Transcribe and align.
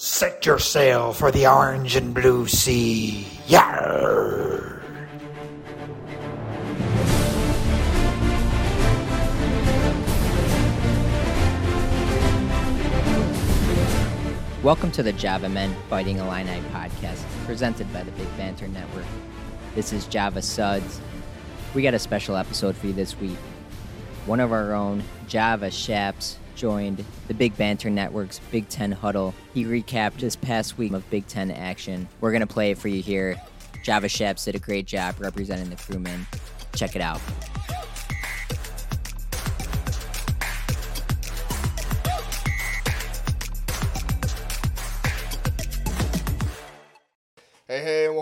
Set 0.00 0.46
your 0.46 0.60
sail 0.60 1.12
for 1.12 1.32
the 1.32 1.48
orange 1.48 1.96
and 1.96 2.14
blue 2.14 2.46
sea. 2.46 3.26
Yarr! 3.48 4.80
Welcome 14.62 14.92
to 14.92 15.02
the 15.02 15.12
Java 15.14 15.48
Men 15.48 15.74
Fighting 15.90 16.18
Illini 16.18 16.60
podcast, 16.70 17.24
presented 17.44 17.92
by 17.92 18.04
the 18.04 18.12
Big 18.12 18.28
Banter 18.36 18.68
Network. 18.68 19.04
This 19.74 19.92
is 19.92 20.06
Java 20.06 20.42
Suds. 20.42 21.00
We 21.74 21.82
got 21.82 21.94
a 21.94 21.98
special 21.98 22.36
episode 22.36 22.76
for 22.76 22.86
you 22.86 22.92
this 22.92 23.18
week. 23.18 23.38
One 24.26 24.38
of 24.38 24.52
our 24.52 24.74
own, 24.74 25.02
Java 25.26 25.72
Shaps, 25.72 26.38
joined 26.58 27.02
the 27.28 27.34
Big 27.34 27.56
Banter 27.56 27.88
Network's 27.88 28.40
Big 28.50 28.68
Ten 28.68 28.92
Huddle. 28.92 29.34
He 29.54 29.64
recapped 29.64 30.18
this 30.18 30.36
past 30.36 30.76
week 30.76 30.92
of 30.92 31.08
Big 31.08 31.26
Ten 31.26 31.50
action. 31.50 32.08
We're 32.20 32.32
going 32.32 32.40
to 32.40 32.46
play 32.46 32.72
it 32.72 32.78
for 32.78 32.88
you 32.88 33.00
here. 33.00 33.40
Java 33.82 34.08
Shaps 34.08 34.44
did 34.44 34.56
a 34.56 34.58
great 34.58 34.86
job 34.86 35.14
representing 35.18 35.70
the 35.70 35.76
crewmen. 35.76 36.26
Check 36.74 36.96
it 36.96 37.00
out. 37.00 37.20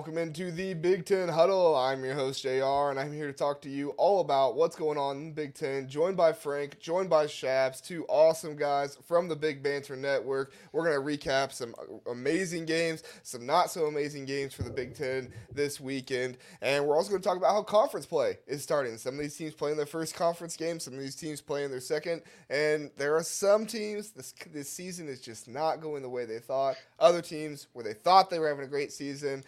Welcome 0.06 0.22
into 0.22 0.52
the 0.52 0.72
Big 0.72 1.04
Ten 1.04 1.28
Huddle. 1.28 1.74
I'm 1.74 2.04
your 2.04 2.14
host, 2.14 2.40
JR, 2.40 2.90
and 2.90 3.00
I'm 3.00 3.12
here 3.12 3.26
to 3.26 3.32
talk 3.32 3.60
to 3.62 3.68
you 3.68 3.90
all 3.96 4.20
about 4.20 4.54
what's 4.54 4.76
going 4.76 4.96
on 4.96 5.16
in 5.16 5.32
Big 5.32 5.52
Ten. 5.52 5.88
Joined 5.88 6.16
by 6.16 6.32
Frank, 6.32 6.78
joined 6.78 7.10
by 7.10 7.26
Shaps, 7.26 7.80
two 7.80 8.06
awesome 8.08 8.54
guys 8.54 8.96
from 9.04 9.26
the 9.26 9.34
Big 9.34 9.64
Banter 9.64 9.96
Network. 9.96 10.52
We're 10.70 10.84
going 10.84 10.94
to 10.94 11.28
recap 11.28 11.50
some 11.50 11.74
amazing 12.08 12.66
games, 12.66 13.02
some 13.24 13.44
not 13.44 13.68
so 13.68 13.86
amazing 13.86 14.26
games 14.26 14.54
for 14.54 14.62
the 14.62 14.70
Big 14.70 14.94
Ten 14.94 15.32
this 15.52 15.80
weekend, 15.80 16.36
and 16.62 16.86
we're 16.86 16.94
also 16.94 17.10
going 17.10 17.20
to 17.20 17.28
talk 17.28 17.36
about 17.36 17.52
how 17.52 17.64
conference 17.64 18.06
play 18.06 18.38
is 18.46 18.62
starting. 18.62 18.98
Some 18.98 19.14
of 19.14 19.20
these 19.20 19.36
teams 19.36 19.54
playing 19.54 19.76
their 19.76 19.86
first 19.86 20.14
conference 20.14 20.56
game, 20.56 20.78
some 20.78 20.94
of 20.94 21.00
these 21.00 21.16
teams 21.16 21.40
playing 21.40 21.72
their 21.72 21.80
second, 21.80 22.22
and 22.48 22.92
there 22.96 23.16
are 23.16 23.24
some 23.24 23.66
teams 23.66 24.10
this, 24.10 24.34
this 24.52 24.68
season 24.68 25.08
is 25.08 25.20
just 25.20 25.48
not 25.48 25.80
going 25.80 26.02
the 26.02 26.08
way 26.08 26.26
they 26.26 26.38
thought. 26.38 26.76
Other 27.00 27.22
teams 27.22 27.66
where 27.72 27.84
they 27.84 27.94
thought 27.94 28.30
they 28.30 28.38
were 28.38 28.48
having 28.48 28.64
a 28.64 28.68
great 28.68 28.92
season 28.92 29.42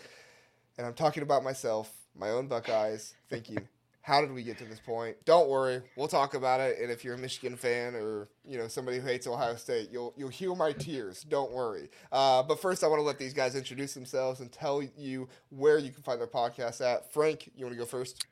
and 0.78 0.86
I'm 0.86 0.94
talking 0.94 1.22
about 1.22 1.44
myself, 1.44 1.92
my 2.16 2.30
own 2.30 2.46
Buckeyes, 2.46 3.14
thinking, 3.28 3.58
how 4.00 4.22
did 4.22 4.32
we 4.32 4.42
get 4.42 4.56
to 4.58 4.64
this 4.64 4.80
point? 4.80 5.16
Don't 5.26 5.50
worry, 5.50 5.82
we'll 5.96 6.08
talk 6.08 6.32
about 6.32 6.60
it. 6.60 6.78
And 6.80 6.90
if 6.90 7.04
you're 7.04 7.14
a 7.14 7.18
Michigan 7.18 7.56
fan 7.56 7.94
or 7.94 8.28
you 8.46 8.56
know 8.56 8.68
somebody 8.68 8.98
who 8.98 9.06
hates 9.06 9.26
Ohio 9.26 9.56
State, 9.56 9.90
you'll 9.92 10.14
you'll 10.16 10.30
heal 10.30 10.56
my 10.56 10.72
tears. 10.72 11.24
Don't 11.28 11.52
worry. 11.52 11.90
Uh, 12.10 12.42
but 12.42 12.58
first, 12.58 12.82
I 12.82 12.86
want 12.86 13.00
to 13.00 13.04
let 13.04 13.18
these 13.18 13.34
guys 13.34 13.54
introduce 13.54 13.92
themselves 13.92 14.40
and 14.40 14.50
tell 14.50 14.82
you 14.96 15.28
where 15.50 15.76
you 15.78 15.90
can 15.90 16.02
find 16.02 16.18
their 16.18 16.26
podcast 16.26 16.80
at. 16.80 17.12
Frank, 17.12 17.50
you 17.54 17.66
want 17.66 17.74
to 17.74 17.78
go 17.78 17.84
first? 17.84 18.24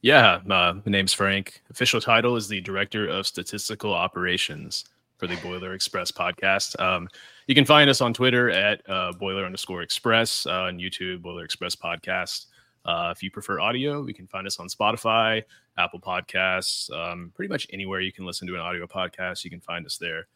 Yeah, 0.00 0.40
uh, 0.48 0.72
my 0.74 0.82
name's 0.86 1.12
Frank. 1.12 1.62
Official 1.70 2.00
title 2.00 2.34
is 2.36 2.48
the 2.48 2.60
Director 2.60 3.06
of 3.06 3.26
Statistical 3.26 3.92
Operations 3.92 4.84
for 5.18 5.26
the 5.26 5.36
Boiler 5.36 5.74
Express 5.74 6.10
podcast. 6.10 6.80
Um, 6.80 7.08
you 7.46 7.54
can 7.54 7.64
find 7.64 7.88
us 7.90 8.00
on 8.00 8.14
Twitter 8.14 8.50
at 8.50 8.88
uh, 8.88 9.12
Boiler 9.12 9.44
underscore 9.44 9.82
Express, 9.82 10.46
uh, 10.46 10.62
on 10.62 10.78
YouTube, 10.78 11.22
Boiler 11.22 11.44
Express 11.44 11.74
Podcast. 11.74 12.46
Uh, 12.84 13.12
if 13.14 13.22
you 13.22 13.30
prefer 13.30 13.60
audio, 13.60 14.06
you 14.06 14.14
can 14.14 14.26
find 14.26 14.46
us 14.46 14.58
on 14.58 14.68
Spotify, 14.68 15.42
Apple 15.78 16.00
Podcasts, 16.00 16.90
um, 16.92 17.32
pretty 17.34 17.48
much 17.48 17.66
anywhere 17.72 18.00
you 18.00 18.12
can 18.12 18.26
listen 18.26 18.46
to 18.48 18.54
an 18.54 18.60
audio 18.60 18.86
podcast. 18.86 19.44
You 19.44 19.50
can 19.50 19.60
find 19.60 19.86
us 19.86 19.98
there. 19.98 20.26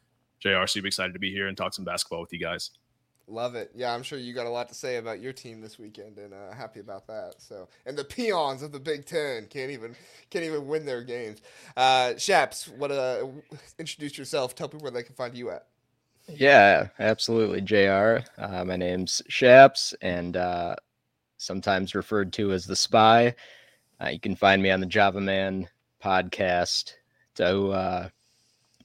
JR, 0.40 0.66
super 0.66 0.86
excited 0.86 1.12
to 1.12 1.18
be 1.18 1.32
here 1.32 1.48
and 1.48 1.56
talk 1.56 1.74
some 1.74 1.84
basketball 1.84 2.20
with 2.20 2.32
you 2.32 2.38
guys. 2.38 2.70
Love 3.28 3.56
it. 3.56 3.72
Yeah, 3.74 3.92
I'm 3.92 4.04
sure 4.04 4.18
you 4.18 4.32
got 4.32 4.46
a 4.46 4.50
lot 4.50 4.68
to 4.68 4.74
say 4.74 4.98
about 4.98 5.20
your 5.20 5.32
team 5.32 5.60
this 5.60 5.80
weekend, 5.80 6.18
and 6.18 6.32
uh, 6.32 6.54
happy 6.54 6.78
about 6.78 7.08
that. 7.08 7.34
So, 7.38 7.68
and 7.84 7.98
the 7.98 8.04
peons 8.04 8.62
of 8.62 8.70
the 8.70 8.78
Big 8.78 9.04
Ten 9.04 9.46
can't 9.50 9.72
even 9.72 9.96
can't 10.30 10.44
even 10.44 10.68
win 10.68 10.86
their 10.86 11.02
games. 11.02 11.40
Uh, 11.76 12.16
Shaps, 12.16 12.68
what 12.68 12.92
uh, 12.92 13.26
introduce 13.80 14.16
yourself. 14.16 14.54
Tell 14.54 14.68
people 14.68 14.84
where 14.84 14.92
they 14.92 15.02
can 15.02 15.16
find 15.16 15.36
you 15.36 15.50
at. 15.50 15.66
Yeah, 16.28 16.88
absolutely, 16.98 17.60
Jr. 17.60 18.18
Uh, 18.38 18.64
my 18.64 18.76
name's 18.76 19.22
Shaps, 19.28 19.94
and 20.02 20.36
uh, 20.36 20.74
sometimes 21.38 21.94
referred 21.94 22.32
to 22.34 22.52
as 22.52 22.66
the 22.66 22.74
Spy. 22.76 23.34
Uh, 24.02 24.08
you 24.08 24.20
can 24.20 24.34
find 24.36 24.62
me 24.62 24.70
on 24.70 24.80
the 24.80 24.86
Java 24.86 25.20
Man 25.20 25.68
podcast 26.02 26.94
to 27.36 27.68
uh, 27.70 28.08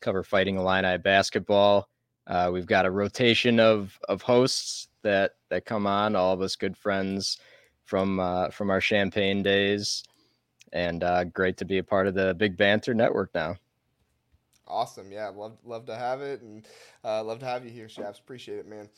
cover 0.02 0.24
Fighting 0.24 0.57
Illini 0.57 0.97
basketball. 1.00 1.90
Uh, 2.28 2.52
we've 2.53 2.68
got 2.68 2.85
a 2.85 2.91
rotation 2.91 3.59
of 3.59 3.97
of 4.08 4.22
hosts 4.22 4.88
that 5.02 5.34
that 5.50 5.66
come 5.66 5.88
on, 5.88 6.16
all 6.16 6.34
of 6.34 6.41
us 6.41 6.56
good 6.56 6.78
friends 6.78 7.40
from 7.85 8.19
uh, 8.19 8.50
from 8.52 8.69
our 8.69 8.81
Champaign 8.81 9.41
days, 9.44 10.03
and 10.73 11.03
great 11.34 11.58
to 11.58 11.66
be 11.66 11.79
a 11.79 11.84
part 11.84 12.08
of 12.08 12.13
the 12.13 12.35
Big 12.35 12.58
Banter 12.58 12.94
Network 12.94 13.34
now. 13.34 13.58
Awesome, 14.72 15.12
yeah, 15.12 15.28
love 15.28 15.58
love 15.66 15.86
to 15.88 15.96
have 15.96 16.22
it, 16.22 16.42
and 16.42 16.66
uh, 17.04 17.24
love 17.24 17.40
to 17.40 17.46
have 17.46 17.66
you 17.66 17.72
here, 17.72 17.90
Shaps. 17.90 18.20
Appreciate 18.20 18.59
it, 18.59 18.68
man. 18.68 18.90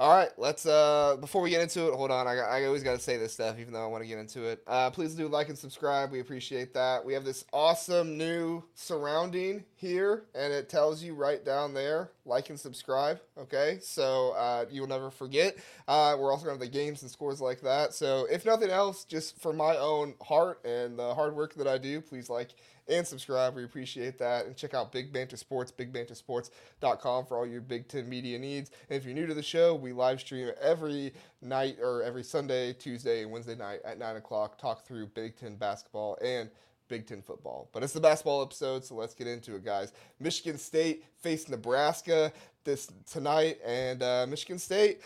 All 0.00 0.16
right, 0.16 0.30
let's. 0.38 0.64
Uh, 0.64 1.18
before 1.20 1.42
we 1.42 1.50
get 1.50 1.60
into 1.60 1.88
it, 1.88 1.94
hold 1.94 2.10
on. 2.10 2.26
I, 2.26 2.36
I 2.36 2.64
always 2.64 2.82
got 2.82 2.94
to 2.94 2.98
say 2.98 3.18
this 3.18 3.34
stuff, 3.34 3.58
even 3.58 3.74
though 3.74 3.84
I 3.84 3.86
want 3.86 4.02
to 4.02 4.08
get 4.08 4.18
into 4.18 4.44
it. 4.44 4.62
Uh, 4.66 4.88
please 4.88 5.14
do 5.14 5.28
like 5.28 5.50
and 5.50 5.58
subscribe. 5.58 6.10
We 6.10 6.20
appreciate 6.20 6.72
that. 6.72 7.04
We 7.04 7.12
have 7.12 7.22
this 7.22 7.44
awesome 7.52 8.16
new 8.16 8.64
surrounding 8.74 9.62
here, 9.76 10.24
and 10.34 10.54
it 10.54 10.70
tells 10.70 11.02
you 11.02 11.12
right 11.12 11.44
down 11.44 11.74
there, 11.74 12.12
like 12.24 12.48
and 12.48 12.58
subscribe. 12.58 13.20
Okay, 13.36 13.78
so 13.82 14.30
uh, 14.38 14.64
you 14.70 14.80
will 14.80 14.88
never 14.88 15.10
forget. 15.10 15.58
Uh, 15.86 16.16
we're 16.18 16.32
also 16.32 16.46
going 16.46 16.58
to 16.58 16.64
have 16.64 16.72
the 16.72 16.78
games 16.78 17.02
and 17.02 17.10
scores 17.10 17.42
like 17.42 17.60
that. 17.60 17.92
So 17.92 18.26
if 18.32 18.46
nothing 18.46 18.70
else, 18.70 19.04
just 19.04 19.38
for 19.38 19.52
my 19.52 19.76
own 19.76 20.14
heart 20.22 20.64
and 20.64 20.98
the 20.98 21.14
hard 21.14 21.36
work 21.36 21.52
that 21.56 21.66
I 21.66 21.76
do, 21.76 22.00
please 22.00 22.30
like 22.30 22.54
and 22.90 23.06
subscribe. 23.06 23.54
We 23.54 23.64
appreciate 23.64 24.18
that. 24.18 24.46
And 24.46 24.56
check 24.56 24.74
out 24.74 24.92
Big 24.92 25.12
Banter 25.12 25.36
Sports, 25.36 25.72
bigbantersports.com 25.72 27.26
for 27.26 27.36
all 27.36 27.46
your 27.46 27.60
Big 27.60 27.88
Ten 27.88 28.08
media 28.08 28.38
needs. 28.38 28.70
And 28.88 28.98
if 28.98 29.04
you're 29.04 29.14
new 29.14 29.26
to 29.26 29.34
the 29.34 29.42
show, 29.42 29.74
we 29.74 29.89
live 29.92 30.20
stream 30.20 30.50
every 30.60 31.12
night 31.42 31.78
or 31.80 32.02
every 32.02 32.22
Sunday, 32.22 32.72
Tuesday, 32.72 33.22
and 33.22 33.30
Wednesday 33.30 33.54
night 33.54 33.80
at 33.84 33.98
9 33.98 34.16
o'clock, 34.16 34.58
talk 34.58 34.86
through 34.86 35.06
Big 35.06 35.36
Ten 35.36 35.56
basketball 35.56 36.18
and 36.22 36.50
Big 36.88 37.06
Ten 37.06 37.22
football. 37.22 37.68
But 37.72 37.82
it's 37.82 37.92
the 37.92 38.00
basketball 38.00 38.42
episode, 38.42 38.84
so 38.84 38.94
let's 38.94 39.14
get 39.14 39.26
into 39.26 39.54
it, 39.54 39.64
guys. 39.64 39.92
Michigan 40.18 40.58
State 40.58 41.04
faced 41.20 41.48
Nebraska 41.48 42.32
this 42.64 42.90
tonight, 43.10 43.58
and 43.64 44.02
uh, 44.02 44.26
Michigan 44.28 44.58
State 44.58 45.00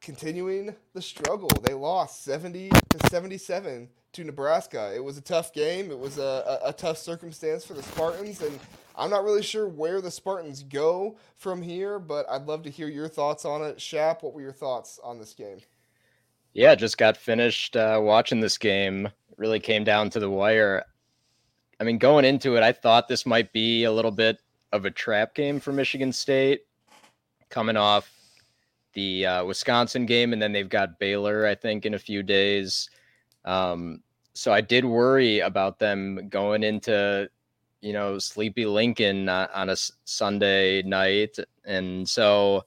continuing 0.00 0.74
the 0.92 1.02
struggle. 1.02 1.48
They 1.62 1.74
lost 1.74 2.22
70 2.24 2.68
to 2.68 3.08
77 3.08 3.88
to 4.16 4.24
Nebraska. 4.24 4.92
It 4.94 5.04
was 5.04 5.18
a 5.18 5.20
tough 5.20 5.52
game. 5.52 5.90
It 5.90 5.98
was 5.98 6.18
a, 6.18 6.60
a, 6.64 6.68
a, 6.70 6.72
tough 6.72 6.96
circumstance 6.96 7.64
for 7.64 7.74
the 7.74 7.82
Spartans, 7.82 8.40
and 8.40 8.58
I'm 8.96 9.10
not 9.10 9.24
really 9.24 9.42
sure 9.42 9.68
where 9.68 10.00
the 10.00 10.10
Spartans 10.10 10.62
go 10.62 11.16
from 11.36 11.60
here, 11.60 11.98
but 11.98 12.26
I'd 12.30 12.46
love 12.46 12.62
to 12.62 12.70
hear 12.70 12.88
your 12.88 13.08
thoughts 13.08 13.44
on 13.44 13.62
it. 13.62 13.80
Shap, 13.80 14.22
what 14.22 14.32
were 14.32 14.40
your 14.40 14.52
thoughts 14.52 14.98
on 15.04 15.18
this 15.18 15.34
game? 15.34 15.58
Yeah, 16.54 16.74
just 16.74 16.96
got 16.96 17.18
finished 17.18 17.76
uh, 17.76 18.00
watching 18.02 18.40
this 18.40 18.56
game. 18.56 19.06
It 19.06 19.12
really 19.36 19.60
came 19.60 19.84
down 19.84 20.08
to 20.10 20.20
the 20.20 20.30
wire. 20.30 20.84
I 21.78 21.84
mean, 21.84 21.98
going 21.98 22.24
into 22.24 22.56
it, 22.56 22.62
I 22.62 22.72
thought 22.72 23.08
this 23.08 23.26
might 23.26 23.52
be 23.52 23.84
a 23.84 23.92
little 23.92 24.10
bit 24.10 24.40
of 24.72 24.86
a 24.86 24.90
trap 24.90 25.34
game 25.34 25.60
for 25.60 25.72
Michigan 25.72 26.10
State, 26.10 26.62
coming 27.50 27.76
off 27.76 28.10
the 28.94 29.26
uh, 29.26 29.44
Wisconsin 29.44 30.06
game, 30.06 30.32
and 30.32 30.40
then 30.40 30.52
they've 30.52 30.70
got 30.70 30.98
Baylor, 30.98 31.46
I 31.46 31.54
think, 31.54 31.84
in 31.84 31.92
a 31.92 31.98
few 31.98 32.22
days. 32.22 32.88
Um, 33.44 34.02
so 34.36 34.52
I 34.52 34.60
did 34.60 34.84
worry 34.84 35.40
about 35.40 35.78
them 35.78 36.28
going 36.28 36.62
into 36.62 37.28
you 37.80 37.92
know 37.92 38.18
sleepy 38.18 38.66
Lincoln 38.66 39.28
on 39.28 39.70
a 39.70 39.76
Sunday 40.04 40.82
night, 40.82 41.38
and 41.64 42.08
so. 42.08 42.64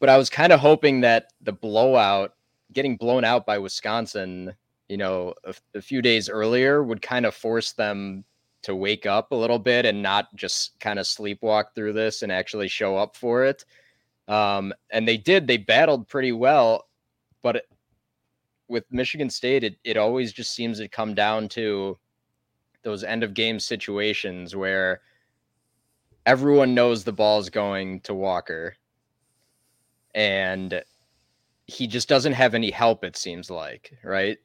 But 0.00 0.08
I 0.08 0.16
was 0.16 0.30
kind 0.30 0.52
of 0.52 0.60
hoping 0.60 1.00
that 1.00 1.32
the 1.40 1.52
blowout, 1.52 2.34
getting 2.72 2.96
blown 2.96 3.24
out 3.24 3.44
by 3.44 3.58
Wisconsin, 3.58 4.54
you 4.88 4.96
know, 4.96 5.34
a, 5.42 5.52
a 5.74 5.82
few 5.82 6.00
days 6.02 6.28
earlier, 6.28 6.84
would 6.84 7.02
kind 7.02 7.26
of 7.26 7.34
force 7.34 7.72
them 7.72 8.24
to 8.62 8.76
wake 8.76 9.06
up 9.06 9.32
a 9.32 9.34
little 9.34 9.58
bit 9.58 9.86
and 9.86 10.00
not 10.00 10.34
just 10.36 10.78
kind 10.78 11.00
of 11.00 11.06
sleepwalk 11.06 11.74
through 11.74 11.94
this 11.94 12.22
and 12.22 12.30
actually 12.30 12.68
show 12.68 12.96
up 12.96 13.16
for 13.16 13.44
it. 13.44 13.64
Um, 14.28 14.72
and 14.90 15.08
they 15.08 15.16
did. 15.16 15.48
They 15.48 15.56
battled 15.56 16.06
pretty 16.06 16.32
well, 16.32 16.86
but 17.42 17.64
with 18.68 18.84
Michigan 18.90 19.30
State, 19.30 19.64
it, 19.64 19.76
it 19.84 19.96
always 19.96 20.32
just 20.32 20.54
seems 20.54 20.78
to 20.78 20.88
come 20.88 21.14
down 21.14 21.48
to 21.50 21.98
those 22.82 23.04
end 23.04 23.22
of 23.22 23.34
game 23.34 23.58
situations 23.58 24.54
where 24.54 25.00
everyone 26.26 26.74
knows 26.74 27.04
the 27.04 27.12
ball's 27.12 27.50
going 27.50 28.00
to 28.00 28.14
Walker. 28.14 28.76
And 30.14 30.82
he 31.66 31.86
just 31.86 32.08
doesn't 32.08 32.32
have 32.32 32.54
any 32.54 32.70
help 32.70 33.04
it 33.04 33.16
seems 33.16 33.50
like 33.50 33.92
right? 34.02 34.38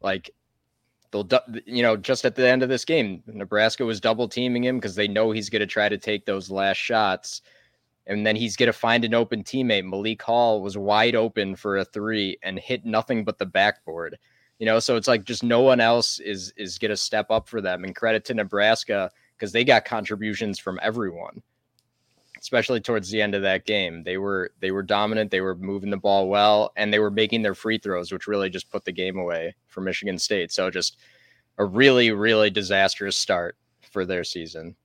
Like 0.00 0.30
they'll 1.14 1.28
you 1.64 1.82
know 1.82 1.96
just 1.96 2.24
at 2.24 2.34
the 2.34 2.46
end 2.46 2.62
of 2.62 2.68
this 2.68 2.84
game 2.84 3.22
nebraska 3.26 3.84
was 3.84 4.00
double 4.00 4.28
teaming 4.28 4.64
him 4.64 4.78
because 4.78 4.96
they 4.96 5.06
know 5.06 5.30
he's 5.30 5.48
going 5.48 5.60
to 5.60 5.66
try 5.66 5.88
to 5.88 5.96
take 5.96 6.26
those 6.26 6.50
last 6.50 6.76
shots 6.76 7.40
and 8.06 8.26
then 8.26 8.36
he's 8.36 8.56
going 8.56 8.66
to 8.66 8.72
find 8.72 9.04
an 9.04 9.14
open 9.14 9.42
teammate. 9.42 9.88
Malik 9.88 10.22
Hall 10.22 10.60
was 10.60 10.76
wide 10.76 11.14
open 11.14 11.56
for 11.56 11.78
a 11.78 11.84
three 11.84 12.36
and 12.42 12.58
hit 12.58 12.84
nothing 12.84 13.24
but 13.24 13.38
the 13.38 13.46
backboard. 13.46 14.18
You 14.58 14.66
know, 14.66 14.78
so 14.78 14.96
it's 14.96 15.08
like 15.08 15.24
just 15.24 15.42
no 15.42 15.62
one 15.62 15.80
else 15.80 16.20
is 16.20 16.52
is 16.56 16.78
going 16.78 16.90
to 16.90 16.96
step 16.96 17.30
up 17.30 17.48
for 17.48 17.60
them. 17.60 17.84
And 17.84 17.96
credit 17.96 18.24
to 18.26 18.34
Nebraska 18.34 19.10
because 19.36 19.52
they 19.52 19.64
got 19.64 19.84
contributions 19.84 20.58
from 20.58 20.78
everyone, 20.82 21.42
especially 22.40 22.80
towards 22.80 23.10
the 23.10 23.20
end 23.20 23.34
of 23.34 23.42
that 23.42 23.66
game. 23.66 24.04
They 24.04 24.16
were 24.16 24.52
they 24.60 24.70
were 24.70 24.82
dominant. 24.82 25.30
They 25.30 25.40
were 25.40 25.56
moving 25.56 25.90
the 25.90 25.96
ball 25.96 26.28
well, 26.28 26.72
and 26.76 26.92
they 26.92 27.00
were 27.00 27.10
making 27.10 27.42
their 27.42 27.54
free 27.54 27.78
throws, 27.78 28.12
which 28.12 28.28
really 28.28 28.50
just 28.50 28.70
put 28.70 28.84
the 28.84 28.92
game 28.92 29.18
away 29.18 29.56
for 29.66 29.80
Michigan 29.80 30.18
State. 30.18 30.52
So 30.52 30.70
just 30.70 30.98
a 31.58 31.64
really 31.64 32.12
really 32.12 32.50
disastrous 32.50 33.16
start 33.16 33.56
for 33.90 34.04
their 34.04 34.24
season. 34.24 34.76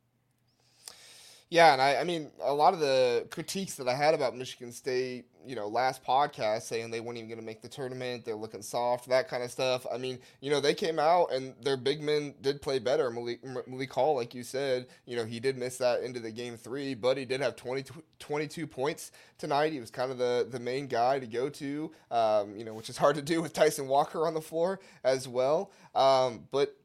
Yeah, 1.51 1.73
and 1.73 1.81
I, 1.81 1.95
I 1.95 2.03
mean, 2.03 2.29
a 2.43 2.53
lot 2.53 2.75
of 2.75 2.79
the 2.79 3.25
critiques 3.31 3.73
that 3.75 3.87
I 3.87 3.95
had 3.95 4.13
about 4.13 4.35
Michigan 4.35 4.71
State, 4.71 5.25
you 5.43 5.55
know, 5.55 5.67
last 5.67 6.03
podcast 6.03 6.63
saying 6.63 6.91
they 6.91 6.99
weren't 6.99 7.17
even 7.17 7.27
going 7.27 7.39
to 7.39 7.45
make 7.45 7.63
the 7.63 7.67
tournament, 7.67 8.23
they're 8.23 8.35
looking 8.35 8.61
soft, 8.61 9.09
that 9.09 9.27
kind 9.27 9.41
of 9.41 9.49
stuff. 9.49 9.87
I 9.91 9.97
mean, 9.97 10.19
you 10.41 10.51
know, 10.51 10.59
they 10.61 10.75
came 10.75 10.99
out 10.99 11.31
and 11.33 11.55
their 11.63 11.75
big 11.75 12.03
men 12.03 12.35
did 12.41 12.61
play 12.61 12.77
better. 12.77 13.09
Malik, 13.09 13.39
Malik 13.67 13.91
Hall, 13.91 14.15
like 14.15 14.35
you 14.35 14.43
said, 14.43 14.85
you 15.07 15.15
know, 15.15 15.25
he 15.25 15.39
did 15.39 15.57
miss 15.57 15.77
that 15.79 16.03
into 16.03 16.19
the 16.19 16.29
game 16.29 16.55
three, 16.55 16.93
but 16.93 17.17
he 17.17 17.25
did 17.25 17.41
have 17.41 17.55
20, 17.55 17.83
22 18.19 18.67
points 18.67 19.11
tonight. 19.39 19.73
He 19.73 19.79
was 19.79 19.89
kind 19.89 20.11
of 20.11 20.19
the, 20.19 20.47
the 20.51 20.59
main 20.59 20.85
guy 20.85 21.17
to 21.17 21.25
go 21.25 21.49
to, 21.49 21.91
um, 22.11 22.55
you 22.55 22.63
know, 22.63 22.75
which 22.75 22.91
is 22.91 22.97
hard 22.97 23.15
to 23.15 23.23
do 23.23 23.41
with 23.41 23.53
Tyson 23.53 23.87
Walker 23.87 24.27
on 24.27 24.35
the 24.35 24.41
floor 24.41 24.79
as 25.03 25.27
well. 25.27 25.71
Um, 25.95 26.41
but 26.51 26.75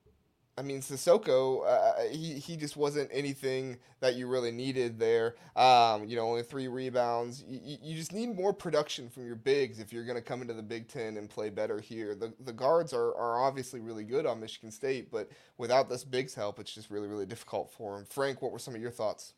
I 0.56 0.62
mean, 0.62 0.80
Sissoko, 0.80 1.66
uh, 1.66 2.08
he, 2.12 2.34
he 2.34 2.56
just 2.56 2.76
wasn't 2.76 3.10
anything 3.12 3.76
that 3.98 4.14
you 4.14 4.28
really 4.28 4.52
needed 4.52 5.00
there. 5.00 5.34
Um, 5.56 6.04
you 6.04 6.14
know, 6.14 6.28
only 6.28 6.44
three 6.44 6.68
rebounds. 6.68 7.42
You, 7.48 7.76
you 7.82 7.96
just 7.96 8.12
need 8.12 8.36
more 8.36 8.52
production 8.52 9.08
from 9.08 9.26
your 9.26 9.34
bigs 9.34 9.80
if 9.80 9.92
you're 9.92 10.04
going 10.04 10.16
to 10.16 10.22
come 10.22 10.42
into 10.42 10.54
the 10.54 10.62
Big 10.62 10.86
Ten 10.86 11.16
and 11.16 11.28
play 11.28 11.50
better 11.50 11.80
here. 11.80 12.14
The, 12.14 12.32
the 12.44 12.52
guards 12.52 12.92
are, 12.92 13.14
are 13.16 13.42
obviously 13.42 13.80
really 13.80 14.04
good 14.04 14.26
on 14.26 14.38
Michigan 14.38 14.70
State, 14.70 15.10
but 15.10 15.28
without 15.58 15.88
this 15.88 16.04
bigs 16.04 16.34
help, 16.34 16.60
it's 16.60 16.72
just 16.72 16.88
really, 16.88 17.08
really 17.08 17.26
difficult 17.26 17.72
for 17.72 17.96
them. 17.96 18.06
Frank, 18.08 18.40
what 18.40 18.52
were 18.52 18.60
some 18.60 18.76
of 18.76 18.80
your 18.80 18.92
thoughts? 18.92 19.32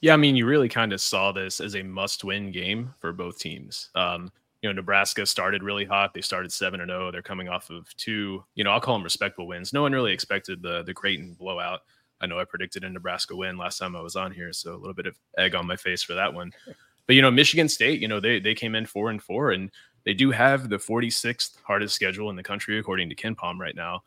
Yeah, 0.00 0.14
I 0.14 0.16
mean, 0.16 0.36
you 0.36 0.46
really 0.46 0.68
kind 0.68 0.92
of 0.92 1.00
saw 1.00 1.32
this 1.32 1.58
as 1.60 1.74
a 1.74 1.82
must 1.82 2.22
win 2.22 2.52
game 2.52 2.94
for 3.00 3.12
both 3.12 3.40
teams. 3.40 3.90
Um, 3.96 4.30
you 4.62 4.68
know, 4.68 4.72
Nebraska 4.72 5.24
started 5.24 5.62
really 5.62 5.84
hot. 5.84 6.14
They 6.14 6.20
started 6.20 6.52
seven 6.52 6.80
and 6.80 6.90
zero. 6.90 7.08
Oh. 7.08 7.10
They're 7.10 7.22
coming 7.22 7.48
off 7.48 7.70
of 7.70 7.94
two, 7.96 8.44
you 8.54 8.64
know, 8.64 8.70
I'll 8.70 8.80
call 8.80 8.94
them 8.94 9.04
respectable 9.04 9.46
wins. 9.46 9.72
No 9.72 9.82
one 9.82 9.92
really 9.92 10.12
expected 10.12 10.62
the 10.62 10.82
the 10.82 10.94
Creighton 10.94 11.36
blowout. 11.38 11.80
I 12.20 12.26
know 12.26 12.38
I 12.38 12.44
predicted 12.44 12.82
a 12.82 12.90
Nebraska 12.90 13.36
win 13.36 13.56
last 13.56 13.78
time 13.78 13.94
I 13.94 14.00
was 14.00 14.16
on 14.16 14.32
here, 14.32 14.52
so 14.52 14.74
a 14.74 14.76
little 14.76 14.94
bit 14.94 15.06
of 15.06 15.16
egg 15.36 15.54
on 15.54 15.66
my 15.66 15.76
face 15.76 16.02
for 16.02 16.14
that 16.14 16.32
one. 16.32 16.52
But 17.06 17.16
you 17.16 17.22
know, 17.22 17.30
Michigan 17.30 17.70
State, 17.70 18.02
you 18.02 18.06
know, 18.06 18.20
they 18.20 18.38
they 18.38 18.54
came 18.54 18.74
in 18.74 18.84
four 18.84 19.08
and 19.08 19.22
four, 19.22 19.52
and 19.52 19.70
they 20.04 20.12
do 20.12 20.30
have 20.30 20.68
the 20.68 20.76
46th 20.76 21.56
hardest 21.62 21.94
schedule 21.94 22.28
in 22.28 22.36
the 22.36 22.42
country 22.42 22.78
according 22.78 23.08
to 23.08 23.14
KenPom 23.14 23.58
right 23.58 23.74
now. 23.74 24.02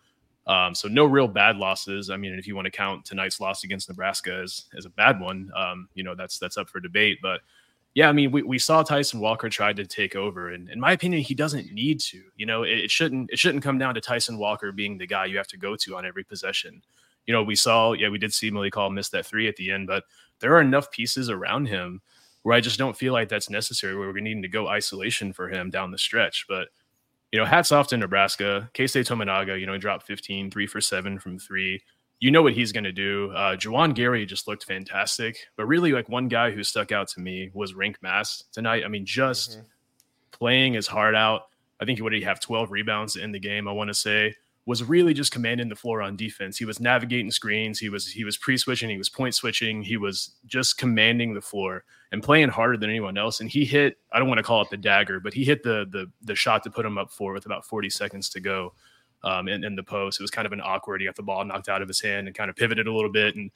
Um, 0.45 0.75
so 0.75 0.87
no 0.87 1.05
real 1.05 1.27
bad 1.27 1.57
losses. 1.57 2.11
I 2.11 2.17
mean, 2.17 2.33
if 2.33 2.45
you 2.45 2.55
want 2.55 2.65
to 2.65 2.71
count 2.71 3.03
tonight's 3.03 3.39
loss 3.39 3.63
against 3.63 3.89
Nebraska 3.89 4.41
as 4.43 4.65
as 4.77 4.85
a 4.85 4.91
bad 4.91 5.19
one, 5.19 5.51
um, 5.55 5.89
you 5.95 6.03
know, 6.03 6.13
that's 6.13 6.37
that's 6.37 6.57
up 6.57 6.69
for 6.69 6.79
debate, 6.79 7.17
but 7.23 7.41
yeah, 7.93 8.07
I 8.07 8.13
mean, 8.13 8.31
we, 8.31 8.41
we 8.41 8.57
saw 8.57 8.83
Tyson 8.83 9.19
Walker 9.19 9.49
tried 9.49 9.75
to 9.75 9.85
take 9.85 10.15
over, 10.15 10.49
and 10.49 10.69
in 10.69 10.79
my 10.79 10.93
opinion, 10.93 11.21
he 11.23 11.35
doesn't 11.35 11.73
need 11.73 11.99
to. 12.01 12.21
You 12.37 12.45
know, 12.45 12.63
it, 12.63 12.79
it, 12.85 12.91
shouldn't 12.91 13.29
it 13.31 13.39
shouldn't 13.39 13.63
come 13.63 13.77
down 13.77 13.95
to 13.95 14.01
Tyson 14.01 14.37
Walker 14.37 14.71
being 14.71 14.97
the 14.97 15.07
guy 15.07 15.25
you 15.25 15.37
have 15.37 15.47
to 15.47 15.57
go 15.57 15.75
to 15.75 15.97
on 15.97 16.05
every 16.05 16.23
possession. 16.23 16.81
You 17.25 17.33
know, 17.33 17.43
we 17.43 17.55
saw, 17.55 17.91
yeah, 17.93 18.09
we 18.09 18.17
did 18.17 18.33
see 18.33 18.49
Malik 18.49 18.75
Hall 18.75 18.89
miss 18.89 19.09
that 19.09 19.25
three 19.25 19.47
at 19.47 19.57
the 19.57 19.71
end, 19.71 19.87
but 19.87 20.05
there 20.39 20.55
are 20.55 20.61
enough 20.61 20.89
pieces 20.91 21.29
around 21.29 21.67
him 21.67 22.01
where 22.43 22.55
I 22.55 22.61
just 22.61 22.79
don't 22.79 22.97
feel 22.97 23.13
like 23.13 23.29
that's 23.29 23.49
necessary. 23.49 23.95
Where 23.95 24.11
we're 24.11 24.21
needing 24.21 24.41
to 24.41 24.47
go 24.47 24.69
isolation 24.69 25.33
for 25.33 25.49
him 25.49 25.69
down 25.69 25.91
the 25.91 25.97
stretch, 25.97 26.45
but 26.47 26.69
you 27.31 27.39
know, 27.39 27.45
hats 27.45 27.71
off 27.71 27.87
to 27.87 27.97
Nebraska. 27.97 28.69
Keisei 28.73 29.05
Tominaga, 29.05 29.59
you 29.59 29.65
know, 29.65 29.73
he 29.73 29.79
dropped 29.79 30.05
15, 30.05 30.51
three 30.51 30.67
for 30.67 30.81
seven 30.81 31.19
from 31.19 31.39
three 31.39 31.81
you 32.21 32.29
know 32.29 32.43
what 32.43 32.53
he's 32.53 32.71
going 32.71 32.83
to 32.83 32.91
do. 32.91 33.31
Uh, 33.35 33.55
Juwan 33.55 33.95
Gary 33.95 34.25
just 34.27 34.47
looked 34.47 34.63
fantastic, 34.63 35.47
but 35.57 35.65
really, 35.65 35.91
like 35.91 36.07
one 36.07 36.27
guy 36.27 36.51
who 36.51 36.63
stuck 36.63 36.91
out 36.91 37.07
to 37.09 37.19
me 37.19 37.49
was 37.53 37.73
Rienk 37.73 37.95
Mast 38.01 38.53
tonight. 38.53 38.83
I 38.85 38.87
mean, 38.87 39.05
just 39.05 39.51
mm-hmm. 39.51 39.61
playing 40.31 40.73
his 40.73 40.87
heart 40.87 41.15
out. 41.15 41.47
I 41.81 41.85
think 41.85 41.97
he 41.97 42.03
would 42.03 42.13
have 42.21 42.39
12 42.39 42.71
rebounds 42.71 43.15
in 43.15 43.31
the 43.31 43.39
game. 43.39 43.67
I 43.67 43.71
want 43.71 43.87
to 43.87 43.95
say 43.95 44.35
was 44.67 44.83
really 44.83 45.15
just 45.15 45.31
commanding 45.31 45.67
the 45.67 45.75
floor 45.75 46.03
on 46.03 46.15
defense. 46.15 46.57
He 46.57 46.65
was 46.65 46.79
navigating 46.79 47.31
screens. 47.31 47.79
He 47.79 47.89
was 47.89 48.07
he 48.07 48.23
was 48.23 48.37
pre 48.37 48.55
switching. 48.55 48.91
He 48.91 48.99
was 48.99 49.09
point 49.09 49.33
switching. 49.33 49.81
He 49.81 49.97
was 49.97 50.35
just 50.45 50.77
commanding 50.77 51.33
the 51.33 51.41
floor 51.41 51.83
and 52.11 52.21
playing 52.21 52.49
harder 52.49 52.77
than 52.77 52.91
anyone 52.91 53.17
else. 53.17 53.39
And 53.39 53.49
he 53.49 53.65
hit 53.65 53.97
I 54.11 54.19
don't 54.19 54.27
want 54.27 54.37
to 54.37 54.43
call 54.43 54.61
it 54.61 54.69
the 54.69 54.77
dagger, 54.77 55.19
but 55.19 55.33
he 55.33 55.43
hit 55.43 55.63
the 55.63 55.87
the 55.89 56.11
the 56.21 56.35
shot 56.35 56.61
to 56.63 56.69
put 56.69 56.85
him 56.85 56.99
up 56.99 57.11
four 57.11 57.33
with 57.33 57.47
about 57.47 57.65
40 57.65 57.89
seconds 57.89 58.29
to 58.29 58.39
go 58.39 58.73
um, 59.23 59.47
in, 59.47 59.63
in 59.63 59.75
the 59.75 59.83
post. 59.83 60.19
It 60.19 60.23
was 60.23 60.31
kind 60.31 60.45
of 60.45 60.53
an 60.53 60.61
awkward. 60.61 61.01
He 61.01 61.07
got 61.07 61.15
the 61.15 61.23
ball 61.23 61.43
knocked 61.45 61.69
out 61.69 61.81
of 61.81 61.87
his 61.87 62.01
hand 62.01 62.27
and 62.27 62.35
kind 62.35 62.49
of 62.49 62.55
pivoted 62.55 62.87
a 62.87 62.93
little 62.93 63.11
bit 63.11 63.35
and 63.35 63.51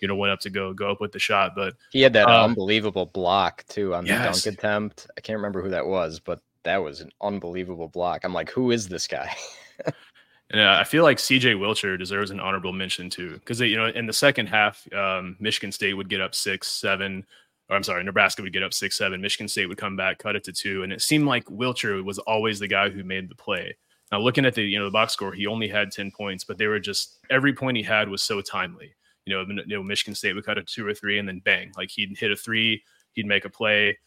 you 0.00 0.06
know 0.06 0.14
went 0.14 0.32
up 0.32 0.40
to 0.40 0.50
go 0.50 0.72
go 0.72 0.90
up 0.90 1.00
with 1.00 1.12
the 1.12 1.18
shot. 1.18 1.54
But 1.54 1.74
he 1.90 2.02
had 2.02 2.12
that 2.14 2.28
um, 2.28 2.50
unbelievable 2.50 3.06
block 3.06 3.64
too 3.68 3.94
on 3.94 4.06
yes. 4.06 4.42
the 4.42 4.50
dunk 4.50 4.58
attempt. 4.58 5.06
I 5.16 5.20
can't 5.20 5.36
remember 5.36 5.62
who 5.62 5.70
that 5.70 5.86
was, 5.86 6.20
but 6.20 6.40
that 6.64 6.78
was 6.78 7.00
an 7.00 7.10
unbelievable 7.20 7.88
block. 7.88 8.24
I'm 8.24 8.34
like, 8.34 8.50
who 8.50 8.70
is 8.70 8.88
this 8.88 9.06
guy? 9.06 9.34
And 10.50 10.60
uh, 10.60 10.78
I 10.80 10.84
feel 10.84 11.02
like 11.02 11.18
CJ 11.18 11.56
Wilcher 11.56 11.98
deserves 11.98 12.30
an 12.30 12.40
honorable 12.40 12.72
mention 12.72 13.10
too, 13.10 13.34
because 13.34 13.60
you 13.60 13.76
know 13.76 13.86
in 13.86 14.06
the 14.06 14.12
second 14.12 14.46
half, 14.46 14.90
um, 14.94 15.36
Michigan 15.38 15.72
State 15.72 15.94
would 15.94 16.08
get 16.08 16.22
up 16.22 16.34
six, 16.34 16.68
seven, 16.68 17.26
or 17.68 17.76
I'm 17.76 17.82
sorry, 17.82 18.02
Nebraska 18.02 18.42
would 18.42 18.52
get 18.52 18.62
up 18.62 18.72
six, 18.72 18.96
seven. 18.96 19.20
Michigan 19.20 19.46
State 19.46 19.66
would 19.66 19.76
come 19.76 19.94
back, 19.94 20.18
cut 20.18 20.36
it 20.36 20.44
to 20.44 20.52
two, 20.52 20.84
and 20.84 20.92
it 20.92 21.02
seemed 21.02 21.26
like 21.26 21.44
Wilcher 21.46 22.02
was 22.02 22.18
always 22.20 22.58
the 22.58 22.68
guy 22.68 22.88
who 22.88 23.04
made 23.04 23.28
the 23.28 23.34
play. 23.34 23.76
Now, 24.10 24.20
looking 24.20 24.46
at 24.46 24.54
the 24.54 24.62
you 24.62 24.78
know 24.78 24.86
the 24.86 24.90
box 24.90 25.12
score, 25.12 25.32
he 25.32 25.46
only 25.46 25.68
had 25.68 25.92
ten 25.92 26.10
points, 26.10 26.44
but 26.44 26.58
they 26.58 26.66
were 26.66 26.80
just 26.80 27.18
every 27.30 27.52
point 27.52 27.76
he 27.76 27.82
had 27.82 28.08
was 28.08 28.22
so 28.22 28.40
timely. 28.40 28.94
You 29.26 29.34
know, 29.34 29.62
you 29.66 29.76
know, 29.76 29.82
Michigan 29.82 30.14
State 30.14 30.34
would 30.34 30.46
cut 30.46 30.56
a 30.58 30.62
two 30.62 30.86
or 30.86 30.94
three, 30.94 31.18
and 31.18 31.28
then 31.28 31.40
bang, 31.44 31.72
like 31.76 31.90
he'd 31.90 32.16
hit 32.16 32.32
a 32.32 32.36
three, 32.36 32.82
he'd 33.12 33.26
make 33.26 33.44
a 33.44 33.50
play. 33.50 33.98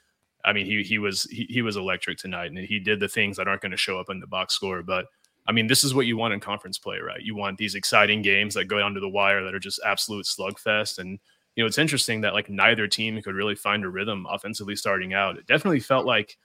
I 0.44 0.53
mean, 0.53 0.65
he 0.65 0.81
he 0.81 0.98
was 0.98 1.24
he, 1.24 1.45
he 1.50 1.62
was 1.62 1.77
electric 1.77 2.18
tonight, 2.18 2.48
and 2.48 2.57
he 2.57 2.80
did 2.80 3.00
the 3.00 3.07
things 3.07 3.38
that 3.38 3.48
aren't 3.48 3.62
going 3.62 3.71
to 3.71 3.77
show 3.77 4.00
up 4.00 4.09
in 4.09 4.19
the 4.19 4.27
box 4.27 4.56
score. 4.56 4.81
But 4.81 5.06
I 5.48 5.51
mean, 5.51 5.68
this 5.68 5.83
is 5.83 5.94
what 5.94 6.07
you 6.07 6.18
want 6.18 6.33
in 6.33 6.39
conference 6.39 6.77
play, 6.77 7.00
right? 7.00 7.21
You 7.21 7.36
want 7.36 7.57
these 7.57 7.75
exciting 7.75 8.21
games 8.21 8.56
that 8.56 8.65
go 8.65 8.80
down 8.80 8.94
to 8.95 9.00
the 9.00 9.09
wire 9.09 9.44
that 9.44 9.53
are 9.53 9.59
just 9.59 9.80
absolute 9.86 10.25
slugfest. 10.25 10.98
And 10.98 11.19
you 11.56 11.63
know, 11.63 11.68
it's 11.68 11.77
interesting 11.77 12.21
that 12.21 12.33
like 12.33 12.50
neither 12.50 12.88
team 12.88 13.21
could 13.21 13.36
really 13.36 13.56
find 13.56 13.83
a 13.83 13.89
rhythm 13.89 14.25
offensively 14.30 14.75
starting 14.75 15.13
out. 15.13 15.38
It 15.38 15.48
definitely 15.48 15.80
felt 15.80 16.06
like 16.06 16.38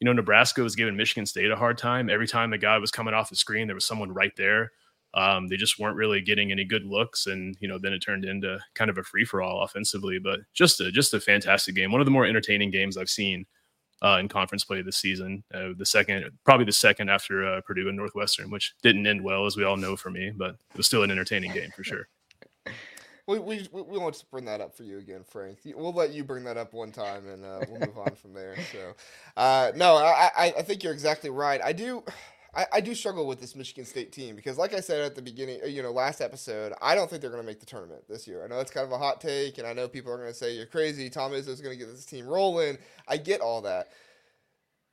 you 0.00 0.04
know, 0.04 0.12
Nebraska 0.12 0.62
was 0.62 0.76
giving 0.76 0.96
Michigan 0.96 1.26
State 1.26 1.50
a 1.50 1.56
hard 1.56 1.78
time. 1.78 2.10
Every 2.10 2.26
time 2.26 2.50
the 2.50 2.58
guy 2.58 2.78
was 2.78 2.90
coming 2.90 3.14
off 3.14 3.30
the 3.30 3.36
screen, 3.36 3.66
there 3.66 3.76
was 3.76 3.84
someone 3.84 4.12
right 4.12 4.34
there. 4.36 4.72
Um, 5.14 5.46
they 5.46 5.56
just 5.56 5.78
weren't 5.78 5.96
really 5.96 6.20
getting 6.20 6.50
any 6.50 6.64
good 6.64 6.84
looks, 6.84 7.26
and 7.26 7.56
you 7.60 7.68
know, 7.68 7.78
then 7.78 7.92
it 7.92 8.00
turned 8.00 8.24
into 8.24 8.58
kind 8.74 8.90
of 8.90 8.98
a 8.98 9.04
free 9.04 9.24
for 9.24 9.40
all 9.40 9.62
offensively. 9.62 10.18
But 10.18 10.40
just 10.52 10.80
a 10.80 10.90
just 10.90 11.14
a 11.14 11.20
fantastic 11.20 11.76
game, 11.76 11.92
one 11.92 12.00
of 12.00 12.04
the 12.04 12.10
more 12.10 12.26
entertaining 12.26 12.70
games 12.70 12.96
I've 12.96 13.08
seen 13.08 13.46
uh, 14.02 14.18
in 14.18 14.28
conference 14.28 14.64
play 14.64 14.82
this 14.82 14.96
season. 14.96 15.44
Uh, 15.52 15.68
the 15.76 15.86
second, 15.86 16.30
probably 16.44 16.66
the 16.66 16.72
second 16.72 17.10
after 17.10 17.46
uh, 17.46 17.60
Purdue 17.60 17.88
and 17.88 17.96
Northwestern, 17.96 18.50
which 18.50 18.74
didn't 18.82 19.06
end 19.06 19.22
well, 19.22 19.46
as 19.46 19.56
we 19.56 19.64
all 19.64 19.76
know 19.76 19.96
for 19.96 20.10
me, 20.10 20.32
but 20.34 20.50
it 20.50 20.76
was 20.76 20.86
still 20.86 21.04
an 21.04 21.10
entertaining 21.10 21.52
game 21.52 21.70
for 21.74 21.84
sure. 21.84 22.08
We, 23.26 23.38
we, 23.38 23.66
we 23.72 23.98
won't 23.98 24.22
bring 24.30 24.44
that 24.44 24.60
up 24.60 24.76
for 24.76 24.82
you 24.82 24.98
again, 24.98 25.24
Frank. 25.26 25.58
We'll 25.64 25.94
let 25.94 26.12
you 26.12 26.24
bring 26.24 26.44
that 26.44 26.58
up 26.58 26.74
one 26.74 26.92
time, 26.92 27.26
and 27.26 27.44
uh, 27.44 27.60
we'll 27.70 27.80
move 27.80 27.98
on 27.98 28.14
from 28.16 28.34
there. 28.34 28.56
So, 28.72 28.94
uh, 29.36 29.72
no, 29.76 29.96
I, 29.96 30.30
I, 30.36 30.54
I 30.58 30.62
think 30.62 30.82
you're 30.82 30.92
exactly 30.92 31.30
right. 31.30 31.60
I 31.62 31.72
do. 31.72 32.02
I, 32.56 32.66
I 32.74 32.80
do 32.80 32.94
struggle 32.94 33.26
with 33.26 33.40
this 33.40 33.54
Michigan 33.54 33.84
State 33.84 34.12
team 34.12 34.36
because, 34.36 34.58
like 34.58 34.74
I 34.74 34.80
said 34.80 35.04
at 35.04 35.14
the 35.14 35.22
beginning, 35.22 35.60
you 35.66 35.82
know, 35.82 35.90
last 35.90 36.20
episode, 36.20 36.72
I 36.80 36.94
don't 36.94 37.08
think 37.08 37.20
they're 37.20 37.30
going 37.30 37.42
to 37.42 37.46
make 37.46 37.60
the 37.60 37.66
tournament 37.66 38.04
this 38.08 38.26
year. 38.26 38.44
I 38.44 38.48
know 38.48 38.56
that's 38.56 38.70
kind 38.70 38.86
of 38.86 38.92
a 38.92 38.98
hot 38.98 39.20
take, 39.20 39.58
and 39.58 39.66
I 39.66 39.72
know 39.72 39.88
people 39.88 40.12
are 40.12 40.16
going 40.16 40.28
to 40.28 40.34
say 40.34 40.54
you're 40.54 40.66
crazy. 40.66 41.10
Tom 41.10 41.32
Izzo's 41.32 41.60
going 41.60 41.76
to 41.76 41.84
get 41.84 41.90
this 41.92 42.04
team 42.04 42.26
rolling. 42.26 42.78
I 43.08 43.16
get 43.16 43.40
all 43.40 43.60
that. 43.62 43.88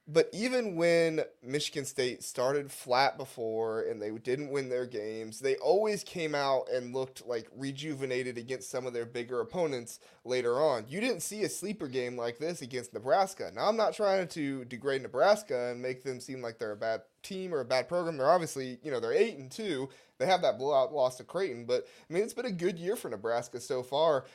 But 0.08 0.30
even 0.34 0.76
when 0.76 1.22
Michigan 1.44 1.86
State 1.86 2.24
started 2.24 2.72
flat 2.72 3.18
before 3.18 3.84
and 3.84 4.02
they 4.02 4.10
didn't 4.10 4.50
win 4.50 4.68
their 4.68 4.88
games, 4.88 5.40
they 5.40 5.56
always 5.58 6.04
came 6.04 6.34
out 6.34 6.68
and 6.70 6.94
looked 6.94 7.26
like 7.26 7.48
rejuvenated 7.56 8.38
against 8.38 8.72
some 8.72 8.88
of 8.88 8.94
their 8.94 9.06
bigger 9.06 9.40
opponents 9.40 10.00
later 10.26 10.60
on. 10.60 10.86
You 10.90 11.02
didn't 11.02 11.22
see 11.22 11.44
a 11.44 11.50
sleeper 11.50 11.88
game 11.88 12.18
like 12.18 12.40
this 12.40 12.62
against 12.62 12.94
Nebraska. 12.94 13.52
Now, 13.54 13.70
I'm 13.70 13.78
not 13.78 13.94
trying 13.94 14.28
to 14.30 14.66
degrade 14.66 15.04
Nebraska 15.04 15.70
and 15.72 15.82
make 15.82 16.04
them 16.04 16.20
seem 16.20 16.42
like 16.42 16.58
they're 16.58 16.72
a 16.72 16.78
bad 16.78 17.04
team 17.22 17.54
or 17.54 17.60
a 17.60 17.66
bad 17.66 17.88
program. 17.88 18.18
They're 18.18 18.30
obviously, 18.30 18.80
you 18.84 18.92
know, 18.92 19.00
they're 19.00 19.14
8 19.14 19.38
and 19.38 19.52
2. 19.52 19.88
They 20.18 20.26
have 20.26 20.42
that 20.42 20.58
blowout 20.58 20.94
loss 20.94 21.18
to 21.18 21.24
Creighton, 21.24 21.66
but 21.66 21.88
I 22.10 22.14
mean, 22.14 22.24
it's 22.24 22.34
been 22.34 22.46
a 22.46 22.52
good 22.52 22.78
year 22.78 22.96
for 22.96 23.10
Nebraska 23.10 23.60
so 23.60 23.82
far. 23.82 24.26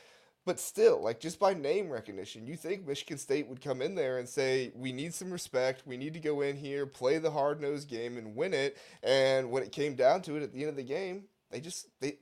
But 0.47 0.61
still, 0.61 1.03
like 1.03 1.19
just 1.19 1.41
by 1.41 1.53
name 1.53 1.89
recognition, 1.89 2.47
you 2.47 2.55
think 2.55 2.87
Michigan 2.87 3.17
State 3.17 3.49
would 3.49 3.59
come 3.59 3.81
in 3.81 3.95
there 3.95 4.17
and 4.17 4.29
say, 4.29 4.71
"We 4.75 4.93
need 4.93 5.13
some 5.13 5.29
respect. 5.29 5.85
We 5.85 5.97
need 5.97 6.13
to 6.13 6.21
go 6.21 6.39
in 6.39 6.55
here, 6.55 6.85
play 6.85 7.17
the 7.17 7.29
hard 7.29 7.59
nosed 7.59 7.89
game, 7.89 8.17
and 8.17 8.33
win 8.33 8.53
it." 8.53 8.77
And 9.03 9.51
when 9.51 9.61
it 9.61 9.73
came 9.73 9.95
down 9.95 10.21
to 10.21 10.37
it, 10.37 10.43
at 10.43 10.53
the 10.53 10.61
end 10.61 10.69
of 10.69 10.77
the 10.77 10.83
game, 10.83 11.25
they 11.51 11.59
just 11.59 11.87
they 11.99 12.19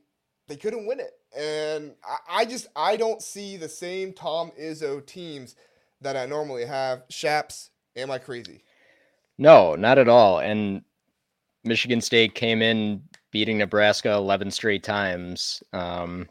they 0.48 0.55
couldn't 0.55 0.88
win 0.88 1.00
it. 1.00 1.13
And 1.38 1.94
I, 2.03 2.41
I 2.41 2.46
just 2.46 2.65
I 2.75 2.98
don't 2.98 3.22
see 3.22 3.58
the 3.58 3.70
same 3.70 4.12
Tom 4.12 4.51
Izzo 4.60 5.05
teams 5.05 5.55
that 6.01 6.17
I 6.17 6.25
normally 6.25 6.65
have. 6.65 7.03
Shaps, 7.12 7.70
am 7.96 8.10
I 8.10 8.17
crazy? 8.17 8.63
No, 9.38 9.75
not 9.75 10.00
at 10.00 10.10
all. 10.10 10.39
And 10.39 10.82
Michigan 11.63 12.01
State 12.01 12.34
came 12.34 12.63
in 12.63 13.03
beating 13.29 13.60
Nebraska 13.60 14.13
11 14.13 14.50
straight 14.50 14.82
times. 14.82 15.62
Um, 15.74 16.27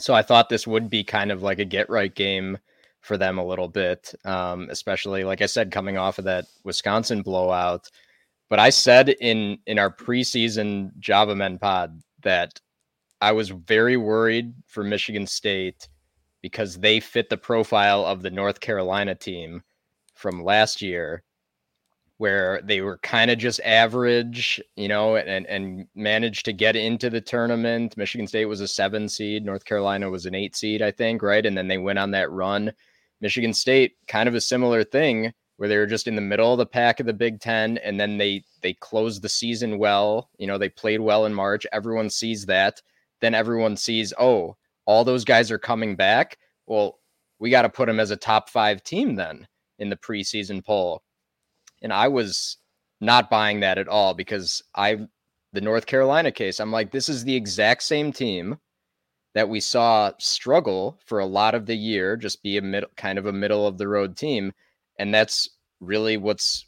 so 0.00 0.14
I 0.14 0.22
thought 0.22 0.48
this 0.48 0.66
would 0.66 0.90
be 0.90 1.04
kind 1.04 1.30
of 1.30 1.42
like 1.42 1.58
a 1.58 1.64
get 1.64 1.90
right 1.90 2.14
game 2.14 2.58
for 3.00 3.16
them 3.16 3.38
a 3.38 3.44
little 3.44 3.68
bit, 3.68 4.14
um, 4.24 4.68
especially 4.70 5.24
like 5.24 5.42
I 5.42 5.46
said, 5.46 5.72
coming 5.72 5.96
off 5.96 6.18
of 6.18 6.24
that 6.24 6.46
Wisconsin 6.64 7.22
blowout. 7.22 7.88
But 8.48 8.58
I 8.58 8.70
said 8.70 9.08
in 9.08 9.58
in 9.66 9.78
our 9.78 9.94
preseason 9.94 10.90
Java 10.98 11.34
Men 11.34 11.58
pod 11.58 12.02
that 12.22 12.60
I 13.20 13.32
was 13.32 13.50
very 13.50 13.96
worried 13.96 14.54
for 14.66 14.82
Michigan 14.82 15.26
State 15.26 15.88
because 16.42 16.78
they 16.78 17.00
fit 17.00 17.28
the 17.28 17.36
profile 17.36 18.04
of 18.04 18.22
the 18.22 18.30
North 18.30 18.60
Carolina 18.60 19.14
team 19.14 19.62
from 20.14 20.42
last 20.42 20.82
year 20.82 21.22
where 22.20 22.60
they 22.62 22.82
were 22.82 22.98
kind 22.98 23.30
of 23.30 23.38
just 23.38 23.60
average, 23.60 24.60
you 24.76 24.88
know, 24.88 25.16
and 25.16 25.46
and 25.46 25.86
managed 25.94 26.44
to 26.44 26.52
get 26.52 26.76
into 26.76 27.08
the 27.08 27.20
tournament. 27.20 27.96
Michigan 27.96 28.26
State 28.26 28.44
was 28.44 28.60
a 28.60 28.68
7 28.68 29.08
seed, 29.08 29.42
North 29.42 29.64
Carolina 29.64 30.10
was 30.10 30.26
an 30.26 30.34
8 30.34 30.54
seed, 30.54 30.82
I 30.82 30.90
think, 30.90 31.22
right? 31.22 31.46
And 31.46 31.56
then 31.56 31.66
they 31.66 31.78
went 31.78 31.98
on 31.98 32.10
that 32.10 32.30
run. 32.30 32.72
Michigan 33.22 33.54
State 33.54 33.94
kind 34.06 34.28
of 34.28 34.34
a 34.34 34.40
similar 34.42 34.84
thing 34.84 35.32
where 35.56 35.66
they 35.70 35.78
were 35.78 35.86
just 35.86 36.06
in 36.06 36.14
the 36.14 36.20
middle 36.20 36.52
of 36.52 36.58
the 36.58 36.66
pack 36.66 37.00
of 37.00 37.06
the 37.06 37.14
Big 37.14 37.40
10 37.40 37.78
and 37.78 37.98
then 37.98 38.18
they 38.18 38.44
they 38.60 38.74
closed 38.74 39.22
the 39.22 39.28
season 39.30 39.78
well, 39.78 40.28
you 40.36 40.46
know, 40.46 40.58
they 40.58 40.68
played 40.68 41.00
well 41.00 41.24
in 41.24 41.32
March. 41.32 41.66
Everyone 41.72 42.10
sees 42.10 42.44
that. 42.44 42.82
Then 43.22 43.34
everyone 43.34 43.78
sees, 43.78 44.12
"Oh, 44.18 44.58
all 44.84 45.04
those 45.04 45.24
guys 45.24 45.50
are 45.50 45.58
coming 45.58 45.96
back." 45.96 46.36
Well, 46.66 46.98
we 47.38 47.48
got 47.48 47.62
to 47.62 47.70
put 47.70 47.86
them 47.86 47.98
as 47.98 48.10
a 48.10 48.16
top 48.16 48.50
5 48.50 48.82
team 48.84 49.14
then 49.14 49.48
in 49.78 49.88
the 49.88 49.96
preseason 49.96 50.62
poll 50.62 51.02
and 51.82 51.92
I 51.92 52.08
was 52.08 52.56
not 53.00 53.30
buying 53.30 53.60
that 53.60 53.78
at 53.78 53.88
all 53.88 54.14
because 54.14 54.62
I, 54.74 55.06
the 55.52 55.60
North 55.60 55.86
Carolina 55.86 56.30
case, 56.30 56.60
I'm 56.60 56.72
like, 56.72 56.90
this 56.90 57.08
is 57.08 57.24
the 57.24 57.34
exact 57.34 57.82
same 57.82 58.12
team 58.12 58.58
that 59.34 59.48
we 59.48 59.60
saw 59.60 60.12
struggle 60.18 60.98
for 61.06 61.20
a 61.20 61.26
lot 61.26 61.54
of 61.54 61.66
the 61.66 61.74
year, 61.74 62.16
just 62.16 62.42
be 62.42 62.56
a 62.56 62.62
middle, 62.62 62.90
kind 62.96 63.18
of 63.18 63.26
a 63.26 63.32
middle 63.32 63.66
of 63.66 63.78
the 63.78 63.88
road 63.88 64.16
team. 64.16 64.52
And 64.98 65.14
that's 65.14 65.48
really 65.80 66.16
what's, 66.16 66.66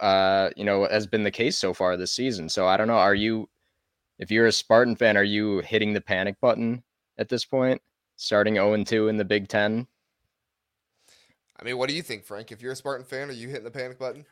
uh, 0.00 0.50
you 0.56 0.64
know, 0.64 0.88
has 0.88 1.06
been 1.06 1.22
the 1.22 1.30
case 1.30 1.56
so 1.58 1.74
far 1.74 1.96
this 1.96 2.12
season. 2.12 2.48
So 2.48 2.66
I 2.66 2.76
don't 2.76 2.88
know. 2.88 2.94
Are 2.94 3.14
you, 3.14 3.48
if 4.18 4.30
you're 4.30 4.46
a 4.46 4.52
Spartan 4.52 4.96
fan, 4.96 5.16
are 5.16 5.24
you 5.24 5.60
hitting 5.60 5.92
the 5.92 6.00
panic 6.00 6.40
button 6.40 6.82
at 7.18 7.28
this 7.28 7.44
point, 7.44 7.80
starting 8.16 8.54
0 8.54 8.82
2 8.84 9.08
in 9.08 9.16
the 9.16 9.24
Big 9.24 9.48
Ten? 9.48 9.86
I 11.60 11.64
mean, 11.64 11.76
what 11.76 11.88
do 11.88 11.94
you 11.94 12.02
think, 12.02 12.24
Frank? 12.24 12.52
If 12.52 12.62
you're 12.62 12.72
a 12.72 12.76
Spartan 12.76 13.04
fan, 13.04 13.28
are 13.28 13.32
you 13.32 13.48
hitting 13.48 13.64
the 13.64 13.70
panic 13.70 13.98
button? 13.98 14.24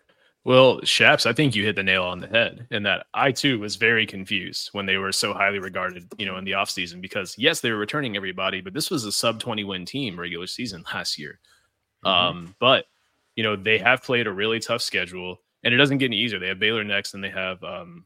Well, 0.47 0.81
Shaps, 0.85 1.27
I 1.27 1.33
think 1.33 1.57
you 1.57 1.65
hit 1.65 1.75
the 1.75 1.83
nail 1.83 2.05
on 2.05 2.21
the 2.21 2.29
head 2.29 2.69
in 2.71 2.85
that 2.85 3.07
I 3.13 3.33
too 3.33 3.59
was 3.59 3.75
very 3.75 4.07
confused 4.07 4.69
when 4.71 4.87
they 4.87 4.97
were 4.97 5.11
so 5.11 5.35
highly 5.35 5.59
regarded, 5.59 6.07
you 6.19 6.25
know, 6.25 6.37
in 6.37 6.45
the 6.45 6.53
offseason 6.53 7.01
because 7.01 7.35
yes, 7.37 7.61
they 7.61 7.73
were 7.73 7.77
returning 7.77 8.15
everybody, 8.15 8.61
but 8.61 8.73
this 8.73 8.89
was 8.89 9.05
a 9.05 9.11
sub 9.11 9.41
20 9.41 9.65
win 9.65 9.85
team 9.85 10.17
regular 10.17 10.47
season 10.47 10.85
last 10.95 11.19
year. 11.19 11.41
Mm-hmm. 12.05 12.37
Um, 12.39 12.55
but 12.61 12.85
you 13.35 13.43
know, 13.43 13.57
they 13.57 13.77
have 13.79 14.05
played 14.05 14.29
a 14.29 14.33
really 14.33 14.61
tough 14.61 14.83
schedule 14.83 15.41
and 15.65 15.75
it 15.75 15.79
doesn't 15.79 15.99
get 15.99 16.07
any 16.07 16.19
easier. 16.19 16.39
They 16.39 16.47
have 16.47 16.61
Baylor 16.61 16.85
next 16.85 17.15
and 17.15 17.25
they 17.25 17.31
have 17.31 17.61
um, 17.65 18.05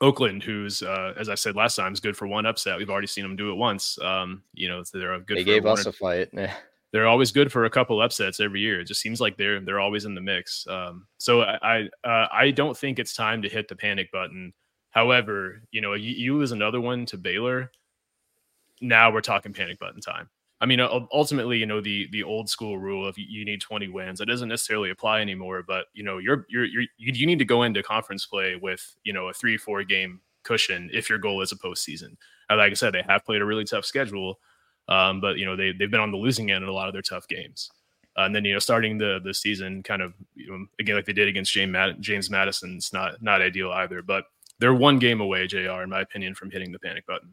Oakland, 0.00 0.42
who's 0.42 0.82
uh, 0.82 1.12
as 1.18 1.28
I 1.28 1.34
said 1.34 1.56
last 1.56 1.76
time, 1.76 1.92
is 1.92 2.00
good 2.00 2.16
for 2.16 2.26
one 2.26 2.46
upset. 2.46 2.78
We've 2.78 2.88
already 2.88 3.06
seen 3.06 3.24
them 3.24 3.36
do 3.36 3.50
it 3.50 3.56
once. 3.56 3.98
Um, 4.00 4.44
you 4.54 4.70
know, 4.70 4.82
they're 4.94 5.12
a 5.12 5.20
good. 5.20 5.36
They 5.36 5.44
gave 5.44 5.66
us 5.66 5.84
a 5.84 5.92
fight. 5.92 6.30
they're 6.92 7.06
always 7.06 7.30
good 7.32 7.52
for 7.52 7.64
a 7.64 7.70
couple 7.70 8.00
upsets 8.02 8.40
every 8.40 8.60
year. 8.60 8.80
It 8.80 8.86
just 8.86 9.00
seems 9.00 9.20
like 9.20 9.36
they're 9.36 9.60
they're 9.60 9.80
always 9.80 10.04
in 10.04 10.14
the 10.14 10.20
mix. 10.20 10.66
Um, 10.66 11.06
so 11.18 11.42
I 11.42 11.58
I, 11.62 12.08
uh, 12.08 12.28
I 12.32 12.50
don't 12.50 12.76
think 12.76 12.98
it's 12.98 13.14
time 13.14 13.42
to 13.42 13.48
hit 13.48 13.68
the 13.68 13.76
panic 13.76 14.10
button. 14.10 14.52
However, 14.90 15.62
you 15.70 15.80
know, 15.80 15.94
you, 15.94 16.12
you 16.12 16.36
lose 16.36 16.52
another 16.52 16.80
one 16.80 17.06
to 17.06 17.16
Baylor. 17.16 17.70
Now 18.80 19.12
we're 19.12 19.20
talking 19.20 19.52
panic 19.52 19.78
button 19.78 20.00
time. 20.00 20.28
I 20.62 20.66
mean, 20.66 20.80
ultimately, 20.80 21.56
you 21.56 21.66
know, 21.66 21.80
the 21.80 22.08
the 22.12 22.22
old 22.22 22.50
school 22.50 22.78
rule 22.78 23.06
of 23.06 23.16
you 23.16 23.44
need 23.46 23.62
20 23.62 23.88
wins 23.88 24.18
that 24.18 24.26
doesn't 24.26 24.48
necessarily 24.48 24.90
apply 24.90 25.20
anymore. 25.20 25.62
But 25.66 25.86
you 25.94 26.02
know, 26.02 26.18
you're 26.18 26.44
you're, 26.50 26.66
you're 26.66 26.84
you 26.98 27.26
need 27.26 27.38
to 27.38 27.46
go 27.46 27.62
into 27.62 27.82
conference 27.82 28.26
play 28.26 28.56
with 28.56 28.94
you 29.02 29.12
know 29.12 29.28
a 29.28 29.32
three 29.32 29.56
four 29.56 29.84
game 29.84 30.20
cushion 30.42 30.90
if 30.92 31.08
your 31.08 31.18
goal 31.18 31.40
is 31.40 31.52
a 31.52 31.56
postseason. 31.56 32.16
And 32.50 32.58
like 32.58 32.72
I 32.72 32.74
said, 32.74 32.92
they 32.92 33.04
have 33.08 33.24
played 33.24 33.40
a 33.40 33.46
really 33.46 33.64
tough 33.64 33.86
schedule. 33.86 34.38
Um, 34.88 35.20
but 35.20 35.38
you 35.38 35.46
know 35.46 35.56
they 35.56 35.72
they've 35.72 35.90
been 35.90 36.00
on 36.00 36.10
the 36.10 36.16
losing 36.16 36.50
end 36.50 36.64
in 36.64 36.68
a 36.68 36.72
lot 36.72 36.88
of 36.88 36.92
their 36.92 37.02
tough 37.02 37.28
games. 37.28 37.70
Uh, 38.18 38.22
and 38.22 38.34
then 38.34 38.44
you 38.44 38.52
know 38.52 38.58
starting 38.58 38.98
the 38.98 39.20
the 39.22 39.32
season 39.32 39.82
kind 39.82 40.02
of 40.02 40.14
you 40.34 40.50
know, 40.50 40.66
again 40.80 40.96
like 40.96 41.04
they 41.04 41.12
did 41.12 41.28
against 41.28 41.52
James 41.52 41.70
Mad- 41.72 42.00
James 42.00 42.30
Madison's 42.30 42.92
not 42.92 43.22
not 43.22 43.40
ideal 43.40 43.70
either. 43.72 44.02
But 44.02 44.24
they're 44.58 44.74
one 44.74 44.98
game 44.98 45.20
away, 45.20 45.46
Jr. 45.46 45.82
In 45.82 45.90
my 45.90 46.00
opinion, 46.00 46.34
from 46.34 46.50
hitting 46.50 46.72
the 46.72 46.78
panic 46.78 47.06
button. 47.06 47.32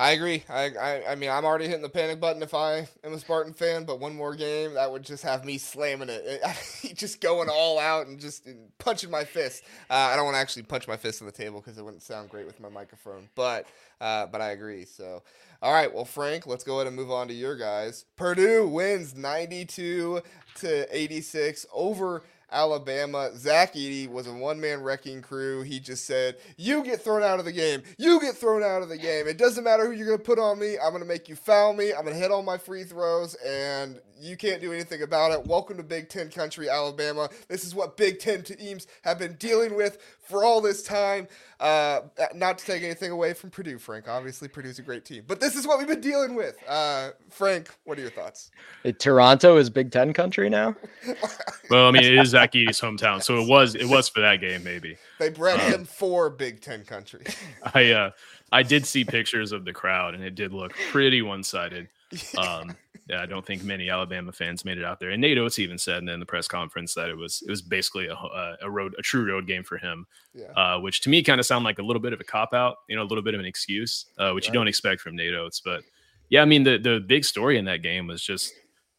I 0.00 0.12
agree. 0.12 0.42
I, 0.48 0.70
I 0.80 1.10
I 1.10 1.14
mean, 1.14 1.28
I'm 1.28 1.44
already 1.44 1.66
hitting 1.66 1.82
the 1.82 1.90
panic 1.90 2.20
button 2.20 2.42
if 2.42 2.54
I 2.54 2.88
am 3.04 3.12
a 3.12 3.18
Spartan 3.18 3.52
fan, 3.52 3.84
but 3.84 4.00
one 4.00 4.16
more 4.16 4.34
game 4.34 4.72
that 4.72 4.90
would 4.90 5.02
just 5.02 5.22
have 5.24 5.44
me 5.44 5.58
slamming 5.58 6.08
it, 6.08 6.42
just 6.94 7.20
going 7.20 7.50
all 7.50 7.78
out 7.78 8.06
and 8.06 8.18
just 8.18 8.48
punching 8.78 9.10
my 9.10 9.24
fist. 9.24 9.62
Uh, 9.90 9.94
I 10.10 10.16
don't 10.16 10.24
want 10.24 10.36
to 10.36 10.40
actually 10.40 10.62
punch 10.62 10.88
my 10.88 10.96
fist 10.96 11.20
on 11.20 11.26
the 11.26 11.32
table 11.32 11.60
because 11.60 11.76
it 11.76 11.84
wouldn't 11.84 12.02
sound 12.02 12.30
great 12.30 12.46
with 12.46 12.58
my 12.60 12.70
microphone, 12.70 13.28
but 13.34 13.66
uh, 14.00 14.24
but 14.24 14.40
I 14.40 14.52
agree. 14.52 14.86
So, 14.86 15.22
all 15.60 15.74
right, 15.74 15.92
well, 15.94 16.06
Frank, 16.06 16.46
let's 16.46 16.64
go 16.64 16.76
ahead 16.76 16.86
and 16.86 16.96
move 16.96 17.10
on 17.10 17.28
to 17.28 17.34
your 17.34 17.54
guys. 17.54 18.06
Purdue 18.16 18.66
wins 18.68 19.14
92 19.14 20.22
to 20.60 20.96
86 20.96 21.66
over 21.74 22.22
Alabama. 22.52 23.30
Zach 23.36 23.74
Edey 23.74 24.08
was 24.08 24.26
a 24.26 24.32
one 24.32 24.60
man 24.60 24.82
wrecking 24.82 25.22
crew. 25.22 25.62
He 25.62 25.80
just 25.80 26.06
said, 26.06 26.36
You 26.56 26.82
get 26.84 27.02
thrown 27.02 27.22
out 27.22 27.38
of 27.38 27.44
the 27.44 27.52
game. 27.52 27.82
You 27.98 28.20
get 28.20 28.36
thrown 28.36 28.62
out 28.62 28.82
of 28.82 28.88
the 28.88 28.98
game. 28.98 29.26
It 29.26 29.38
doesn't 29.38 29.64
matter 29.64 29.86
who 29.86 29.92
you're 29.92 30.06
going 30.06 30.18
to 30.18 30.24
put 30.24 30.38
on 30.38 30.58
me. 30.58 30.76
I'm 30.78 30.90
going 30.90 31.02
to 31.02 31.08
make 31.08 31.28
you 31.28 31.36
foul 31.36 31.72
me. 31.72 31.92
I'm 31.92 32.02
going 32.02 32.14
to 32.14 32.20
hit 32.20 32.30
all 32.30 32.42
my 32.42 32.58
free 32.58 32.84
throws, 32.84 33.34
and 33.36 34.00
you 34.20 34.36
can't 34.36 34.60
do 34.60 34.72
anything 34.72 35.02
about 35.02 35.32
it. 35.32 35.46
Welcome 35.46 35.78
to 35.78 35.82
Big 35.82 36.08
Ten 36.08 36.28
country, 36.28 36.68
Alabama. 36.68 37.30
This 37.48 37.64
is 37.64 37.74
what 37.74 37.96
Big 37.96 38.18
Ten 38.18 38.42
teams 38.42 38.86
have 39.02 39.18
been 39.18 39.34
dealing 39.34 39.74
with 39.74 39.98
for 40.20 40.44
all 40.44 40.60
this 40.60 40.82
time. 40.82 41.26
Uh, 41.58 42.00
not 42.34 42.58
to 42.58 42.64
take 42.64 42.82
anything 42.82 43.10
away 43.10 43.32
from 43.32 43.50
Purdue, 43.50 43.78
Frank. 43.78 44.08
Obviously, 44.08 44.48
Purdue's 44.48 44.78
a 44.78 44.82
great 44.82 45.04
team, 45.04 45.24
but 45.26 45.40
this 45.40 45.56
is 45.56 45.66
what 45.66 45.78
we've 45.78 45.88
been 45.88 46.00
dealing 46.00 46.34
with. 46.34 46.56
Uh, 46.68 47.10
Frank, 47.30 47.70
what 47.84 47.98
are 47.98 48.02
your 48.02 48.10
thoughts? 48.10 48.50
Toronto 48.98 49.56
is 49.56 49.70
Big 49.70 49.90
Ten 49.90 50.12
country 50.12 50.50
now. 50.50 50.76
well, 51.70 51.88
I 51.88 51.90
mean, 51.90 52.04
it 52.04 52.14
is 52.14 52.30
Zach 52.30 52.52
Edey's 52.52 52.80
hometown, 52.80 53.22
so 53.22 53.40
it 53.40 53.48
was 53.48 53.74
it 53.74 53.86
was 53.86 54.08
for 54.08 54.20
that 54.20 54.40
game, 54.40 54.62
maybe. 54.62 54.96
They 55.18 55.30
bred 55.30 55.60
him 55.60 55.84
for 55.84 56.28
Big 56.28 56.60
Ten 56.60 56.84
country. 56.84 57.24
I 57.74 57.92
uh, 57.92 58.10
I 58.52 58.62
did 58.62 58.84
see 58.84 59.04
pictures 59.04 59.52
of 59.52 59.64
the 59.64 59.72
crowd, 59.72 60.14
and 60.14 60.22
it 60.22 60.34
did 60.34 60.52
look 60.52 60.74
pretty 60.90 61.22
one 61.22 61.42
sided. 61.42 61.88
Um, 62.36 62.70
yeah, 62.70 62.74
I 63.12 63.26
don't 63.26 63.44
think 63.44 63.62
many 63.62 63.90
Alabama 63.90 64.32
fans 64.32 64.64
made 64.64 64.78
it 64.78 64.84
out 64.84 65.00
there. 65.00 65.10
And 65.10 65.20
Nate 65.20 65.38
Oats 65.38 65.58
even 65.58 65.78
said 65.78 66.02
in 66.02 66.20
the 66.20 66.26
press 66.26 66.46
conference 66.46 66.94
that 66.94 67.08
it 67.08 67.16
was 67.16 67.42
it 67.46 67.50
was 67.50 67.62
basically 67.62 68.06
a, 68.06 68.56
a 68.62 68.70
road 68.70 68.94
a 68.98 69.02
true 69.02 69.26
road 69.30 69.46
game 69.46 69.64
for 69.64 69.78
him, 69.78 70.06
yeah. 70.34 70.52
uh, 70.56 70.78
which 70.78 71.00
to 71.02 71.10
me 71.10 71.22
kind 71.22 71.40
of 71.40 71.46
sounded 71.46 71.64
like 71.64 71.78
a 71.78 71.82
little 71.82 72.02
bit 72.02 72.12
of 72.12 72.20
a 72.20 72.24
cop 72.24 72.54
out, 72.54 72.76
you 72.88 72.96
know, 72.96 73.02
a 73.02 73.04
little 73.04 73.24
bit 73.24 73.34
of 73.34 73.40
an 73.40 73.46
excuse, 73.46 74.06
uh, 74.18 74.32
which 74.32 74.44
right. 74.44 74.48
you 74.48 74.58
don't 74.58 74.68
expect 74.68 75.00
from 75.00 75.16
Nate 75.16 75.34
Oats. 75.34 75.60
But 75.60 75.82
yeah, 76.28 76.42
I 76.42 76.44
mean 76.44 76.62
the 76.62 76.78
the 76.78 77.00
big 77.06 77.24
story 77.24 77.58
in 77.58 77.64
that 77.66 77.82
game 77.82 78.06
was 78.06 78.22
just 78.22 78.52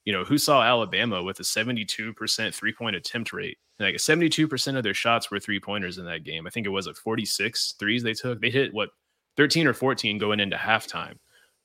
you 0.06 0.13
know 0.13 0.24
who 0.24 0.38
saw 0.38 0.62
Alabama 0.62 1.24
with 1.24 1.39
a 1.39 1.44
seventy 1.44 1.86
two 1.86 2.13
percent 2.13 2.53
three 2.53 2.74
point 2.74 2.96
attempt 2.96 3.34
rate. 3.34 3.58
Like 3.80 4.00
seventy 4.00 4.30
two 4.30 4.48
percent 4.48 4.77
of 4.77 4.84
their 4.84 4.94
shots 4.94 5.32
were 5.32 5.39
three 5.39 5.60
pointers 5.60 5.98
in 5.98 6.06
that 6.06 6.24
game. 6.24 6.48
I 6.48 6.50
think 6.50 6.65
it 6.65 6.70
was 6.70 6.88
like 6.88 6.96
46 6.96 7.75
threes 7.80 8.03
they 8.03 8.13
took. 8.13 8.41
They 8.41 8.50
hit 8.50 8.74
what 8.74 8.89
thirteen 9.38 9.68
or 9.68 9.74
fourteen 9.74 10.18
going 10.18 10.39
into 10.39 10.58
halftime. 10.58 11.15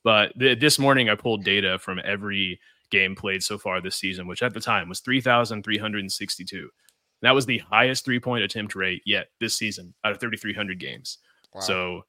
But 0.03 0.37
th- 0.39 0.59
this 0.59 0.79
morning, 0.79 1.09
I 1.09 1.15
pulled 1.15 1.43
data 1.43 1.79
from 1.79 1.99
every 2.03 2.59
game 2.89 3.15
played 3.15 3.43
so 3.43 3.57
far 3.57 3.81
this 3.81 3.95
season, 3.95 4.27
which 4.27 4.43
at 4.43 4.53
the 4.53 4.59
time 4.59 4.89
was 4.89 4.99
3,362. 5.01 6.69
That 7.21 7.35
was 7.35 7.45
the 7.45 7.59
highest 7.59 8.05
three 8.05 8.19
point 8.19 8.43
attempt 8.43 8.75
rate 8.75 9.01
yet 9.05 9.27
this 9.39 9.57
season 9.57 9.93
out 10.03 10.11
of 10.11 10.19
3,300 10.19 10.79
games. 10.79 11.17
Wow. 11.53 11.61
So, 11.61 12.01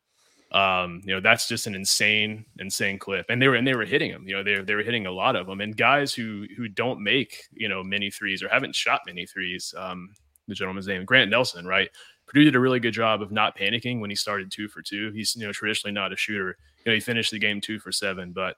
um, 0.53 1.01
you 1.05 1.15
know, 1.15 1.21
that's 1.21 1.49
just 1.49 1.67
an 1.67 1.75
insane, 1.75 2.45
insane 2.59 2.99
clip. 2.99 3.27
And 3.29 3.41
they 3.41 3.49
were, 3.49 3.55
and 3.55 3.67
they 3.67 3.75
were 3.75 3.85
hitting 3.85 4.11
them, 4.11 4.27
you 4.27 4.37
know, 4.37 4.43
they, 4.43 4.63
they 4.63 4.75
were 4.75 4.83
hitting 4.83 5.07
a 5.07 5.13
lot 5.13 5.37
of 5.37 5.47
them 5.47 5.61
and 5.61 5.77
guys 5.77 6.13
who, 6.15 6.47
who 6.57 6.69
don't 6.69 7.03
make, 7.03 7.43
you 7.53 7.69
know, 7.69 7.83
many 7.83 8.11
threes 8.11 8.43
or 8.43 8.49
haven't 8.49 8.75
shot 8.75 9.01
many 9.07 9.27
threes. 9.27 9.75
Um, 9.77 10.11
the 10.47 10.55
gentleman's 10.55 10.87
name, 10.87 11.05
Grant 11.05 11.31
Nelson, 11.31 11.67
right? 11.67 11.91
Purdue 12.29 12.45
did 12.45 12.55
a 12.55 12.61
really 12.61 12.79
good 12.79 12.93
job 12.93 13.23
of 13.23 13.33
not 13.33 13.57
panicking 13.57 14.01
when 14.01 14.11
he 14.11 14.17
started 14.17 14.53
two 14.53 14.69
for 14.69 14.83
two. 14.83 15.11
He's, 15.13 15.35
you 15.35 15.47
know, 15.47 15.53
traditionally 15.53 15.93
not 15.93 16.13
a 16.13 16.17
shooter 16.17 16.57
you 16.85 16.93
know, 16.93 16.95
he 16.95 17.01
finished 17.01 17.31
the 17.31 17.39
game 17.39 17.61
two 17.61 17.79
for 17.79 17.93
seven, 17.93 18.33
but 18.33 18.57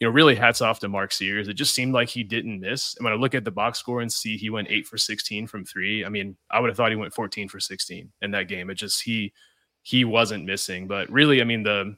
you 0.00 0.06
know, 0.06 0.12
really 0.12 0.34
hats 0.34 0.60
off 0.60 0.78
to 0.80 0.88
Mark 0.88 1.12
Sears. 1.12 1.48
It 1.48 1.54
just 1.54 1.74
seemed 1.74 1.92
like 1.92 2.08
he 2.08 2.22
didn't 2.22 2.60
miss. 2.60 2.96
And 2.96 3.04
when 3.04 3.12
I 3.12 3.16
look 3.16 3.34
at 3.34 3.44
the 3.44 3.50
box 3.50 3.78
score 3.78 4.00
and 4.00 4.12
see 4.12 4.36
he 4.36 4.48
went 4.48 4.68
eight 4.70 4.86
for 4.86 4.96
16 4.96 5.46
from 5.46 5.64
three, 5.64 6.04
I 6.04 6.08
mean, 6.08 6.36
I 6.50 6.60
would 6.60 6.70
have 6.70 6.76
thought 6.76 6.90
he 6.90 6.96
went 6.96 7.12
14 7.12 7.48
for 7.48 7.58
16 7.58 8.10
in 8.22 8.30
that 8.30 8.48
game. 8.48 8.70
It 8.70 8.76
just, 8.76 9.02
he, 9.02 9.32
he 9.82 10.04
wasn't 10.04 10.44
missing, 10.44 10.86
but 10.86 11.10
really, 11.10 11.40
I 11.40 11.44
mean, 11.44 11.64
the, 11.64 11.96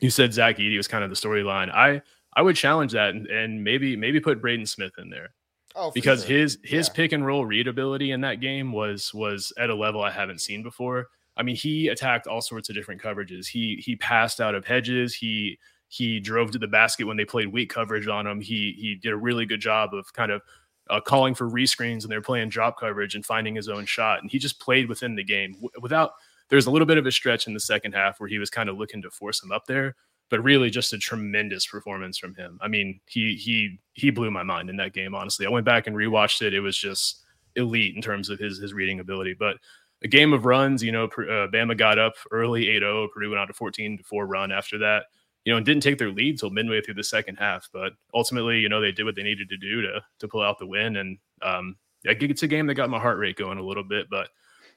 you 0.00 0.10
said 0.10 0.32
Zach 0.32 0.58
Edey 0.58 0.76
was 0.76 0.88
kind 0.88 1.04
of 1.04 1.10
the 1.10 1.16
storyline. 1.16 1.70
I 1.70 2.02
I 2.36 2.42
would 2.42 2.56
challenge 2.56 2.92
that 2.92 3.10
and, 3.10 3.26
and 3.28 3.62
maybe 3.62 3.96
maybe 3.96 4.18
put 4.18 4.40
Braden 4.40 4.66
Smith 4.66 4.92
in 4.98 5.08
there. 5.08 5.32
Oh, 5.74 5.90
because 5.90 6.24
sure. 6.24 6.36
his 6.36 6.58
his 6.62 6.88
Yeah. 6.88 6.94
pick 6.94 7.12
and 7.12 7.26
roll 7.26 7.44
readability 7.46 8.12
in 8.12 8.20
that 8.22 8.40
game 8.40 8.72
was 8.72 9.12
was 9.12 9.52
at 9.58 9.70
a 9.70 9.74
level 9.74 10.02
I 10.02 10.10
haven't 10.10 10.40
seen 10.40 10.62
before. 10.62 11.08
I 11.36 11.42
mean, 11.42 11.56
he 11.56 11.88
attacked 11.88 12.26
all 12.28 12.40
sorts 12.40 12.68
of 12.68 12.76
different 12.76 13.02
coverages. 13.02 13.46
He 13.48 13.76
he 13.84 13.96
passed 13.96 14.40
out 14.40 14.54
of 14.54 14.64
hedges. 14.64 15.14
He 15.14 15.58
he 15.88 16.20
drove 16.20 16.50
to 16.52 16.58
the 16.58 16.68
basket 16.68 17.06
when 17.06 17.16
they 17.16 17.24
played 17.24 17.48
weak 17.48 17.70
coverage 17.70 18.06
on 18.08 18.26
him. 18.26 18.40
He 18.40 18.74
he 18.78 18.94
did 18.94 19.12
a 19.12 19.16
really 19.16 19.46
good 19.46 19.60
job 19.60 19.94
of 19.94 20.12
kind 20.12 20.30
of 20.30 20.42
uh, 20.90 21.00
calling 21.00 21.34
for 21.34 21.48
rescreens 21.50 22.02
and 22.02 22.10
they're 22.12 22.20
playing 22.20 22.50
drop 22.50 22.78
coverage 22.78 23.14
and 23.14 23.24
finding 23.24 23.54
his 23.56 23.68
own 23.68 23.84
shot. 23.86 24.20
And 24.20 24.30
he 24.30 24.38
just 24.38 24.60
played 24.60 24.88
within 24.88 25.14
the 25.16 25.24
game 25.24 25.56
without. 25.80 26.12
There's 26.50 26.66
a 26.66 26.70
little 26.70 26.86
bit 26.86 26.98
of 26.98 27.06
a 27.06 27.10
stretch 27.10 27.46
in 27.46 27.54
the 27.54 27.60
second 27.60 27.92
half 27.94 28.20
where 28.20 28.28
he 28.28 28.38
was 28.38 28.50
kind 28.50 28.68
of 28.68 28.76
looking 28.76 29.00
to 29.02 29.10
force 29.10 29.42
him 29.42 29.50
up 29.50 29.64
there, 29.66 29.96
but 30.34 30.42
really 30.42 30.68
just 30.68 30.92
a 30.92 30.98
tremendous 30.98 31.64
performance 31.64 32.18
from 32.18 32.34
him. 32.34 32.58
I 32.60 32.66
mean, 32.66 32.98
he 33.06 33.36
he 33.36 33.78
he 33.92 34.10
blew 34.10 34.32
my 34.32 34.42
mind 34.42 34.68
in 34.68 34.76
that 34.78 34.92
game. 34.92 35.14
Honestly, 35.14 35.46
I 35.46 35.48
went 35.48 35.64
back 35.64 35.86
and 35.86 35.94
rewatched 35.94 36.42
it. 36.42 36.52
It 36.52 36.58
was 36.58 36.76
just 36.76 37.22
elite 37.54 37.94
in 37.94 38.02
terms 38.02 38.30
of 38.30 38.40
his 38.40 38.58
his 38.58 38.74
reading 38.74 38.98
ability. 38.98 39.36
But 39.38 39.58
a 40.02 40.08
game 40.08 40.32
of 40.32 40.44
runs, 40.44 40.82
you 40.82 40.90
know, 40.90 41.04
uh, 41.04 41.46
Bama 41.54 41.78
got 41.78 42.00
up 42.00 42.14
early 42.32 42.64
8-0. 42.64 43.12
Purdue 43.12 43.30
went 43.30 43.38
out 43.38 43.44
to 43.44 43.52
14 43.52 43.98
to 43.98 44.02
four 44.02 44.26
run 44.26 44.50
after 44.50 44.76
that. 44.78 45.04
You 45.44 45.52
know, 45.52 45.58
and 45.58 45.64
didn't 45.64 45.84
take 45.84 45.98
their 45.98 46.10
lead 46.10 46.40
till 46.40 46.50
midway 46.50 46.80
through 46.80 46.94
the 46.94 47.04
second 47.04 47.36
half. 47.36 47.68
But 47.72 47.92
ultimately, 48.12 48.58
you 48.58 48.68
know, 48.68 48.80
they 48.80 48.90
did 48.90 49.04
what 49.04 49.14
they 49.14 49.22
needed 49.22 49.48
to 49.50 49.56
do 49.56 49.82
to 49.82 50.00
to 50.18 50.26
pull 50.26 50.42
out 50.42 50.58
the 50.58 50.66
win. 50.66 50.96
And 50.96 51.16
um, 51.42 51.76
it's 52.02 52.42
a 52.42 52.48
game 52.48 52.66
that 52.66 52.74
got 52.74 52.90
my 52.90 52.98
heart 52.98 53.18
rate 53.18 53.36
going 53.36 53.58
a 53.58 53.64
little 53.64 53.84
bit. 53.84 54.10
But 54.10 54.30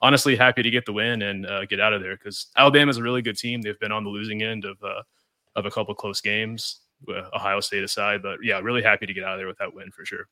honestly, 0.04 0.36
happy 0.36 0.62
to 0.62 0.70
get 0.70 0.86
the 0.86 0.94
win 0.94 1.24
and 1.24 1.48
uh, 1.48 1.66
get 1.66 1.80
out 1.80 1.94
of 1.94 2.04
there 2.04 2.16
because 2.16 2.46
Alabama's 2.56 2.98
a 2.98 3.02
really 3.02 3.24
good 3.24 3.40
team. 3.40 3.64
They've 3.64 3.80
been 3.80 3.92
on 3.92 4.04
the 4.04 4.12
losing 4.12 4.44
end 4.44 4.64
of 4.64 4.78
uh, 4.84 5.02
of 5.58 5.66
a 5.66 5.72
couple 5.72 5.94
close 5.94 6.22
games, 6.22 6.82
Ohio 7.34 7.60
State 7.60 7.84
aside. 7.84 8.22
But 8.22 8.38
yeah, 8.42 8.60
really 8.60 8.84
happy 8.84 9.06
to 9.06 9.14
get 9.14 9.26
out 9.26 9.34
of 9.34 9.40
there 9.40 9.48
with 9.48 9.58
that 9.58 9.74
win 9.74 9.92
for 9.92 10.06
sure. 10.06 10.30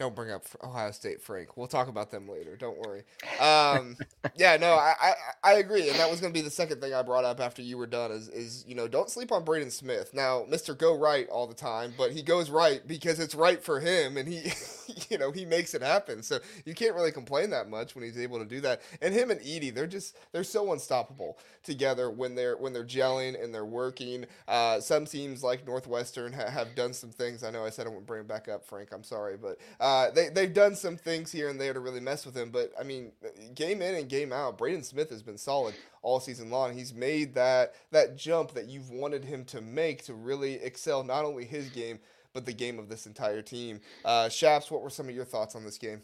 Don't 0.00 0.16
bring 0.16 0.30
up 0.32 0.44
Ohio 0.64 0.90
State, 0.92 1.22
Frank. 1.22 1.56
We'll 1.56 1.68
talk 1.68 1.88
about 1.88 2.10
them 2.10 2.28
later. 2.28 2.56
Don't 2.56 2.78
worry. 2.78 3.04
Um, 3.38 3.96
yeah, 4.34 4.56
no, 4.56 4.72
I, 4.74 4.94
I 5.00 5.12
I 5.44 5.52
agree, 5.54 5.90
and 5.90 5.98
that 5.98 6.10
was 6.10 6.20
going 6.20 6.32
to 6.32 6.38
be 6.38 6.42
the 6.42 6.50
second 6.50 6.80
thing 6.80 6.94
I 6.94 7.02
brought 7.02 7.24
up 7.26 7.38
after 7.38 7.62
you 7.62 7.78
were 7.78 7.86
done. 7.86 8.10
Is 8.10 8.28
is 8.30 8.64
you 8.66 8.74
know 8.74 8.88
don't 8.88 9.10
sleep 9.10 9.30
on 9.30 9.44
Braden 9.44 9.70
Smith. 9.70 10.14
Now, 10.14 10.46
Mister 10.48 10.74
Go 10.74 10.96
Right 10.98 11.28
all 11.28 11.46
the 11.46 11.54
time, 11.54 11.92
but 11.98 12.12
he 12.12 12.22
goes 12.22 12.50
right 12.50 12.80
because 12.88 13.20
it's 13.20 13.34
right 13.34 13.62
for 13.62 13.78
him, 13.78 14.16
and 14.16 14.26
he 14.28 14.50
you 15.10 15.18
know 15.18 15.30
he 15.32 15.44
makes 15.44 15.74
it 15.74 15.82
happen. 15.82 16.22
So 16.22 16.38
you 16.64 16.74
can't 16.74 16.94
really 16.94 17.12
complain 17.12 17.50
that 17.50 17.68
much 17.68 17.94
when 17.94 18.04
he's 18.04 18.18
able 18.18 18.38
to 18.38 18.44
do 18.44 18.60
that. 18.62 18.82
And 19.02 19.14
him 19.14 19.30
and 19.30 19.40
Edey, 19.40 19.74
they're 19.74 19.86
just 19.86 20.16
they're 20.32 20.44
so 20.44 20.72
unstoppable 20.72 21.38
together 21.62 22.10
when 22.10 22.34
they're 22.34 22.56
when 22.56 22.72
they're 22.72 22.84
gelling 22.84 23.42
and 23.42 23.54
they're 23.54 23.64
working. 23.64 24.26
Uh, 24.48 24.80
some 24.80 25.04
teams 25.04 25.42
like 25.42 25.66
Northwestern 25.66 26.32
ha- 26.32 26.50
have 26.50 26.74
done 26.74 26.92
some 26.92 27.10
things. 27.10 27.44
I 27.44 27.50
know 27.50 27.64
I 27.64 27.70
said 27.70 27.86
I 27.86 27.90
wouldn't 27.90 28.06
bring 28.06 28.24
back 28.26 28.48
up, 28.48 28.64
Frank. 28.66 28.90
I'm 28.92 29.04
sorry, 29.04 29.36
but 29.36 29.58
uh, 29.80 29.84
they 30.14 30.28
they've 30.28 30.52
done 30.52 30.74
some 30.74 30.96
things 30.96 31.32
here 31.32 31.48
and 31.48 31.60
there 31.60 31.72
to 31.72 31.80
really 31.80 32.00
mess 32.00 32.26
with 32.26 32.36
him. 32.36 32.50
But 32.50 32.72
I 32.78 32.82
mean, 32.82 33.12
game 33.54 33.82
in 33.82 33.94
and 33.94 34.08
game 34.08 34.32
out, 34.32 34.58
Braden 34.58 34.82
Smith 34.82 35.10
has 35.10 35.22
been 35.22 35.38
solid 35.38 35.74
all 36.02 36.20
season 36.20 36.50
long. 36.50 36.74
He's 36.74 36.92
made 36.94 37.34
that 37.34 37.74
that 37.90 38.16
jump 38.16 38.52
that 38.52 38.68
you've 38.68 38.90
wanted 38.90 39.24
him 39.24 39.44
to 39.46 39.60
make 39.60 40.04
to 40.04 40.14
really 40.14 40.54
excel 40.54 41.02
not 41.02 41.24
only 41.24 41.44
his 41.44 41.68
game 41.70 41.98
but 42.32 42.46
the 42.46 42.52
game 42.52 42.78
of 42.78 42.88
this 42.88 43.06
entire 43.06 43.42
team. 43.42 43.80
Uh, 44.04 44.28
Shaps, 44.28 44.70
what 44.70 44.82
were 44.82 44.90
some 44.90 45.08
of 45.08 45.14
your 45.14 45.24
thoughts 45.24 45.56
on 45.56 45.64
this 45.64 45.78
game? 45.78 46.00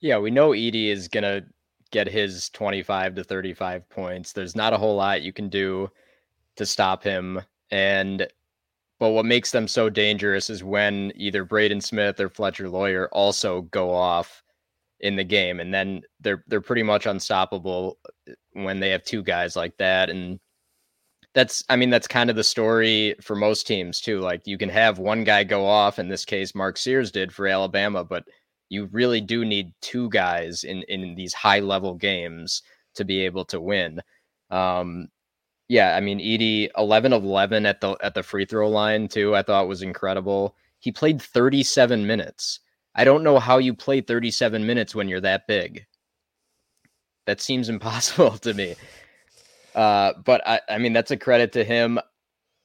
Yeah, 0.00 0.18
we 0.18 0.30
know 0.30 0.50
Edey 0.50 0.88
is 0.88 1.08
gonna 1.08 1.42
get 1.90 2.08
his 2.08 2.48
25 2.50 3.14
to 3.14 3.24
35 3.24 3.88
points. 3.88 4.32
There's 4.32 4.56
not 4.56 4.72
a 4.72 4.78
whole 4.78 4.96
lot 4.96 5.22
you 5.22 5.32
can 5.32 5.48
do 5.48 5.90
to 6.56 6.66
stop 6.66 7.04
him. 7.04 7.40
And 7.70 8.26
but 9.00 9.10
what 9.10 9.26
makes 9.26 9.50
them 9.50 9.68
so 9.68 9.90
dangerous 9.90 10.50
is 10.50 10.62
when 10.64 11.12
either 11.16 11.44
Braden 11.44 11.80
Smith 11.80 12.20
or 12.20 12.28
Fletcher 12.28 12.68
Loyer 12.68 13.08
also 13.12 13.62
go 13.62 13.90
off 13.92 14.42
in 15.00 15.16
the 15.16 15.24
game. 15.24 15.60
And 15.60 15.72
then 15.72 16.02
they're 16.20 16.44
they're 16.48 16.60
pretty 16.60 16.82
much 16.82 17.06
unstoppable 17.06 17.98
when 18.52 18.80
they 18.80 18.90
have 18.90 19.04
two 19.04 19.22
guys 19.22 19.56
like 19.56 19.76
that. 19.78 20.10
And 20.10 20.40
that's 21.34 21.62
I 21.68 21.76
mean, 21.76 21.90
that's 21.90 22.08
kind 22.08 22.30
of 22.30 22.36
the 22.36 22.44
story 22.44 23.14
for 23.20 23.36
most 23.36 23.66
teams 23.66 24.00
too. 24.00 24.20
Like 24.20 24.42
you 24.46 24.56
can 24.58 24.68
have 24.70 24.98
one 24.98 25.24
guy 25.24 25.44
go 25.44 25.66
off, 25.66 25.98
in 25.98 26.08
this 26.08 26.24
case, 26.24 26.54
Mark 26.54 26.76
Sears 26.76 27.10
did 27.10 27.32
for 27.32 27.46
Alabama, 27.46 28.04
but 28.04 28.24
you 28.70 28.86
really 28.92 29.20
do 29.20 29.44
need 29.44 29.72
two 29.82 30.08
guys 30.10 30.64
in 30.64 30.82
in 30.88 31.14
these 31.14 31.34
high 31.34 31.60
level 31.60 31.94
games 31.94 32.62
to 32.94 33.04
be 33.04 33.20
able 33.20 33.44
to 33.46 33.60
win. 33.60 34.00
Um, 34.50 35.08
yeah, 35.68 35.96
I 35.96 36.00
mean, 36.00 36.18
Edey 36.18 36.68
11 36.76 37.12
of 37.12 37.24
11 37.24 37.66
at 37.66 37.80
the 37.80 37.96
at 38.02 38.14
the 38.14 38.22
free 38.22 38.44
throw 38.44 38.68
line 38.68 39.08
too. 39.08 39.34
I 39.34 39.42
thought 39.42 39.68
was 39.68 39.82
incredible. 39.82 40.56
He 40.80 40.92
played 40.92 41.20
37 41.20 42.06
minutes. 42.06 42.60
I 42.94 43.04
don't 43.04 43.24
know 43.24 43.38
how 43.38 43.58
you 43.58 43.74
play 43.74 44.00
37 44.00 44.66
minutes 44.66 44.94
when 44.94 45.08
you're 45.08 45.20
that 45.22 45.46
big. 45.46 45.86
That 47.26 47.40
seems 47.40 47.68
impossible 47.70 48.38
to 48.38 48.54
me. 48.54 48.74
Uh, 49.74 50.12
but 50.24 50.46
I, 50.46 50.60
I 50.68 50.78
mean, 50.78 50.92
that's 50.92 51.10
a 51.10 51.16
credit 51.16 51.52
to 51.52 51.64
him. 51.64 51.98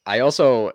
I 0.05 0.19
also 0.19 0.73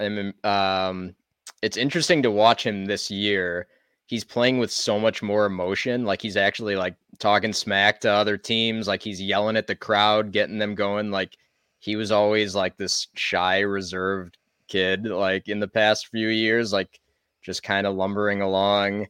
am. 0.00 0.34
Um, 0.44 1.14
it's 1.62 1.76
interesting 1.76 2.22
to 2.22 2.30
watch 2.30 2.64
him 2.64 2.86
this 2.86 3.10
year 3.10 3.66
he's 4.06 4.24
playing 4.24 4.58
with 4.58 4.70
so 4.70 4.98
much 4.98 5.22
more 5.22 5.46
emotion. 5.46 6.04
Like 6.04 6.22
he's 6.22 6.36
actually 6.36 6.76
like 6.76 6.94
talking 7.18 7.52
smack 7.52 8.00
to 8.00 8.10
other 8.10 8.36
teams. 8.36 8.88
Like 8.88 9.02
he's 9.02 9.20
yelling 9.20 9.56
at 9.56 9.66
the 9.66 9.74
crowd, 9.74 10.32
getting 10.32 10.58
them 10.58 10.74
going. 10.74 11.10
Like 11.10 11.36
he 11.78 11.96
was 11.96 12.10
always 12.10 12.54
like 12.54 12.76
this 12.76 13.08
shy, 13.14 13.60
reserved 13.60 14.38
kid. 14.68 15.06
Like 15.06 15.48
in 15.48 15.60
the 15.60 15.68
past 15.68 16.08
few 16.08 16.28
years, 16.28 16.72
like 16.72 17.00
just 17.42 17.62
kind 17.62 17.86
of 17.86 17.94
lumbering 17.94 18.42
along. 18.42 19.06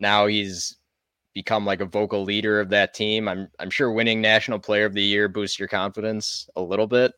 Now 0.00 0.26
he's 0.26 0.76
become 1.34 1.64
like 1.66 1.80
a 1.80 1.86
vocal 1.86 2.22
leader 2.22 2.60
of 2.60 2.70
that 2.70 2.94
team. 2.94 3.28
I'm 3.28 3.48
I'm 3.58 3.70
sure 3.70 3.92
winning 3.92 4.20
National 4.20 4.58
Player 4.58 4.86
of 4.86 4.94
the 4.94 5.02
Year 5.02 5.28
boosts 5.28 5.58
your 5.58 5.68
confidence 5.68 6.48
a 6.56 6.62
little 6.62 6.86
bit. 6.86 7.12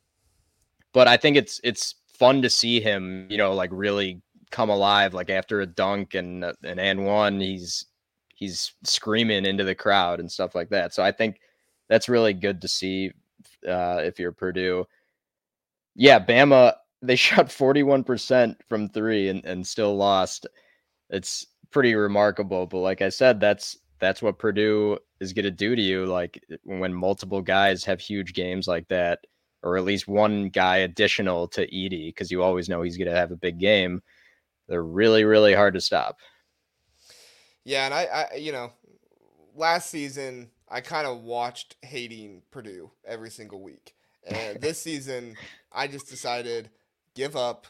But 0.93 1.09
I 1.09 1.17
think 1.17 1.37
it's 1.37 1.61
it's 1.63 1.97
fun 2.09 2.41
to 2.43 2.51
see 2.51 2.81
him, 2.81 3.27
you 3.29 3.37
know, 3.37 3.53
like 3.53 3.71
really 3.73 4.23
come 4.51 4.71
alive 4.71 5.13
like 5.15 5.31
after 5.31 5.61
a 5.61 5.67
dunk 5.67 6.15
and 6.15 6.45
an 6.45 6.79
and 6.79 7.05
one 7.05 7.41
he's 7.41 7.87
he's 8.35 8.73
screaming 8.85 9.45
into 9.45 9.65
the 9.65 9.75
crowd 9.75 10.21
and 10.21 10.31
stuff 10.31 10.55
like 10.55 10.69
that 10.69 10.95
so 10.95 11.03
i 11.03 11.11
think 11.11 11.41
that's 11.89 12.09
really 12.09 12.33
good 12.33 12.61
to 12.61 12.69
see 12.69 13.11
uh 13.69 14.01
if 14.03 14.19
you're 14.19 14.33
purdue. 14.33 14.87
Yeah 15.95 16.19
bama 16.25 16.75
they 17.03 17.17
shot 17.17 17.49
41% 17.49 18.57
from 18.69 18.89
three 18.89 19.29
and, 19.29 19.45
and 19.45 19.67
still 19.67 19.97
lost. 19.97 20.47
It's 21.11 21.47
pretty 21.73 21.95
remarkable 21.95 22.65
but 22.65 22.79
like 22.79 23.03
i 23.03 23.09
said 23.09 23.41
that's 23.41 23.77
that's 23.99 24.23
what 24.23 24.39
purdue 24.39 24.97
is 25.21 25.33
to 25.45 25.51
do 25.51 25.75
to 25.75 25.83
you 25.83 26.07
like 26.07 26.43
when 26.63 26.95
multiple 26.95 27.43
guys 27.43 27.85
have 27.85 28.01
huge 28.01 28.33
games 28.35 28.69
like 28.69 28.87
that 28.89 29.19
or 29.67 29.77
at 29.77 29.85
least 29.85 30.07
one 30.07 30.49
guy 30.49 30.79
additional 30.79 31.49
to 31.49 31.67
Edey 31.67 32.09
because 32.09 32.31
you 32.31 32.41
always 32.41 32.69
know 32.69 32.83
he's 32.83 32.97
to 33.11 33.17
have 33.17 33.33
a 33.33 33.37
big 33.37 33.59
game. 33.59 34.01
They're 34.69 34.85
really 34.85 35.25
really 35.25 35.55
hard 35.55 35.75
to 35.75 35.81
stop. 35.81 36.19
Yeah, 37.65 37.87
and 37.87 37.93
I, 37.93 38.05
I 38.05 38.37
you 38.37 38.53
know, 38.53 38.73
last 39.57 39.91
season 39.91 40.51
I 40.69 40.81
kind 40.81 41.07
of 41.07 41.23
watched 41.23 41.77
hating 41.83 42.43
Purdue 42.51 42.91
every 43.05 43.31
single 43.31 43.63
week, 43.63 43.95
and 44.25 44.61
this 44.61 44.81
season 44.83 45.39
I 45.73 45.87
just 45.87 46.09
decided 46.09 46.71
give 47.15 47.37
up, 47.37 47.67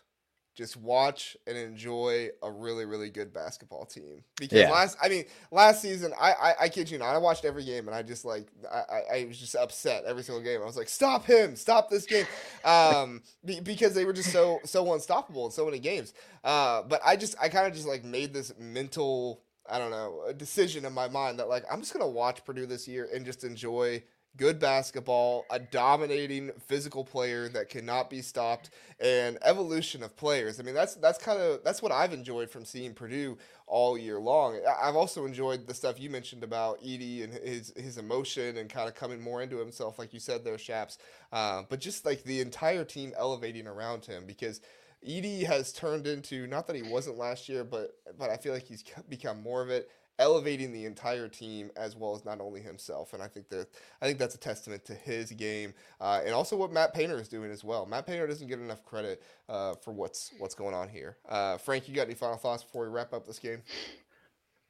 just 0.55 0.77
watch 0.77 1.37
and 1.47 1.59
enjoy 1.59 2.31
a 2.43 2.51
really 2.51 2.87
really 2.87 3.11
good 3.11 3.35
basketball 3.35 3.85
team. 3.85 4.25
Because 4.39 4.65
Yeah. 4.65 4.67
last, 4.67 4.97
I 5.03 5.09
mean, 5.11 5.25
last 5.51 5.83
season 5.83 6.15
I, 6.19 6.33
I 6.33 6.55
I 6.63 6.69
kid 6.71 6.91
you 6.91 6.97
not, 6.99 7.15
I 7.15 7.19
watched 7.19 7.45
every 7.45 7.65
game 7.65 7.87
and 7.87 7.95
I 7.95 8.03
just 8.03 8.25
like 8.25 8.49
I, 8.73 8.79
I, 8.79 9.19
I 9.19 9.25
was 9.27 9.39
just 9.39 9.55
upset 9.55 10.05
every 10.07 10.23
single 10.23 10.43
game. 10.43 10.63
I 10.63 10.65
was 10.65 10.77
like, 10.77 10.89
stop 10.89 11.25
him, 11.27 11.57
stop 11.57 11.91
this 11.91 12.07
game, 12.07 12.27
um, 12.65 13.23
be, 13.45 13.61
because 13.61 13.95
they 13.95 14.07
were 14.07 14.15
just 14.15 14.31
so 14.31 14.63
so 14.65 14.95
unstoppable 14.95 15.45
in 15.45 15.53
so 15.53 15.67
many 15.67 15.79
games. 15.79 16.15
Uh, 16.43 16.83
but 16.83 17.01
I 17.05 17.17
just 17.17 17.35
I 17.41 17.51
kind 17.51 17.67
of 17.67 17.75
just 17.75 17.87
like 17.87 18.05
made 18.05 18.33
this 18.33 18.53
mental 18.59 19.43
I 19.71 19.79
don't 19.79 19.91
know, 19.91 20.23
a 20.27 20.33
decision 20.35 20.85
in 20.85 20.93
my 20.93 21.09
mind 21.09 21.39
that 21.39 21.49
like 21.49 21.65
I'm 21.71 21.81
just 21.81 21.93
gonna 21.93 22.09
watch 22.09 22.45
Purdue 22.45 22.67
this 22.67 22.87
year 22.89 23.09
and 23.15 23.25
just 23.25 23.45
enjoy 23.45 24.03
good 24.37 24.59
basketball, 24.59 25.47
a 25.51 25.59
dominating 25.59 26.51
physical 26.67 27.05
player 27.05 27.49
that 27.49 27.69
cannot 27.69 28.11
be 28.11 28.21
stopped, 28.21 28.71
and 29.01 29.39
evolution 29.43 30.03
of 30.03 30.17
players. 30.17 30.61
I 30.61 30.63
mean, 30.63 30.75
that's 30.75 30.95
that's 30.97 31.19
kind 31.19 31.41
of 31.41 31.63
that's 31.65 31.83
what 31.83 31.93
I've 31.93 32.13
enjoyed 32.13 32.51
from 32.51 32.65
seeing 32.65 32.95
Purdue 32.95 33.39
all 33.67 33.97
year 33.99 34.19
long. 34.21 34.61
I've 34.81 34.97
also 34.97 35.25
enjoyed 35.27 35.67
the 35.67 35.75
stuff 35.75 35.99
you 35.99 36.11
mentioned 36.11 36.45
about 36.45 36.81
Edey 36.83 37.25
and 37.25 37.33
his 37.33 37.73
his 37.77 37.99
emotion 37.99 38.59
and 38.59 38.69
kind 38.69 38.89
of 38.89 38.95
coming 38.95 39.21
more 39.21 39.43
into 39.43 39.59
himself, 39.59 39.99
like 39.99 40.13
you 40.13 40.21
said 40.21 40.45
there, 40.45 40.59
Shaps. 40.59 40.99
Uh, 41.33 41.63
but 41.69 41.81
just 41.81 42.05
like 42.05 42.23
the 42.25 42.41
entire 42.41 42.85
team 42.85 43.13
elevating 43.17 43.67
around 43.67 44.05
him 44.05 44.25
because. 44.27 44.61
Edey 45.07 45.45
has 45.47 45.73
turned 45.73 46.07
into 46.07 46.47
not 46.47 46.67
that 46.67 46.77
he 46.77 46.83
wasn't 46.83 47.19
last 47.19 47.49
year, 47.49 47.65
but 47.65 47.93
but 48.19 48.31
I 48.31 48.37
feel 48.37 48.53
like 48.53 48.65
he's 48.65 48.85
become 49.09 49.43
more 49.43 49.63
of 49.63 49.71
it. 49.71 49.89
elevating 50.19 50.73
the 50.73 50.87
entire 50.87 51.29
team 51.29 51.71
as 51.77 51.95
well 51.95 52.15
as 52.15 52.25
not 52.25 52.41
only 52.41 52.61
himself. 52.61 53.13
And 53.13 53.23
I 53.23 53.29
think 53.29 53.49
that 53.51 53.69
I 54.01 54.07
think 54.07 54.19
that's 54.19 54.35
a 54.35 54.39
testament 54.39 54.85
to 54.87 54.95
his 54.95 55.31
game 55.33 55.75
uh, 56.01 56.23
and 56.25 56.35
also 56.35 56.57
what 56.57 56.73
Matt 56.73 56.95
Painter 56.95 57.19
is 57.21 57.29
doing 57.29 57.51
as 57.51 57.63
well. 57.65 57.85
Matt 57.87 58.07
Painter 58.07 58.27
doesn't 58.27 58.49
get 58.49 58.59
enough 58.59 58.83
credit 58.85 59.23
uh, 59.49 59.75
for 59.77 59.93
what's 59.93 60.33
what's 60.39 60.55
going 60.55 60.75
on 60.75 60.89
here. 60.89 61.19
Uh, 61.29 61.59
Frank, 61.59 61.89
you 61.89 61.95
got 61.95 62.07
any 62.07 62.15
final 62.15 62.37
thoughts 62.39 62.63
before 62.65 62.85
we 62.85 62.89
wrap 62.89 63.13
up 63.13 63.27
this 63.27 63.39
game? 63.39 63.63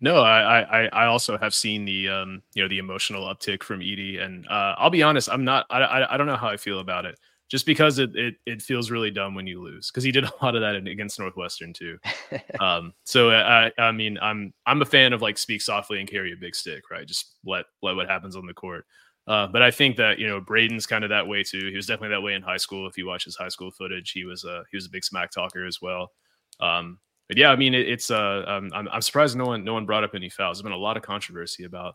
No, 0.00 0.16
I, 0.18 0.60
I 0.60 0.84
I 0.92 1.06
also 1.06 1.38
have 1.38 1.54
seen 1.54 1.84
the 1.86 2.08
um 2.08 2.42
you 2.54 2.62
know 2.62 2.68
the 2.68 2.78
emotional 2.78 3.22
uptick 3.24 3.62
from 3.62 3.80
Edey, 3.80 4.20
and 4.20 4.46
uh, 4.48 4.74
I'll 4.76 4.90
be 4.90 5.02
honest, 5.02 5.28
I'm 5.30 5.44
not 5.44 5.64
I, 5.70 5.78
I 5.80 6.14
I 6.14 6.16
don't 6.18 6.26
know 6.26 6.36
how 6.36 6.48
I 6.48 6.58
feel 6.58 6.80
about 6.80 7.06
it 7.06 7.18
just 7.48 7.66
because 7.66 7.98
it, 7.98 8.10
it, 8.14 8.34
it 8.44 8.62
feels 8.62 8.90
really 8.90 9.10
dumb 9.10 9.34
when 9.34 9.46
you 9.46 9.62
lose 9.62 9.90
because 9.90 10.04
he 10.04 10.12
did 10.12 10.24
a 10.24 10.32
lot 10.42 10.54
of 10.54 10.62
that 10.62 10.74
against 10.74 11.18
Northwestern 11.18 11.72
too. 11.72 11.98
um, 12.60 12.92
so 13.04 13.30
I, 13.30 13.70
I 13.78 13.92
mean, 13.92 14.18
I'm 14.20 14.52
I'm 14.66 14.82
a 14.82 14.86
fan 14.86 15.12
of 15.12 15.22
like 15.22 15.38
speak 15.38 15.62
softly 15.62 16.00
and 16.00 16.10
carry 16.10 16.32
a 16.32 16.36
big 16.36 16.54
stick, 16.54 16.90
right? 16.90 17.06
Just 17.06 17.36
let 17.44 17.66
let 17.82 17.96
what 17.96 18.08
happens 18.08 18.36
on 18.36 18.46
the 18.46 18.54
court. 18.54 18.84
Uh, 19.28 19.46
but 19.48 19.60
I 19.60 19.70
think 19.70 19.96
that 19.96 20.18
you 20.18 20.26
know 20.26 20.40
Braden's 20.40 20.86
kind 20.86 21.04
of 21.04 21.10
that 21.10 21.26
way 21.26 21.42
too. 21.42 21.68
He 21.68 21.76
was 21.76 21.86
definitely 21.86 22.14
that 22.14 22.22
way 22.22 22.34
in 22.34 22.42
high 22.42 22.56
school. 22.58 22.86
If 22.86 22.96
you 22.96 23.06
watch 23.06 23.24
his 23.24 23.36
high 23.36 23.48
school 23.48 23.70
footage, 23.70 24.12
he 24.12 24.24
was 24.24 24.44
a 24.44 24.62
he 24.70 24.76
was 24.76 24.86
a 24.86 24.90
big 24.90 25.04
smack 25.04 25.30
talker 25.30 25.66
as 25.66 25.82
well. 25.82 26.12
Um, 26.60 26.98
but 27.28 27.36
yeah, 27.36 27.50
I 27.50 27.56
mean, 27.56 27.74
it, 27.74 27.88
it's 27.88 28.10
uh, 28.10 28.44
um, 28.46 28.70
I'm, 28.72 28.88
I'm 28.88 29.02
surprised 29.02 29.36
no 29.36 29.46
one 29.46 29.64
no 29.64 29.74
one 29.74 29.84
brought 29.84 30.04
up 30.04 30.14
any 30.14 30.30
fouls. 30.30 30.58
There's 30.58 30.62
been 30.62 30.72
a 30.72 30.76
lot 30.76 30.96
of 30.96 31.02
controversy 31.02 31.64
about 31.64 31.94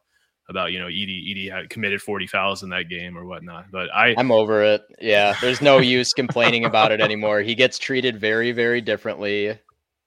about 0.50 0.72
you 0.72 0.80
know 0.80 0.88
Edey 0.88 1.52
had 1.52 1.70
committed 1.70 2.02
40 2.02 2.28
fouls 2.28 2.64
in 2.64 2.70
that 2.70 2.90
game 2.90 3.18
or 3.18 3.26
whatnot. 3.26 3.66
But 3.72 3.90
I 3.94 4.14
I'm 4.18 4.32
over 4.32 4.64
it. 4.64 4.82
Yeah, 5.00 5.36
there's 5.42 5.62
no 5.62 5.80
use 5.80 6.14
complaining 6.14 6.66
about 6.66 6.92
it 6.92 7.02
anymore. 7.02 7.42
He 7.42 7.56
gets 7.56 7.80
treated 7.80 8.20
very 8.20 8.52
very 8.52 8.82
differently. 8.82 9.58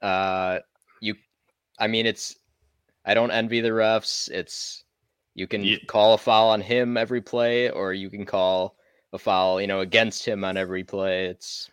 Uh, 0.03 0.59
you, 1.01 1.15
I 1.79 1.87
mean, 1.87 2.07
it's 2.07 2.37
I 3.05 3.15
don't 3.15 3.31
envy 3.31 3.61
the 3.61 3.71
refs. 3.71 4.31
It's 4.31 4.85
you 5.35 5.47
can 5.47 5.65
yeah. 5.65 5.79
call 5.87 6.15
a 6.15 6.19
foul 6.19 6.51
on 6.51 6.61
him 6.61 6.97
every 6.97 7.21
play, 7.21 7.71
or 7.71 7.93
you 7.93 8.11
can 8.11 8.25
call 8.25 8.77
a 9.13 9.19
foul, 9.19 9.61
you 9.61 9.67
know, 9.67 9.81
against 9.81 10.27
him 10.27 10.45
on 10.45 10.57
every 10.57 10.85
play. 10.85 11.27
It's 11.27 11.71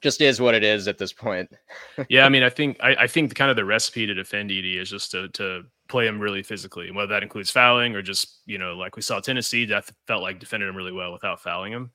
just 0.00 0.20
is 0.20 0.40
what 0.40 0.54
it 0.54 0.64
is 0.64 0.88
at 0.88 0.98
this 0.98 1.12
point. 1.12 1.50
yeah, 2.08 2.26
I 2.26 2.28
mean, 2.28 2.42
I 2.42 2.50
think 2.50 2.78
I, 2.80 2.94
I 3.00 3.06
think 3.06 3.28
the 3.28 3.34
kind 3.34 3.50
of 3.50 3.56
the 3.56 3.64
recipe 3.64 4.06
to 4.06 4.14
defend 4.14 4.50
Edey 4.50 4.80
is 4.80 4.90
just 4.90 5.10
to 5.12 5.28
to 5.30 5.62
play 5.94 6.08
him 6.08 6.18
really 6.18 6.42
physically, 6.42 6.90
whether 6.90 7.14
that 7.14 7.22
includes 7.22 7.52
fouling 7.52 7.94
or 7.94 8.02
just 8.02 8.40
you 8.46 8.58
know, 8.58 8.76
like 8.76 8.96
we 8.96 9.02
saw 9.02 9.20
Tennessee, 9.20 9.64
that 9.66 9.88
felt 10.08 10.22
like 10.22 10.40
defended 10.40 10.68
him 10.68 10.76
really 10.76 10.90
well 10.90 11.12
without 11.12 11.40
fouling 11.40 11.72
him. 11.72 11.92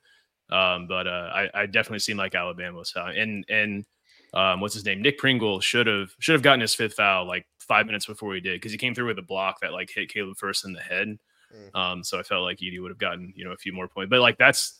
Um, 0.50 0.86
but 0.86 1.06
uh, 1.06 1.30
I, 1.34 1.50
I 1.52 1.66
definitely 1.66 1.98
seemed 1.98 2.18
like 2.18 2.34
Alabama 2.34 2.78
was 2.78 2.90
fouling, 2.90 3.18
and 3.18 3.44
and 3.50 3.84
um, 4.32 4.60
what's 4.60 4.72
his 4.72 4.86
name? 4.86 5.02
Nick 5.02 5.18
Pringle 5.18 5.60
should 5.60 5.86
have 5.86 6.12
should 6.18 6.32
have 6.32 6.40
gotten 6.40 6.62
his 6.62 6.74
fifth 6.74 6.94
foul 6.94 7.26
like 7.26 7.46
five 7.58 7.84
minutes 7.84 8.06
before 8.06 8.34
he 8.34 8.40
did 8.40 8.54
because 8.54 8.72
he 8.72 8.78
came 8.78 8.94
through 8.94 9.08
with 9.08 9.18
a 9.18 9.22
block 9.22 9.60
that 9.60 9.72
like 9.72 9.90
hit 9.94 10.08
Caleb 10.08 10.38
Furst 10.38 10.64
in 10.64 10.72
the 10.72 10.80
head. 10.80 11.18
Mm. 11.54 11.78
Um, 11.78 12.02
so 12.02 12.18
I 12.18 12.22
felt 12.22 12.42
like 12.42 12.58
Edey 12.58 12.80
would 12.80 12.90
have 12.90 12.98
gotten 12.98 13.34
you 13.36 13.44
know 13.44 13.52
a 13.52 13.58
few 13.58 13.74
more 13.74 13.86
points, 13.86 14.08
but 14.08 14.20
like 14.20 14.38
that's 14.38 14.78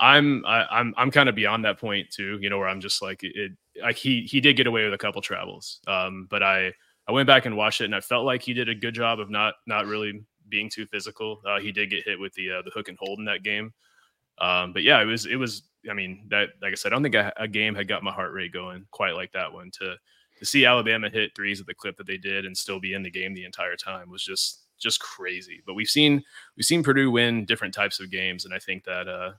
I'm 0.00 0.42
I, 0.46 0.62
am 0.62 0.66
I'm, 0.70 0.94
I'm 0.96 1.10
kind 1.10 1.28
of 1.28 1.34
beyond 1.34 1.66
that 1.66 1.78
point 1.78 2.10
too, 2.10 2.38
you 2.40 2.48
know, 2.48 2.56
where 2.56 2.68
I'm 2.68 2.80
just 2.80 3.02
like 3.02 3.20
it 3.22 3.52
like 3.82 3.96
he 3.96 4.22
he 4.22 4.40
did 4.40 4.56
get 4.56 4.66
away 4.66 4.84
with 4.84 4.94
a 4.94 4.98
couple 4.98 5.20
travels. 5.20 5.80
Um, 5.86 6.26
but 6.30 6.42
I 6.42 6.72
I 7.08 7.12
went 7.12 7.26
back 7.26 7.46
and 7.46 7.56
watched 7.56 7.80
it 7.80 7.86
and 7.86 7.94
I 7.94 8.00
felt 8.00 8.26
like 8.26 8.42
he 8.42 8.52
did 8.52 8.68
a 8.68 8.74
good 8.74 8.94
job 8.94 9.18
of 9.18 9.30
not 9.30 9.54
not 9.66 9.86
really 9.86 10.22
being 10.48 10.70
too 10.70 10.86
physical. 10.86 11.40
Uh, 11.46 11.58
he 11.58 11.72
did 11.72 11.90
get 11.90 12.04
hit 12.04 12.20
with 12.20 12.34
the 12.34 12.50
uh, 12.52 12.62
the 12.62 12.70
hook 12.70 12.88
and 12.88 12.98
hold 12.98 13.18
in 13.18 13.24
that 13.24 13.42
game. 13.42 13.72
Um, 14.38 14.72
but 14.72 14.82
yeah, 14.82 15.00
it 15.00 15.06
was 15.06 15.26
it 15.26 15.36
was 15.36 15.62
I 15.90 15.94
mean 15.94 16.26
that 16.30 16.50
like 16.60 16.72
I 16.72 16.74
said, 16.74 16.92
I 16.92 16.94
don't 16.94 17.02
think 17.02 17.14
a, 17.14 17.32
a 17.36 17.48
game 17.48 17.74
had 17.74 17.88
got 17.88 18.02
my 18.02 18.12
heart 18.12 18.32
rate 18.32 18.52
going 18.52 18.86
quite 18.90 19.14
like 19.14 19.32
that 19.32 19.52
one 19.52 19.70
to 19.78 19.96
to 20.38 20.44
see 20.44 20.64
Alabama 20.64 21.08
hit 21.08 21.34
threes 21.34 21.60
at 21.60 21.66
the 21.66 21.74
clip 21.74 21.96
that 21.96 22.06
they 22.06 22.16
did 22.16 22.44
and 22.44 22.56
still 22.56 22.78
be 22.78 22.94
in 22.94 23.02
the 23.02 23.10
game 23.10 23.34
the 23.34 23.44
entire 23.44 23.76
time 23.76 24.10
was 24.10 24.22
just 24.22 24.64
just 24.78 25.00
crazy. 25.00 25.62
But 25.66 25.74
we've 25.74 25.88
seen 25.88 26.22
we've 26.56 26.66
seen 26.66 26.82
Purdue 26.82 27.10
win 27.10 27.44
different 27.44 27.74
types 27.74 28.00
of 28.00 28.10
games, 28.10 28.44
and 28.44 28.54
I 28.54 28.58
think 28.58 28.84
that 28.84 29.08
uh, 29.08 29.32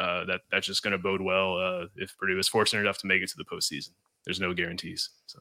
uh, 0.00 0.24
that 0.26 0.42
that's 0.50 0.66
just 0.66 0.82
going 0.82 0.92
to 0.92 0.98
bode 0.98 1.20
well 1.20 1.58
uh, 1.58 1.86
if 1.96 2.16
Purdue 2.16 2.38
is 2.38 2.48
fortunate 2.48 2.80
enough 2.80 2.98
to 2.98 3.06
make 3.06 3.22
it 3.22 3.28
to 3.30 3.36
the 3.36 3.44
postseason. 3.44 3.90
There's 4.24 4.40
no 4.40 4.54
guarantees. 4.54 5.10
So 5.26 5.40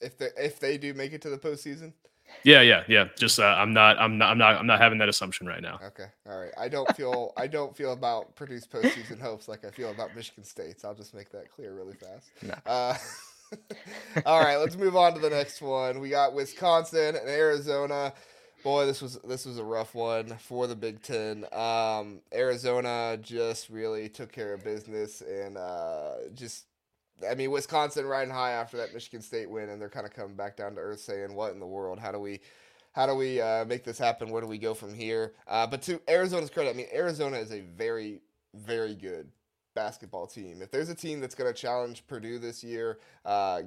if 0.00 0.18
they 0.18 0.28
if 0.36 0.60
they 0.60 0.78
do 0.78 0.94
make 0.94 1.12
it 1.12 1.22
to 1.22 1.30
the 1.30 1.38
postseason. 1.38 1.92
Yeah, 2.42 2.60
yeah, 2.60 2.82
yeah. 2.88 3.06
Just 3.16 3.38
uh, 3.38 3.44
I'm 3.44 3.72
not, 3.72 4.00
I'm 4.00 4.18
not, 4.18 4.30
I'm 4.32 4.38
not, 4.38 4.56
I'm 4.56 4.66
not 4.66 4.80
having 4.80 4.98
that 4.98 5.08
assumption 5.08 5.46
right 5.46 5.62
now. 5.62 5.78
Okay, 5.80 6.06
all 6.28 6.40
right. 6.40 6.50
I 6.58 6.68
don't 6.68 6.96
feel, 6.96 7.32
I 7.36 7.46
don't 7.46 7.76
feel 7.76 7.92
about 7.92 8.34
Purdue's 8.34 8.66
postseason 8.66 9.20
hopes 9.20 9.46
like 9.46 9.64
I 9.64 9.70
feel 9.70 9.92
about 9.92 10.14
Michigan 10.16 10.42
State's. 10.42 10.84
I'll 10.84 10.94
just 10.94 11.14
make 11.14 11.30
that 11.30 11.52
clear 11.52 11.72
really 11.72 11.94
fast. 11.94 12.32
No. 12.42 12.54
Uh, 12.66 12.96
all 14.26 14.40
right, 14.40 14.56
let's 14.56 14.76
move 14.76 14.96
on 14.96 15.14
to 15.14 15.20
the 15.20 15.30
next 15.30 15.62
one. 15.62 16.00
We 16.00 16.08
got 16.08 16.34
Wisconsin 16.34 17.14
and 17.14 17.28
Arizona 17.28 18.12
boy, 18.66 18.84
this 18.84 19.00
was 19.00 19.16
this 19.22 19.46
was 19.46 19.58
a 19.58 19.64
rough 19.64 19.94
one 19.94 20.26
for 20.38 20.66
the 20.66 20.74
Big 20.74 21.00
Ten. 21.00 21.46
Um, 21.52 22.18
Arizona 22.34 23.16
just 23.22 23.70
really 23.70 24.08
took 24.08 24.32
care 24.32 24.52
of 24.52 24.64
business 24.64 25.22
and 25.22 25.56
uh, 25.56 26.14
just. 26.34 26.64
I 27.28 27.34
mean, 27.34 27.50
Wisconsin 27.50 28.06
riding 28.06 28.32
high 28.32 28.52
after 28.52 28.76
that 28.78 28.92
Michigan 28.92 29.22
State 29.22 29.48
win, 29.48 29.70
and 29.70 29.80
they're 29.80 29.88
kind 29.88 30.06
of 30.06 30.12
coming 30.12 30.36
back 30.36 30.56
down 30.56 30.74
to 30.74 30.80
earth, 30.80 31.00
saying, 31.00 31.34
"What 31.34 31.52
in 31.52 31.60
the 31.60 31.66
world? 31.66 31.98
How 31.98 32.12
do 32.12 32.18
we, 32.18 32.40
how 32.92 33.06
do 33.06 33.14
we 33.14 33.40
uh, 33.40 33.64
make 33.64 33.84
this 33.84 33.98
happen? 33.98 34.30
Where 34.30 34.42
do 34.42 34.48
we 34.48 34.58
go 34.58 34.74
from 34.74 34.94
here?" 34.94 35.34
Uh, 35.46 35.66
but 35.66 35.82
to 35.82 36.00
Arizona's 36.08 36.50
credit, 36.50 36.70
I 36.70 36.72
mean, 36.74 36.88
Arizona 36.92 37.38
is 37.38 37.52
a 37.52 37.60
very, 37.60 38.20
very 38.54 38.94
good 38.94 39.30
basketball 39.74 40.26
team. 40.26 40.62
If 40.62 40.70
there's 40.70 40.88
a 40.88 40.94
team 40.94 41.20
that's 41.20 41.34
going 41.34 41.52
to 41.52 41.58
challenge 41.58 42.06
Purdue 42.06 42.38
this 42.38 42.64
year, 42.64 42.98
uh, 43.24 43.62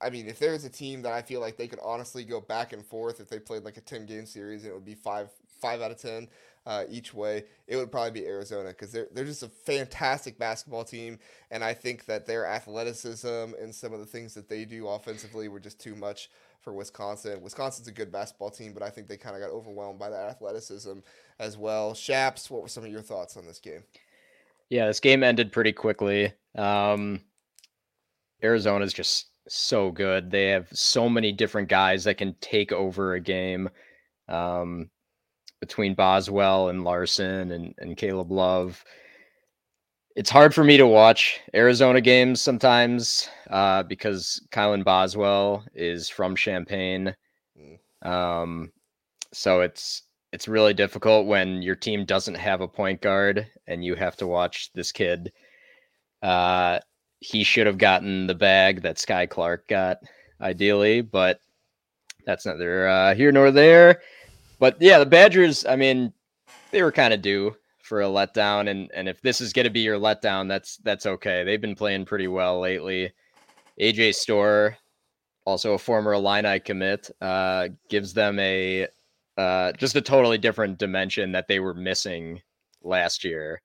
I 0.00 0.10
mean, 0.10 0.28
if 0.28 0.38
there's 0.38 0.64
a 0.64 0.70
team 0.70 1.02
that 1.02 1.12
I 1.12 1.20
feel 1.22 1.40
like 1.40 1.56
they 1.56 1.68
could 1.68 1.80
honestly 1.82 2.24
go 2.24 2.40
back 2.40 2.72
and 2.72 2.84
forth 2.86 3.20
if 3.20 3.28
they 3.28 3.38
played 3.38 3.64
like 3.64 3.76
a 3.76 3.82
ten 3.82 4.06
game 4.06 4.24
series 4.24 4.62
and 4.62 4.70
it 4.70 4.74
would 4.74 4.84
be 4.84 4.94
five 4.94 5.28
five 5.60 5.80
out 5.80 5.90
of 5.90 6.00
ten 6.00 6.28
uh, 6.66 6.84
each 6.90 7.14
way, 7.14 7.44
it 7.68 7.76
would 7.76 7.92
probably 7.92 8.20
be 8.20 8.26
Arizona 8.26 8.70
because 8.70 8.90
they're 8.90 9.08
they're 9.12 9.24
just 9.24 9.44
a 9.44 9.48
fantastic 9.48 10.38
basketball 10.38 10.84
team, 10.84 11.18
and 11.50 11.62
I 11.62 11.72
think 11.72 12.06
that 12.06 12.26
their 12.26 12.44
athleticism 12.44 13.54
and 13.60 13.74
some 13.74 13.92
of 13.92 14.00
the 14.00 14.06
things 14.06 14.34
that 14.34 14.48
they 14.48 14.64
do 14.64 14.88
offensively 14.88 15.48
were 15.48 15.60
just 15.60 15.80
too 15.80 15.94
much 15.94 16.28
for 16.60 16.72
Wisconsin. 16.72 17.40
Wisconsin's 17.40 17.86
a 17.86 17.92
good 17.92 18.10
basketball 18.10 18.50
team, 18.50 18.72
but 18.72 18.82
I 18.82 18.90
think 18.90 19.06
they 19.06 19.16
kind 19.16 19.36
of 19.36 19.42
got 19.42 19.50
overwhelmed 19.50 20.00
by 20.00 20.10
that 20.10 20.28
athleticism 20.28 20.98
as 21.38 21.56
well. 21.56 21.94
Shaps, 21.94 22.50
what 22.50 22.62
were 22.62 22.68
some 22.68 22.84
of 22.84 22.90
your 22.90 23.02
thoughts 23.02 23.36
on 23.36 23.46
this 23.46 23.60
game? 23.60 23.84
Yeah, 24.68 24.86
this 24.86 24.98
game 24.98 25.22
ended 25.22 25.52
pretty 25.52 25.72
quickly. 25.72 26.32
Um, 26.56 27.20
Arizona's 28.42 28.92
just 28.92 29.28
so 29.46 29.92
good. 29.92 30.32
They 30.32 30.48
have 30.48 30.66
so 30.72 31.08
many 31.08 31.30
different 31.30 31.68
guys 31.68 32.02
that 32.04 32.18
can 32.18 32.34
take 32.40 32.72
over 32.72 33.14
a 33.14 33.20
game. 33.20 33.70
Um, 34.28 34.90
between 35.60 35.94
Boswell 35.94 36.68
and 36.68 36.84
Larsson 36.84 37.52
and, 37.52 37.74
and 37.78 37.96
Caleb 37.96 38.30
Love. 38.30 38.84
It's 40.14 40.30
hard 40.30 40.54
for 40.54 40.64
me 40.64 40.76
to 40.76 40.86
watch 40.86 41.40
Arizona 41.54 42.00
games 42.00 42.40
sometimes 42.40 43.28
uh, 43.50 43.82
because 43.82 44.40
Kylan 44.50 44.84
Boswell 44.84 45.64
is 45.74 46.08
from 46.08 46.34
Champaign. 46.36 47.14
Mm. 47.58 48.06
Um, 48.08 48.72
so 49.32 49.60
it's 49.60 50.02
it's 50.32 50.48
really 50.48 50.74
difficult 50.74 51.26
when 51.26 51.62
your 51.62 51.74
team 51.74 52.04
doesn't 52.04 52.34
have 52.34 52.60
a 52.60 52.68
point 52.68 53.00
guard 53.00 53.46
and 53.66 53.84
you 53.84 53.94
have 53.94 54.16
to 54.16 54.26
watch 54.26 54.70
this 54.74 54.92
kid. 54.92 55.32
Uh, 56.22 56.78
he 57.20 57.44
should 57.44 57.66
have 57.66 57.78
gotten 57.78 58.26
the 58.26 58.34
bag 58.34 58.82
that 58.82 58.96
Skyy 58.96 59.28
Clark 59.28 59.68
got, 59.68 59.98
ideally, 60.40 61.00
but 61.00 61.40
that's 62.26 62.44
neither 62.44 62.88
uh, 62.88 63.14
here 63.14 63.32
nor 63.32 63.50
there. 63.50 64.02
But 64.58 64.76
yeah, 64.80 64.98
the 64.98 65.06
Badgers, 65.06 65.66
I 65.66 65.76
mean, 65.76 66.12
they 66.70 66.82
were 66.82 66.92
kind 66.92 67.12
of 67.12 67.22
due 67.22 67.56
for 67.82 68.02
a 68.02 68.06
letdown, 68.06 68.68
and 68.68 68.90
and 68.94 69.08
if 69.08 69.20
this 69.22 69.40
is 69.40 69.52
going 69.52 69.64
to 69.64 69.70
be 69.70 69.80
your 69.80 69.98
letdown, 69.98 70.48
that's 70.48 70.78
that's 70.78 71.06
okay. 71.06 71.44
They've 71.44 71.60
been 71.60 71.74
playing 71.74 72.06
pretty 72.06 72.28
well 72.28 72.60
lately. 72.60 73.12
AJ 73.80 74.14
Storr, 74.14 74.76
also 75.44 75.74
a 75.74 75.78
former 75.78 76.14
Illini 76.14 76.58
commit, 76.60 77.10
uh, 77.20 77.68
gives 77.88 78.14
them 78.14 78.38
a 78.38 78.88
uh, 79.36 79.72
just 79.72 79.96
a 79.96 80.00
totally 80.00 80.38
different 80.38 80.78
dimension 80.78 81.32
that 81.32 81.48
they 81.48 81.60
were 81.60 81.74
missing 81.74 82.40
last 82.82 83.24
year. 83.24 83.60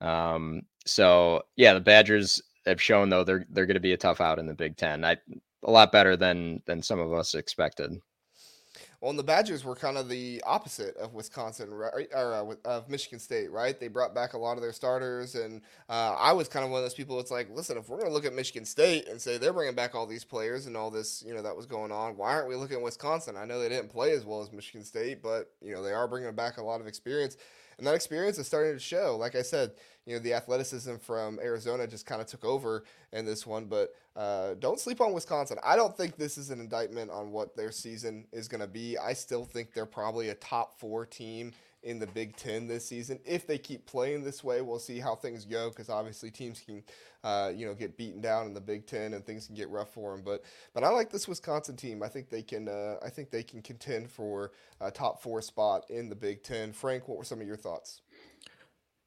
Um, 0.00 0.62
so 0.84 1.42
yeah, 1.56 1.74
the 1.74 1.80
Badgers 1.80 2.42
have 2.66 2.82
shown 2.82 3.08
though 3.08 3.24
they're 3.24 3.46
they're 3.50 3.66
going 3.66 3.74
to 3.74 3.80
be 3.80 3.92
a 3.92 3.96
tough 3.96 4.20
out 4.20 4.38
in 4.38 4.46
the 4.46 4.54
Big 4.54 4.76
Ten. 4.76 5.04
I 5.04 5.16
a 5.64 5.70
lot 5.70 5.92
better 5.92 6.16
than 6.16 6.62
than 6.66 6.82
some 6.82 6.98
of 7.00 7.12
us 7.12 7.34
expected. 7.34 7.92
Well, 9.02 9.10
and 9.10 9.18
the 9.18 9.24
Badgers 9.24 9.64
were 9.64 9.74
kind 9.74 9.98
of 9.98 10.08
the 10.08 10.40
opposite 10.46 10.96
of 10.96 11.12
Wisconsin 11.12 11.74
right, 11.74 12.06
or 12.14 12.34
uh, 12.34 12.54
of 12.64 12.88
Michigan 12.88 13.18
State, 13.18 13.50
right? 13.50 13.78
They 13.78 13.88
brought 13.88 14.14
back 14.14 14.34
a 14.34 14.38
lot 14.38 14.56
of 14.56 14.62
their 14.62 14.72
starters, 14.72 15.34
and 15.34 15.60
uh, 15.88 16.14
I 16.16 16.32
was 16.32 16.46
kind 16.46 16.64
of 16.64 16.70
one 16.70 16.78
of 16.78 16.84
those 16.84 16.94
people. 16.94 17.18
It's 17.18 17.32
like, 17.32 17.48
listen, 17.52 17.76
if 17.76 17.88
we're 17.88 17.96
going 17.96 18.08
to 18.08 18.14
look 18.14 18.24
at 18.24 18.32
Michigan 18.32 18.64
State 18.64 19.08
and 19.08 19.20
say 19.20 19.38
they're 19.38 19.52
bringing 19.52 19.74
back 19.74 19.96
all 19.96 20.06
these 20.06 20.22
players 20.22 20.66
and 20.66 20.76
all 20.76 20.88
this, 20.88 21.24
you 21.26 21.34
know, 21.34 21.42
that 21.42 21.56
was 21.56 21.66
going 21.66 21.90
on, 21.90 22.16
why 22.16 22.32
aren't 22.32 22.48
we 22.48 22.54
looking 22.54 22.76
at 22.76 22.82
Wisconsin? 22.84 23.36
I 23.36 23.44
know 23.44 23.58
they 23.58 23.68
didn't 23.68 23.90
play 23.90 24.12
as 24.12 24.24
well 24.24 24.40
as 24.40 24.52
Michigan 24.52 24.84
State, 24.84 25.20
but 25.20 25.50
you 25.60 25.74
know 25.74 25.82
they 25.82 25.92
are 25.92 26.06
bringing 26.06 26.32
back 26.36 26.58
a 26.58 26.62
lot 26.62 26.80
of 26.80 26.86
experience. 26.86 27.36
And 27.82 27.88
that 27.88 27.96
experience 27.96 28.38
is 28.38 28.46
starting 28.46 28.74
to 28.74 28.78
show. 28.78 29.16
Like 29.18 29.34
I 29.34 29.42
said, 29.42 29.72
you 30.06 30.14
know, 30.14 30.20
the 30.20 30.34
athleticism 30.34 30.98
from 30.98 31.40
Arizona 31.40 31.84
just 31.88 32.06
kind 32.06 32.20
of 32.20 32.28
took 32.28 32.44
over 32.44 32.84
in 33.12 33.24
this 33.24 33.44
one, 33.44 33.64
but 33.64 33.92
uh, 34.14 34.54
don't 34.60 34.78
sleep 34.78 35.00
on 35.00 35.12
Wisconsin. 35.12 35.58
I 35.64 35.74
don't 35.74 35.96
think 35.96 36.16
this 36.16 36.38
is 36.38 36.50
an 36.50 36.60
indictment 36.60 37.10
on 37.10 37.32
what 37.32 37.56
their 37.56 37.72
season 37.72 38.24
is 38.30 38.46
going 38.46 38.60
to 38.60 38.68
be. 38.68 38.96
I 38.98 39.14
still 39.14 39.44
think 39.44 39.74
they're 39.74 39.84
probably 39.84 40.28
a 40.28 40.36
top 40.36 40.78
four 40.78 41.04
team 41.04 41.50
in 41.82 41.98
the 41.98 42.06
Big 42.06 42.36
Ten 42.36 42.66
this 42.66 42.86
season. 42.86 43.18
If 43.24 43.46
they 43.46 43.58
keep 43.58 43.86
playing 43.86 44.22
this 44.22 44.42
way, 44.44 44.60
we'll 44.60 44.78
see 44.78 44.98
how 44.98 45.14
things 45.14 45.44
go 45.44 45.68
because 45.68 45.88
obviously 45.88 46.30
teams 46.30 46.60
can, 46.60 46.82
uh, 47.24 47.52
you 47.54 47.66
know, 47.66 47.74
get 47.74 47.96
beaten 47.96 48.20
down 48.20 48.46
in 48.46 48.54
the 48.54 48.60
Big 48.60 48.86
Ten 48.86 49.14
and 49.14 49.24
things 49.24 49.46
can 49.46 49.54
get 49.54 49.68
rough 49.70 49.92
for 49.92 50.12
them. 50.12 50.22
But 50.24 50.44
but 50.74 50.84
I 50.84 50.88
like 50.88 51.10
this 51.10 51.28
Wisconsin 51.28 51.76
team. 51.76 52.02
I 52.02 52.08
think 52.08 52.28
they 52.28 52.42
can. 52.42 52.68
Uh, 52.68 52.96
I 53.04 53.10
think 53.10 53.30
they 53.30 53.42
can 53.42 53.62
contend 53.62 54.10
for 54.10 54.52
a 54.80 54.90
top 54.90 55.22
four 55.22 55.42
spot 55.42 55.84
in 55.90 56.08
the 56.08 56.16
Big 56.16 56.42
Ten. 56.42 56.72
Frank, 56.72 57.08
what 57.08 57.18
were 57.18 57.24
some 57.24 57.40
of 57.40 57.46
your 57.46 57.56
thoughts? 57.56 58.02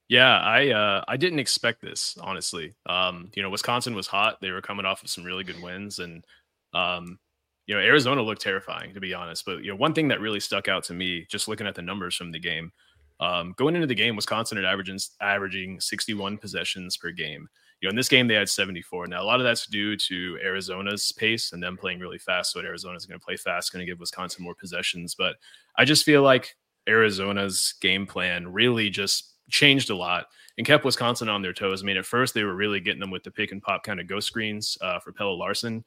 Yeah, 0.08 0.38
I 0.40 0.70
uh, 0.70 1.04
I 1.08 1.18
didn't 1.18 1.40
expect 1.40 1.82
this 1.82 2.18
honestly. 2.22 2.76
Um, 2.86 3.32
you 3.36 3.42
know, 3.42 3.50
Wisconsin 3.50 3.96
was 3.96 4.08
hot; 4.08 4.40
they 4.42 4.52
were 4.52 4.62
coming 4.62 4.86
off 4.86 5.04
of 5.04 5.10
some 5.10 5.24
really 5.24 5.44
good 5.44 5.62
wins, 5.62 6.00
and 6.00 6.26
um, 6.74 7.20
you 7.68 7.76
know, 7.76 7.82
Arizona 7.82 8.22
looked 8.22 8.42
terrifying 8.42 8.94
to 8.94 9.00
be 9.00 9.14
honest. 9.14 9.46
But 9.46 9.64
you 9.64 9.72
know, 9.72 9.76
one 9.76 9.94
thing 9.94 10.08
that 10.10 10.22
really 10.22 10.40
stuck 10.40 10.68
out 10.68 10.84
to 10.86 10.94
me, 10.94 11.26
just 11.30 11.48
looking 11.48 11.68
at 11.68 11.76
the 11.76 11.82
numbers 11.82 12.16
from 12.16 12.32
the 12.32 12.40
game, 12.40 12.72
um, 13.20 13.54
going 13.58 13.76
into 13.76 13.88
the 13.88 13.96
game, 13.96 14.16
Wisconsin 14.16 14.58
had 14.58 14.66
averaging 14.66 15.00
averaging 15.22 15.80
61 15.80 16.38
possessions 16.38 16.98
per 16.98 17.12
game. 17.12 17.48
You 17.82 17.88
know, 17.88 17.90
in 17.92 17.96
this 17.96 18.10
game 18.10 18.28
they 18.28 18.36
had 18.36 18.50
74. 18.50 19.08
Now 19.08 19.22
a 19.22 19.26
lot 19.26 19.40
of 19.40 19.44
that's 19.44 19.68
due 19.68 19.98
to 19.98 20.40
Arizona's 20.44 21.12
pace 21.12 21.52
and 21.52 21.62
them 21.62 21.78
playing 21.78 22.00
really 22.00 22.18
fast. 22.18 22.52
So 22.52 22.60
Arizona's 22.60 23.06
going 23.06 23.20
to 23.20 23.26
play 23.26 23.38
fast, 23.38 23.74
going 23.74 23.86
to 23.86 23.92
give 23.92 24.00
Wisconsin 24.00 24.44
more 24.44 24.56
possessions. 24.56 25.16
But 25.16 25.36
I 25.78 25.86
just 25.86 26.06
feel 26.06 26.22
like 26.22 26.56
Arizona's 26.88 27.74
game 27.82 28.06
plan 28.06 28.52
really 28.52 28.90
just 28.90 29.34
changed 29.50 29.90
a 29.90 29.96
lot 29.96 30.28
and 30.58 30.66
kept 30.66 30.86
Wisconsin 30.86 31.30
on 31.30 31.42
their 31.42 31.54
toes. 31.54 31.84
I 31.84 31.86
mean, 31.86 31.98
at 31.98 32.06
first 32.06 32.34
they 32.34 32.44
were 32.44 32.56
really 32.56 32.80
getting 32.80 33.00
them 33.00 33.12
with 33.12 33.24
the 33.24 33.32
pick 33.32 33.52
and 33.52 33.62
pop 33.62 33.84
kind 33.84 34.00
of 34.00 34.08
ghost 34.08 34.28
screens 34.28 34.78
uh, 34.82 35.00
for 35.00 35.12
Pelle 35.12 35.38
Larsson. 35.38 35.84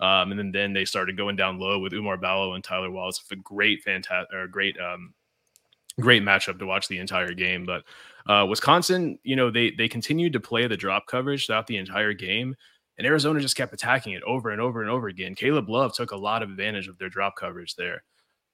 Um, 0.00 0.30
and 0.30 0.38
then, 0.38 0.52
then 0.52 0.72
they 0.72 0.84
started 0.84 1.16
going 1.16 1.36
down 1.36 1.58
low 1.58 1.78
with 1.78 1.92
Oumar 1.92 2.20
Ballo 2.20 2.54
and 2.54 2.62
Tyler 2.62 2.90
Wallace. 2.90 3.22
A 3.32 3.36
great, 3.36 3.82
fantastic, 3.82 4.32
or 4.32 4.46
great, 4.46 4.76
um, 4.78 5.12
great 6.00 6.22
matchup 6.22 6.58
to 6.58 6.66
watch 6.66 6.88
the 6.88 6.98
entire 6.98 7.32
game. 7.32 7.66
But 7.66 7.82
uh, 8.30 8.46
Wisconsin, 8.46 9.18
you 9.24 9.34
know, 9.36 9.50
they 9.50 9.72
they 9.72 9.88
continued 9.88 10.34
to 10.34 10.40
play 10.40 10.66
the 10.66 10.76
drop 10.76 11.06
coverage 11.06 11.46
throughout 11.46 11.66
the 11.66 11.78
entire 11.78 12.12
game, 12.12 12.54
and 12.96 13.06
Arizona 13.06 13.40
just 13.40 13.56
kept 13.56 13.72
attacking 13.72 14.12
it 14.12 14.22
over 14.22 14.50
and 14.50 14.60
over 14.60 14.82
and 14.82 14.90
over 14.90 15.08
again. 15.08 15.34
Caleb 15.34 15.68
Love 15.68 15.94
took 15.94 16.12
a 16.12 16.16
lot 16.16 16.42
of 16.42 16.50
advantage 16.50 16.88
of 16.88 16.98
their 16.98 17.08
drop 17.08 17.34
coverage 17.36 17.74
there. 17.74 18.02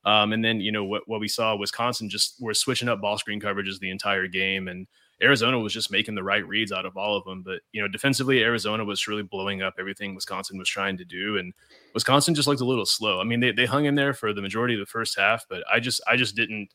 Um, 0.06 0.32
and 0.32 0.44
then, 0.44 0.60
you 0.60 0.70
know, 0.70 0.84
what, 0.84 1.02
what 1.06 1.20
we 1.20 1.28
saw, 1.28 1.56
Wisconsin 1.56 2.10
just 2.10 2.34
were 2.40 2.52
switching 2.52 2.88
up 2.88 3.00
ball 3.00 3.16
screen 3.16 3.40
coverages 3.40 3.78
the 3.78 3.90
entire 3.90 4.28
game. 4.28 4.68
And 4.68 4.86
Arizona 5.22 5.58
was 5.58 5.72
just 5.72 5.90
making 5.90 6.14
the 6.14 6.22
right 6.22 6.46
reads 6.46 6.72
out 6.72 6.86
of 6.86 6.96
all 6.96 7.16
of 7.16 7.24
them. 7.24 7.42
But, 7.42 7.60
you 7.72 7.80
know, 7.80 7.88
defensively, 7.88 8.42
Arizona 8.42 8.84
was 8.84 9.06
really 9.06 9.22
blowing 9.22 9.62
up 9.62 9.74
everything 9.78 10.14
Wisconsin 10.14 10.58
was 10.58 10.68
trying 10.68 10.96
to 10.98 11.04
do. 11.04 11.38
And 11.38 11.52
Wisconsin 11.94 12.34
just 12.34 12.48
looked 12.48 12.60
a 12.60 12.66
little 12.66 12.86
slow. 12.86 13.20
I 13.20 13.24
mean, 13.24 13.40
they, 13.40 13.52
they 13.52 13.66
hung 13.66 13.84
in 13.84 13.94
there 13.94 14.14
for 14.14 14.32
the 14.32 14.42
majority 14.42 14.74
of 14.74 14.80
the 14.80 14.86
first 14.86 15.18
half, 15.18 15.44
but 15.48 15.62
I 15.72 15.80
just, 15.80 16.00
I 16.08 16.16
just 16.16 16.36
didn't, 16.36 16.68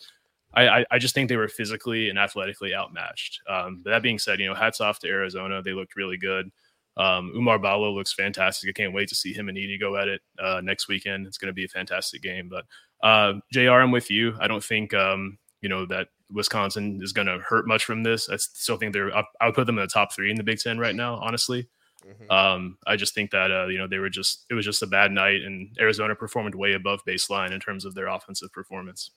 I, 0.54 0.84
I 0.90 0.98
just 0.98 1.14
think 1.14 1.30
they 1.30 1.36
were 1.36 1.48
physically 1.48 2.10
and 2.10 2.18
athletically 2.18 2.74
outmatched. 2.74 3.40
Um, 3.48 3.82
but 3.84 3.92
that 3.92 4.02
being 4.02 4.18
said, 4.18 4.40
you 4.40 4.48
know, 4.48 4.56
hats 4.56 4.82
off 4.82 5.00
to 5.00 5.08
Arizona. 5.08 5.62
They 5.62 5.74
looked 5.74 5.96
really 5.96 6.18
good. 6.18 6.50
Um, 6.98 7.32
Oumar 7.36 7.62
Ballo 7.62 7.92
looks 7.92 8.14
fantastic. 8.14 8.70
I 8.70 8.74
can't 8.74 8.94
wait 8.94 9.10
to 9.10 9.16
see 9.16 9.32
him 9.32 9.48
and 9.48 9.58
Edey 9.58 9.80
go 9.80 9.96
at 9.96 10.08
it 10.08 10.22
uh, 10.38 10.60
next 10.62 10.88
weekend. 10.88 11.28
It's 11.28 11.38
going 11.38 11.48
to 11.48 11.54
be 11.54 11.66
a 11.66 11.70
fantastic 11.70 12.22
game. 12.22 12.50
But 12.50 12.66
uh, 13.02 13.40
Jr. 13.54 13.72
I'm 13.72 13.92
with 13.92 14.12
you. 14.12 14.36
I 14.40 14.48
don't 14.48 14.64
think 14.64 14.94
um, 14.94 15.38
you 15.62 15.70
know 15.70 15.86
that 15.86 16.08
Wisconsin 16.32 17.00
is 17.02 17.14
going 17.14 17.28
to 17.28 17.40
hurt 17.40 17.68
much 17.68 17.86
from 17.86 18.04
this. 18.04 18.30
I 18.30 18.38
still 18.38 18.78
think 18.78 18.94
they're. 18.94 19.16
I 19.16 19.24
would 19.46 19.56
put 19.56 19.66
them 19.66 19.78
in 19.78 19.84
the 19.84 19.88
top 19.88 20.14
three 20.14 20.30
in 20.30 20.38
the 20.38 20.44
Big 20.44 20.60
Ten 20.60 20.78
right 20.78 20.96
now. 20.96 21.16
Honestly, 21.16 21.68
mm-hmm. 22.06 22.32
um, 22.32 22.78
I 22.86 22.96
just 22.96 23.14
think 23.14 23.32
that 23.32 23.52
uh, 23.52 23.68
you 23.68 23.78
know 23.78 23.88
they 23.88 24.00
were 24.00 24.10
just. 24.10 24.46
It 24.50 24.54
was 24.54 24.66
just 24.66 24.84
a 24.84 24.88
bad 24.88 25.12
night, 25.12 25.42
and 25.42 25.76
Arizona 25.80 26.16
performed 26.16 26.56
way 26.56 26.74
above 26.74 27.04
baseline 27.06 27.52
in 27.52 27.60
terms 27.60 27.86
of 27.86 27.96
their 27.96 28.08
offensive 28.08 28.52
performance. 28.52 29.12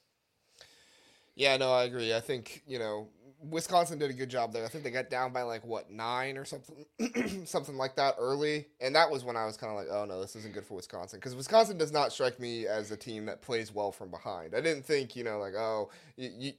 Yeah, 1.35 1.57
no, 1.57 1.73
I 1.73 1.85
agree. 1.85 2.15
I 2.15 2.21
think 2.21 2.63
you 2.67 2.79
know 2.79 3.09
Wisconsin 3.51 3.99
did 3.99 4.11
a 4.11 4.15
good 4.15 4.29
job 4.29 4.53
there. 4.53 4.65
I 4.65 4.69
think 4.69 4.85
they 4.85 4.91
got 4.91 5.11
down 5.11 5.33
by 5.33 5.43
like 5.43 5.65
what 5.65 5.91
nine 5.91 6.37
or 6.37 6.45
something, 6.45 6.87
something 7.45 7.77
like 7.77 7.97
that 7.97 8.15
early, 8.19 8.67
and 8.81 8.95
that 8.95 9.11
was 9.11 9.25
when 9.25 9.37
I 9.37 9.45
was 9.45 9.57
kind 9.57 9.71
of 9.71 9.77
like, 9.77 9.89
oh 9.91 10.05
no, 10.05 10.21
this 10.21 10.37
isn't 10.37 10.55
good 10.55 10.65
for 10.65 10.75
Wisconsin 10.75 11.19
because 11.19 11.35
Wisconsin 11.35 11.77
does 11.77 11.93
not 11.93 12.13
strike 12.13 12.39
me 12.39 12.67
as 12.67 12.91
a 12.91 12.97
team 12.97 13.27
that 13.27 13.43
plays 13.43 13.75
well 13.75 13.91
from 13.91 14.11
behind. 14.11 14.55
I 14.55 14.61
didn't 14.61 14.85
think 14.85 15.17
you 15.17 15.25
know 15.25 15.39
like 15.39 15.55
oh 15.55 15.91
you, 16.17 16.31
you 16.39 16.53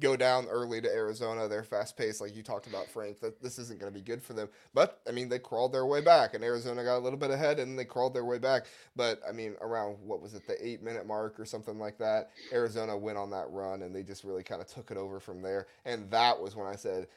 go 0.00 0.16
down 0.16 0.46
early 0.46 0.80
to 0.80 0.88
Arizona. 0.88 1.48
They're 1.48 1.64
fast 1.64 1.96
paced, 1.96 2.20
like 2.20 2.34
you 2.34 2.42
talked 2.42 2.66
about, 2.66 2.88
Frank. 2.88 3.20
That 3.20 3.40
this 3.42 3.58
isn't 3.58 3.80
going 3.80 3.92
to 3.92 3.98
be 3.98 4.04
good 4.04 4.22
for 4.22 4.32
them. 4.32 4.48
But 4.74 5.00
I 5.08 5.12
mean, 5.12 5.28
they 5.28 5.38
crawled 5.38 5.72
their 5.72 5.86
way 5.86 6.00
back, 6.00 6.34
and 6.34 6.44
Arizona 6.44 6.84
got 6.84 6.98
a 6.98 7.00
little 7.00 7.18
bit 7.18 7.30
ahead, 7.30 7.58
and 7.58 7.78
they 7.78 7.84
crawled 7.84 8.14
their 8.14 8.24
way 8.24 8.38
back. 8.38 8.66
But 8.94 9.20
I 9.28 9.32
mean, 9.32 9.54
around 9.60 9.96
what 10.02 10.20
was 10.20 10.34
it, 10.34 10.46
the 10.46 10.56
eight 10.66 10.82
minute 10.82 11.06
mark 11.06 11.38
or 11.38 11.44
something 11.44 11.78
like 11.78 11.98
that, 11.98 12.30
Arizona 12.52 12.96
went 12.96 13.18
on 13.18 13.30
that 13.30 13.50
run, 13.50 13.82
and 13.82 13.94
they 13.94 14.02
just 14.02 14.24
really 14.24 14.42
kind 14.42 14.60
of 14.60 14.66
took 14.66 14.90
it 14.90 14.96
over 14.96 15.20
from 15.20 15.42
there. 15.42 15.66
And 15.84 16.10
that 16.10 16.40
was 16.40 16.56
when 16.56 16.66
I 16.66 16.76
said, 16.76 17.08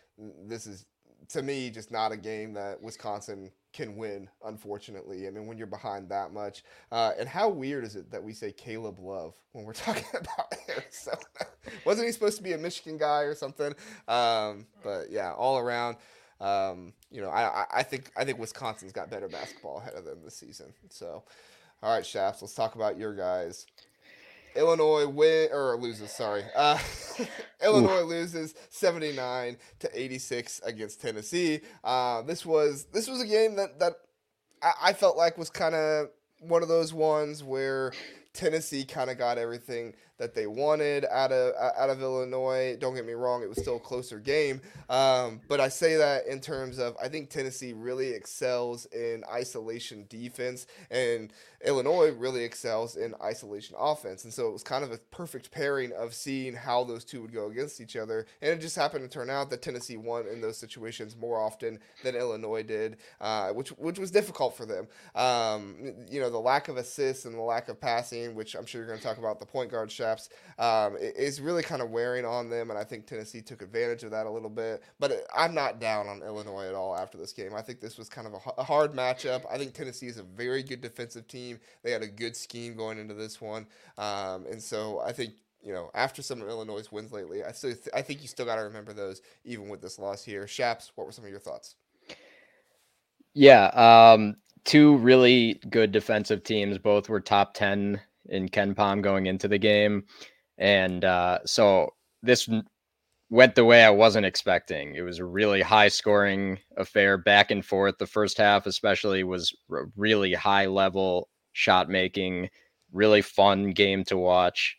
this 0.46 0.68
is 0.68 0.86
to 1.30 1.42
me 1.42 1.70
just 1.70 1.92
not 1.92 2.12
a 2.12 2.18
game 2.18 2.54
that 2.54 2.82
Wisconsin 2.82 3.52
can 3.72 3.96
win, 3.96 4.30
unfortunately. 4.46 5.28
I 5.28 5.32
mean, 5.32 5.46
when 5.46 5.58
you're 5.58 5.68
behind 5.68 6.10
that 6.10 6.34
much. 6.34 6.64
Uh, 6.92 7.12
and 7.20 7.30
how 7.30 7.50
weird 7.50 7.84
is 7.84 7.96
it 7.96 8.10
that 8.12 8.24
we 8.24 8.34
say 8.34 8.52
Caleb 8.52 9.00
Love 9.00 9.36
when 9.52 9.66
we're 9.66 9.74
talking 9.74 10.04
about 10.14 10.54
Arizona? 10.68 11.18
Wasn't 11.86 12.06
he 12.06 12.12
supposed 12.12 12.38
to 12.38 12.44
be 12.44 12.54
a 12.54 12.58
Michigan 12.58 12.98
guy 12.98 13.22
or 13.22 13.36
something? 13.36 13.74
Um, 14.08 14.66
but 14.84 15.12
yeah, 15.12 15.34
all 15.34 15.58
around. 15.60 15.98
Um, 16.42 16.94
you 17.12 17.22
know, 17.22 17.30
I, 17.30 17.66
I 17.72 17.84
think 17.84 18.12
I 18.16 18.24
think 18.24 18.40
Wisconsin's 18.40 18.94
got 18.94 19.10
better 19.10 19.28
basketball 19.28 19.80
ahead 19.80 19.96
of 19.96 20.06
them 20.06 20.20
this 20.24 20.38
season. 20.38 20.74
So, 20.90 21.24
all 21.84 21.94
right, 21.94 22.06
Shaps, 22.06 22.42
let's 22.42 22.54
talk 22.54 22.76
about 22.76 22.98
your 22.98 23.14
guys. 23.14 23.66
Illinois 24.60 25.08
win 25.08 25.50
or 25.52 25.78
loses. 25.78 26.12
Sorry, 26.12 26.44
uh, 26.56 26.78
Illinois 27.64 28.02
loses 28.02 28.54
seventy 28.70 29.14
nine 29.14 29.58
to 29.80 29.90
eighty 30.00 30.20
six 30.20 30.62
against 30.66 31.02
Tennessee. 31.02 31.62
Uh, 31.84 32.22
this 32.24 32.46
was 32.46 32.86
this 32.94 33.10
was 33.10 33.22
a 33.22 33.26
game 33.26 33.56
that 33.56 33.80
that 33.80 33.94
I, 34.62 34.74
I 34.84 34.94
felt 34.94 35.18
like 35.18 35.38
was 35.38 35.50
kind 35.50 35.74
of 35.74 36.10
one 36.42 36.62
of 36.62 36.68
those 36.68 36.94
ones 36.94 37.44
where 37.44 37.94
Tennessee 38.34 38.86
kind 38.86 39.10
of 39.10 39.18
got 39.18 39.38
everything 39.38 39.96
that 40.20 40.36
they 40.36 40.46
wanted 40.46 41.06
out 41.10 41.32
of 41.32 41.54
out 41.78 41.90
of 41.90 42.02
Illinois. 42.02 42.78
Don't 42.80 42.94
get 42.94 43.06
me 43.06 43.14
wrong; 43.14 43.42
it 43.42 43.50
was 43.50 43.58
still 43.58 43.78
a 43.78 43.80
closer 43.80 44.20
game. 44.20 44.62
Um, 44.90 45.42
but 45.48 45.60
I 45.60 45.70
say 45.70 45.96
that 45.96 46.28
in 46.28 46.42
terms 46.42 46.78
of 46.78 46.96
I 47.02 47.08
think 47.08 47.30
Tennessee 47.30 47.74
really 47.74 48.10
excels 48.10 48.86
in 48.88 49.24
isolation 49.32 50.06
defense, 50.10 50.68
and 50.92 51.32
Illinois 51.66 52.12
really 52.12 52.44
excels 52.44 52.96
in 52.96 53.16
isolation 53.22 53.76
offense. 53.80 54.24
And 54.24 54.34
so 54.34 54.48
it 54.48 54.54
was 54.54 54.64
kind 54.64 54.84
of 54.84 54.92
a 54.92 54.98
perfect 55.12 55.52
pairing 55.52 55.92
of 55.94 56.14
seeing 56.14 56.54
how 56.54 56.84
those 56.84 57.04
two 57.04 57.22
would 57.22 57.34
go 57.34 57.48
against 57.48 57.82
each 57.82 57.96
other. 57.96 58.26
And 58.42 58.52
it 58.52 58.62
just 58.62 58.76
happened 58.76 59.04
to 59.04 59.10
turn 59.10 59.30
out 59.30 59.50
that 59.50 59.62
Tennessee 59.62 59.98
won 59.98 60.28
in 60.28 60.42
those 60.42 60.58
situations 60.58 61.16
more 61.18 61.40
often 61.40 61.80
than 62.04 62.16
Illinois 62.16 62.64
did, 62.64 62.98
uh, 63.22 63.50
which 63.50 63.70
which 63.70 64.00
was 64.00 64.12
difficult 64.12 64.56
for 64.58 64.66
them. 64.66 64.88
Um, 65.16 65.94
you 66.10 66.20
know, 66.20 66.30
the 66.30 66.38
lack 66.38 66.68
of 66.68 66.76
assists 66.76 67.24
and 67.24 67.36
the 67.36 67.42
lack 67.42 67.70
of 67.70 67.80
passing, 67.80 68.36
which 68.36 68.56
I'm 68.56 68.66
sure 68.66 68.82
you're 68.82 68.88
going 68.88 69.00
to 69.00 69.06
talk 69.06 69.18
about 69.18 69.40
the 69.40 69.46
point 69.46 69.72
guard 69.72 69.90
shot 69.90 70.09
um, 70.58 70.98
is 71.00 71.42
really 71.42 71.64
kind 71.64 71.82
of 71.82 71.90
wearing 71.90 72.26
on 72.26 72.50
them, 72.50 72.70
and 72.70 72.80
I 72.80 72.84
think 72.84 73.06
Tennessee 73.06 73.42
took 73.42 73.62
advantage 73.62 74.04
of 74.04 74.12
that 74.12 74.26
a 74.26 74.30
little 74.30 74.50
bit. 74.50 74.84
But 75.00 75.26
I'm 75.36 75.54
not 75.54 75.80
down 75.80 76.08
on 76.08 76.22
Illinois 76.22 76.68
at 76.68 76.76
all 76.76 76.96
after 76.96 77.18
this 77.18 77.34
game. 77.34 77.54
I 77.56 77.62
think 77.62 77.80
this 77.80 77.98
was 77.98 78.10
kind 78.10 78.28
of 78.28 78.34
a, 78.58 78.64
hard 78.64 78.94
matchup. 78.94 79.44
I 79.52 79.58
think 79.58 79.74
Tennessee 79.74 80.08
is 80.08 80.18
a 80.18 80.24
very 80.24 80.64
good 80.64 80.82
defensive 80.82 81.28
team. 81.28 81.60
They 81.84 81.92
had 81.92 82.04
a 82.04 82.08
good 82.08 82.36
scheme 82.36 82.76
going 82.76 83.00
into 83.00 83.14
this 83.14 83.42
one, 83.42 83.68
um, 83.98 84.46
and 84.46 84.62
so 84.62 85.02
I 85.06 85.12
think 85.12 85.34
you 85.62 85.74
know, 85.74 85.92
after 85.94 86.22
some 86.22 86.42
of 86.42 86.48
Illinois' 86.48 86.90
wins 86.92 87.12
lately, 87.12 87.44
I 87.44 87.52
still 87.52 87.72
th- 87.72 87.90
I 87.94 88.02
think 88.02 88.22
you 88.22 88.28
still 88.28 88.46
got 88.46 88.56
to 88.56 88.62
remember 88.62 88.94
those 88.94 89.22
even 89.44 89.70
with 89.70 89.82
this 89.82 90.00
loss 90.00 90.24
here. 90.24 90.48
Shaps, 90.48 90.92
what 90.96 91.06
were 91.06 91.12
some 91.12 91.26
of 91.26 91.30
your 91.30 91.40
thoughts? 91.40 91.76
Yeah, 93.34 93.66
um, 93.68 94.38
two 94.64 94.98
really 94.98 95.62
good 95.70 95.92
defensive 95.92 96.44
teams. 96.44 96.78
Both 96.78 97.10
were 97.10 97.20
top 97.20 97.54
ten 97.54 98.00
in 98.30 98.50
KenPom 98.50 99.02
going 99.02 99.26
into 99.28 99.48
the 99.48 99.58
game. 99.58 100.06
And 100.58 101.04
uh, 101.04 101.40
so 101.46 101.94
this 102.22 102.50
went 103.30 103.56
the 103.56 103.66
way 103.66 103.84
I 103.84 103.90
wasn't 103.90 104.26
expecting. 104.26 104.96
It 104.96 105.02
was 105.02 105.20
a 105.20 105.26
really 105.26 105.62
high 105.62 105.88
scoring 105.88 106.60
affair, 106.78 107.18
back 107.18 107.52
and 107.52 107.66
forth. 107.66 107.98
The 107.98 108.08
first 108.08 108.38
half, 108.38 108.66
especially, 108.66 109.24
was 109.24 109.56
really 109.96 110.34
high 110.34 110.66
level 110.66 111.30
shot 111.54 111.90
making, 111.90 112.50
really 112.92 113.22
fun 113.22 113.72
game 113.72 114.04
to 114.06 114.18
watch. 114.18 114.78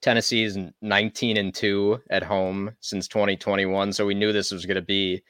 Tennessee's 0.00 0.58
19 0.82 1.36
and 1.36 1.54
2 1.54 2.00
at 2.10 2.22
home 2.22 2.76
since 2.80 3.08
2021. 3.08 3.92
So 3.92 4.06
we 4.06 4.14
knew 4.14 4.32
this 4.32 4.52
was 4.52 4.66
going 4.66 4.76
to 4.76 4.82
be 4.82 5.22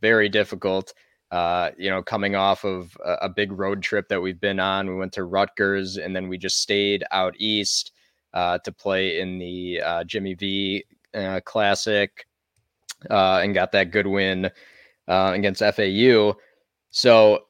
very 0.00 0.28
difficult 0.28 0.94
uh, 1.30 1.70
you 1.78 1.90
know, 1.90 2.02
coming 2.02 2.34
off 2.34 2.64
of 2.64 2.96
a, 3.04 3.12
a, 3.22 3.28
big 3.28 3.52
road 3.52 3.82
trip 3.82 4.08
that 4.08 4.20
we've 4.20 4.40
been 4.40 4.58
on. 4.58 4.88
We 4.88 4.96
went 4.96 5.12
to 5.12 5.24
Rutgers 5.24 5.96
and 5.96 6.14
then 6.14 6.28
we 6.28 6.36
just 6.36 6.58
stayed 6.58 7.04
out 7.12 7.34
east 7.38 7.92
uh, 8.34 8.58
to 8.58 8.72
play 8.72 9.20
in 9.20 9.38
the 9.38 9.80
uh, 9.80 10.04
Jimmy 10.04 10.34
V 10.34 10.84
uh, 11.14 11.40
Classic 11.44 12.26
uh, 13.08 13.40
and 13.42 13.54
got 13.54 13.72
that 13.72 13.92
good 13.92 14.06
win 14.08 14.50
uh, 15.08 15.32
against 15.34 15.62
FAU. 15.62 16.34
So 16.90 17.44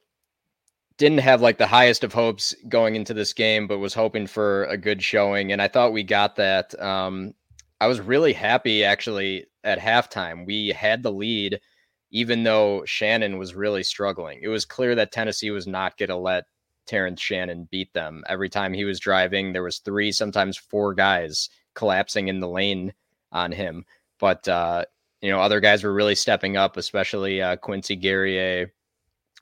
didn't 0.97 1.19
have 1.19 1.41
like 1.41 1.57
the 1.57 1.67
highest 1.67 2.03
of 2.03 2.13
hopes 2.13 2.55
going 2.69 2.95
into 2.95 3.13
this 3.13 3.33
game, 3.33 3.67
but 3.67 3.79
was 3.79 3.93
hoping 3.93 4.27
for 4.27 4.65
a 4.65 4.77
good 4.77 5.01
showing, 5.01 5.51
and 5.51 5.59
I 5.59 5.67
thought 5.67 5.93
we 5.93 6.03
got 6.03 6.35
that. 6.35 6.79
Um, 6.79 7.33
I 7.79 7.87
was 7.87 7.99
really 7.99 8.33
happy 8.33 8.83
actually 8.83 9.47
at 9.63 9.79
halftime. 9.79 10.45
We 10.45 10.69
had 10.69 11.01
the 11.01 11.11
lead, 11.11 11.59
even 12.11 12.43
though 12.43 12.83
Shannon 12.85 13.37
was 13.37 13.55
really 13.55 13.83
struggling. 13.83 14.39
It 14.41 14.49
was 14.49 14.65
clear 14.65 14.95
that 14.95 15.11
Tennessee 15.11 15.51
was 15.51 15.65
not 15.65 15.97
going 15.97 16.09
to 16.09 16.17
let 16.17 16.45
Terrence 16.85 17.21
Shannon 17.21 17.67
beat 17.71 17.93
them. 17.93 18.23
Every 18.27 18.49
time 18.49 18.73
he 18.73 18.83
was 18.85 18.99
driving, 18.99 19.53
there 19.53 19.63
was 19.63 19.79
three, 19.79 20.11
sometimes 20.11 20.57
four 20.57 20.93
guys 20.93 21.49
collapsing 21.73 22.27
in 22.27 22.39
the 22.39 22.49
lane 22.49 22.93
on 23.31 23.51
him. 23.51 23.85
But 24.19 24.47
uh, 24.47 24.85
you 25.21 25.31
know, 25.31 25.39
other 25.39 25.59
guys 25.59 25.83
were 25.83 25.93
really 25.93 26.15
stepping 26.15 26.57
up, 26.57 26.77
especially 26.77 27.41
uh, 27.41 27.55
Quincy 27.55 27.95
Guerrier, 27.95 28.73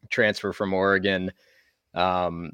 transfer 0.10 0.54
from 0.54 0.74
Oregon. 0.74 1.32
Um, 1.94 2.52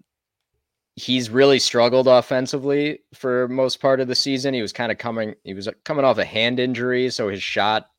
he's 0.95 1.29
really 1.29 1.59
struggled 1.59 2.07
offensively 2.07 2.99
for 3.13 3.47
most 3.49 3.81
part 3.81 3.99
of 3.99 4.07
the 4.07 4.15
season. 4.15 4.53
He 4.53 4.61
was 4.61 4.71
kind 4.71 4.91
of 4.91 4.97
coming 4.97 5.35
he 5.43 5.53
was 5.53 5.67
coming 5.83 6.05
off 6.05 6.17
a 6.17 6.25
hand 6.25 6.59
injury, 6.59 7.09
so 7.09 7.29
his 7.29 7.43
shot 7.43 7.89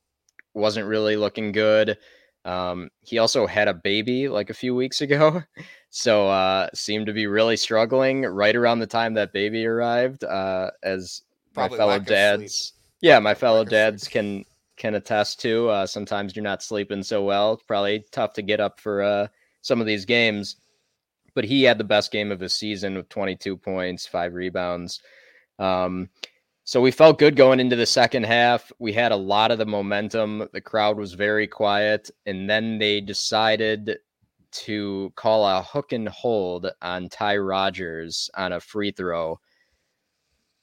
wasn't 0.56 0.86
really 0.86 1.16
looking 1.16 1.52
good. 1.52 1.98
Um, 2.44 2.90
he 3.02 3.18
also 3.18 3.46
had 3.46 3.68
a 3.68 3.74
baby 3.74 4.28
like 4.28 4.50
a 4.50 4.54
few 4.54 4.74
weeks 4.74 5.00
ago, 5.00 5.42
so 5.90 6.28
uh, 6.28 6.68
seemed 6.74 7.06
to 7.06 7.12
be 7.12 7.26
really 7.26 7.56
struggling 7.56 8.22
right 8.22 8.54
around 8.54 8.78
the 8.78 8.86
time 8.86 9.14
that 9.14 9.32
baby 9.32 9.66
arrived. 9.66 10.24
Uh, 10.24 10.70
as 10.82 11.22
Probably 11.54 11.78
my 11.78 11.84
fellow 11.84 11.98
dads, 11.98 12.72
yeah, 13.00 13.18
my 13.18 13.34
fellow 13.34 13.64
dads 13.64 14.06
can 14.08 14.44
can 14.76 14.94
attest 14.94 15.40
to. 15.40 15.68
Uh, 15.68 15.86
sometimes 15.86 16.36
you're 16.36 16.42
not 16.42 16.62
sleeping 16.62 17.02
so 17.02 17.24
well. 17.24 17.54
It's 17.54 17.62
probably 17.62 18.04
tough 18.12 18.34
to 18.34 18.42
get 18.42 18.60
up 18.60 18.78
for 18.78 19.02
uh, 19.02 19.26
some 19.62 19.80
of 19.80 19.86
these 19.86 20.04
games 20.04 20.56
but 21.36 21.44
he 21.44 21.62
had 21.62 21.76
the 21.76 21.84
best 21.84 22.10
game 22.10 22.32
of 22.32 22.40
his 22.40 22.54
season 22.54 22.96
with 22.96 23.10
22 23.10 23.58
points, 23.58 24.06
five 24.06 24.32
rebounds. 24.32 25.02
Um, 25.58 26.08
so 26.66 26.80
we 26.80 26.90
felt 26.90 27.20
good 27.20 27.36
going 27.36 27.60
into 27.60 27.76
the 27.76 27.86
second 27.86 28.26
half. 28.26 28.72
We 28.80 28.92
had 28.92 29.12
a 29.12 29.16
lot 29.16 29.52
of 29.52 29.58
the 29.58 29.64
momentum. 29.64 30.48
The 30.52 30.60
crowd 30.60 30.98
was 30.98 31.14
very 31.14 31.46
quiet, 31.46 32.10
and 32.26 32.50
then 32.50 32.78
they 32.78 33.00
decided 33.00 33.98
to 34.50 35.12
call 35.14 35.46
a 35.46 35.62
hook 35.62 35.92
and 35.92 36.08
hold 36.08 36.66
on 36.82 37.08
Ty 37.08 37.36
Rodgers 37.36 38.28
on 38.34 38.52
a 38.52 38.58
free 38.58 38.90
throw. 38.90 39.38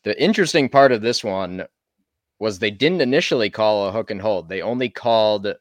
The 0.04 0.22
interesting 0.22 0.68
part 0.68 0.92
of 0.92 1.02
this 1.02 1.24
one 1.24 1.64
was 2.38 2.60
they 2.60 2.70
didn't 2.70 3.00
initially 3.00 3.50
call 3.50 3.88
a 3.88 3.92
hook 3.94 4.12
and 4.12 4.22
hold. 4.22 4.50
They 4.50 4.62
only 4.62 4.90
called 4.90 5.56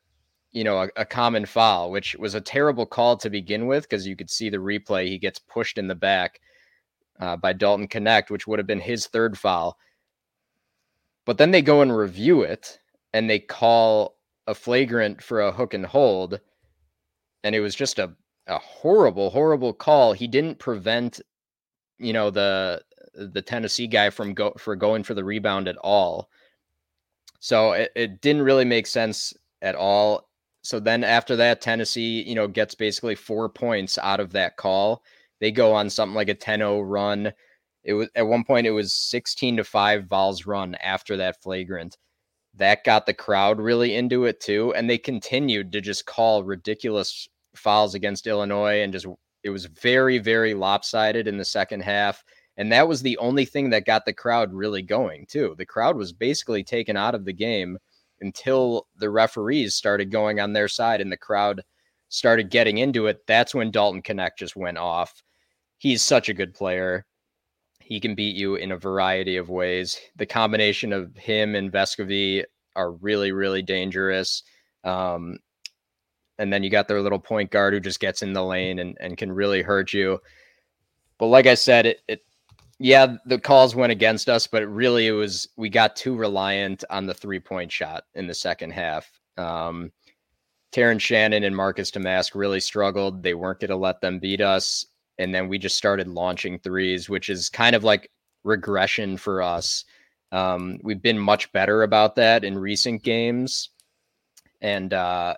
you 0.51 0.65
know, 0.65 0.83
a, 0.83 0.89
a, 0.97 1.05
common 1.05 1.47
foul, 1.47 1.93
which 1.93 2.17
was 2.17 2.35
a 2.35 2.41
terrible 2.41 2.85
call 2.85 3.17
to 3.17 3.31
begin 3.31 3.69
with 3.69 3.85
because 3.85 4.09
you 4.09 4.17
could 4.17 4.29
see 4.29 4.51
the 4.51 4.59
replay. 4.59 5.07
He 5.07 5.19
gets 5.19 5.39
pushed 5.39 5.79
in 5.79 5.87
the 5.87 5.95
back 5.95 6.41
uh, 7.21 7.37
by 7.37 7.53
Dalton 7.53 7.87
Knecht, 7.87 8.29
which 8.29 8.49
would 8.49 8.59
have 8.59 8.67
been 8.67 8.81
his 8.81 9.07
third 9.07 9.39
foul. 9.39 9.79
But 11.25 11.39
then 11.39 11.51
they 11.51 11.63
go 11.63 11.83
and 11.83 11.97
review 11.97 12.43
it 12.43 12.79
and 13.13 13.29
they 13.29 13.39
call 13.39 14.17
a 14.47 14.55
flagrant 14.55 15.23
for 15.23 15.41
a 15.41 15.53
hook 15.53 15.75
and 15.75 15.87
hold. 15.87 16.41
And 17.45 17.55
it 17.55 17.61
was 17.61 17.75
just 17.75 17.99
a, 17.99 18.13
a 18.47 18.59
horrible, 18.59 19.31
horrible 19.31 19.73
call. 19.73 20.13
He 20.13 20.27
didn't 20.27 20.59
prevent, 20.59 21.21
you 21.99 22.13
know, 22.13 22.31
the 22.31 22.83
the 23.15 23.43
Tennessee 23.43 23.87
guy 23.87 24.09
from 24.09 24.33
go 24.33 24.55
for 24.59 24.75
going 24.75 25.03
for 25.03 25.13
the 25.15 25.25
rebound 25.25 25.69
at 25.69 25.77
all. 25.77 26.31
So 27.41 27.73
it, 27.73 27.93
it 27.95 28.21
didn't 28.23 28.43
really 28.43 28.65
make 28.65 28.87
sense 28.87 29.35
at 29.61 29.75
all 29.75 30.29
so 30.63 30.79
then 30.79 31.03
after 31.03 31.37
that, 31.37 31.61
Tennessee, 31.61 32.23
you 32.23 32.35
know, 32.35 32.47
gets 32.47 32.75
basically 32.75 33.17
four 33.17 33.49
points 33.49 33.99
out 33.99 34.21
of 34.21 34.33
that 34.33 34.57
call. 34.57 35.03
They 35.41 35.51
go 35.51 35.75
on 35.75 35.91
something 35.91 36.15
like 36.15 36.29
a 36.29 36.35
10-0 36.35 36.83
run. 36.85 37.33
It 37.85 37.95
was 37.95 38.09
at 38.15 38.27
one 38.27 38.45
point 38.45 38.67
it 38.67 38.73
was 38.73 38.95
16 38.95 39.57
to 39.59 39.65
5 39.65 40.07
Vols 40.07 40.47
run 40.47 40.75
after 40.77 41.17
that 41.17 41.43
flagrant. 41.43 41.99
That 42.55 42.85
got 42.85 43.07
the 43.07 43.15
crowd 43.15 43.61
really 43.61 43.95
into 43.97 44.25
it 44.25 44.41
too. 44.41 44.75
And 44.75 44.89
they 44.89 44.99
continued 44.99 45.73
to 45.73 45.81
just 45.81 46.07
call 46.07 46.45
ridiculous 46.45 47.29
fouls 47.55 47.95
against 47.95 48.27
Illinois 48.27 48.83
and 48.83 48.93
just 48.93 49.07
it 49.43 49.51
was 49.51 49.67
very, 49.67 50.19
very 50.19 50.55
lopsided 50.55 51.27
in 51.27 51.37
the 51.37 51.45
second 51.45 51.81
half. 51.81 52.23
And 52.57 52.71
that 52.71 52.87
was 52.87 53.03
the 53.03 53.19
only 53.19 53.45
thing 53.45 53.71
that 53.71 53.87
got 53.87 54.05
the 54.05 54.13
crowd 54.13 54.53
really 54.53 54.83
going, 54.83 55.27
too. 55.27 55.55
The 55.57 55.67
crowd 55.67 55.97
was 55.97 56.13
basically 56.13 56.63
taken 56.63 56.97
out 56.97 57.15
of 57.15 57.25
the 57.25 57.33
game 57.33 57.79
until 58.21 58.87
the 58.97 59.11
referees 59.11 59.75
started 59.75 60.11
going 60.11 60.39
on 60.39 60.53
their 60.53 60.69
side 60.69 61.01
and 61.01 61.11
the 61.11 61.17
crowd 61.17 61.63
started 62.09 62.51
getting 62.51 62.79
into 62.79 63.07
it. 63.07 63.21
That's 63.27 63.55
when 63.55 63.71
Dalton 63.71 64.03
Knecht 64.03 64.37
just 64.39 64.55
went 64.55 64.79
off. 64.79 65.23
He's 65.79 66.03
such 66.03 66.29
a 66.29 66.35
good 66.35 66.55
player. 66.55 67.07
He 67.85 68.01
can 68.01 68.15
beat 68.15 68.37
you 68.37 68.55
in 68.57 68.73
a 68.73 68.77
variety 68.77 69.37
of 69.37 69.49
ways. 69.49 69.99
The 70.17 70.27
combination 70.27 70.93
of 70.93 71.15
him 71.17 71.55
and 71.55 71.73
Vescovi 71.73 72.45
are 72.77 72.93
really, 72.93 73.33
really 73.33 73.63
dangerous. 73.63 74.43
Um, 74.85 75.39
and 76.39 76.53
then 76.53 76.63
you 76.63 76.71
got 76.71 76.89
their 76.89 77.01
little 77.01 77.19
point 77.19 77.51
guard 77.51 77.75
who 77.75 77.81
just 77.81 78.01
gets 78.01 78.23
in 78.23 78.33
the 78.33 78.45
lane 78.45 78.79
and, 78.79 78.97
and 79.01 79.17
can 79.17 79.31
really 79.31 79.63
hurt 79.63 79.93
you. 79.93 80.19
But 81.19 81.27
like 81.27 81.47
I 81.47 81.55
said, 81.55 81.87
it, 81.87 82.01
it 82.09 82.21
yeah, 82.79 83.17
the 83.27 83.39
calls 83.39 83.77
went 83.77 83.93
against 83.93 84.29
us, 84.29 84.47
but 84.47 84.67
really 84.67 85.07
it 85.07 85.13
was 85.13 85.49
we 85.57 85.69
got 85.69 85.95
too 85.95 86.17
reliant 86.17 86.83
on 86.91 87.07
the 87.07 87.15
three 87.15 87.39
point 87.39 87.71
shot 87.71 88.05
in 88.15 88.27
the 88.27 88.35
second 88.35 88.71
half. 88.71 89.09
Um, 89.37 89.93
Terrence 90.73 91.03
Shannon 91.03 91.45
and 91.45 91.55
Marcus 91.55 91.91
Domask 91.91 92.35
really 92.35 92.59
struggled. 92.59 93.23
They 93.23 93.35
weren't 93.35 93.61
going 93.61 93.71
to 93.71 93.77
let 93.77 94.01
them 94.01 94.19
beat 94.19 94.41
us. 94.41 94.87
And 95.19 95.35
then 95.35 95.49
we 95.49 95.59
just 95.59 95.77
started 95.77 96.09
launching 96.09 96.59
threes, 96.59 97.09
which 97.09 97.29
is 97.29 97.49
kind 97.49 97.77
of 97.77 97.85
like 97.85 98.11
regression 98.45 99.17
for 99.17 99.43
us. 99.43 99.85
Um, 100.33 100.79
we've 100.83 101.03
been 101.03 101.19
much 101.19 101.53
better 101.53 101.83
about 101.83 102.17
that 102.17 102.45
in 102.45 102.59
recent 102.59 103.03
games. 103.03 103.71
And, 104.61 104.93
uh, 104.95 105.35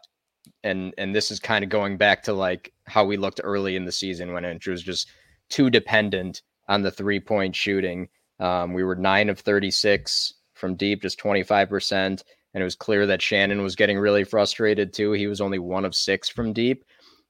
and, 0.63 0.95
and 0.99 1.15
this 1.15 1.31
is 1.31 1.41
kind 1.41 1.65
of 1.65 1.71
going 1.71 1.97
back 1.97 2.23
to 2.25 2.33
like 2.33 2.73
how 2.87 3.05
we 3.05 3.17
looked 3.17 3.41
early 3.43 3.77
in 3.77 3.85
the 3.85 3.93
season 3.93 4.33
when 4.33 4.45
it 4.45 4.67
was 4.67 4.83
just 4.83 5.09
too 5.49 5.71
dependent 5.71 6.43
on 6.69 6.83
the 6.83 6.91
three 6.91 7.21
point 7.21 7.55
shooting. 7.57 8.09
Um, 8.41 8.73
we 8.73 8.85
were 8.85 8.95
nine 8.95 9.29
of 9.29 9.41
36 9.41 10.35
from 10.55 10.77
deep, 10.77 11.03
just 11.03 11.19
25%. 11.19 12.23
And 12.55 12.61
it 12.61 12.65
was 12.65 12.77
clear 12.77 13.07
that 13.07 13.23
Shannon 13.23 13.63
was 13.63 13.77
getting 13.77 13.99
really 13.99 14.25
frustrated 14.25 14.93
too. 14.93 15.13
He 15.13 15.27
was 15.27 15.41
only 15.41 15.59
one 15.59 15.85
of 15.85 15.95
six 15.95 16.29
from 16.29 16.53
deep. 16.53 16.85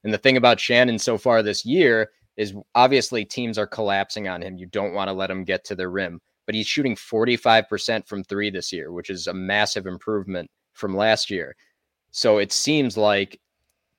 And 0.05 0.13
the 0.13 0.19
thing 0.19 0.37
about 0.37 0.61
Shannon 0.61 0.99
so 0.99 1.17
far 1.17 1.43
this 1.43 1.65
year 1.65 2.11
is 2.37 2.55
obviously 2.75 3.25
teams 3.25 3.59
are 3.59 3.67
collapsing 3.67 4.29
on 4.29 4.43
him. 4.43 4.57
You 4.57 4.67
don't 4.67 4.95
want 4.95 5.09
to 5.09 5.13
let 5.13 5.31
him 5.31 5.45
get 5.45 5.65
to 5.67 5.75
the 5.75 5.89
rim, 5.89 6.21
but 6.47 6.55
he's 6.55 6.67
shooting 6.67 6.97
45% 6.97 8.07
from 8.07 8.25
three 8.25 8.51
this 8.51 8.73
year, 8.73 8.93
which 8.93 9.11
is 9.11 9.27
a 9.27 9.35
massive 9.35 9.87
improvement 9.87 10.51
from 10.73 10.97
last 10.97 11.31
year. 11.31 11.55
So 12.11 12.39
it 12.39 12.53
seems 12.53 12.97
like 12.97 13.41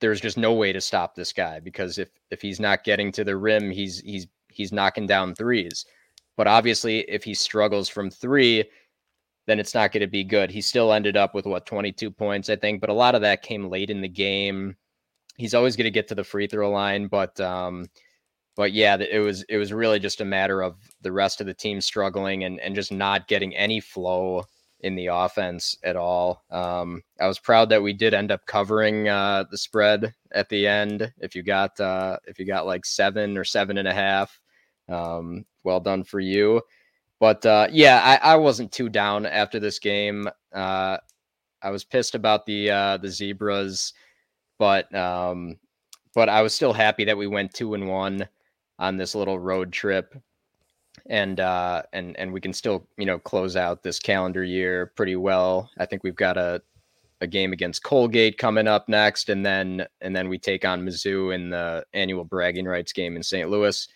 there's 0.00 0.20
just 0.20 0.36
no 0.36 0.52
way 0.52 0.72
to 0.72 0.80
stop 0.80 1.14
this 1.14 1.32
guy 1.32 1.60
because 1.60 1.98
if 1.98 2.08
if 2.30 2.42
he's 2.42 2.60
not 2.60 2.84
getting 2.84 3.10
to 3.12 3.24
the 3.24 3.36
rim, 3.36 3.70
he's 3.70 4.00
he's 4.00 4.26
he's 4.48 4.72
knocking 4.72 5.06
down 5.06 5.34
threes. 5.34 5.84
But 6.36 6.46
obviously, 6.46 7.00
if 7.00 7.24
he 7.24 7.34
struggles 7.34 7.88
from 7.88 8.10
three, 8.10 8.64
then 9.46 9.58
it's 9.58 9.74
not 9.74 9.92
going 9.92 10.02
to 10.02 10.06
be 10.06 10.24
good. 10.24 10.50
He 10.50 10.60
still 10.60 10.92
ended 10.92 11.16
up 11.16 11.34
with 11.34 11.46
what 11.46 11.66
22 11.66 12.10
points, 12.10 12.50
I 12.50 12.56
think, 12.56 12.80
but 12.80 12.90
a 12.90 12.94
lot 12.94 13.14
of 13.14 13.22
that 13.22 13.42
came 13.42 13.70
late 13.70 13.90
in 13.90 14.00
the 14.00 14.08
game. 14.08 14.76
He's 15.36 15.54
always 15.54 15.76
going 15.76 15.84
to 15.84 15.90
get 15.90 16.08
to 16.08 16.14
the 16.14 16.24
free 16.24 16.46
throw 16.46 16.70
line, 16.70 17.06
but 17.06 17.38
um, 17.40 17.86
but 18.56 18.72
yeah, 18.72 18.96
it 18.96 19.18
was 19.20 19.44
it 19.48 19.58
was 19.58 19.72
really 19.72 20.00
just 20.00 20.22
a 20.22 20.24
matter 20.24 20.62
of 20.62 20.76
the 21.02 21.12
rest 21.12 21.40
of 21.40 21.46
the 21.46 21.54
team 21.54 21.80
struggling 21.80 22.44
and 22.44 22.58
and 22.60 22.74
just 22.74 22.90
not 22.90 23.28
getting 23.28 23.54
any 23.54 23.80
flow 23.80 24.44
in 24.80 24.94
the 24.94 25.06
offense 25.06 25.76
at 25.84 25.96
all. 25.96 26.42
Um, 26.50 27.02
I 27.20 27.26
was 27.26 27.38
proud 27.38 27.68
that 27.68 27.82
we 27.82 27.92
did 27.92 28.14
end 28.14 28.30
up 28.30 28.46
covering 28.46 29.08
uh, 29.08 29.44
the 29.50 29.58
spread 29.58 30.14
at 30.32 30.48
the 30.48 30.66
end. 30.66 31.12
If 31.18 31.34
you 31.34 31.42
got 31.42 31.78
uh, 31.78 32.16
if 32.26 32.38
you 32.38 32.46
got 32.46 32.66
like 32.66 32.86
seven 32.86 33.36
or 33.36 33.44
seven 33.44 33.76
and 33.78 33.88
a 33.88 33.94
half, 33.94 34.40
um, 34.88 35.44
well 35.62 35.80
done 35.80 36.02
for 36.02 36.20
you. 36.20 36.62
But 37.20 37.44
uh, 37.44 37.68
yeah, 37.70 38.00
I, 38.22 38.32
I 38.32 38.36
wasn't 38.36 38.72
too 38.72 38.88
down 38.88 39.26
after 39.26 39.60
this 39.60 39.78
game. 39.78 40.28
Uh, 40.54 40.98
I 41.62 41.70
was 41.70 41.84
pissed 41.84 42.14
about 42.14 42.46
the 42.46 42.70
uh, 42.70 42.96
the 42.96 43.08
zebras, 43.08 43.92
but 44.58 44.94
um, 44.94 45.58
but 46.14 46.30
I 46.30 46.40
was 46.40 46.54
still 46.54 46.72
happy 46.72 47.04
that 47.04 47.18
we 47.18 47.26
went 47.26 47.52
two 47.52 47.74
and 47.74 47.88
one 47.88 48.26
on 48.78 48.96
this 48.96 49.14
little 49.14 49.38
road 49.38 49.72
trip, 49.72 50.14
and 51.06 51.40
uh, 51.40 51.82
and 51.92 52.16
and 52.18 52.32
we 52.32 52.40
can 52.40 52.52
still 52.52 52.86
you 52.96 53.06
know 53.06 53.18
close 53.18 53.56
out 53.56 53.82
this 53.82 53.98
calendar 53.98 54.44
year 54.44 54.92
pretty 54.96 55.16
well. 55.16 55.70
I 55.78 55.86
think 55.86 56.02
we've 56.04 56.16
got 56.16 56.36
a 56.36 56.62
a 57.22 57.26
game 57.26 57.52
against 57.52 57.82
Colgate 57.82 58.38
coming 58.38 58.68
up 58.68 58.88
next, 58.88 59.28
and 59.28 59.44
then 59.44 59.86
and 60.00 60.14
then 60.14 60.28
we 60.28 60.38
take 60.38 60.64
on 60.64 60.82
Mizzou 60.84 61.34
in 61.34 61.50
the 61.50 61.84
annual 61.94 62.24
bragging 62.24 62.66
rights 62.66 62.92
game 62.92 63.16
in 63.16 63.22
St. 63.22 63.48
Louis 63.50 63.88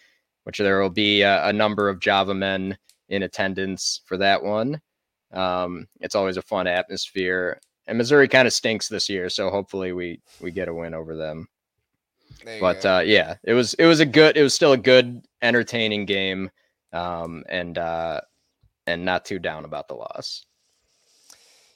which 0.44 0.58
there 0.58 0.80
will 0.80 0.90
be 0.90 1.22
a, 1.22 1.46
a 1.46 1.52
number 1.52 1.88
of 1.88 2.00
Java 2.00 2.34
men 2.34 2.76
in 3.08 3.22
attendance 3.22 4.00
for 4.04 4.16
that 4.16 4.42
one. 4.42 4.80
Um, 5.32 5.86
it's 6.00 6.14
always 6.14 6.36
a 6.36 6.42
fun 6.42 6.66
atmosphere. 6.66 7.60
And 7.86 7.98
Missouri 7.98 8.28
kind 8.28 8.46
of 8.46 8.52
stinks 8.52 8.88
this 8.88 9.08
year, 9.08 9.28
so 9.28 9.50
hopefully 9.50 9.92
we 9.92 10.20
we 10.40 10.50
get 10.50 10.68
a 10.68 10.74
win 10.74 10.94
over 10.94 11.16
them. 11.16 11.48
But 12.60 12.84
uh, 12.84 13.02
yeah, 13.04 13.36
it 13.44 13.54
was 13.54 13.74
it 13.74 13.86
was 13.86 14.00
a 14.00 14.06
good 14.06 14.36
it 14.36 14.42
was 14.42 14.54
still 14.54 14.72
a 14.72 14.78
good 14.78 15.22
entertaining 15.42 16.06
game, 16.06 16.50
um, 16.92 17.44
and 17.48 17.76
uh, 17.76 18.20
and 18.86 19.04
not 19.04 19.24
too 19.24 19.38
down 19.38 19.64
about 19.64 19.88
the 19.88 19.94
loss. 19.94 20.44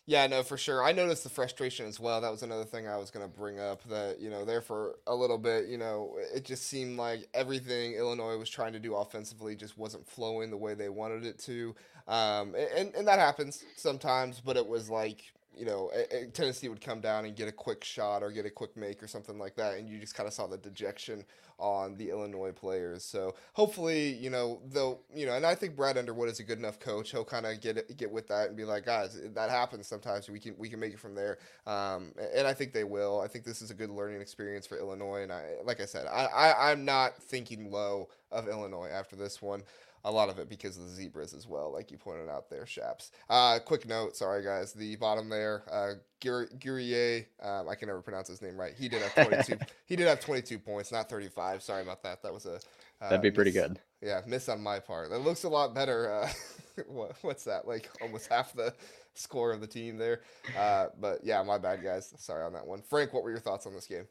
Yeah, 0.06 0.26
no, 0.26 0.42
for 0.42 0.58
sure. 0.58 0.84
I 0.84 0.92
noticed 0.92 1.24
the 1.24 1.30
frustration 1.30 1.86
as 1.86 1.98
well. 1.98 2.20
That 2.20 2.30
was 2.30 2.42
another 2.42 2.66
thing 2.66 2.86
I 2.86 2.98
was 2.98 3.10
going 3.10 3.26
to 3.26 3.38
bring 3.38 3.58
up. 3.58 3.82
That 3.84 4.20
you 4.20 4.28
know, 4.28 4.44
there 4.44 4.60
for 4.60 4.96
a 5.06 5.14
little 5.14 5.38
bit, 5.38 5.66
you 5.66 5.78
know, 5.78 6.18
it 6.34 6.44
just 6.44 6.66
seemed 6.66 6.98
like 6.98 7.26
everything 7.32 7.94
Illinois 7.94 8.36
was 8.36 8.50
trying 8.50 8.74
to 8.74 8.78
do 8.78 8.94
offensively 8.96 9.56
just 9.56 9.78
wasn't 9.78 10.06
flowing 10.06 10.50
the 10.50 10.58
way 10.58 10.74
they 10.74 10.90
wanted 10.90 11.24
it 11.24 11.38
to. 11.40 11.74
Um, 12.06 12.54
and 12.76 12.94
and 12.94 13.08
that 13.08 13.18
happens 13.18 13.64
sometimes, 13.76 14.40
but 14.40 14.58
it 14.58 14.66
was 14.66 14.90
like 14.90 15.32
you 15.56 15.64
know, 15.64 15.90
a- 15.94 16.22
a- 16.22 16.26
Tennessee 16.26 16.68
would 16.68 16.80
come 16.80 17.00
down 17.00 17.24
and 17.24 17.36
get 17.36 17.48
a 17.48 17.52
quick 17.52 17.84
shot 17.84 18.22
or 18.22 18.30
get 18.30 18.46
a 18.46 18.50
quick 18.50 18.76
make 18.76 19.02
or 19.02 19.06
something 19.08 19.38
like 19.38 19.56
that, 19.56 19.78
and 19.78 19.88
you 19.88 19.98
just 19.98 20.14
kind 20.14 20.26
of 20.26 20.32
saw 20.32 20.46
the 20.46 20.58
dejection 20.58 21.24
on 21.58 21.96
the 21.96 22.10
Illinois 22.10 22.50
players. 22.50 23.04
So 23.04 23.34
hopefully, 23.52 24.12
you 24.14 24.28
know, 24.30 24.60
they'll, 24.72 25.00
you 25.14 25.24
know, 25.26 25.34
and 25.34 25.46
I 25.46 25.54
think 25.54 25.76
Brad 25.76 25.96
Underwood 25.96 26.28
is 26.28 26.40
a 26.40 26.42
good 26.42 26.58
enough 26.58 26.80
coach. 26.80 27.12
He'll 27.12 27.24
kind 27.24 27.46
of 27.46 27.60
get 27.60 27.96
get 27.96 28.10
with 28.10 28.26
that 28.28 28.48
and 28.48 28.56
be 28.56 28.64
like, 28.64 28.84
guys, 28.84 29.20
that 29.34 29.50
happens 29.50 29.86
sometimes. 29.86 30.28
We 30.28 30.40
can 30.40 30.54
we 30.58 30.68
can 30.68 30.80
make 30.80 30.92
it 30.92 30.98
from 30.98 31.14
there. 31.14 31.38
Um, 31.66 32.12
and 32.34 32.46
I 32.46 32.54
think 32.54 32.72
they 32.72 32.84
will. 32.84 33.20
I 33.20 33.28
think 33.28 33.44
this 33.44 33.62
is 33.62 33.70
a 33.70 33.74
good 33.74 33.90
learning 33.90 34.20
experience 34.20 34.66
for 34.66 34.78
Illinois. 34.78 35.22
And 35.22 35.32
I, 35.32 35.44
like 35.64 35.80
I 35.80 35.86
said, 35.86 36.06
I, 36.06 36.24
I 36.26 36.70
I'm 36.72 36.84
not 36.84 37.16
thinking 37.16 37.70
low 37.70 38.08
of 38.32 38.48
Illinois 38.48 38.88
after 38.92 39.14
this 39.16 39.40
one. 39.40 39.62
A 40.06 40.10
lot 40.10 40.28
of 40.28 40.38
it 40.38 40.50
because 40.50 40.76
of 40.76 40.84
the 40.84 40.90
zebras 40.90 41.32
as 41.32 41.46
well, 41.46 41.72
like 41.72 41.90
you 41.90 41.96
pointed 41.96 42.28
out 42.28 42.50
there, 42.50 42.66
Shaps. 42.66 43.10
Uh, 43.30 43.58
quick 43.64 43.88
note, 43.88 44.14
sorry 44.16 44.44
guys, 44.44 44.72
the 44.74 44.96
bottom 44.96 45.28
there, 45.30 45.62
uh, 45.72 45.94
Guerrier, 46.20 47.26
um, 47.42 47.68
I 47.68 47.74
can 47.74 47.88
never 47.88 48.02
pronounce 48.02 48.28
his 48.28 48.42
name 48.42 48.58
right. 48.58 48.74
He 48.78 48.88
did 48.88 49.00
have 49.02 49.14
22. 49.26 49.58
he 49.86 49.96
did 49.96 50.06
have 50.06 50.20
22 50.20 50.58
points, 50.58 50.92
not 50.92 51.08
35. 51.08 51.62
Sorry 51.62 51.82
about 51.82 52.02
that. 52.02 52.22
That 52.22 52.34
was 52.34 52.44
a 52.46 52.56
uh, 53.00 53.08
That'd 53.08 53.22
be 53.22 53.30
pretty 53.30 53.50
miss- 53.52 53.62
good. 53.62 53.80
Yeah, 54.02 54.20
miss 54.26 54.48
on 54.48 54.60
my 54.60 54.78
part. 54.78 55.10
That 55.10 55.20
looks 55.20 55.44
a 55.44 55.48
lot 55.48 55.74
better. 55.74 56.12
Uh, 56.12 56.28
what, 56.86 57.16
what's 57.22 57.44
that? 57.44 57.66
Like 57.66 57.88
almost 58.02 58.28
half 58.28 58.52
the 58.52 58.74
score 59.14 59.52
of 59.52 59.60
the 59.60 59.66
team 59.66 59.96
there. 59.96 60.20
Uh, 60.58 60.88
but 61.00 61.20
yeah, 61.24 61.42
my 61.42 61.56
bad, 61.58 61.82
guys. 61.82 62.12
Sorry 62.18 62.44
on 62.44 62.52
that 62.52 62.66
one. 62.66 62.82
Frank, 62.82 63.12
what 63.14 63.22
were 63.22 63.30
your 63.30 63.40
thoughts 63.40 63.66
on 63.66 63.72
this 63.74 63.86
game? 63.86 64.06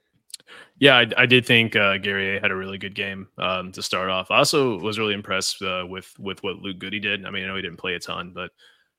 Yeah, 0.80 0.98
I, 0.98 1.06
I 1.18 1.26
did 1.26 1.46
think 1.46 1.76
uh, 1.76 1.98
Gary 1.98 2.40
had 2.40 2.52
a 2.52 2.56
really 2.56 2.78
good 2.78 2.96
game 2.96 3.28
um, 3.38 3.72
to 3.72 3.82
start 3.82 4.10
off. 4.10 4.32
I 4.32 4.38
also 4.38 4.80
was 4.80 5.00
really 5.00 5.14
impressed 5.14 5.62
uh, 5.62 5.86
with 5.88 6.14
with 6.20 6.44
what 6.44 6.58
Luke 6.58 6.80
Goody 6.80 7.00
did. 7.00 7.26
I 7.26 7.30
mean, 7.30 7.44
I 7.44 7.48
know 7.48 7.56
he 7.56 7.62
didn't 7.62 7.80
play 7.80 7.94
a 7.96 8.00
ton, 8.00 8.34
but 8.34 8.52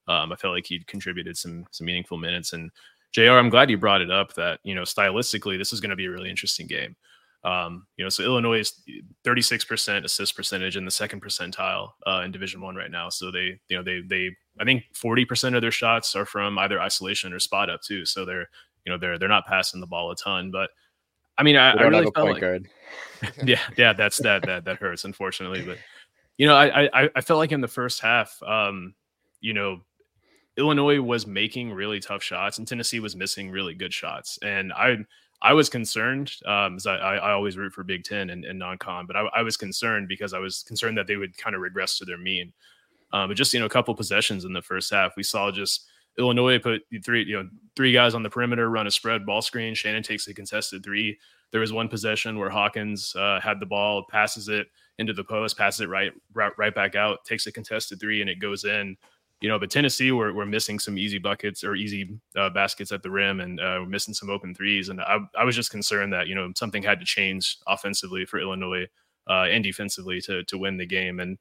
um, 0.07 0.31
I 0.31 0.35
felt 0.35 0.53
like 0.53 0.65
he 0.65 0.79
contributed 0.79 1.37
some 1.37 1.65
some 1.71 1.85
meaningful 1.85 2.17
minutes. 2.17 2.53
And 2.53 2.71
Jr., 3.11 3.33
I'm 3.33 3.49
glad 3.49 3.69
you 3.69 3.77
brought 3.77 4.01
it 4.01 4.11
up 4.11 4.33
that 4.35 4.59
you 4.63 4.73
know 4.73 4.83
stylistically 4.83 5.57
this 5.57 5.73
is 5.73 5.81
going 5.81 5.89
to 5.89 5.95
be 5.95 6.05
a 6.05 6.11
really 6.11 6.29
interesting 6.29 6.67
game. 6.67 6.95
Um, 7.43 7.85
you 7.97 8.03
know, 8.03 8.09
so 8.09 8.23
Illinois 8.23 8.61
is 8.61 8.81
36% 9.23 10.03
assist 10.03 10.35
percentage 10.35 10.77
in 10.77 10.85
the 10.85 10.89
second 10.89 11.21
percentile 11.21 11.91
uh, 12.07 12.23
in 12.25 12.31
Division 12.31 12.59
One 12.59 12.75
right 12.75 12.89
now. 12.89 13.09
So 13.09 13.29
they, 13.29 13.59
you 13.69 13.77
know, 13.77 13.83
they 13.83 14.01
they 14.01 14.35
I 14.59 14.63
think 14.63 14.85
40% 14.95 15.53
of 15.55 15.61
their 15.61 15.69
shots 15.71 16.15
are 16.15 16.25
from 16.25 16.57
either 16.57 16.81
isolation 16.81 17.33
or 17.33 17.39
spot 17.39 17.69
up 17.69 17.81
too. 17.81 18.03
So 18.05 18.25
they're 18.25 18.49
you 18.85 18.91
know 18.91 18.97
they're 18.97 19.19
they're 19.19 19.29
not 19.29 19.45
passing 19.45 19.79
the 19.79 19.87
ball 19.87 20.09
a 20.09 20.15
ton, 20.15 20.49
but 20.49 20.71
I 21.37 21.43
mean, 21.43 21.55
I, 21.55 21.71
I 21.71 21.83
really 21.83 22.11
felt 22.15 22.29
like, 22.29 22.41
guard. 22.41 22.67
yeah, 23.43 23.61
yeah, 23.77 23.93
that's 23.93 24.17
that 24.17 24.45
that 24.45 24.65
that 24.65 24.77
hurts 24.77 25.03
unfortunately, 25.03 25.63
but 25.63 25.77
you 26.37 26.47
know, 26.47 26.55
I 26.55 26.85
I 26.93 27.09
I 27.15 27.21
felt 27.21 27.37
like 27.37 27.51
in 27.51 27.61
the 27.61 27.67
first 27.67 28.01
half, 28.01 28.41
um, 28.43 28.93
you 29.41 29.53
know, 29.53 29.81
Illinois 30.57 31.01
was 31.01 31.27
making 31.27 31.73
really 31.73 31.99
tough 31.99 32.23
shots, 32.23 32.57
and 32.57 32.67
Tennessee 32.67 32.99
was 32.99 33.15
missing 33.15 33.51
really 33.51 33.73
good 33.73 33.93
shots, 33.93 34.39
and 34.41 34.71
I 34.73 34.97
I 35.41 35.53
was 35.53 35.69
concerned, 35.69 36.33
um, 36.45 36.77
I, 36.85 36.89
I 36.89 37.15
I 37.15 37.31
always 37.31 37.57
root 37.57 37.73
for 37.73 37.83
Big 37.83 38.03
Ten 38.03 38.29
and, 38.29 38.45
and 38.45 38.57
non-con, 38.57 39.05
but 39.05 39.15
I, 39.15 39.27
I 39.35 39.41
was 39.41 39.57
concerned 39.57 40.07
because 40.07 40.33
I 40.33 40.39
was 40.39 40.63
concerned 40.63 40.97
that 40.97 41.07
they 41.07 41.17
would 41.17 41.37
kind 41.37 41.55
of 41.55 41.61
regress 41.61 41.97
to 41.99 42.05
their 42.05 42.17
mean. 42.17 42.53
Um, 43.13 43.29
but 43.29 43.37
just 43.37 43.53
you 43.53 43.59
know, 43.59 43.65
a 43.65 43.69
couple 43.69 43.93
possessions 43.95 44.45
in 44.45 44.53
the 44.53 44.61
first 44.61 44.91
half, 44.91 45.15
we 45.15 45.23
saw 45.23 45.51
just 45.51 45.85
Illinois 46.17 46.59
put 46.59 46.83
three, 47.03 47.23
you 47.23 47.35
know, 47.43 47.49
three 47.75 47.91
guys 47.91 48.13
on 48.13 48.23
the 48.23 48.29
perimeter, 48.29 48.69
run 48.69 48.87
a 48.87 48.91
spread 48.91 49.25
ball 49.25 49.41
screen. 49.41 49.75
Shannon 49.75 50.03
takes 50.03 50.27
a 50.27 50.33
contested 50.33 50.83
three. 50.83 51.17
There 51.51 51.61
was 51.61 51.73
one 51.73 51.87
possession 51.87 52.39
where 52.39 52.49
Hawkins 52.49 53.15
uh, 53.15 53.39
had 53.39 53.59
the 53.59 53.65
ball, 53.65 54.05
passes 54.09 54.47
it 54.47 54.67
into 54.97 55.13
the 55.13 55.23
post, 55.23 55.57
passes 55.57 55.81
it 55.81 55.89
right, 55.89 56.11
right, 56.33 56.51
right 56.57 56.73
back 56.73 56.95
out, 56.95 57.25
takes 57.25 57.47
a 57.47 57.51
contested 57.51 57.99
three, 57.99 58.21
and 58.21 58.29
it 58.29 58.39
goes 58.39 58.63
in. 58.63 58.97
You 59.41 59.49
know, 59.49 59.59
but 59.59 59.69
Tennessee 59.69 60.11
were, 60.11 60.31
were 60.31 60.45
missing 60.45 60.79
some 60.79 60.97
easy 60.97 61.17
buckets 61.17 61.63
or 61.63 61.75
easy 61.75 62.17
uh, 62.37 62.49
baskets 62.49 62.91
at 62.93 63.03
the 63.03 63.11
rim, 63.11 63.41
and 63.41 63.59
uh, 63.59 63.77
were 63.81 63.85
missing 63.85 64.13
some 64.13 64.29
open 64.29 64.55
threes. 64.55 64.89
And 64.89 65.01
I, 65.01 65.19
I 65.37 65.43
was 65.43 65.55
just 65.55 65.71
concerned 65.71 66.13
that 66.13 66.27
you 66.27 66.35
know 66.35 66.51
something 66.55 66.81
had 66.81 66.99
to 66.99 67.05
change 67.05 67.57
offensively 67.67 68.25
for 68.25 68.39
Illinois 68.39 68.87
uh, 69.29 69.47
and 69.51 69.63
defensively 69.63 70.21
to 70.21 70.43
to 70.45 70.57
win 70.57 70.77
the 70.77 70.85
game. 70.85 71.19
And 71.19 71.37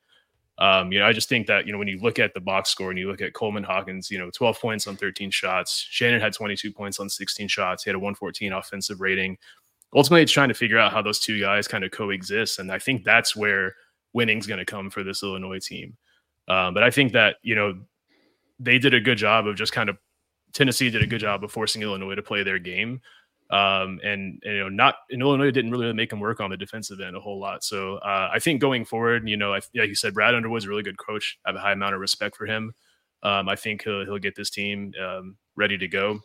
um, 0.58 0.92
you 0.92 1.00
know, 1.00 1.06
I 1.06 1.12
just 1.12 1.28
think 1.28 1.46
that, 1.48 1.66
you 1.66 1.72
know, 1.72 1.78
when 1.78 1.88
you 1.88 1.98
look 1.98 2.18
at 2.18 2.32
the 2.32 2.40
box 2.40 2.70
score 2.70 2.90
and 2.90 2.98
you 2.98 3.08
look 3.08 3.20
at 3.20 3.34
Coleman 3.34 3.64
Hawkins, 3.64 4.10
you 4.10 4.18
know, 4.18 4.30
12 4.30 4.60
points 4.60 4.86
on 4.86 4.96
13 4.96 5.30
shots. 5.30 5.84
Shannon 5.90 6.20
had 6.20 6.32
22 6.32 6.72
points 6.72 7.00
on 7.00 7.08
16 7.08 7.48
shots. 7.48 7.82
He 7.82 7.90
had 7.90 7.96
a 7.96 7.98
114 7.98 8.52
offensive 8.52 9.00
rating. 9.00 9.36
Ultimately, 9.94 10.22
it's 10.22 10.32
trying 10.32 10.48
to 10.48 10.54
figure 10.54 10.78
out 10.78 10.92
how 10.92 11.02
those 11.02 11.18
two 11.18 11.40
guys 11.40 11.66
kind 11.66 11.82
of 11.82 11.90
coexist. 11.90 12.60
And 12.60 12.70
I 12.70 12.78
think 12.78 13.04
that's 13.04 13.34
where 13.34 13.74
winning's 14.12 14.46
going 14.46 14.58
to 14.58 14.64
come 14.64 14.90
for 14.90 15.02
this 15.02 15.22
Illinois 15.22 15.58
team. 15.58 15.96
Um, 16.46 16.72
but 16.72 16.84
I 16.84 16.90
think 16.90 17.12
that, 17.12 17.36
you 17.42 17.56
know, 17.56 17.76
they 18.60 18.78
did 18.78 18.94
a 18.94 19.00
good 19.00 19.18
job 19.18 19.48
of 19.48 19.56
just 19.56 19.72
kind 19.72 19.88
of, 19.88 19.98
Tennessee 20.52 20.88
did 20.88 21.02
a 21.02 21.06
good 21.06 21.20
job 21.20 21.42
of 21.42 21.50
forcing 21.50 21.82
Illinois 21.82 22.14
to 22.14 22.22
play 22.22 22.44
their 22.44 22.60
game. 22.60 23.00
Um, 23.50 24.00
and, 24.02 24.40
and, 24.42 24.54
you 24.54 24.58
know, 24.60 24.68
not 24.68 24.96
in 25.10 25.20
Illinois 25.20 25.50
didn't 25.50 25.70
really 25.70 25.92
make 25.92 26.12
him 26.12 26.18
work 26.18 26.40
on 26.40 26.50
the 26.50 26.56
defensive 26.56 27.00
end 27.00 27.14
a 27.14 27.20
whole 27.20 27.38
lot. 27.38 27.62
So 27.62 27.96
uh, 27.98 28.30
I 28.32 28.38
think 28.38 28.60
going 28.60 28.84
forward, 28.84 29.28
you 29.28 29.36
know, 29.36 29.52
I, 29.52 29.60
like 29.74 29.88
you 29.88 29.94
said, 29.94 30.14
Brad 30.14 30.34
Underwood's 30.34 30.64
a 30.64 30.68
really 30.68 30.82
good 30.82 30.98
coach. 30.98 31.38
I 31.44 31.50
have 31.50 31.56
a 31.56 31.60
high 31.60 31.72
amount 31.72 31.94
of 31.94 32.00
respect 32.00 32.36
for 32.36 32.46
him. 32.46 32.72
Um, 33.22 33.48
I 33.48 33.56
think 33.56 33.84
he'll 33.84 34.04
he'll 34.04 34.18
get 34.18 34.36
this 34.36 34.50
team 34.50 34.92
um, 35.02 35.36
ready 35.56 35.78
to 35.78 35.88
go. 35.88 36.20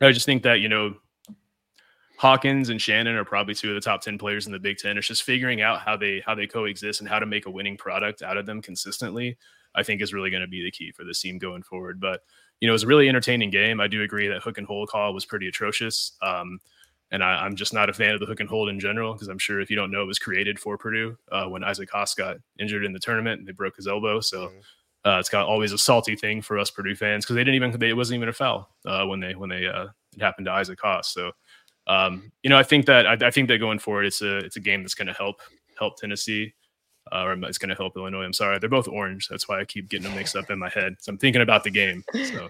I 0.00 0.12
just 0.12 0.26
think 0.26 0.42
that 0.42 0.60
you 0.60 0.68
know 0.68 0.94
Hawkins 2.16 2.70
and 2.70 2.80
Shannon 2.80 3.16
are 3.16 3.24
probably 3.24 3.54
two 3.54 3.68
of 3.68 3.74
the 3.74 3.80
top 3.80 4.00
ten 4.00 4.16
players 4.18 4.46
in 4.46 4.52
the 4.52 4.58
Big 4.58 4.78
Ten. 4.78 4.96
It's 4.96 5.06
just 5.06 5.24
figuring 5.24 5.60
out 5.60 5.80
how 5.80 5.96
they 5.96 6.22
how 6.24 6.34
they 6.34 6.46
coexist 6.46 7.00
and 7.00 7.08
how 7.08 7.18
to 7.18 7.26
make 7.26 7.46
a 7.46 7.50
winning 7.50 7.76
product 7.76 8.22
out 8.22 8.36
of 8.36 8.46
them 8.46 8.62
consistently. 8.62 9.36
I 9.74 9.82
think 9.82 10.02
is 10.02 10.14
really 10.14 10.30
going 10.30 10.42
to 10.42 10.48
be 10.48 10.62
the 10.62 10.70
key 10.70 10.92
for 10.92 11.04
this 11.04 11.20
team 11.20 11.38
going 11.38 11.62
forward. 11.62 12.00
But 12.00 12.20
you 12.62 12.68
know, 12.68 12.72
it 12.72 12.74
was 12.74 12.84
a 12.84 12.86
really 12.86 13.08
entertaining 13.08 13.50
game. 13.50 13.80
I 13.80 13.88
do 13.88 14.02
agree 14.04 14.28
that 14.28 14.40
hook 14.40 14.56
and 14.56 14.64
hold 14.68 14.88
call 14.88 15.12
was 15.12 15.26
pretty 15.26 15.48
atrocious. 15.48 16.12
Um, 16.22 16.60
and 17.10 17.24
I, 17.24 17.44
I'm 17.44 17.56
just 17.56 17.74
not 17.74 17.90
a 17.90 17.92
fan 17.92 18.14
of 18.14 18.20
the 18.20 18.26
hook 18.26 18.38
and 18.38 18.48
hold 18.48 18.68
in 18.68 18.78
general 18.78 19.14
because 19.14 19.26
I'm 19.26 19.38
sure 19.38 19.60
if 19.60 19.68
you 19.68 19.74
don't 19.74 19.90
know, 19.90 20.02
it 20.02 20.06
was 20.06 20.20
created 20.20 20.60
for 20.60 20.78
Purdue 20.78 21.18
uh, 21.32 21.46
when 21.46 21.64
Isaac 21.64 21.90
Haas 21.90 22.14
got 22.14 22.36
injured 22.60 22.84
in 22.84 22.92
the 22.92 23.00
tournament 23.00 23.40
and 23.40 23.48
they 23.48 23.52
broke 23.52 23.74
his 23.74 23.88
elbow. 23.88 24.20
So 24.20 24.46
Mhm. 24.46 24.60
uh, 25.04 25.18
it's 25.18 25.28
got 25.28 25.44
always 25.44 25.72
a 25.72 25.78
salty 25.78 26.14
thing 26.14 26.40
for 26.40 26.56
us 26.56 26.70
Purdue 26.70 26.94
fans 26.94 27.24
because 27.24 27.34
they 27.34 27.42
didn't 27.42 27.56
even 27.56 27.76
they, 27.80 27.88
it 27.88 27.96
wasn't 27.96 28.18
even 28.18 28.28
a 28.28 28.32
foul 28.32 28.70
uh, 28.86 29.04
when 29.06 29.18
they 29.18 29.34
when 29.34 29.50
they 29.50 29.66
uh, 29.66 29.88
it 30.16 30.20
happened 30.22 30.46
to 30.46 30.52
Isaac 30.52 30.78
Haas. 30.80 31.08
So 31.12 31.32
um, 31.88 32.30
you 32.44 32.50
know, 32.50 32.56
I 32.56 32.62
think 32.62 32.86
that 32.86 33.08
I, 33.08 33.26
I 33.26 33.30
think 33.32 33.48
that 33.48 33.58
going 33.58 33.80
forward, 33.80 34.06
it's 34.06 34.22
a 34.22 34.36
it's 34.36 34.56
a 34.56 34.60
game 34.60 34.82
that's 34.82 34.94
going 34.94 35.08
to 35.08 35.12
help 35.14 35.40
help 35.76 35.96
Tennessee. 35.96 36.54
Uh, 37.10 37.24
or 37.24 37.32
it's 37.32 37.58
going 37.58 37.68
to 37.68 37.74
help 37.74 37.96
Illinois. 37.96 38.24
I'm 38.24 38.32
sorry, 38.32 38.58
they're 38.58 38.70
both 38.70 38.88
orange. 38.88 39.28
That's 39.28 39.48
why 39.48 39.60
I 39.60 39.64
keep 39.64 39.88
getting 39.88 40.04
them 40.04 40.14
mixed 40.14 40.36
up 40.36 40.50
in 40.50 40.58
my 40.58 40.68
head. 40.68 40.96
So 41.00 41.10
I'm 41.10 41.18
thinking 41.18 41.42
about 41.42 41.64
the 41.64 41.70
game. 41.70 42.04
So, 42.14 42.48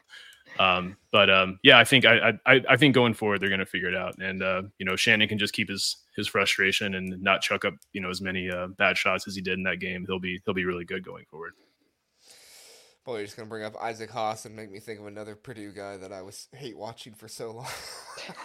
um, 0.59 0.97
but 1.11 1.31
um, 1.31 1.59
yeah, 1.63 1.79
I 1.79 1.85
think 1.85 2.05
I, 2.05 2.39
I 2.47 2.61
I 2.69 2.77
think 2.77 2.95
going 2.95 3.15
forward 3.15 3.41
they're 3.41 3.49
going 3.49 3.61
to 3.61 3.67
figure 3.67 3.89
it 3.89 3.95
out, 3.95 4.19
and 4.19 4.43
uh, 4.43 4.63
you 4.79 4.85
know 4.85 4.97
Shannon 4.97 5.29
can 5.29 5.39
just 5.39 5.55
keep 5.55 5.69
his 5.69 5.97
his 6.17 6.29
frustration 6.29 6.95
and 6.95 7.23
not 7.23 7.41
chuck 7.41 7.65
up 7.65 7.75
you 7.93 8.01
know 8.01 8.11
as 8.11 8.21
many 8.21 8.51
uh, 8.51 8.67
bad 8.67 8.99
shots 8.99 9.27
as 9.27 9.35
he 9.35 9.41
did 9.41 9.55
in 9.55 9.63
that 9.65 9.81
game. 9.81 10.05
He'll 10.07 10.19
be 10.19 10.41
he'll 10.45 10.55
be 10.55 10.65
really 10.65 10.85
good 10.85 11.05
going 11.05 11.25
forward. 11.31 11.55
Boy, 13.05 13.17
you're 13.17 13.25
just 13.25 13.37
gonna 13.37 13.49
bring 13.49 13.65
up 13.65 13.75
Isaac 13.83 14.11
Haas 14.11 14.45
and 14.45 14.55
make 14.55 14.71
me 14.71 14.79
think 14.79 15.01
of 15.01 15.07
another 15.07 15.35
Purdue 15.35 15.73
guy 15.73 15.97
that 15.97 16.13
I 16.13 16.23
was 16.23 16.47
hate 16.55 16.79
watching 16.79 17.15
for 17.15 17.27
so 17.27 17.51
long. 17.51 17.67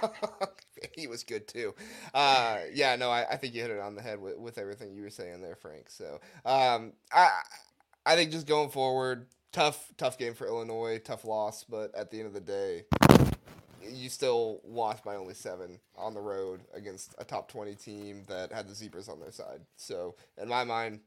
he 0.95 1.05
was 1.05 1.23
good 1.23 1.47
too. 1.47 1.75
Uh, 2.11 2.61
yeah, 2.73 2.95
no, 2.95 3.11
I, 3.11 3.25
I 3.29 3.37
think 3.37 3.53
you 3.53 3.61
hit 3.61 3.69
it 3.69 3.79
on 3.79 3.93
the 3.93 4.01
head 4.01 4.19
with, 4.19 4.37
with 4.39 4.57
everything 4.57 4.95
you 4.95 5.03
were 5.03 5.11
saying 5.11 5.41
there, 5.41 5.55
Frank. 5.55 5.89
So 5.89 6.19
um, 6.43 6.93
I 7.13 7.29
I 8.03 8.15
think 8.15 8.31
just 8.31 8.47
going 8.47 8.69
forward, 8.69 9.27
tough 9.51 9.91
tough 9.95 10.17
game 10.17 10.33
for 10.33 10.47
Illinois, 10.47 10.99
tough 11.05 11.23
loss, 11.23 11.63
but 11.63 11.93
at 11.93 12.09
the 12.09 12.17
end 12.17 12.25
of 12.27 12.33
the 12.33 12.39
day, 12.39 12.85
you 13.87 14.09
still 14.09 14.61
lost 14.65 15.03
by 15.03 15.15
only 15.15 15.35
seven 15.35 15.79
on 15.95 16.15
the 16.15 16.21
road 16.21 16.61
against 16.73 17.13
a 17.19 17.23
top 17.23 17.47
twenty 17.51 17.75
team 17.75 18.23
that 18.27 18.51
had 18.51 18.67
the 18.67 18.73
zebras 18.73 19.07
on 19.07 19.19
their 19.19 19.31
side. 19.31 19.61
So 19.75 20.15
in 20.41 20.47
my 20.49 20.63
mind, 20.63 21.01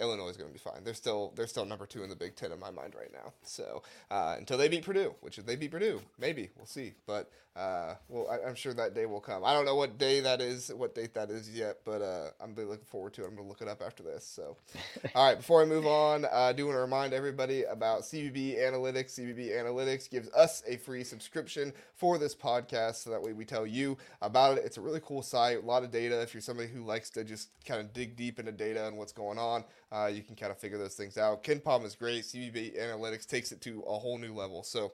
Illinois 0.00 0.28
is 0.28 0.36
going 0.36 0.48
to 0.48 0.52
be 0.52 0.58
fine. 0.58 0.84
They're 0.84 0.94
still 0.94 1.32
they're 1.36 1.46
still 1.46 1.64
number 1.64 1.86
two 1.86 2.02
in 2.02 2.10
the 2.10 2.16
Big 2.16 2.36
Ten 2.36 2.52
in 2.52 2.60
my 2.60 2.70
mind 2.70 2.94
right 2.94 3.12
now. 3.12 3.32
So 3.42 3.82
uh, 4.10 4.36
until 4.38 4.58
they 4.58 4.68
beat 4.68 4.84
Purdue, 4.84 5.14
which 5.20 5.38
if 5.38 5.46
they 5.46 5.56
beat 5.56 5.70
Purdue, 5.70 6.00
maybe 6.18 6.50
we'll 6.56 6.66
see. 6.66 6.94
But 7.06 7.30
uh, 7.56 7.94
well, 8.08 8.28
I, 8.30 8.46
am 8.46 8.54
sure 8.54 8.74
that 8.74 8.94
day 8.94 9.06
will 9.06 9.20
come. 9.20 9.42
I 9.42 9.54
don't 9.54 9.64
know 9.64 9.76
what 9.76 9.96
day 9.96 10.20
that 10.20 10.42
is, 10.42 10.70
what 10.76 10.94
date 10.94 11.14
that 11.14 11.30
is 11.30 11.50
yet, 11.50 11.78
but 11.86 12.02
uh, 12.02 12.28
I'm 12.38 12.54
really 12.54 12.68
looking 12.68 12.84
forward 12.84 13.14
to 13.14 13.22
it. 13.22 13.28
I'm 13.28 13.34
going 13.34 13.46
to 13.46 13.48
look 13.48 13.62
it 13.62 13.68
up 13.68 13.80
after 13.80 14.02
this. 14.02 14.26
So, 14.26 14.58
all 15.14 15.26
right, 15.26 15.38
before 15.38 15.62
I 15.62 15.64
move 15.64 15.86
on, 15.86 16.26
I 16.26 16.52
do 16.52 16.66
want 16.66 16.76
to 16.76 16.80
remind 16.80 17.14
everybody 17.14 17.62
about 17.62 18.02
CBB 18.02 18.58
Analytics. 18.58 19.18
CBB 19.18 19.52
Analytics 19.52 20.10
gives 20.10 20.28
us 20.34 20.62
a 20.68 20.76
free 20.76 21.02
subscription 21.02 21.72
for 21.94 22.18
this 22.18 22.34
podcast, 22.34 22.96
so 22.96 23.10
that 23.10 23.22
way 23.22 23.32
we 23.32 23.46
tell 23.46 23.66
you 23.66 23.96
about 24.20 24.58
it. 24.58 24.64
It's 24.66 24.76
a 24.76 24.82
really 24.82 25.00
cool 25.02 25.22
site, 25.22 25.62
a 25.62 25.66
lot 25.66 25.82
of 25.82 25.90
data. 25.90 26.20
If 26.20 26.34
you're 26.34 26.42
somebody 26.42 26.68
who 26.68 26.84
likes 26.84 27.08
to 27.10 27.24
just 27.24 27.48
kind 27.64 27.80
of 27.80 27.94
dig 27.94 28.16
deep 28.16 28.38
into 28.38 28.52
data 28.52 28.86
and 28.86 28.98
what's 28.98 29.12
going 29.12 29.38
on, 29.38 29.64
uh, 29.92 30.10
you 30.12 30.22
can 30.22 30.34
kind 30.34 30.50
of 30.50 30.58
figure 30.58 30.78
those 30.78 30.94
things 30.94 31.16
out. 31.16 31.44
KenPom 31.44 31.84
is 31.84 31.94
great. 31.94 32.24
CBB 32.24 32.78
Analytics 32.78 33.26
takes 33.26 33.52
it 33.52 33.60
to 33.62 33.82
a 33.86 33.98
whole 33.98 34.18
new 34.18 34.34
level. 34.34 34.62
So 34.62 34.92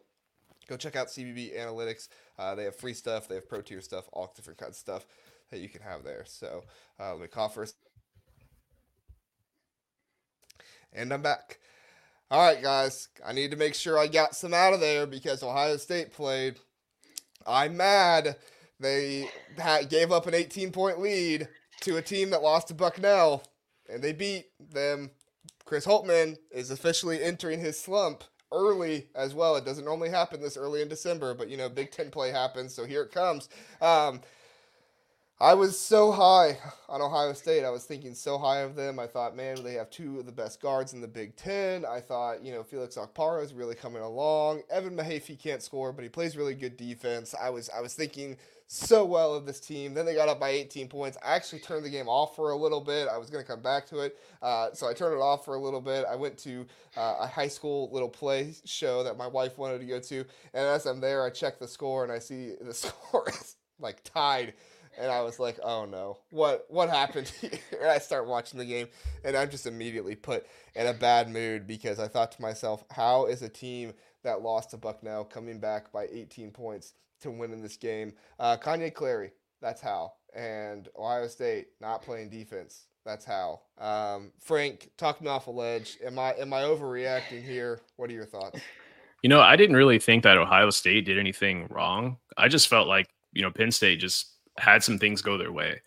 go 0.68 0.76
check 0.76 0.96
out 0.96 1.08
CBB 1.08 1.58
Analytics. 1.58 2.08
Uh, 2.38 2.54
they 2.54 2.64
have 2.64 2.76
free 2.76 2.94
stuff, 2.94 3.28
they 3.28 3.36
have 3.36 3.48
pro 3.48 3.62
tier 3.62 3.80
stuff, 3.80 4.04
all 4.12 4.32
different 4.36 4.58
kinds 4.58 4.70
of 4.70 4.76
stuff 4.76 5.06
that 5.50 5.60
you 5.60 5.68
can 5.68 5.82
have 5.82 6.04
there. 6.04 6.24
So 6.26 6.64
uh, 7.00 7.12
let 7.12 7.22
me 7.22 7.26
cough 7.28 7.54
first. 7.54 7.76
And 10.92 11.12
I'm 11.12 11.22
back. 11.22 11.58
All 12.30 12.46
right, 12.46 12.62
guys. 12.62 13.08
I 13.24 13.32
need 13.32 13.50
to 13.50 13.56
make 13.56 13.74
sure 13.74 13.98
I 13.98 14.06
got 14.06 14.34
some 14.34 14.54
out 14.54 14.74
of 14.74 14.80
there 14.80 15.06
because 15.06 15.42
Ohio 15.42 15.76
State 15.76 16.12
played. 16.12 16.58
I'm 17.46 17.76
mad. 17.76 18.36
They 18.78 19.28
gave 19.88 20.12
up 20.12 20.26
an 20.26 20.34
18 20.34 20.70
point 20.70 21.00
lead 21.00 21.48
to 21.82 21.96
a 21.96 22.02
team 22.02 22.30
that 22.30 22.42
lost 22.42 22.68
to 22.68 22.74
Bucknell 22.74 23.42
and 23.88 24.02
they 24.02 24.12
beat 24.12 24.46
them. 24.60 25.10
Chris 25.64 25.86
Holtmann 25.86 26.36
is 26.50 26.70
officially 26.70 27.22
entering 27.22 27.60
his 27.60 27.78
slump 27.78 28.24
early 28.52 29.08
as 29.14 29.34
well. 29.34 29.56
It 29.56 29.64
doesn't 29.64 29.84
normally 29.84 30.10
happen 30.10 30.40
this 30.40 30.56
early 30.56 30.82
in 30.82 30.88
December, 30.88 31.34
but 31.34 31.48
you 31.48 31.56
know, 31.56 31.68
Big 31.68 31.90
Ten 31.90 32.10
play 32.10 32.30
happens, 32.30 32.74
so 32.74 32.84
here 32.84 33.02
it 33.02 33.12
comes. 33.12 33.48
Um, 33.80 34.20
I 35.42 35.54
was 35.54 35.76
so 35.76 36.12
high 36.12 36.56
on 36.88 37.02
Ohio 37.02 37.32
State. 37.32 37.64
I 37.64 37.70
was 37.70 37.82
thinking 37.82 38.14
so 38.14 38.38
high 38.38 38.60
of 38.60 38.76
them. 38.76 39.00
I 39.00 39.08
thought, 39.08 39.34
man, 39.34 39.64
they 39.64 39.72
have 39.72 39.90
two 39.90 40.20
of 40.20 40.26
the 40.26 40.30
best 40.30 40.62
guards 40.62 40.92
in 40.92 41.00
the 41.00 41.08
Big 41.08 41.34
Ten. 41.34 41.84
I 41.84 41.98
thought, 41.98 42.44
you 42.44 42.52
know, 42.52 42.62
Felix 42.62 42.96
Okpara 42.96 43.42
is 43.42 43.52
really 43.52 43.74
coming 43.74 44.02
along. 44.02 44.62
Evan 44.70 44.96
Mahaffey 44.96 45.36
can't 45.36 45.60
score, 45.60 45.92
but 45.92 46.04
he 46.04 46.08
plays 46.08 46.36
really 46.36 46.54
good 46.54 46.76
defense. 46.76 47.34
I 47.34 47.50
was 47.50 47.68
I 47.76 47.80
was 47.80 47.92
thinking 47.92 48.36
so 48.68 49.04
well 49.04 49.34
of 49.34 49.44
this 49.44 49.58
team. 49.58 49.94
Then 49.94 50.06
they 50.06 50.14
got 50.14 50.28
up 50.28 50.38
by 50.38 50.50
18 50.50 50.86
points. 50.86 51.18
I 51.26 51.34
actually 51.34 51.58
turned 51.58 51.84
the 51.84 51.90
game 51.90 52.08
off 52.08 52.36
for 52.36 52.52
a 52.52 52.56
little 52.56 52.80
bit. 52.80 53.08
I 53.08 53.18
was 53.18 53.28
going 53.28 53.42
to 53.42 53.50
come 53.50 53.62
back 53.62 53.84
to 53.86 53.98
it, 53.98 54.18
uh, 54.42 54.68
so 54.74 54.88
I 54.88 54.94
turned 54.94 55.16
it 55.16 55.20
off 55.20 55.44
for 55.44 55.56
a 55.56 55.60
little 55.60 55.80
bit. 55.80 56.04
I 56.08 56.14
went 56.14 56.38
to 56.38 56.64
uh, 56.96 57.16
a 57.18 57.26
high 57.26 57.48
school 57.48 57.90
little 57.90 58.08
play 58.08 58.54
show 58.64 59.02
that 59.02 59.16
my 59.16 59.26
wife 59.26 59.58
wanted 59.58 59.80
to 59.80 59.86
go 59.86 59.98
to, 59.98 60.18
and 60.54 60.66
as 60.68 60.86
I'm 60.86 61.00
there, 61.00 61.26
I 61.26 61.30
check 61.30 61.58
the 61.58 61.66
score 61.66 62.04
and 62.04 62.12
I 62.12 62.20
see 62.20 62.52
the 62.60 62.74
score 62.74 63.28
is 63.28 63.56
like 63.80 64.04
tied 64.04 64.54
and 64.98 65.10
I 65.10 65.22
was 65.22 65.38
like, 65.38 65.58
"Oh 65.62 65.84
no, 65.84 66.18
what 66.30 66.66
what 66.68 66.88
happened 66.88 67.28
here?" 67.40 67.50
And 67.80 67.90
I 67.90 67.98
start 67.98 68.26
watching 68.26 68.58
the 68.58 68.64
game, 68.64 68.88
and 69.24 69.36
I'm 69.36 69.50
just 69.50 69.66
immediately 69.66 70.16
put 70.16 70.46
in 70.74 70.86
a 70.86 70.94
bad 70.94 71.28
mood 71.30 71.66
because 71.66 71.98
I 71.98 72.08
thought 72.08 72.32
to 72.32 72.42
myself, 72.42 72.84
"How 72.90 73.26
is 73.26 73.42
a 73.42 73.48
team 73.48 73.92
that 74.22 74.42
lost 74.42 74.70
to 74.70 74.76
Bucknell 74.76 75.24
coming 75.24 75.58
back 75.58 75.92
by 75.92 76.06
18 76.10 76.50
points 76.50 76.94
to 77.20 77.30
win 77.30 77.52
in 77.52 77.62
this 77.62 77.76
game?" 77.76 78.14
Uh, 78.38 78.56
Kanye 78.56 78.92
Clary, 78.92 79.32
that's 79.60 79.80
how, 79.80 80.12
and 80.34 80.88
Ohio 80.96 81.28
State 81.28 81.68
not 81.80 82.02
playing 82.02 82.30
defense. 82.30 82.86
That's 83.04 83.24
how. 83.24 83.62
Um, 83.78 84.32
Frank, 84.38 84.90
talk 84.96 85.20
me 85.20 85.28
off 85.28 85.48
a 85.48 85.50
ledge. 85.50 85.98
Am 86.04 86.18
I 86.18 86.34
am 86.34 86.52
I 86.52 86.62
overreacting 86.62 87.42
here? 87.42 87.80
What 87.96 88.10
are 88.10 88.14
your 88.14 88.26
thoughts? 88.26 88.60
You 89.22 89.28
know, 89.28 89.40
I 89.40 89.56
didn't 89.56 89.76
really 89.76 89.98
think 89.98 90.24
that 90.24 90.36
Ohio 90.36 90.70
State 90.70 91.04
did 91.04 91.18
anything 91.18 91.68
wrong. 91.70 92.18
I 92.36 92.48
just 92.48 92.68
felt 92.68 92.88
like 92.88 93.08
you 93.32 93.42
know 93.42 93.50
Penn 93.50 93.70
State 93.70 94.00
just 94.00 94.31
had 94.58 94.82
some 94.82 94.98
things 94.98 95.22
go 95.22 95.38
their 95.38 95.52
way. 95.52 95.80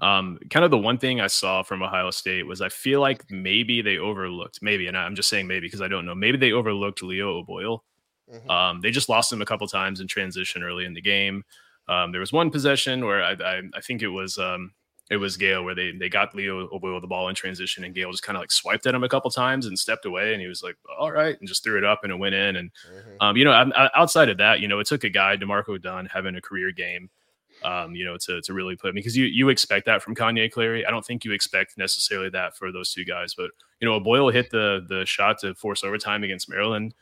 Um, 0.00 0.38
kind 0.50 0.64
of 0.64 0.70
the 0.70 0.78
one 0.78 0.98
thing 0.98 1.20
I 1.20 1.28
saw 1.28 1.62
from 1.62 1.82
Ohio 1.82 2.10
State 2.10 2.46
was 2.46 2.60
I 2.60 2.68
feel 2.68 3.00
like 3.00 3.24
maybe 3.30 3.82
they 3.82 3.98
overlooked, 3.98 4.58
maybe, 4.60 4.88
and 4.88 4.96
I'm 4.96 5.14
just 5.14 5.28
saying 5.28 5.46
maybe 5.46 5.66
because 5.66 5.80
I 5.80 5.88
don't 5.88 6.04
know, 6.04 6.14
maybe 6.14 6.38
they 6.38 6.52
overlooked 6.52 7.02
Leo 7.02 7.38
O'Boyle. 7.38 7.84
Mm-hmm. 8.32 8.50
Um, 8.50 8.80
they 8.80 8.90
just 8.90 9.08
lost 9.08 9.32
him 9.32 9.42
a 9.42 9.46
couple 9.46 9.66
times 9.68 10.00
in 10.00 10.08
transition 10.08 10.62
early 10.62 10.86
in 10.86 10.94
the 10.94 11.00
game. 11.00 11.44
Um, 11.88 12.10
there 12.10 12.20
was 12.20 12.32
one 12.32 12.50
possession 12.50 13.04
where 13.04 13.22
I, 13.22 13.32
I, 13.32 13.62
I 13.74 13.80
think 13.80 14.02
it 14.02 14.08
was 14.08 14.38
um, 14.38 14.72
it 15.10 15.18
was 15.18 15.36
Gayle 15.36 15.62
where 15.62 15.74
they 15.74 15.92
they 15.92 16.08
got 16.08 16.34
Leo 16.34 16.68
O'Boyle 16.72 17.00
the 17.00 17.06
ball 17.06 17.28
in 17.28 17.34
transition 17.34 17.84
and 17.84 17.94
Gayle 17.94 18.10
just 18.10 18.22
kind 18.22 18.36
of 18.36 18.40
like 18.40 18.50
swiped 18.50 18.86
at 18.86 18.94
him 18.94 19.04
a 19.04 19.08
couple 19.08 19.30
times 19.30 19.66
and 19.66 19.78
stepped 19.78 20.06
away 20.06 20.32
and 20.32 20.40
he 20.40 20.48
was 20.48 20.62
like 20.62 20.76
all 20.98 21.12
right 21.12 21.38
and 21.38 21.48
just 21.48 21.62
threw 21.62 21.76
it 21.76 21.84
up 21.84 22.00
and 22.02 22.12
it 22.12 22.16
went 22.16 22.34
in 22.34 22.56
and 22.56 22.70
mm-hmm. 22.88 23.16
um, 23.20 23.36
you 23.36 23.44
know 23.44 23.70
outside 23.94 24.28
of 24.28 24.38
that 24.38 24.60
you 24.60 24.68
know 24.68 24.78
it 24.78 24.86
took 24.86 25.04
a 25.04 25.10
guy 25.10 25.36
D'Marco 25.36 25.76
Dunn 25.76 26.06
having 26.06 26.36
a 26.36 26.40
career 26.40 26.72
game 26.72 27.10
um, 27.64 27.94
you 27.94 28.04
know, 28.04 28.16
to, 28.18 28.40
to 28.42 28.52
really 28.52 28.76
put 28.76 28.94
me 28.94 29.00
because 29.00 29.16
you 29.16 29.26
you 29.26 29.48
expect 29.48 29.86
that 29.86 30.02
from 30.02 30.14
Kanye 30.14 30.50
Clary. 30.50 30.86
I 30.86 30.90
don't 30.90 31.04
think 31.04 31.24
you 31.24 31.32
expect 31.32 31.78
necessarily 31.78 32.30
that 32.30 32.56
for 32.56 32.72
those 32.72 32.92
two 32.92 33.04
guys, 33.04 33.34
but 33.34 33.50
you 33.80 33.88
know, 33.88 33.94
a 33.94 34.00
Boyle 34.00 34.30
hit 34.30 34.50
the 34.50 34.84
the 34.88 35.04
shot 35.06 35.38
to 35.40 35.54
force 35.54 35.84
overtime 35.84 36.24
against 36.24 36.48
Maryland. 36.48 36.94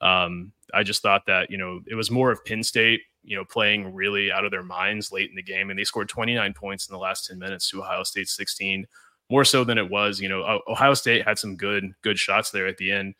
Um, 0.00 0.52
I 0.74 0.82
just 0.82 1.02
thought 1.02 1.26
that 1.26 1.50
you 1.50 1.58
know 1.58 1.80
it 1.86 1.94
was 1.94 2.10
more 2.10 2.30
of 2.30 2.44
Penn 2.44 2.62
State, 2.62 3.00
you 3.22 3.36
know, 3.36 3.44
playing 3.44 3.94
really 3.94 4.30
out 4.30 4.44
of 4.44 4.50
their 4.50 4.62
minds 4.62 5.12
late 5.12 5.30
in 5.30 5.36
the 5.36 5.42
game, 5.42 5.70
and 5.70 5.78
they 5.78 5.84
scored 5.84 6.08
29 6.08 6.52
points 6.54 6.88
in 6.88 6.92
the 6.92 6.98
last 6.98 7.26
10 7.26 7.38
minutes 7.38 7.70
to 7.70 7.82
Ohio 7.82 8.02
State 8.02 8.28
16, 8.28 8.86
more 9.30 9.44
so 9.44 9.64
than 9.64 9.78
it 9.78 9.90
was. 9.90 10.20
You 10.20 10.28
know, 10.28 10.60
Ohio 10.68 10.94
State 10.94 11.24
had 11.24 11.38
some 11.38 11.56
good 11.56 11.92
good 12.02 12.18
shots 12.18 12.50
there 12.50 12.66
at 12.66 12.76
the 12.76 12.92
end. 12.92 13.14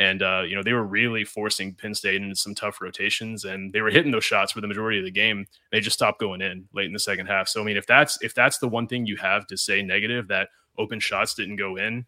And 0.00 0.22
uh, 0.22 0.44
you 0.46 0.56
know 0.56 0.62
they 0.62 0.72
were 0.72 0.82
really 0.82 1.24
forcing 1.24 1.74
Penn 1.74 1.94
State 1.94 2.22
into 2.22 2.34
some 2.34 2.54
tough 2.54 2.80
rotations, 2.80 3.44
and 3.44 3.70
they 3.70 3.82
were 3.82 3.90
hitting 3.90 4.10
those 4.10 4.24
shots 4.24 4.50
for 4.50 4.62
the 4.62 4.66
majority 4.66 4.98
of 4.98 5.04
the 5.04 5.10
game. 5.10 5.46
They 5.70 5.80
just 5.80 5.94
stopped 5.94 6.18
going 6.18 6.40
in 6.40 6.66
late 6.72 6.86
in 6.86 6.94
the 6.94 6.98
second 6.98 7.26
half. 7.26 7.48
So 7.48 7.60
I 7.60 7.64
mean, 7.64 7.76
if 7.76 7.86
that's 7.86 8.16
if 8.22 8.34
that's 8.34 8.56
the 8.56 8.68
one 8.68 8.86
thing 8.86 9.04
you 9.04 9.16
have 9.16 9.46
to 9.48 9.58
say 9.58 9.82
negative 9.82 10.26
that 10.28 10.48
open 10.78 11.00
shots 11.00 11.34
didn't 11.34 11.56
go 11.56 11.76
in, 11.76 12.06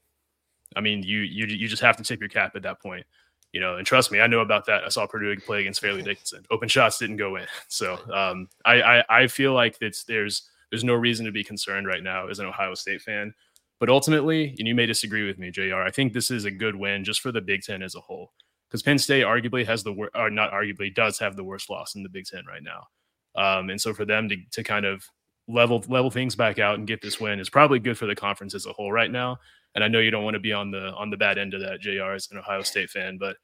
I 0.75 0.81
mean, 0.81 1.03
you 1.03 1.19
you 1.19 1.45
you 1.45 1.69
just 1.69 1.83
have 1.83 1.99
to 1.99 2.03
tip 2.03 2.19
your 2.19 2.31
cap 2.31 2.57
at 2.57 2.63
that 2.63 2.81
point. 2.81 3.05
You 3.53 3.61
know, 3.61 3.77
and 3.77 3.87
trust 3.87 4.11
me, 4.11 4.23
I 4.23 4.27
know 4.27 4.41
about 4.41 4.65
that. 4.67 4.85
I 4.85 4.89
saw 4.89 5.07
Purdue 5.07 5.39
play 5.41 5.61
against 5.61 5.83
Fairleigh 5.83 6.03
Dickinson. 6.05 6.47
Open 6.51 6.71
shots 6.71 6.97
didn't 6.97 7.19
go 7.19 7.37
in, 7.37 7.47
so 7.69 7.99
um, 8.11 8.49
I, 8.65 8.81
I 8.81 9.05
I 9.11 9.27
feel 9.27 9.53
like 9.53 9.77
it's 9.83 10.05
there's 10.05 10.49
there's 10.71 10.83
no 10.83 10.95
reason 10.95 11.27
to 11.27 11.33
be 11.33 11.45
concerned 11.45 11.87
right 11.87 12.03
now 12.03 12.29
as 12.29 12.39
an 12.39 12.47
Ohio 12.47 12.73
State 12.73 13.03
fan. 13.03 13.35
But 13.83 13.91
ultimately, 13.91 14.55
and 14.61 14.69
you 14.69 14.77
may 14.77 14.87
disagree 14.87 15.27
with 15.27 15.41
me, 15.41 15.51
JR, 15.51 15.83
I 15.83 15.91
think 15.91 16.13
this 16.13 16.31
is 16.31 16.45
a 16.45 16.53
good 16.53 16.77
win 16.77 17.03
just 17.03 17.21
for 17.21 17.33
the 17.33 17.41
Big 17.41 17.65
Ten 17.65 17.83
as 17.83 17.97
a 17.97 18.01
whole. 18.01 18.33
Because 18.69 18.81
Penn 18.81 18.97
State 18.97 19.25
arguably 19.25 19.67
has 19.67 19.83
the 19.83 19.93
worst, 19.93 20.13
or 20.15 20.31
not 20.31 20.53
arguably, 20.53 20.95
does 20.95 21.19
have 21.19 21.35
the 21.35 21.43
worst 21.43 21.69
loss 21.69 21.97
in 21.97 22.05
the 22.05 22.09
Big 22.09 22.27
Ten 22.27 22.45
right 22.47 22.63
now. 22.63 22.87
Um, 23.35 23.71
and 23.71 23.81
so 23.81 23.93
for 23.93 24.05
them 24.05 24.29
to, 24.29 24.37
to 24.53 24.63
kind 24.63 24.87
of 24.87 25.05
level 25.49 25.85
level 25.89 26.13
things 26.13 26.37
back 26.37 26.61
out 26.61 26.79
and 26.79 26.87
get 26.87 27.03
this 27.03 27.19
win 27.19 27.41
is 27.41 27.51
probably 27.51 27.81
good 27.81 27.99
for 27.99 28.07
the 28.07 28.15
conference 28.15 28.55
as 28.55 28.67
a 28.67 28.73
whole 28.73 28.93
right 28.93 29.11
now. 29.11 29.39
And 29.75 29.83
I 29.83 29.89
know 29.89 29.99
you 29.99 30.13
don't 30.13 30.23
want 30.23 30.35
to 30.35 30.41
be 30.41 30.53
on 30.53 30.71
the 30.71 30.93
on 30.93 31.11
the 31.11 31.17
bad 31.17 31.37
end 31.37 31.53
of 31.53 31.61
that, 31.63 31.81
JR, 31.81 32.13
as 32.13 32.29
an 32.31 32.39
Ohio 32.39 32.63
State 32.63 32.89
fan, 32.89 33.19
but 33.19 33.37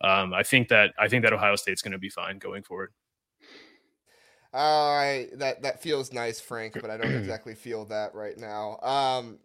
um, 0.00 0.32
I 0.32 0.42
think 0.42 0.68
that 0.68 0.94
I 0.98 1.06
think 1.06 1.22
that 1.24 1.34
Ohio 1.34 1.56
State's 1.56 1.82
going 1.82 1.92
to 1.92 1.98
be 1.98 2.08
fine 2.08 2.38
going 2.38 2.62
forward. 2.62 2.94
All 4.54 4.96
right, 4.96 5.28
that 5.34 5.60
that 5.60 5.82
feels 5.82 6.14
nice, 6.14 6.40
Frank, 6.40 6.78
but 6.80 6.88
I 6.88 6.96
don't 6.96 7.12
exactly 7.12 7.54
feel 7.54 7.84
that 7.86 8.14
right 8.14 8.38
now. 8.38 8.78
Um, 8.78 9.38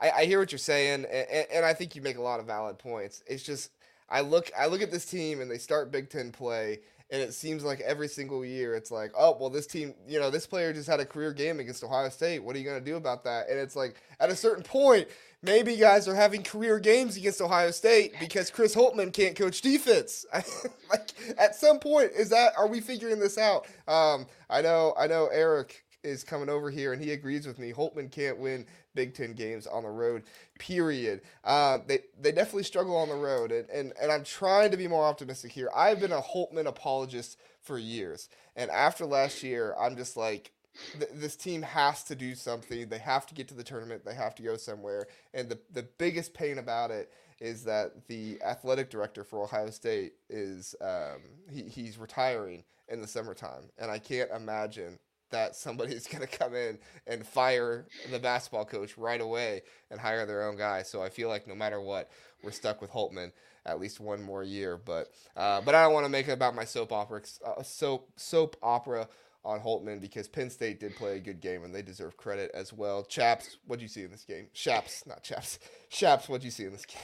I, 0.00 0.10
I 0.10 0.24
hear 0.24 0.38
what 0.38 0.52
you're 0.52 0.58
saying, 0.58 1.06
and, 1.10 1.46
and, 1.52 1.64
I 1.64 1.72
think 1.72 1.94
you 1.94 2.02
make 2.02 2.18
a 2.18 2.22
lot 2.22 2.40
of 2.40 2.46
valid 2.46 2.78
points. 2.78 3.22
It's 3.26 3.42
just 3.42 3.70
I 4.08 4.20
look 4.20 4.50
I 4.58 4.66
look 4.66 4.82
at 4.82 4.90
this 4.90 5.06
team 5.06 5.40
and 5.40 5.50
they 5.50 5.58
start 5.58 5.92
Big 5.92 6.10
Ten 6.10 6.32
play, 6.32 6.80
and 7.10 7.22
it 7.22 7.32
seems 7.32 7.64
like 7.64 7.80
every 7.80 8.08
single 8.08 8.44
year 8.44 8.74
it's 8.74 8.90
like, 8.90 9.12
oh 9.16 9.36
well, 9.38 9.50
this 9.50 9.66
team, 9.66 9.94
you 10.06 10.18
know, 10.18 10.30
this 10.30 10.46
player 10.46 10.72
just 10.72 10.88
had 10.88 11.00
a 11.00 11.06
career 11.06 11.32
game 11.32 11.60
against 11.60 11.84
Ohio 11.84 12.08
State. 12.08 12.42
What 12.42 12.56
are 12.56 12.58
you 12.58 12.64
gonna 12.64 12.80
do 12.80 12.96
about 12.96 13.24
that? 13.24 13.48
And 13.48 13.58
it's 13.58 13.76
like 13.76 13.96
at 14.20 14.30
a 14.30 14.36
certain 14.36 14.64
point, 14.64 15.08
maybe 15.42 15.76
guys 15.76 16.08
are 16.08 16.14
having 16.14 16.42
career 16.42 16.78
games 16.78 17.16
against 17.16 17.40
Ohio 17.40 17.70
State 17.70 18.14
because 18.18 18.50
Chris 18.50 18.74
Holtmann 18.74 19.12
can't 19.12 19.36
coach 19.36 19.60
defense. 19.60 20.26
like 20.90 21.10
at 21.38 21.54
some 21.54 21.78
point, 21.78 22.12
is 22.12 22.30
that 22.30 22.52
are 22.58 22.66
we 22.66 22.80
figuring 22.80 23.20
this 23.20 23.38
out? 23.38 23.66
Um, 23.86 24.26
I 24.50 24.60
know 24.60 24.94
I 24.98 25.06
know 25.06 25.28
Eric 25.32 25.83
is 26.04 26.22
coming 26.22 26.48
over 26.48 26.70
here 26.70 26.92
and 26.92 27.02
he 27.02 27.12
agrees 27.12 27.46
with 27.46 27.58
me. 27.58 27.72
Holtmann 27.72 28.10
can't 28.10 28.38
win 28.38 28.66
Big 28.94 29.14
Ten 29.14 29.32
games 29.32 29.66
on 29.66 29.82
the 29.82 29.90
road. 29.90 30.22
Period. 30.58 31.22
Uh, 31.42 31.78
they 31.86 32.00
they 32.20 32.32
definitely 32.32 32.64
struggle 32.64 32.96
on 32.96 33.08
the 33.08 33.14
road, 33.14 33.50
and, 33.50 33.68
and 33.70 33.92
and 34.00 34.12
I'm 34.12 34.24
trying 34.24 34.70
to 34.70 34.76
be 34.76 34.86
more 34.86 35.04
optimistic 35.04 35.52
here. 35.52 35.70
I've 35.74 36.00
been 36.00 36.12
a 36.12 36.20
Holtmann 36.20 36.66
apologist 36.66 37.38
for 37.62 37.78
years, 37.78 38.28
and 38.54 38.70
after 38.70 39.04
last 39.04 39.42
year, 39.42 39.74
I'm 39.80 39.96
just 39.96 40.16
like. 40.16 40.52
Th- 40.98 41.10
this 41.14 41.36
team 41.36 41.62
has 41.62 42.02
to 42.02 42.16
do 42.16 42.34
something. 42.34 42.88
They 42.88 42.98
have 42.98 43.28
to 43.28 43.34
get 43.34 43.46
to 43.46 43.54
the 43.54 43.62
tournament. 43.62 44.04
They 44.04 44.14
have 44.14 44.34
to 44.34 44.42
go 44.42 44.56
somewhere. 44.56 45.06
And 45.32 45.48
the, 45.48 45.60
the 45.72 45.84
biggest 45.84 46.34
pain 46.34 46.58
about 46.58 46.90
it 46.90 47.12
is 47.40 47.62
that 47.62 48.08
the 48.08 48.42
athletic 48.44 48.90
director 48.90 49.22
for 49.22 49.44
Ohio 49.44 49.70
State 49.70 50.14
is 50.28 50.74
um, 50.80 51.20
he, 51.48 51.62
he's 51.62 51.96
retiring 51.96 52.64
in 52.88 53.00
the 53.00 53.06
summertime, 53.06 53.70
and 53.78 53.90
I 53.90 53.98
can't 53.98 54.30
imagine 54.30 54.98
that 55.34 55.54
somebody's 55.54 56.06
going 56.12 56.26
to 56.26 56.38
come 56.38 56.54
in 56.54 56.78
and 57.06 57.26
fire 57.26 57.86
the 58.10 58.18
basketball 58.18 58.64
coach 58.64 58.96
right 58.96 59.20
away 59.20 59.62
and 59.90 60.00
hire 60.00 60.24
their 60.26 60.48
own 60.48 60.56
guy. 60.56 60.82
So 60.82 61.02
I 61.02 61.10
feel 61.10 61.28
like 61.28 61.46
no 61.46 61.54
matter 61.54 61.80
what, 61.80 62.10
we're 62.42 62.50
stuck 62.50 62.80
with 62.80 62.90
Holtmann 62.90 63.32
at 63.66 63.80
least 63.80 64.00
one 64.00 64.22
more 64.22 64.42
year. 64.42 64.76
But 64.76 65.10
uh, 65.36 65.60
but 65.60 65.74
I 65.74 65.82
don't 65.82 65.92
want 65.92 66.06
to 66.06 66.10
make 66.10 66.28
it 66.28 66.32
about 66.32 66.54
my 66.54 66.64
soap 66.64 66.92
opera 66.92 67.22
uh, 67.44 67.62
soap 67.62 68.10
soap 68.16 68.56
opera 68.62 69.08
on 69.44 69.60
Holtman 69.60 70.00
because 70.00 70.26
Penn 70.26 70.48
State 70.48 70.80
did 70.80 70.96
play 70.96 71.16
a 71.16 71.20
good 71.20 71.40
game 71.40 71.64
and 71.64 71.74
they 71.74 71.82
deserve 71.82 72.16
credit 72.16 72.50
as 72.54 72.72
well. 72.72 73.04
Chaps, 73.04 73.58
what 73.66 73.78
do 73.78 73.82
you 73.82 73.88
see 73.88 74.02
in 74.02 74.10
this 74.10 74.24
game? 74.24 74.46
Chaps, 74.54 75.04
not 75.06 75.22
Chaps. 75.22 75.58
Chaps, 75.90 76.28
what 76.28 76.40
do 76.40 76.46
you 76.46 76.50
see 76.50 76.64
in 76.64 76.72
this 76.72 76.86
game? 76.86 76.98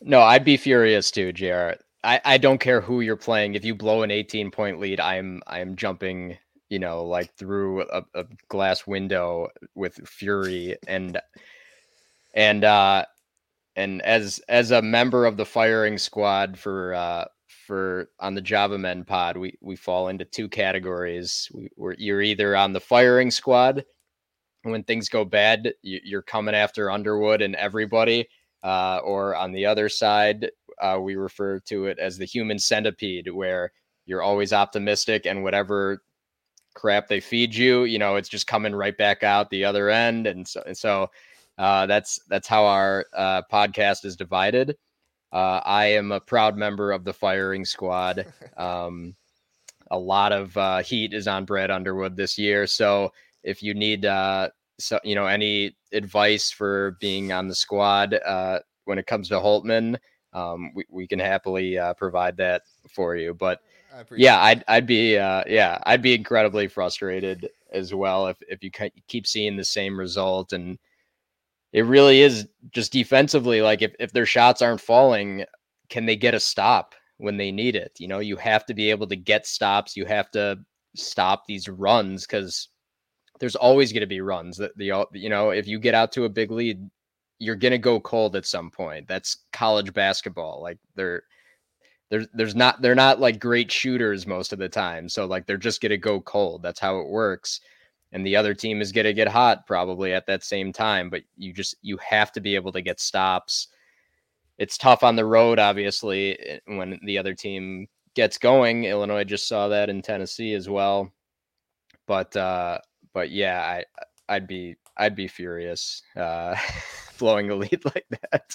No, 0.00 0.20
I'd 0.20 0.44
be 0.44 0.56
furious 0.56 1.10
too, 1.10 1.32
JR. 1.32 1.72
I, 2.04 2.20
I 2.24 2.38
don't 2.38 2.58
care 2.58 2.80
who 2.80 3.00
you're 3.00 3.16
playing. 3.16 3.54
If 3.54 3.64
you 3.64 3.74
blow 3.74 4.02
an 4.02 4.10
18 4.10 4.50
point 4.50 4.80
lead, 4.80 5.00
I'm 5.00 5.42
I'm 5.46 5.76
jumping, 5.76 6.38
you 6.72 6.78
know, 6.78 7.04
like 7.04 7.34
through 7.34 7.82
a, 7.82 8.02
a 8.14 8.24
glass 8.48 8.86
window 8.86 9.48
with 9.74 10.08
fury 10.08 10.74
and 10.88 11.20
and 12.32 12.64
uh 12.64 13.04
and 13.76 14.00
as 14.00 14.40
as 14.48 14.70
a 14.70 14.80
member 14.80 15.26
of 15.26 15.36
the 15.36 15.44
firing 15.44 15.98
squad 15.98 16.58
for 16.58 16.94
uh 16.94 17.26
for 17.66 18.08
on 18.20 18.34
the 18.34 18.40
Java 18.40 18.78
Men 18.78 19.04
pod, 19.04 19.36
we 19.36 19.58
we 19.60 19.76
fall 19.76 20.08
into 20.08 20.24
two 20.24 20.48
categories. 20.48 21.46
We, 21.52 21.68
we're 21.76 21.94
you're 21.98 22.22
either 22.22 22.56
on 22.56 22.72
the 22.72 22.80
firing 22.80 23.30
squad 23.30 23.84
when 24.62 24.82
things 24.82 25.10
go 25.10 25.26
bad, 25.26 25.74
you, 25.82 26.00
you're 26.02 26.22
coming 26.22 26.54
after 26.54 26.90
Underwood 26.90 27.42
and 27.42 27.54
everybody, 27.56 28.28
uh, 28.62 29.00
or 29.04 29.36
on 29.36 29.52
the 29.52 29.66
other 29.66 29.90
side, 29.90 30.50
uh, 30.80 30.98
we 30.98 31.16
refer 31.16 31.58
to 31.60 31.84
it 31.86 31.98
as 31.98 32.16
the 32.16 32.24
human 32.24 32.58
centipede, 32.58 33.30
where 33.30 33.72
you're 34.06 34.22
always 34.22 34.54
optimistic 34.54 35.26
and 35.26 35.42
whatever 35.42 36.00
crap 36.74 37.08
they 37.08 37.20
feed 37.20 37.54
you, 37.54 37.84
you 37.84 37.98
know, 37.98 38.16
it's 38.16 38.28
just 38.28 38.46
coming 38.46 38.74
right 38.74 38.96
back 38.96 39.22
out 39.22 39.50
the 39.50 39.64
other 39.64 39.90
end, 39.90 40.26
and 40.26 40.46
so 40.46 40.62
and 40.66 40.76
so 40.76 41.10
uh, 41.58 41.86
that's 41.86 42.20
that's 42.28 42.48
how 42.48 42.64
our 42.64 43.06
uh, 43.14 43.42
podcast 43.52 44.04
is 44.04 44.16
divided. 44.16 44.76
Uh, 45.32 45.60
I 45.64 45.86
am 45.86 46.12
a 46.12 46.20
proud 46.20 46.56
member 46.56 46.92
of 46.92 47.04
the 47.04 47.12
firing 47.12 47.64
squad. 47.64 48.26
Um, 48.56 49.16
a 49.90 49.98
lot 49.98 50.32
of 50.32 50.56
uh, 50.56 50.82
heat 50.82 51.14
is 51.14 51.26
on 51.26 51.44
Brad 51.44 51.70
Underwood 51.70 52.16
this 52.16 52.38
year, 52.38 52.66
so 52.66 53.12
if 53.42 53.62
you 53.62 53.74
need 53.74 54.06
uh, 54.06 54.50
so 54.78 54.98
you 55.04 55.14
know 55.14 55.26
any 55.26 55.76
advice 55.92 56.50
for 56.50 56.96
being 57.00 57.32
on 57.32 57.48
the 57.48 57.54
squad 57.54 58.14
uh, 58.26 58.60
when 58.84 58.98
it 58.98 59.06
comes 59.06 59.28
to 59.28 59.34
Holtmann, 59.34 59.98
um, 60.32 60.72
we, 60.74 60.84
we 60.90 61.06
can 61.06 61.18
happily 61.18 61.78
uh, 61.78 61.94
provide 61.94 62.36
that 62.38 62.62
for 62.88 63.16
you. 63.16 63.34
But 63.34 63.60
yeah, 64.16 64.40
I'd 64.40 64.64
I'd 64.68 64.86
be 64.86 65.18
uh, 65.18 65.44
yeah 65.46 65.78
I'd 65.84 66.02
be 66.02 66.14
incredibly 66.14 66.68
frustrated 66.68 67.48
as 67.72 67.94
well 67.94 68.28
if 68.28 68.36
if 68.48 68.62
you 68.62 68.70
keep 69.08 69.26
seeing 69.26 69.56
the 69.56 69.64
same 69.64 69.98
result 69.98 70.52
and 70.52 70.78
it 71.72 71.82
really 71.82 72.20
is 72.20 72.46
just 72.70 72.92
defensively 72.92 73.62
like 73.62 73.82
if 73.82 73.94
if 73.98 74.12
their 74.12 74.26
shots 74.26 74.62
aren't 74.62 74.80
falling, 74.80 75.44
can 75.88 76.06
they 76.06 76.16
get 76.16 76.34
a 76.34 76.40
stop 76.40 76.94
when 77.18 77.36
they 77.36 77.52
need 77.52 77.76
it? 77.76 77.92
You 77.98 78.08
know, 78.08 78.18
you 78.18 78.36
have 78.36 78.66
to 78.66 78.74
be 78.74 78.90
able 78.90 79.06
to 79.08 79.16
get 79.16 79.46
stops. 79.46 79.96
You 79.96 80.04
have 80.06 80.30
to 80.32 80.58
stop 80.94 81.44
these 81.46 81.68
runs 81.68 82.26
because 82.26 82.68
there's 83.40 83.56
always 83.56 83.92
going 83.92 84.02
to 84.02 84.06
be 84.06 84.20
runs 84.20 84.56
that 84.58 84.76
the 84.76 85.06
you 85.12 85.28
know 85.28 85.50
if 85.50 85.66
you 85.66 85.78
get 85.78 85.94
out 85.94 86.12
to 86.12 86.24
a 86.24 86.28
big 86.28 86.50
lead 86.50 86.78
you're 87.38 87.56
going 87.56 87.72
to 87.72 87.78
go 87.78 87.98
cold 87.98 88.36
at 88.36 88.46
some 88.46 88.70
point 88.70 89.08
that's 89.08 89.38
college 89.52 89.92
basketball 89.92 90.62
like 90.62 90.78
they're 90.94 91.22
there's 92.12 92.28
there's 92.34 92.54
not 92.54 92.82
they're 92.82 92.94
not 92.94 93.20
like 93.20 93.40
great 93.40 93.72
shooters 93.72 94.26
most 94.26 94.52
of 94.52 94.58
the 94.58 94.68
time. 94.68 95.08
So 95.08 95.24
like 95.24 95.46
they're 95.46 95.56
just 95.56 95.80
to 95.92 95.96
go 95.96 96.20
cold. 96.20 96.62
That's 96.62 96.78
how 96.78 97.00
it 97.00 97.08
works. 97.08 97.62
And 98.12 98.26
the 98.26 98.36
other 98.36 98.52
team 98.52 98.82
is 98.82 98.92
to 99.06 99.14
get 99.14 99.28
hot 99.28 99.66
probably 99.66 100.12
at 100.12 100.26
that 100.26 100.44
same 100.44 100.74
time 100.74 101.08
but 101.08 101.22
you 101.38 101.54
just 101.54 101.74
you 101.80 101.96
have 102.06 102.30
to 102.32 102.40
be 102.42 102.54
able 102.54 102.70
to 102.72 102.82
get 102.82 103.00
stops. 103.00 103.68
It's 104.58 104.76
tough 104.76 105.02
on 105.02 105.16
the 105.16 105.24
road 105.24 105.58
obviously 105.58 106.38
eh, 106.38 106.58
when 106.66 107.00
the 107.06 107.16
other 107.16 107.32
team 107.34 107.86
gets 108.14 108.36
going. 108.36 108.84
Illinois 108.84 109.24
just 109.24 109.48
saw 109.48 109.68
that 109.68 109.88
in 109.88 110.02
tennessee 110.02 110.52
as 110.52 110.68
well. 110.68 111.10
But 112.06 112.36
uh 112.36 112.76
but 113.14 113.30
yeah, 113.30 113.62
I 113.62 113.84
I'd 114.28 114.46
be 114.46 114.76
I'd 114.98 115.16
be 115.16 115.28
furious 115.28 116.02
uh, 116.14 116.54
blowing 117.18 117.48
a 117.48 117.54
lead 117.54 117.82
like 117.86 118.06
that. 118.30 118.54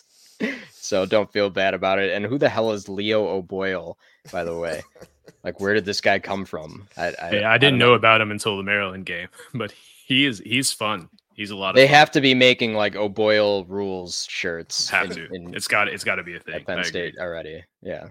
So 0.71 1.05
don't 1.05 1.31
feel 1.31 1.49
bad 1.49 1.73
about 1.73 1.99
it. 1.99 2.13
And 2.13 2.25
who 2.25 2.37
the 2.37 2.49
hell 2.49 2.71
is 2.71 2.89
Leo 2.89 3.27
O'Boyle, 3.27 3.97
by 4.31 4.43
the 4.43 4.57
way? 4.57 4.81
like, 5.43 5.59
where 5.59 5.73
did 5.73 5.85
this 5.85 6.01
guy 6.01 6.19
come 6.19 6.45
from? 6.45 6.87
I 6.97 7.13
I, 7.21 7.31
yeah, 7.31 7.51
I 7.51 7.57
didn't 7.57 7.75
I 7.75 7.77
know, 7.77 7.87
know 7.87 7.93
about 7.93 8.21
him 8.21 8.31
until 8.31 8.57
the 8.57 8.63
Maryland 8.63 9.05
game, 9.05 9.27
but 9.53 9.71
he 9.71 10.25
is 10.25 10.41
he's 10.45 10.71
fun. 10.71 11.09
He's 11.33 11.51
a 11.51 11.55
lot 11.55 11.71
of. 11.71 11.75
They 11.75 11.87
fun. 11.87 11.95
have 11.95 12.11
to 12.11 12.21
be 12.21 12.33
making 12.33 12.73
like 12.73 12.95
O'Boyle 12.95 13.65
rules 13.65 14.25
shirts. 14.29 14.89
Have 14.89 15.11
in, 15.11 15.15
to. 15.15 15.33
In, 15.33 15.55
it's 15.55 15.67
got 15.67 15.87
it's 15.87 16.03
got 16.03 16.15
to 16.15 16.23
be 16.23 16.35
a 16.35 16.39
thing. 16.39 16.63
Penn 16.65 16.83
State 16.83 17.15
already. 17.19 17.63
Yeah. 17.81 18.07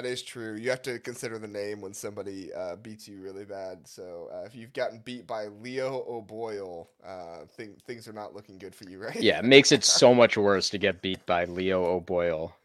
That 0.00 0.08
is 0.08 0.22
true. 0.22 0.56
You 0.56 0.70
have 0.70 0.80
to 0.82 0.98
consider 0.98 1.38
the 1.38 1.46
name 1.46 1.82
when 1.82 1.92
somebody 1.92 2.50
uh, 2.54 2.76
beats 2.76 3.06
you 3.06 3.20
really 3.20 3.44
bad. 3.44 3.86
So 3.86 4.30
uh, 4.32 4.46
if 4.46 4.54
you've 4.54 4.72
gotten 4.72 5.02
beat 5.04 5.26
by 5.26 5.48
Leo 5.48 6.06
O'Boyle, 6.08 6.88
uh, 7.06 7.40
th- 7.54 7.76
things 7.86 8.08
are 8.08 8.14
not 8.14 8.34
looking 8.34 8.56
good 8.56 8.74
for 8.74 8.88
you, 8.88 8.98
right? 9.02 9.20
Yeah, 9.20 9.40
it 9.40 9.44
makes 9.44 9.72
it 9.72 9.84
so 9.84 10.14
much 10.14 10.38
worse 10.38 10.70
to 10.70 10.78
get 10.78 11.02
beat 11.02 11.26
by 11.26 11.44
Leo 11.44 11.84
O'Boyle. 11.84 12.56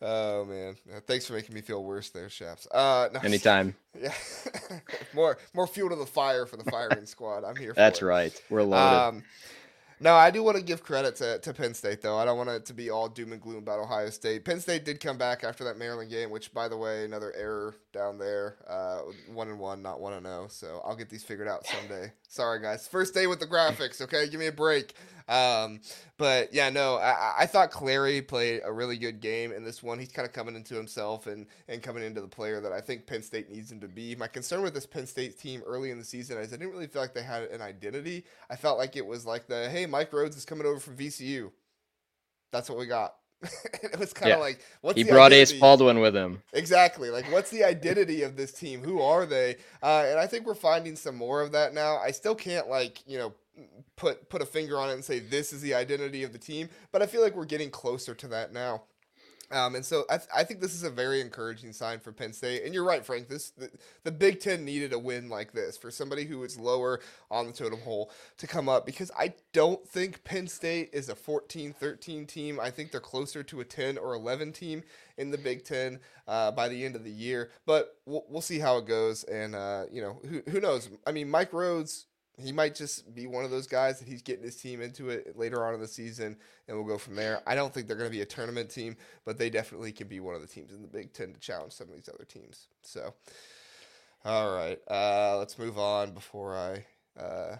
Oh 0.00 0.46
man, 0.46 0.74
uh, 0.90 1.00
thanks 1.06 1.26
for 1.26 1.34
making 1.34 1.54
me 1.54 1.60
feel 1.60 1.84
worse 1.84 2.08
there, 2.08 2.30
Shaps. 2.30 2.66
Uh, 2.70 3.10
no, 3.12 3.20
Anytime. 3.24 3.74
Yeah, 4.00 4.14
more 5.14 5.36
more 5.52 5.66
fuel 5.66 5.90
to 5.90 5.96
the 5.96 6.06
fire 6.06 6.46
for 6.46 6.56
the 6.56 6.70
firing 6.70 7.04
squad. 7.04 7.44
I'm 7.44 7.56
here. 7.56 7.74
That's 7.74 8.00
right. 8.00 8.32
We're 8.48 8.62
loaded. 8.62 9.18
Um, 9.18 9.22
no, 10.00 10.14
I 10.14 10.30
do 10.30 10.42
want 10.42 10.56
to 10.56 10.62
give 10.62 10.82
credit 10.82 11.16
to, 11.16 11.38
to 11.40 11.54
Penn 11.54 11.74
State, 11.74 12.02
though. 12.02 12.18
I 12.18 12.24
don't 12.24 12.36
want 12.38 12.50
it 12.50 12.66
to 12.66 12.74
be 12.74 12.90
all 12.90 13.08
doom 13.08 13.32
and 13.32 13.40
gloom 13.40 13.58
about 13.58 13.80
Ohio 13.80 14.10
State. 14.10 14.44
Penn 14.44 14.60
State 14.60 14.84
did 14.84 15.00
come 15.00 15.18
back 15.18 15.44
after 15.44 15.64
that 15.64 15.78
Maryland 15.78 16.10
game, 16.10 16.30
which, 16.30 16.52
by 16.54 16.68
the 16.68 16.76
way, 16.76 17.04
another 17.04 17.32
error 17.36 17.74
down 17.92 18.18
there. 18.18 18.56
Uh, 18.68 18.98
one 19.32 19.48
and 19.48 19.58
one, 19.58 19.82
not 19.82 20.00
one 20.00 20.12
and 20.12 20.26
zero. 20.26 20.42
Oh, 20.44 20.48
so 20.48 20.82
I'll 20.84 20.96
get 20.96 21.08
these 21.08 21.24
figured 21.24 21.48
out 21.48 21.66
someday. 21.66 22.12
Sorry, 22.28 22.60
guys. 22.60 22.86
First 22.86 23.14
day 23.14 23.26
with 23.26 23.40
the 23.40 23.46
graphics. 23.46 24.00
Okay, 24.00 24.28
give 24.28 24.40
me 24.40 24.46
a 24.46 24.52
break. 24.52 24.94
Um, 25.28 25.80
but 26.16 26.54
yeah, 26.54 26.70
no, 26.70 26.96
I, 26.96 27.34
I 27.40 27.46
thought 27.46 27.70
Clary 27.70 28.22
played 28.22 28.62
a 28.64 28.72
really 28.72 28.96
good 28.96 29.20
game 29.20 29.52
in 29.52 29.64
this 29.64 29.82
one. 29.82 29.98
He's 29.98 30.12
kind 30.12 30.26
of 30.26 30.32
coming 30.32 30.56
into 30.56 30.74
himself 30.74 31.26
and, 31.26 31.46
and 31.68 31.82
coming 31.82 32.02
into 32.02 32.20
the 32.20 32.28
player 32.28 32.60
that 32.60 32.72
I 32.72 32.80
think 32.80 33.06
Penn 33.06 33.22
State 33.22 33.50
needs 33.50 33.70
him 33.70 33.80
to 33.80 33.88
be. 33.88 34.14
My 34.14 34.26
concern 34.26 34.62
with 34.62 34.74
this 34.74 34.86
Penn 34.86 35.06
State 35.06 35.38
team 35.38 35.62
early 35.66 35.90
in 35.90 35.98
the 35.98 36.04
season 36.04 36.38
is 36.38 36.52
I 36.52 36.56
didn't 36.56 36.72
really 36.72 36.86
feel 36.86 37.02
like 37.02 37.14
they 37.14 37.22
had 37.22 37.44
an 37.44 37.60
identity. 37.60 38.24
I 38.50 38.56
felt 38.56 38.78
like 38.78 38.96
it 38.96 39.06
was 39.06 39.26
like 39.26 39.46
the 39.46 39.68
hey, 39.68 39.86
Mike 39.86 40.10
Rhoades 40.10 40.36
is 40.36 40.44
coming 40.44 40.66
over 40.66 40.80
from 40.80 40.96
VCU. 40.96 41.50
That's 42.50 42.70
what 42.70 42.78
we 42.78 42.86
got. 42.86 43.14
it 43.82 43.98
was 43.98 44.12
kind 44.12 44.32
of 44.32 44.38
yeah. 44.38 44.42
like 44.42 44.60
what's 44.80 44.96
he 44.96 45.04
brought 45.04 45.32
identity? 45.32 45.54
Ace 45.54 45.60
Baldwin 45.60 46.00
with 46.00 46.14
him. 46.14 46.42
Exactly. 46.52 47.10
Like 47.10 47.30
what's 47.30 47.50
the 47.50 47.64
identity 47.64 48.22
of 48.22 48.36
this 48.36 48.52
team? 48.52 48.82
Who 48.82 49.00
are 49.00 49.26
they? 49.26 49.56
Uh, 49.82 50.06
and 50.08 50.18
I 50.18 50.26
think 50.26 50.46
we're 50.46 50.54
finding 50.54 50.96
some 50.96 51.16
more 51.16 51.40
of 51.40 51.52
that 51.52 51.72
now. 51.72 51.98
I 51.98 52.10
still 52.10 52.34
can't 52.34 52.68
like 52.68 53.00
you 53.06 53.18
know 53.18 53.34
put 53.96 54.28
put 54.28 54.42
a 54.42 54.46
finger 54.46 54.78
on 54.78 54.90
it 54.90 54.94
and 54.94 55.04
say 55.04 55.20
this 55.20 55.52
is 55.52 55.60
the 55.60 55.74
identity 55.74 56.22
of 56.24 56.32
the 56.32 56.38
team, 56.38 56.68
but 56.90 57.02
I 57.02 57.06
feel 57.06 57.22
like 57.22 57.36
we're 57.36 57.44
getting 57.44 57.70
closer 57.70 58.14
to 58.14 58.28
that 58.28 58.52
now. 58.52 58.82
Um, 59.50 59.74
and 59.74 59.84
so 59.84 60.04
I, 60.10 60.18
th- 60.18 60.28
I 60.34 60.44
think 60.44 60.60
this 60.60 60.74
is 60.74 60.82
a 60.82 60.90
very 60.90 61.20
encouraging 61.20 61.72
sign 61.72 62.00
for 62.00 62.12
Penn 62.12 62.32
State. 62.32 62.64
And 62.64 62.74
you're 62.74 62.84
right, 62.84 63.04
Frank. 63.04 63.28
This 63.28 63.50
the, 63.50 63.70
the 64.04 64.12
Big 64.12 64.40
Ten 64.40 64.64
needed 64.64 64.92
a 64.92 64.98
win 64.98 65.28
like 65.28 65.52
this 65.52 65.76
for 65.76 65.90
somebody 65.90 66.24
who 66.24 66.44
is 66.44 66.58
lower 66.58 67.00
on 67.30 67.46
the 67.46 67.52
totem 67.52 67.80
pole 67.80 68.10
to 68.36 68.46
come 68.46 68.68
up 68.68 68.84
because 68.84 69.10
I 69.18 69.34
don't 69.52 69.86
think 69.88 70.22
Penn 70.24 70.48
State 70.48 70.90
is 70.92 71.08
a 71.08 71.14
14 71.14 71.72
13 71.72 72.26
team. 72.26 72.60
I 72.60 72.70
think 72.70 72.90
they're 72.92 73.00
closer 73.00 73.42
to 73.44 73.60
a 73.60 73.64
10 73.64 73.96
or 73.98 74.14
11 74.14 74.52
team 74.52 74.82
in 75.16 75.30
the 75.30 75.38
Big 75.38 75.64
Ten 75.64 75.98
uh, 76.26 76.50
by 76.52 76.68
the 76.68 76.84
end 76.84 76.94
of 76.94 77.04
the 77.04 77.10
year. 77.10 77.50
But 77.64 77.96
we'll, 78.06 78.24
we'll 78.28 78.42
see 78.42 78.58
how 78.58 78.76
it 78.78 78.86
goes. 78.86 79.24
And, 79.24 79.54
uh, 79.54 79.84
you 79.90 80.02
know, 80.02 80.20
who, 80.28 80.42
who 80.50 80.60
knows? 80.60 80.90
I 81.06 81.12
mean, 81.12 81.30
Mike 81.30 81.52
Rhoades 81.52 82.04
he 82.38 82.52
might 82.52 82.74
just 82.74 83.14
be 83.14 83.26
one 83.26 83.44
of 83.44 83.50
those 83.50 83.66
guys 83.66 83.98
that 83.98 84.08
he's 84.08 84.22
getting 84.22 84.44
his 84.44 84.56
team 84.56 84.80
into 84.80 85.10
it 85.10 85.36
later 85.36 85.66
on 85.66 85.74
in 85.74 85.80
the 85.80 85.88
season, 85.88 86.36
and 86.66 86.76
we'll 86.76 86.86
go 86.86 86.98
from 86.98 87.16
there. 87.16 87.40
I 87.46 87.54
don't 87.54 87.74
think 87.74 87.88
they're 87.88 87.96
going 87.96 88.10
to 88.10 88.16
be 88.16 88.22
a 88.22 88.26
tournament 88.26 88.70
team, 88.70 88.96
but 89.24 89.38
they 89.38 89.50
definitely 89.50 89.92
can 89.92 90.06
be 90.06 90.20
one 90.20 90.34
of 90.34 90.40
the 90.40 90.46
teams 90.46 90.72
in 90.72 90.80
the 90.80 90.88
Big 90.88 91.12
Ten 91.12 91.32
to 91.32 91.40
challenge 91.40 91.72
some 91.72 91.88
of 91.88 91.94
these 91.94 92.08
other 92.08 92.24
teams. 92.24 92.68
So, 92.82 93.12
all 94.24 94.54
right, 94.54 94.78
uh, 94.88 95.36
let's 95.38 95.58
move 95.58 95.78
on 95.78 96.12
before 96.12 96.56
I 96.56 96.84
uh, 97.20 97.56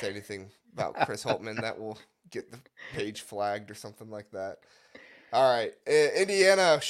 say 0.00 0.10
anything 0.10 0.50
about 0.72 0.94
Chris 1.04 1.22
Holtmann 1.24 1.60
that 1.60 1.78
will 1.78 1.98
get 2.30 2.50
the 2.50 2.58
page 2.94 3.20
flagged 3.20 3.70
or 3.70 3.74
something 3.74 4.10
like 4.10 4.30
that. 4.30 4.58
All 5.34 5.52
right, 5.52 5.72
Indiana. 5.86 6.80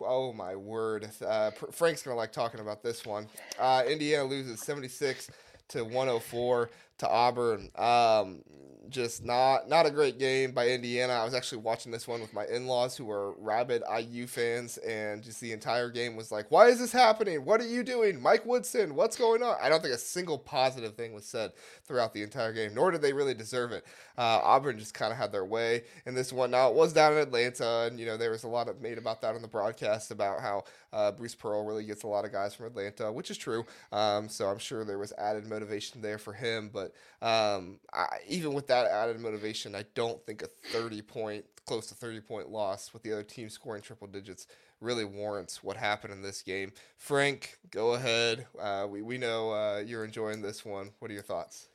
Oh 0.00 0.32
my 0.32 0.56
word! 0.56 1.10
Uh, 1.26 1.50
Frank's 1.72 2.02
gonna 2.02 2.16
like 2.16 2.32
talking 2.32 2.60
about 2.60 2.82
this 2.82 3.04
one. 3.04 3.26
Uh, 3.58 3.82
Indiana 3.86 4.24
loses 4.24 4.60
seventy 4.60 4.88
six 4.88 5.28
to 5.70 5.84
104 5.84 6.70
to 6.98 7.08
Auburn. 7.08 7.70
Um, 7.76 8.42
just 8.90 9.24
not 9.24 9.68
not 9.68 9.86
a 9.86 9.90
great 9.90 10.18
game 10.18 10.52
by 10.52 10.68
Indiana. 10.68 11.14
I 11.14 11.24
was 11.24 11.32
actually 11.32 11.58
watching 11.58 11.92
this 11.92 12.06
one 12.06 12.20
with 12.20 12.34
my 12.34 12.44
in-laws 12.46 12.96
who 12.96 13.10
are 13.10 13.32
rabid 13.38 13.82
IU 13.98 14.26
fans, 14.26 14.78
and 14.78 15.22
just 15.22 15.40
the 15.40 15.52
entire 15.52 15.90
game 15.90 16.16
was 16.16 16.30
like, 16.30 16.50
"Why 16.50 16.66
is 16.66 16.78
this 16.78 16.92
happening? 16.92 17.44
What 17.44 17.60
are 17.60 17.66
you 17.66 17.82
doing, 17.82 18.20
Mike 18.20 18.44
Woodson? 18.44 18.94
What's 18.94 19.16
going 19.16 19.42
on?" 19.42 19.56
I 19.60 19.68
don't 19.68 19.80
think 19.80 19.94
a 19.94 19.98
single 19.98 20.38
positive 20.38 20.94
thing 20.94 21.12
was 21.14 21.24
said 21.24 21.52
throughout 21.84 22.12
the 22.12 22.22
entire 22.22 22.52
game, 22.52 22.74
nor 22.74 22.90
did 22.90 23.00
they 23.02 23.12
really 23.12 23.34
deserve 23.34 23.72
it. 23.72 23.84
Uh, 24.18 24.40
Auburn 24.42 24.78
just 24.78 24.94
kind 24.94 25.12
of 25.12 25.18
had 25.18 25.32
their 25.32 25.44
way 25.44 25.84
in 26.04 26.14
this 26.14 26.32
one. 26.32 26.50
Now 26.50 26.68
it 26.68 26.74
was 26.74 26.92
down 26.92 27.12
in 27.12 27.18
Atlanta, 27.18 27.86
and 27.88 27.98
you 27.98 28.06
know 28.06 28.16
there 28.16 28.30
was 28.30 28.44
a 28.44 28.48
lot 28.48 28.68
of 28.68 28.80
made 28.80 28.98
about 28.98 29.20
that 29.22 29.34
on 29.34 29.42
the 29.42 29.48
broadcast 29.48 30.10
about 30.10 30.40
how 30.40 30.64
uh, 30.92 31.12
Bruce 31.12 31.34
Pearl 31.34 31.64
really 31.64 31.84
gets 31.84 32.02
a 32.02 32.06
lot 32.06 32.24
of 32.24 32.32
guys 32.32 32.54
from 32.54 32.66
Atlanta, 32.66 33.12
which 33.12 33.30
is 33.30 33.38
true. 33.38 33.64
Um, 33.92 34.28
so 34.28 34.48
I'm 34.48 34.58
sure 34.58 34.84
there 34.84 34.98
was 34.98 35.12
added 35.18 35.46
motivation 35.46 36.00
there 36.00 36.18
for 36.18 36.32
him. 36.32 36.70
But 36.72 36.92
um, 37.22 37.78
I, 37.92 38.06
even 38.28 38.52
with 38.52 38.66
that 38.68 38.86
added 38.86 39.20
motivation, 39.20 39.74
I 39.74 39.84
don't 39.94 40.24
think 40.26 40.42
a 40.42 40.48
30 40.72 41.02
point, 41.02 41.44
close 41.66 41.86
to 41.88 41.94
30 41.94 42.20
point 42.20 42.50
loss 42.50 42.92
with 42.92 43.02
the 43.02 43.12
other 43.12 43.22
team 43.22 43.48
scoring 43.48 43.82
triple 43.82 44.06
digits 44.06 44.46
really 44.80 45.04
warrants 45.04 45.62
what 45.62 45.76
happened 45.76 46.12
in 46.12 46.22
this 46.22 46.42
game. 46.42 46.72
Frank, 46.96 47.58
go 47.70 47.94
ahead. 47.94 48.46
Uh, 48.58 48.86
we 48.88 49.02
we 49.02 49.18
know 49.18 49.50
uh, 49.50 49.82
you're 49.84 50.04
enjoying 50.04 50.42
this 50.42 50.64
one. 50.64 50.90
What 50.98 51.10
are 51.10 51.14
your 51.14 51.22
thoughts? 51.22 51.68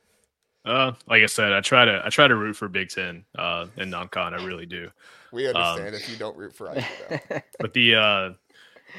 Uh, 0.64 0.92
like 1.08 1.22
I 1.22 1.26
said, 1.26 1.52
I 1.52 1.60
try 1.60 1.84
to 1.84 2.02
I 2.04 2.08
try 2.08 2.26
to 2.26 2.34
root 2.34 2.56
for 2.56 2.68
Big 2.68 2.88
Ten 2.88 3.24
uh, 3.38 3.66
and 3.76 3.90
non-con. 3.90 4.34
I 4.34 4.44
really 4.44 4.66
do. 4.66 4.90
We 5.32 5.46
understand 5.46 5.88
um, 5.88 5.94
if 5.94 6.10
you 6.10 6.16
don't 6.16 6.36
root 6.36 6.54
for 6.54 6.74
IU. 6.74 7.18
but 7.60 7.72
the 7.72 7.94
uh, 7.94 8.30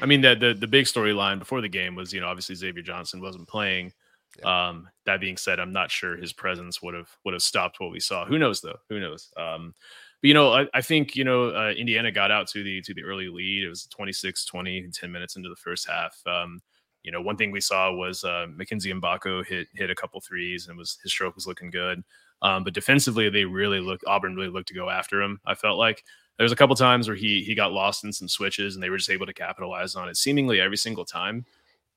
I 0.00 0.06
mean, 0.06 0.20
the 0.20 0.34
the, 0.34 0.54
the 0.54 0.66
big 0.66 0.86
storyline 0.86 1.38
before 1.38 1.60
the 1.60 1.68
game 1.68 1.94
was, 1.94 2.12
you 2.12 2.20
know, 2.20 2.28
obviously 2.28 2.54
Xavier 2.54 2.82
Johnson 2.82 3.20
wasn't 3.20 3.48
playing. 3.48 3.92
Yeah. 4.38 4.68
Um, 4.68 4.88
that 5.06 5.20
being 5.20 5.36
said, 5.36 5.58
I'm 5.58 5.72
not 5.72 5.90
sure 5.90 6.16
his 6.16 6.32
presence 6.32 6.82
would 6.82 6.94
have 6.94 7.08
would 7.24 7.34
have 7.34 7.42
stopped 7.42 7.80
what 7.80 7.90
we 7.90 8.00
saw. 8.00 8.24
Who 8.26 8.38
knows 8.38 8.60
though? 8.60 8.78
Who 8.88 9.00
knows? 9.00 9.30
Um, 9.36 9.74
but 10.20 10.28
you 10.28 10.34
know, 10.34 10.52
I, 10.52 10.66
I 10.74 10.80
think 10.80 11.16
you 11.16 11.24
know 11.24 11.50
uh, 11.50 11.72
Indiana 11.76 12.12
got 12.12 12.30
out 12.30 12.46
to 12.48 12.62
the 12.62 12.80
to 12.82 12.94
the 12.94 13.04
early 13.04 13.28
lead. 13.28 13.64
It 13.64 13.68
was 13.68 13.88
26-20, 13.98 14.92
10 14.92 15.12
minutes 15.12 15.36
into 15.36 15.48
the 15.48 15.56
first 15.56 15.88
half. 15.88 16.20
Um, 16.26 16.60
you 17.02 17.12
know, 17.12 17.22
one 17.22 17.36
thing 17.36 17.50
we 17.50 17.60
saw 17.60 17.92
was 17.92 18.24
uh, 18.24 18.46
Mackenzie 18.54 18.92
Mgbako 18.92 19.46
hit 19.46 19.68
hit 19.74 19.90
a 19.90 19.94
couple 19.94 20.20
threes 20.20 20.68
and 20.68 20.76
was 20.76 20.98
his 21.02 21.12
stroke 21.12 21.34
was 21.34 21.46
looking 21.46 21.70
good. 21.70 22.02
Um, 22.42 22.64
but 22.64 22.74
defensively, 22.74 23.30
they 23.30 23.44
really 23.44 23.80
looked 23.80 24.04
Auburn 24.06 24.36
really 24.36 24.50
looked 24.50 24.68
to 24.68 24.74
go 24.74 24.90
after 24.90 25.22
him. 25.22 25.40
I 25.46 25.54
felt 25.54 25.78
like 25.78 26.04
there's 26.38 26.52
a 26.52 26.56
couple 26.56 26.76
times 26.76 27.08
where 27.08 27.16
he 27.16 27.42
he 27.42 27.54
got 27.54 27.72
lost 27.72 28.04
in 28.04 28.12
some 28.12 28.28
switches 28.28 28.74
and 28.74 28.82
they 28.82 28.90
were 28.90 28.98
just 28.98 29.10
able 29.10 29.26
to 29.26 29.34
capitalize 29.34 29.96
on 29.96 30.08
it 30.08 30.16
seemingly 30.16 30.60
every 30.60 30.76
single 30.76 31.04
time. 31.04 31.44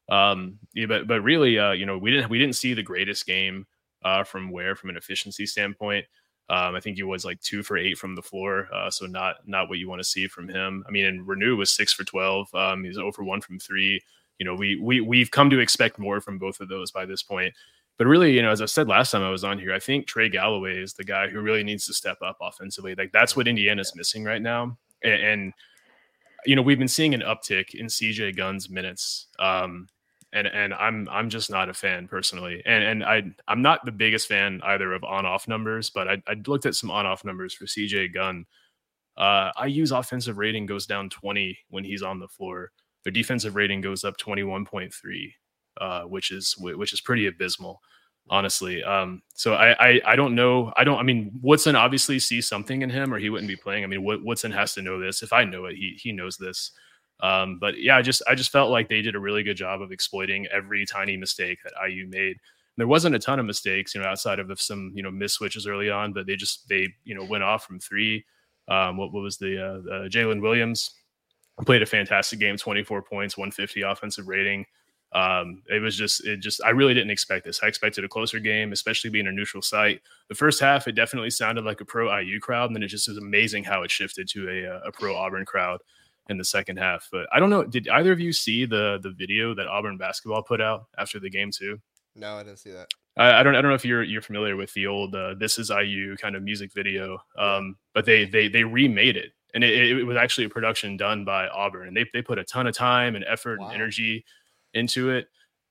Um, 0.09 0.59
yeah, 0.73 0.87
but 0.87 1.07
but 1.07 1.21
really, 1.21 1.57
uh, 1.57 1.71
you 1.71 1.85
know, 1.85 1.97
we 1.97 2.11
didn't 2.11 2.29
we 2.29 2.39
didn't 2.39 2.55
see 2.55 2.73
the 2.73 2.83
greatest 2.83 3.25
game 3.25 3.65
uh, 4.03 4.23
from 4.23 4.51
where 4.51 4.75
from 4.75 4.89
an 4.89 4.97
efficiency 4.97 5.45
standpoint. 5.45 6.05
Um, 6.49 6.75
I 6.75 6.81
think 6.81 6.97
he 6.97 7.03
was 7.03 7.23
like 7.23 7.39
two 7.39 7.63
for 7.63 7.77
eight 7.77 7.97
from 7.97 8.15
the 8.15 8.21
floor, 8.21 8.67
uh, 8.73 8.89
so 8.89 9.05
not 9.05 9.47
not 9.47 9.69
what 9.69 9.77
you 9.77 9.87
want 9.87 9.99
to 9.99 10.07
see 10.07 10.27
from 10.27 10.49
him. 10.49 10.83
I 10.87 10.91
mean, 10.91 11.05
and 11.05 11.25
Reneau 11.25 11.55
was 11.55 11.69
six 11.69 11.93
for 11.93 12.03
twelve. 12.03 12.53
Um, 12.53 12.83
he's 12.83 12.97
over 12.97 13.23
one 13.23 13.41
from 13.41 13.59
three. 13.59 14.01
You 14.37 14.45
know, 14.45 14.55
we 14.55 14.75
we 14.75 14.99
we've 15.01 15.31
come 15.31 15.49
to 15.51 15.59
expect 15.59 15.97
more 15.97 16.19
from 16.19 16.39
both 16.39 16.59
of 16.59 16.67
those 16.67 16.91
by 16.91 17.05
this 17.05 17.23
point. 17.23 17.53
But 18.02 18.08
really, 18.08 18.34
you 18.34 18.41
know, 18.41 18.49
as 18.49 18.64
I 18.64 18.66
said 18.66 18.88
last 18.88 19.12
time 19.12 19.22
I 19.22 19.30
was 19.30 19.43
on 19.43 19.60
here, 19.60 19.72
I 19.72 19.78
think 19.78 20.08
Trey 20.08 20.28
Galloway 20.28 20.82
is 20.82 20.95
the 20.95 21.04
guy 21.04 21.28
who 21.28 21.39
really 21.39 21.64
needs 21.64 21.86
to 21.86 21.93
step 21.93 22.18
up 22.24 22.36
offensively. 22.41 22.95
Like 22.95 23.12
that's 23.12 23.36
what 23.36 23.47
Indiana's 23.47 23.95
missing 23.95 24.24
right 24.24 24.41
now. 24.41 24.76
And, 25.04 25.22
and 25.22 25.54
you 26.47 26.56
know, 26.56 26.64
we've 26.64 26.80
been 26.80 26.88
seeing 26.88 27.14
an 27.14 27.22
uptick 27.22 27.76
in 27.76 27.86
CJ 27.86 28.36
Gunn's 28.36 28.72
minutes. 28.72 29.28
Um, 29.38 29.88
and 30.34 30.47
and 30.47 30.74
I'm 30.74 31.08
I'm 31.12 31.30
just 31.30 31.52
not 31.52 31.70
a 31.70 31.76
fan 31.76 32.08
personally. 32.08 32.64
And 32.66 32.84
and 32.84 33.04
I 33.04 33.22
I'm 33.47 33.62
not 33.62 33.86
the 33.86 33.91
biggest 33.91 34.28
fan 34.28 34.62
either 34.64 34.93
of 34.93 35.04
on 35.04 35.28
off 35.28 35.47
numbers, 35.47 35.91
but 35.91 36.08
I, 36.08 36.24
I 36.28 36.38
looked 36.47 36.66
at 36.66 36.74
some 36.74 36.89
on 36.89 37.06
off 37.06 37.24
numbers 37.24 37.54
for 37.54 37.66
CJ 37.66 38.16
Gunn. 38.16 38.47
Uh, 39.16 39.52
use 39.68 39.91
offensive 39.91 40.39
rating 40.39 40.66
goes 40.66 40.88
down 40.88 41.12
20 41.12 41.56
when 41.70 41.84
he's 41.84 42.02
on 42.02 42.18
the 42.18 42.28
floor. 42.28 42.72
Their 43.04 43.14
defensive 43.14 43.56
rating 43.56 43.82
goes 43.82 44.04
up 44.04 44.18
21.3 44.18 44.89
uh, 45.80 46.04
which 46.04 46.32
is 46.32 46.56
which 46.58 46.93
is 46.93 47.02
pretty 47.02 47.28
abysmal, 47.28 47.82
honestly. 48.32 48.82
Um, 48.82 49.21
so 49.36 49.53
I, 49.53 49.75
I, 49.79 50.01
I 50.07 50.15
don't 50.15 50.34
know. 50.34 50.73
I 50.75 50.84
don't. 50.84 50.97
I 50.97 51.03
mean, 51.03 51.32
Woodson 51.41 51.75
obviously 51.75 52.17
sees 52.17 52.47
something 52.47 52.82
in 52.82 52.89
him, 52.89 53.13
or 53.13 53.19
he 53.19 53.29
wouldn't 53.29 53.49
be 53.49 53.55
playing. 53.55 53.84
I 53.84 53.88
mean, 53.88 54.03
Woodson 54.03 54.51
has 54.51 54.73
to 54.73 54.82
know 54.82 54.99
this. 54.99 55.21
If 55.21 55.34
I 55.34 55.43
know 55.43 55.65
it, 55.65 55.75
he 55.75 55.99
he 56.01 56.11
knows 56.11 56.38
this. 56.38 56.71
Um, 57.19 57.59
but 57.59 57.77
yeah, 57.77 57.97
I 57.97 58.01
just 58.01 58.23
I 58.27 58.34
just 58.34 58.51
felt 58.51 58.71
like 58.71 58.89
they 58.89 59.03
did 59.03 59.15
a 59.15 59.19
really 59.19 59.43
good 59.43 59.57
job 59.57 59.82
of 59.82 59.91
exploiting 59.91 60.47
every 60.47 60.86
tiny 60.86 61.17
mistake 61.17 61.59
that 61.63 61.73
IU 61.88 62.07
made. 62.07 62.38
There 62.77 62.88
wasn't 62.88 63.15
a 63.15 63.19
ton 63.19 63.39
of 63.39 63.45
mistakes, 63.45 63.93
you 63.93 64.01
know, 64.01 64.07
outside 64.07 64.39
of 64.39 64.59
some 64.59 64.91
you 64.95 65.03
know 65.03 65.11
miss 65.11 65.34
switches 65.34 65.67
early 65.67 65.91
on, 65.91 66.13
but 66.13 66.25
they 66.25 66.36
just 66.36 66.67
they 66.67 66.88
you 67.03 67.13
know 67.13 67.23
went 67.25 67.43
off 67.43 67.65
from 67.65 67.79
three. 67.79 68.25
Um, 68.67 68.95
what, 68.95 69.11
what 69.11 69.21
was 69.21 69.38
the 69.38 69.61
uh, 69.61 70.07
Jaylin 70.07 70.41
Williams 70.41 70.91
played 71.65 71.82
a 71.82 71.86
fantastic 71.86 72.39
game, 72.39 72.57
24 72.57 73.03
points, 73.03 73.38
150 73.38 73.82
offensive 73.82 74.27
rating. 74.27 74.65
Um, 75.14 75.62
it 75.68 75.82
was 75.82 75.95
just, 75.95 76.26
it 76.26 76.38
just, 76.38 76.64
I 76.64 76.70
really 76.70 76.93
didn't 76.93 77.12
expect 77.12 77.45
this. 77.45 77.59
I 77.62 77.68
expected 77.68 78.03
a 78.03 78.09
closer 78.09 78.39
game, 78.39 78.72
especially 78.72 79.09
being 79.09 79.28
a 79.28 79.32
neutral 79.32 79.62
site. 79.62 80.01
The 80.30 80.36
first 80.36 80.59
half, 80.59 80.88
it 80.88 80.93
definitely 80.93 81.32
sounded 81.32 81.66
like 81.66 81.82
a 81.82 81.86
pro 81.86 82.18
IU 82.18 82.39
crowd, 82.39 82.68
and 82.68 82.76
then 82.76 82.84
it 82.84 82.88
just 82.88 83.09
was 83.09 83.18
amazing 83.18 83.64
how 83.64 83.84
it 83.84 83.91
shifted 83.91 84.30
to 84.30 84.49
a, 84.49 84.76
uh, 84.76 84.80
a 84.86 84.91
pro 84.91 85.16
Auburn 85.16 85.45
crowd 85.45 85.82
in 86.30 86.38
the 86.38 86.45
second 86.45 86.78
half. 86.78 87.09
But 87.12 87.28
I 87.34 87.39
don't 87.39 87.49
know, 87.49 87.64
did 87.64 87.89
either 87.89 88.12
of 88.12 88.20
you 88.20 88.32
see 88.32 88.66
the 88.66 88.99
the 89.01 89.12
video 89.12 89.53
that 89.55 89.68
Auburn 89.68 89.97
basketball 89.97 90.43
put 90.43 90.62
out 90.62 90.86
after 90.97 91.20
the 91.20 91.30
game 91.30 91.51
too? 91.51 91.80
No, 92.16 92.36
I 92.36 92.43
didn't 92.43 92.59
see 92.59 92.72
that. 92.72 92.88
I, 93.18 93.39
I 93.39 93.43
don't, 93.43 93.55
I 93.55 93.62
don't 93.62 93.70
know 93.70 93.76
if 93.76 93.86
you're 93.86 94.03
you're 94.03 94.22
familiar 94.22 94.55
with 94.55 94.74
the 94.74 94.88
old 94.88 95.14
uh, 95.14 95.34
"This 95.38 95.59
Is 95.59 95.70
IU" 95.70 96.16
kind 96.16 96.36
of 96.38 96.43
music 96.43 96.72
video, 96.74 97.22
um, 97.38 97.76
but 97.93 98.05
they 98.05 98.26
they 98.26 98.47
they 98.47 98.64
remade 98.64 99.18
it 99.18 99.34
and 99.53 99.64
it, 99.64 99.97
it, 99.99 100.03
was 100.03 100.18
actually 100.18 100.45
a 100.45 100.49
production 100.49 100.97
done 100.97 101.26
by 101.26 101.47
Auburn, 101.47 101.88
and 101.88 101.97
they 101.97 102.05
they 102.14 102.22
put 102.22 102.39
a 102.39 102.43
ton 102.43 102.68
of 102.68 102.76
time 102.76 103.16
and 103.16 103.26
effort 103.28 103.59
wow. 103.59 103.68
and 103.68 103.76
energy 103.76 104.26
into 104.74 105.09
it. 105.11 105.28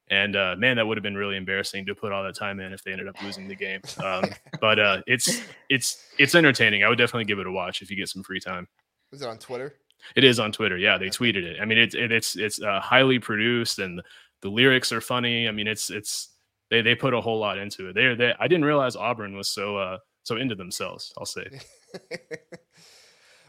And 0.08 0.34
uh, 0.34 0.56
man, 0.58 0.76
that 0.76 0.86
would 0.86 0.96
have 0.96 1.02
been 1.02 1.16
really 1.16 1.36
embarrassing 1.36 1.86
to 1.86 1.94
put 1.94 2.10
all 2.10 2.24
that 2.24 2.34
time 2.34 2.58
in 2.58 2.72
if 2.72 2.82
they 2.82 2.90
ended 2.90 3.06
up 3.06 3.22
losing 3.22 3.46
the 3.46 3.54
game. 3.54 3.80
Um, 4.02 4.24
but 4.60 4.78
uh, 4.78 5.02
it's 5.06 5.42
it's 5.68 6.04
it's 6.18 6.34
entertaining. 6.34 6.82
I 6.82 6.88
would 6.88 6.98
definitely 6.98 7.26
give 7.26 7.38
it 7.38 7.46
a 7.46 7.52
watch 7.52 7.80
if 7.80 7.90
you 7.90 7.96
get 7.96 8.08
some 8.08 8.24
free 8.24 8.40
time. 8.40 8.66
Is 9.12 9.22
it 9.22 9.28
on 9.28 9.38
Twitter? 9.38 9.74
It 10.16 10.24
is 10.24 10.40
on 10.40 10.50
Twitter. 10.50 10.76
Yeah, 10.76 10.98
they 10.98 11.08
tweeted 11.08 11.44
it. 11.44 11.60
I 11.60 11.64
mean, 11.64 11.78
it's 11.78 11.94
it, 11.94 12.10
it's 12.10 12.36
it's 12.36 12.60
uh, 12.60 12.80
highly 12.80 13.18
produced 13.18 13.78
and 13.78 14.02
the 14.42 14.48
lyrics 14.48 14.90
are 14.90 15.00
funny. 15.00 15.46
I 15.46 15.52
mean, 15.52 15.68
it's 15.68 15.90
it's 15.90 16.30
they 16.70 16.82
they 16.82 16.94
put 16.94 17.14
a 17.14 17.20
whole 17.20 17.38
lot 17.38 17.58
into 17.58 17.88
it. 17.88 17.94
They 17.94 18.04
are 18.04 18.16
they 18.16 18.34
I 18.38 18.48
didn't 18.48 18.64
realize 18.64 18.96
Auburn 18.96 19.36
was 19.36 19.48
so 19.48 19.76
uh 19.76 19.98
so 20.22 20.36
into 20.36 20.54
themselves. 20.54 21.12
I'll 21.18 21.26
say. 21.26 21.46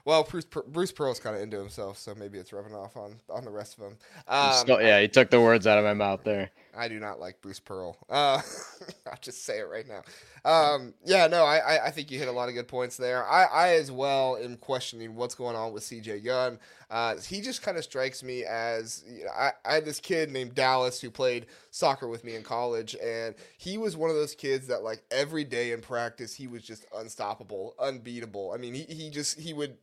Well, 0.05 0.23
Bruce 0.23 0.45
Bruce 0.45 0.91
Pearl's 0.91 1.19
kind 1.19 1.35
of 1.35 1.41
into 1.41 1.57
himself, 1.57 1.97
so 1.97 2.15
maybe 2.15 2.37
it's 2.37 2.51
rubbing 2.53 2.73
off 2.73 2.97
on 2.97 3.15
on 3.29 3.45
the 3.45 3.51
rest 3.51 3.77
of 3.77 3.83
them. 3.83 3.97
Um, 4.27 4.53
Still, 4.53 4.81
yeah, 4.81 4.99
he 5.01 5.07
took 5.07 5.29
the 5.29 5.39
words 5.41 5.67
out 5.67 5.77
of 5.77 5.83
my 5.83 5.93
mouth 5.93 6.23
there. 6.23 6.49
I 6.75 6.87
do 6.87 6.99
not 6.99 7.19
like 7.19 7.41
Bruce 7.41 7.59
Pearl. 7.59 7.97
Uh, 8.09 8.41
I'll 9.07 9.17
just 9.21 9.45
say 9.45 9.59
it 9.59 9.69
right 9.69 9.85
now. 9.87 10.03
Um, 10.49 10.93
yeah, 11.05 11.27
no, 11.27 11.43
I, 11.43 11.87
I 11.87 11.91
think 11.91 12.09
you 12.11 12.17
hit 12.17 12.27
a 12.27 12.31
lot 12.31 12.49
of 12.49 12.55
good 12.55 12.67
points 12.67 12.97
there. 12.97 13.25
I, 13.25 13.43
I 13.43 13.69
as 13.75 13.91
well 13.91 14.37
am 14.37 14.57
questioning 14.57 15.15
what's 15.15 15.35
going 15.35 15.55
on 15.55 15.73
with 15.73 15.83
CJ 15.83 16.25
Gunn. 16.25 16.59
Uh, 16.89 17.15
he 17.17 17.41
just 17.41 17.61
kind 17.61 17.77
of 17.77 17.83
strikes 17.83 18.23
me 18.23 18.43
as 18.43 19.03
you 19.07 19.25
know, 19.25 19.31
I, 19.31 19.51
I 19.65 19.73
had 19.75 19.85
this 19.85 19.99
kid 19.99 20.31
named 20.31 20.55
Dallas 20.55 20.99
who 20.99 21.09
played 21.09 21.45
soccer 21.69 22.07
with 22.07 22.23
me 22.23 22.35
in 22.35 22.43
college, 22.43 22.95
and 23.01 23.35
he 23.57 23.77
was 23.77 23.95
one 23.95 24.09
of 24.09 24.15
those 24.15 24.35
kids 24.35 24.67
that 24.67 24.83
like 24.83 25.03
every 25.11 25.43
day 25.43 25.71
in 25.71 25.81
practice 25.81 26.33
he 26.33 26.47
was 26.47 26.63
just 26.63 26.85
unstoppable, 26.95 27.75
unbeatable. 27.79 28.51
I 28.53 28.57
mean, 28.57 28.73
he, 28.73 28.83
he 28.83 29.09
just 29.09 29.39
he 29.39 29.53
would 29.53 29.77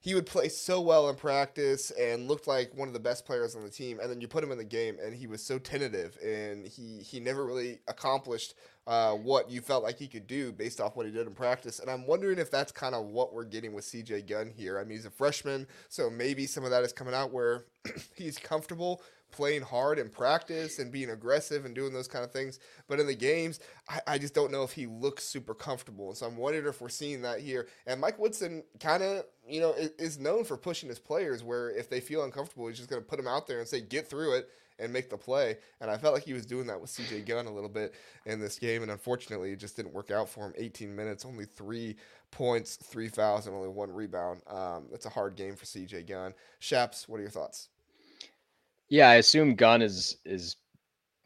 he 0.00 0.14
would 0.14 0.26
play 0.26 0.48
so 0.48 0.80
well 0.80 1.08
in 1.08 1.16
practice 1.16 1.90
and 1.90 2.28
looked 2.28 2.46
like 2.46 2.72
one 2.74 2.86
of 2.86 2.94
the 2.94 3.00
best 3.00 3.26
players 3.26 3.56
on 3.56 3.64
the 3.64 3.70
team. 3.70 3.98
And 4.00 4.10
then 4.10 4.20
you 4.20 4.28
put 4.28 4.44
him 4.44 4.52
in 4.52 4.58
the 4.58 4.64
game, 4.64 4.96
and 5.02 5.14
he 5.14 5.26
was 5.26 5.42
so 5.42 5.58
tentative, 5.58 6.16
and 6.24 6.66
he 6.66 6.98
he 6.98 7.18
never 7.18 7.44
really 7.44 7.80
accomplished 7.88 8.54
uh, 8.86 9.12
what 9.12 9.50
you 9.50 9.60
felt 9.60 9.82
like 9.82 9.98
he 9.98 10.06
could 10.06 10.26
do 10.26 10.52
based 10.52 10.80
off 10.80 10.96
what 10.96 11.04
he 11.06 11.12
did 11.12 11.26
in 11.26 11.34
practice. 11.34 11.80
And 11.80 11.90
I'm 11.90 12.06
wondering 12.06 12.38
if 12.38 12.50
that's 12.50 12.72
kind 12.72 12.94
of 12.94 13.06
what 13.06 13.34
we're 13.34 13.44
getting 13.44 13.72
with 13.74 13.84
CJ 13.84 14.28
Gunn 14.28 14.52
here. 14.56 14.78
I 14.78 14.84
mean, 14.84 14.96
he's 14.96 15.06
a 15.06 15.10
freshman, 15.10 15.66
so 15.88 16.08
maybe 16.08 16.46
some 16.46 16.64
of 16.64 16.70
that 16.70 16.84
is 16.84 16.92
coming 16.92 17.14
out 17.14 17.32
where 17.32 17.64
he's 18.14 18.38
comfortable 18.38 19.02
playing 19.30 19.62
hard 19.62 19.98
in 19.98 20.08
practice 20.08 20.78
and 20.78 20.90
being 20.90 21.10
aggressive 21.10 21.64
and 21.64 21.74
doing 21.74 21.92
those 21.92 22.08
kind 22.08 22.24
of 22.24 22.30
things. 22.30 22.58
But 22.86 23.00
in 23.00 23.06
the 23.06 23.14
games, 23.14 23.60
I, 23.88 24.00
I 24.06 24.18
just 24.18 24.34
don't 24.34 24.50
know 24.50 24.62
if 24.62 24.72
he 24.72 24.86
looks 24.86 25.24
super 25.24 25.54
comfortable. 25.54 26.14
So 26.14 26.26
I'm 26.26 26.36
wondering 26.36 26.66
if 26.66 26.80
we're 26.80 26.88
seeing 26.88 27.22
that 27.22 27.40
here. 27.40 27.68
And 27.86 28.00
Mike 28.00 28.18
Woodson 28.18 28.62
kind 28.80 29.02
of, 29.02 29.24
you 29.46 29.60
know, 29.60 29.72
is, 29.72 29.90
is, 29.98 30.18
known 30.18 30.44
for 30.44 30.56
pushing 30.56 30.88
his 30.88 30.98
players 30.98 31.42
where 31.42 31.70
if 31.70 31.88
they 31.88 32.00
feel 32.00 32.24
uncomfortable, 32.24 32.66
he's 32.66 32.76
just 32.76 32.90
going 32.90 33.02
to 33.02 33.08
put 33.08 33.16
them 33.16 33.28
out 33.28 33.46
there 33.46 33.60
and 33.60 33.68
say, 33.68 33.80
get 33.80 34.08
through 34.08 34.36
it 34.36 34.48
and 34.78 34.92
make 34.92 35.10
the 35.10 35.16
play. 35.16 35.56
And 35.80 35.90
I 35.90 35.96
felt 35.96 36.14
like 36.14 36.24
he 36.24 36.32
was 36.32 36.46
doing 36.46 36.66
that 36.68 36.80
with 36.80 36.90
CJ 36.90 37.26
Gunn 37.26 37.46
a 37.46 37.52
little 37.52 37.68
bit 37.68 37.94
in 38.26 38.40
this 38.40 38.58
game. 38.58 38.82
And 38.82 38.90
unfortunately, 38.90 39.52
it 39.52 39.58
just 39.58 39.76
didn't 39.76 39.92
work 39.92 40.10
out 40.10 40.28
for 40.28 40.46
him. 40.46 40.54
18 40.56 40.94
minutes, 40.94 41.24
only 41.24 41.44
three 41.44 41.96
points, 42.30 42.76
three 42.76 43.08
fouls, 43.08 43.46
and 43.46 43.56
only 43.56 43.68
one 43.68 43.92
rebound. 43.92 44.42
Um, 44.46 44.86
that's 44.90 45.06
a 45.06 45.10
hard 45.10 45.36
game 45.36 45.56
for 45.56 45.64
CJ 45.64 46.06
Gunn. 46.06 46.34
Shaps, 46.58 47.08
what 47.08 47.18
are 47.18 47.22
your 47.22 47.30
thoughts? 47.30 47.68
Yeah, 48.88 49.10
I 49.10 49.16
assume 49.16 49.54
Gunn 49.54 49.82
is 49.82 50.16
is 50.24 50.56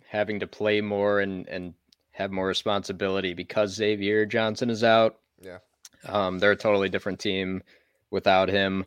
having 0.06 0.40
to 0.40 0.46
play 0.46 0.80
more 0.80 1.20
and 1.20 1.48
and 1.48 1.74
have 2.12 2.30
more 2.30 2.46
responsibility 2.46 3.34
because 3.34 3.74
Xavier 3.74 4.26
Johnson 4.26 4.70
is 4.70 4.84
out. 4.84 5.20
Yeah. 5.40 5.58
Um, 6.06 6.38
they're 6.38 6.52
a 6.52 6.56
totally 6.56 6.88
different 6.88 7.18
team 7.18 7.62
without 8.10 8.48
him. 8.48 8.84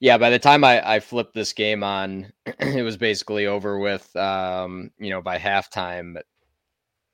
Yeah, 0.00 0.18
by 0.18 0.30
the 0.30 0.38
time 0.38 0.64
I, 0.64 0.94
I 0.94 1.00
flipped 1.00 1.34
this 1.34 1.52
game 1.52 1.82
on, 1.84 2.32
it 2.46 2.82
was 2.82 2.96
basically 2.96 3.46
over 3.46 3.78
with. 3.78 4.14
Um, 4.16 4.90
you 4.98 5.10
know, 5.10 5.22
by 5.22 5.38
halftime, 5.38 6.16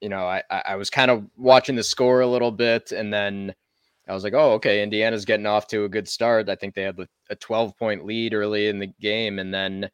you 0.01 0.09
know, 0.09 0.27
I, 0.27 0.43
I 0.51 0.77
was 0.77 0.91
kind 0.91 1.11
of 1.11 1.25
watching 1.37 1.77
the 1.77 1.83
score 1.83 2.21
a 2.21 2.27
little 2.27 2.53
bit, 2.53 2.93
and 2.93 3.13
then 3.13 3.55
I 4.09 4.15
was 4.15 4.25
like, 4.25 4.35
oh, 4.35 4.53
okay, 4.53 4.83
Indiana's 4.83 5.25
getting 5.25 5.47
off 5.47 5.67
to 5.69 5.85
a 5.85 5.89
good 5.89 6.09
start. 6.09 6.49
I 6.49 6.55
think 6.55 6.75
they 6.75 6.83
had 6.83 6.99
a 7.31 7.37
12 7.37 7.77
point 7.77 8.07
lead 8.07 8.33
early 8.33 8.69
in 8.69 8.79
the 8.79 8.93
game, 9.01 9.39
and 9.39 9.53
then 9.53 9.91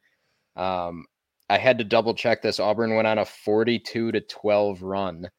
um, 0.55 1.05
I 1.49 1.57
had 1.57 1.77
to 1.77 1.83
double 1.83 2.13
check 2.13 2.41
this. 2.41 2.59
Auburn 2.59 2.95
went 2.95 3.07
on 3.07 3.19
a 3.19 3.25
42 3.25 4.11
to 4.11 4.21
12 4.21 4.81
run 4.81 5.29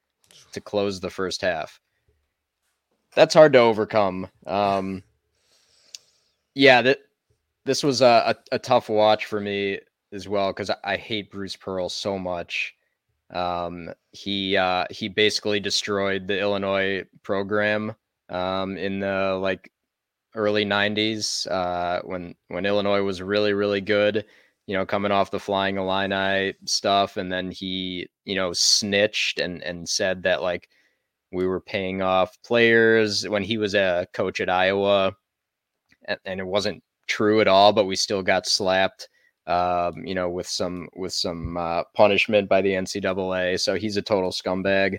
to 0.53 0.61
close 0.61 1.01
the 1.01 1.11
first 1.11 1.41
half. 1.41 1.81
That's 3.15 3.35
hard 3.35 3.55
to 3.55 3.59
overcome. 3.61 4.29
Um, 4.47 5.03
yeah, 6.55 6.83
that 6.83 6.99
this 7.65 7.83
was 7.83 8.03
a, 8.03 8.37
a, 8.53 8.57
a, 8.57 8.59
tough 8.59 8.89
watch 8.89 9.27
for 9.27 9.41
me 9.41 9.81
as 10.13 10.29
well 10.29 10.53
because 10.53 10.71
I, 10.71 10.77
I, 10.85 10.97
hate 10.97 11.31
Bruce 11.31 11.57
Pearl 11.57 11.89
so 11.89 12.19
much. 12.19 12.75
Um, 13.31 13.91
he 14.13 14.57
uh, 14.57 14.85
he 14.91 15.09
basically 15.09 15.61
destroyed 15.61 16.29
the 16.29 16.39
Illinois 16.39 17.05
program 17.23 17.95
um, 18.29 18.77
in 18.77 19.01
the 19.01 19.39
like 19.41 19.73
early 20.35 20.65
'90s 20.65 21.51
uh, 21.51 22.03
when 22.05 22.35
when 22.49 22.67
Illinois 22.67 23.03
was 23.03 23.21
really 23.21 23.53
really 23.53 23.81
good 23.81 24.25
you 24.67 24.77
know, 24.77 24.85
coming 24.85 25.13
off 25.13 25.31
the 25.31 25.39
flying 25.39 25.77
Illini 25.77 26.55
stuff, 26.65 27.17
and 27.17 27.31
then 27.31 27.51
he, 27.51 28.09
you 28.25 28.35
know, 28.35 28.53
snitched 28.53 29.39
and 29.39 29.63
and 29.63 29.89
said 29.89 30.23
that 30.25 30.43
like 30.43 30.69
we 31.33 31.47
were 31.47 31.61
paying 31.61 32.03
off 32.03 32.37
players 32.43 33.29
when 33.29 33.43
he 33.43 33.59
was 33.59 33.75
a 33.75 34.07
coach 34.13 34.41
at 34.41 34.51
Iowa, 34.51 35.13
and, 36.07 36.19
and 36.25 36.41
it 36.41 36.47
wasn't 36.47 36.83
true 37.07 37.41
at 37.41 37.49
all. 37.49 37.73
But 37.73 37.87
we 37.87 37.97
still 37.97 38.23
got 38.23 38.47
slapped, 38.47 39.09
um, 39.47 40.05
you 40.05 40.15
know, 40.15 40.29
with 40.29 40.49
some 40.49 40.89
with 40.97 41.13
some 41.13 41.57
uh, 41.57 41.85
punishment 41.95 42.49
by 42.49 42.61
the 42.61 42.73
NCAA. 42.73 43.61
So 43.61 43.77
he's 43.77 43.97
a 43.97 44.03
total 44.03 44.31
scumbag. 44.31 44.99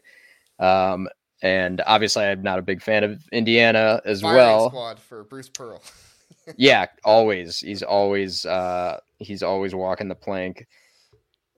Um, 0.59 1.07
and 1.41 1.81
obviously, 1.85 2.23
I'm 2.23 2.41
not 2.41 2.59
a 2.59 2.63
big 2.63 2.81
fan 2.81 3.03
of 3.03 3.21
Indiana 3.31 4.01
as 4.05 4.21
Firing 4.21 4.37
well. 4.37 4.69
Squad 4.69 4.99
for 4.99 5.23
Bruce 5.25 5.49
Pearl. 5.49 5.83
yeah, 6.55 6.87
always. 7.03 7.59
He's 7.59 7.83
always 7.83 8.45
uh 8.45 8.99
he's 9.19 9.43
always 9.43 9.75
walking 9.75 10.07
the 10.07 10.15
plank. 10.15 10.65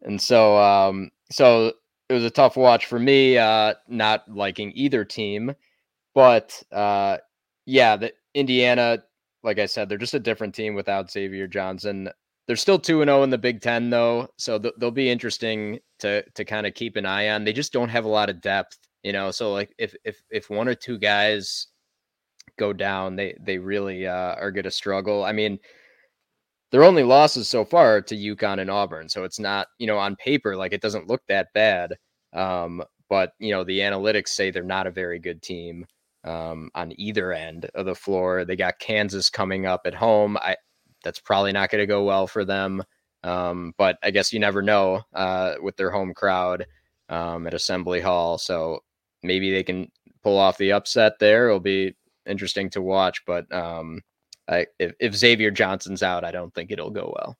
And 0.01 0.21
so 0.21 0.57
um 0.57 1.09
so 1.31 1.73
it 2.09 2.13
was 2.13 2.23
a 2.23 2.29
tough 2.29 2.57
watch 2.57 2.85
for 2.85 2.99
me 2.99 3.37
uh 3.37 3.75
not 3.87 4.23
liking 4.29 4.71
either 4.75 5.05
team, 5.05 5.53
but 6.15 6.61
uh 6.71 7.17
yeah, 7.65 7.95
the 7.97 8.13
Indiana 8.33 9.03
like 9.43 9.59
I 9.59 9.65
said, 9.67 9.87
they're 9.87 9.97
just 9.97 10.13
a 10.13 10.19
different 10.19 10.53
team 10.53 10.75
without 10.75 11.11
Xavier 11.11 11.47
Johnson. 11.47 12.09
They're 12.47 12.55
still 12.55 12.79
2 12.79 13.01
and 13.01 13.09
0 13.09 13.23
in 13.23 13.29
the 13.29 13.37
Big 13.37 13.61
10 13.61 13.89
though, 13.89 14.27
so 14.37 14.57
th- 14.59 14.73
they'll 14.79 14.91
be 14.91 15.09
interesting 15.09 15.79
to 15.99 16.23
to 16.31 16.45
kind 16.45 16.65
of 16.65 16.73
keep 16.73 16.95
an 16.95 17.05
eye 17.05 17.29
on. 17.29 17.43
They 17.43 17.53
just 17.53 17.73
don't 17.73 17.89
have 17.89 18.05
a 18.05 18.09
lot 18.09 18.29
of 18.29 18.41
depth, 18.41 18.77
you 19.03 19.13
know. 19.13 19.31
So 19.31 19.53
like 19.53 19.73
if 19.77 19.95
if 20.03 20.21
if 20.31 20.49
one 20.49 20.67
or 20.67 20.75
two 20.75 20.97
guys 20.97 21.67
go 22.57 22.73
down, 22.73 23.15
they 23.15 23.35
they 23.39 23.57
really 23.57 24.07
uh, 24.07 24.35
are 24.35 24.51
going 24.51 24.63
to 24.63 24.71
struggle. 24.71 25.23
I 25.23 25.31
mean, 25.31 25.59
their 26.71 26.83
only 26.83 27.03
losses 27.03 27.49
so 27.49 27.65
far 27.65 28.01
to 28.01 28.15
UConn 28.15 28.59
and 28.59 28.69
Auburn, 28.69 29.09
so 29.09 29.23
it's 29.23 29.39
not 29.39 29.67
you 29.77 29.87
know 29.87 29.97
on 29.97 30.15
paper 30.15 30.55
like 30.55 30.73
it 30.73 30.81
doesn't 30.81 31.07
look 31.07 31.21
that 31.27 31.47
bad. 31.53 31.95
Um, 32.33 32.83
but 33.09 33.33
you 33.39 33.51
know 33.51 33.63
the 33.63 33.79
analytics 33.79 34.29
say 34.29 34.51
they're 34.51 34.63
not 34.63 34.87
a 34.87 34.91
very 34.91 35.19
good 35.19 35.41
team 35.41 35.85
um, 36.23 36.69
on 36.75 36.93
either 36.99 37.33
end 37.33 37.69
of 37.75 37.85
the 37.85 37.95
floor. 37.95 38.45
They 38.45 38.55
got 38.55 38.79
Kansas 38.79 39.29
coming 39.29 39.65
up 39.65 39.81
at 39.85 39.93
home. 39.95 40.37
I 40.37 40.55
that's 41.03 41.19
probably 41.19 41.51
not 41.51 41.69
going 41.69 41.81
to 41.81 41.87
go 41.87 42.03
well 42.03 42.27
for 42.27 42.45
them. 42.45 42.83
Um, 43.23 43.73
but 43.77 43.97
I 44.03 44.11
guess 44.11 44.31
you 44.31 44.39
never 44.39 44.61
know 44.61 45.01
uh, 45.13 45.55
with 45.61 45.75
their 45.77 45.91
home 45.91 46.13
crowd 46.13 46.65
um, 47.09 47.47
at 47.47 47.53
Assembly 47.53 48.01
Hall. 48.01 48.37
So 48.37 48.79
maybe 49.23 49.51
they 49.51 49.63
can 49.63 49.91
pull 50.23 50.37
off 50.37 50.57
the 50.57 50.71
upset 50.73 51.13
there. 51.19 51.47
It'll 51.47 51.59
be 51.59 51.95
interesting 52.25 52.69
to 52.71 52.81
watch. 52.81 53.23
But 53.25 53.51
um, 53.53 54.01
I, 54.49 54.65
if, 54.79 54.93
if 54.99 55.15
Xavier 55.15 55.51
Johnson's 55.51 56.03
out, 56.03 56.25
I 56.25 56.31
don't 56.31 56.53
think 56.53 56.71
it'll 56.71 56.89
go 56.89 57.13
well. 57.15 57.37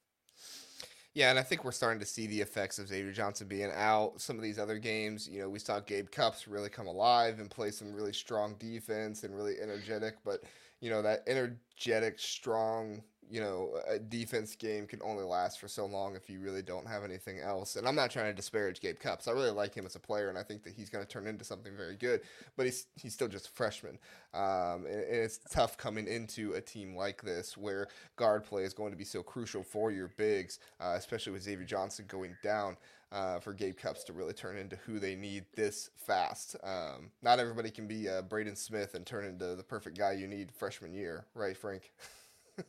Yeah, 1.16 1.32
and 1.32 1.40
I 1.40 1.44
think 1.44 1.66
we're 1.66 1.72
starting 1.72 2.00
to 2.00 2.06
see 2.06 2.28
the 2.28 2.40
effects 2.40 2.78
of 2.78 2.88
Xavier 2.88 3.12
Johnson 3.12 3.48
being 3.48 3.72
out. 3.74 4.22
Some 4.22 4.38
of 4.38 4.44
these 4.44 4.60
other 4.60 4.78
games, 4.78 5.28
you 5.28 5.42
know, 5.42 5.50
we 5.50 5.60
saw 5.60 5.80
Gabe 5.80 6.10
Cupps 6.12 6.48
really 6.48 6.70
come 6.70 6.88
alive 6.88 7.40
and 7.40 7.50
play 7.50 7.72
some 7.72 7.94
really 7.94 8.14
strong 8.14 8.56
defense 8.60 9.24
and 9.24 9.36
really 9.36 9.56
energetic. 9.60 10.16
But 10.24 10.44
you 10.82 10.90
know 10.90 11.02
that 11.02 11.24
energetic, 11.28 12.20
strong 12.20 13.02
you 13.30 13.40
know, 13.40 13.80
a 13.88 14.00
defense 14.00 14.56
game 14.56 14.88
can 14.88 15.00
only 15.04 15.24
last 15.24 15.60
for 15.60 15.68
so 15.68 15.86
long 15.86 16.16
if 16.16 16.30
you 16.30 16.40
really 16.40 16.64
don't 16.64 16.88
have 16.88 17.04
anything 17.04 17.40
else. 17.40 17.76
And 17.76 17.88
I'm 17.88 17.96
not 17.96 18.10
trying 18.10 18.26
to 18.26 18.34
disparage 18.34 18.82
Gabe 18.82 18.98
Cupps. 18.98 19.28
I 19.28 19.32
really 19.32 19.52
like 19.52 19.76
him 19.76 19.86
as 19.86 19.96
a 19.96 20.00
player, 20.00 20.30
and 20.30 20.38
I 20.38 20.42
think 20.42 20.64
that 20.64 20.74
he's 20.74 20.90
going 20.90 21.06
to 21.06 21.10
turn 21.10 21.28
into 21.28 21.46
something 21.46 21.76
very 21.78 21.96
good. 21.96 22.22
But 22.58 22.66
he's 22.66 22.88
he's 22.96 23.14
still 23.14 23.28
just 23.28 23.48
a 23.48 23.52
freshman, 23.52 24.00
um, 24.34 24.86
and, 24.86 25.04
and, 25.04 25.20
it's 25.20 25.38
tough 25.38 25.78
coming 25.78 26.08
into 26.08 26.54
a 26.54 26.62
team 26.62 26.96
like 26.96 27.22
this 27.22 27.56
where 27.56 27.88
guard 28.16 28.46
play 28.46 28.64
is 28.64 28.74
going 28.74 28.92
to 28.92 28.98
be 28.98 29.04
so 29.04 29.22
crucial 29.22 29.62
for 29.64 29.92
your 29.92 30.08
bigs, 30.18 30.60
uh, 30.80 30.96
especially 30.98 31.34
with 31.34 31.44
Xavier 31.44 31.66
Johnson 31.66 32.06
going 32.08 32.36
down. 32.44 32.78
Uh, 33.12 33.40
for 33.40 33.54
Gabe 33.54 33.76
Cupps 33.76 34.04
to 34.04 34.14
really 34.14 34.34
turn 34.34 34.56
into 34.56 34.76
who 34.86 35.00
they 35.00 35.16
need 35.16 35.46
this 35.56 35.90
fast. 35.96 36.56
Um, 36.64 37.10
not 37.24 37.40
everybody 37.40 37.72
can 37.72 37.88
be 37.88 38.08
uh, 38.08 38.22
Braden 38.22 38.56
Smith 38.56 38.94
and 38.94 39.04
turn 39.04 39.26
into 39.26 39.56
the 39.56 39.64
perfect 39.64 39.98
guy 39.98 40.12
you 40.12 40.28
need 40.28 40.52
freshman 40.52 40.94
year, 40.94 41.26
right, 41.34 41.58
Frank? 41.58 41.92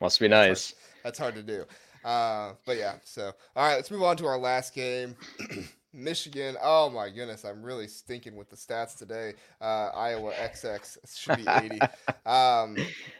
Must 0.00 0.20
be 0.20 0.28
nice. 0.28 0.74
That's 1.04 1.18
hard, 1.18 1.34
that's 1.34 1.46
hard 1.46 1.46
to 1.46 1.58
do. 1.58 2.08
Uh, 2.08 2.54
but 2.66 2.76
yeah, 2.76 2.94
so 3.04 3.32
all 3.54 3.66
right, 3.66 3.76
let's 3.76 3.90
move 3.90 4.02
on 4.02 4.16
to 4.16 4.26
our 4.26 4.38
last 4.38 4.74
game. 4.74 5.16
Michigan. 5.94 6.56
Oh 6.62 6.88
my 6.88 7.10
goodness, 7.10 7.44
I'm 7.44 7.62
really 7.62 7.86
stinking 7.86 8.34
with 8.34 8.48
the 8.48 8.56
stats 8.56 8.96
today. 8.96 9.34
Uh, 9.60 9.90
Iowa 9.94 10.32
XX 10.32 10.96
should 11.14 11.36
be 11.36 11.44
80. 11.46 11.78
um, 12.26 12.76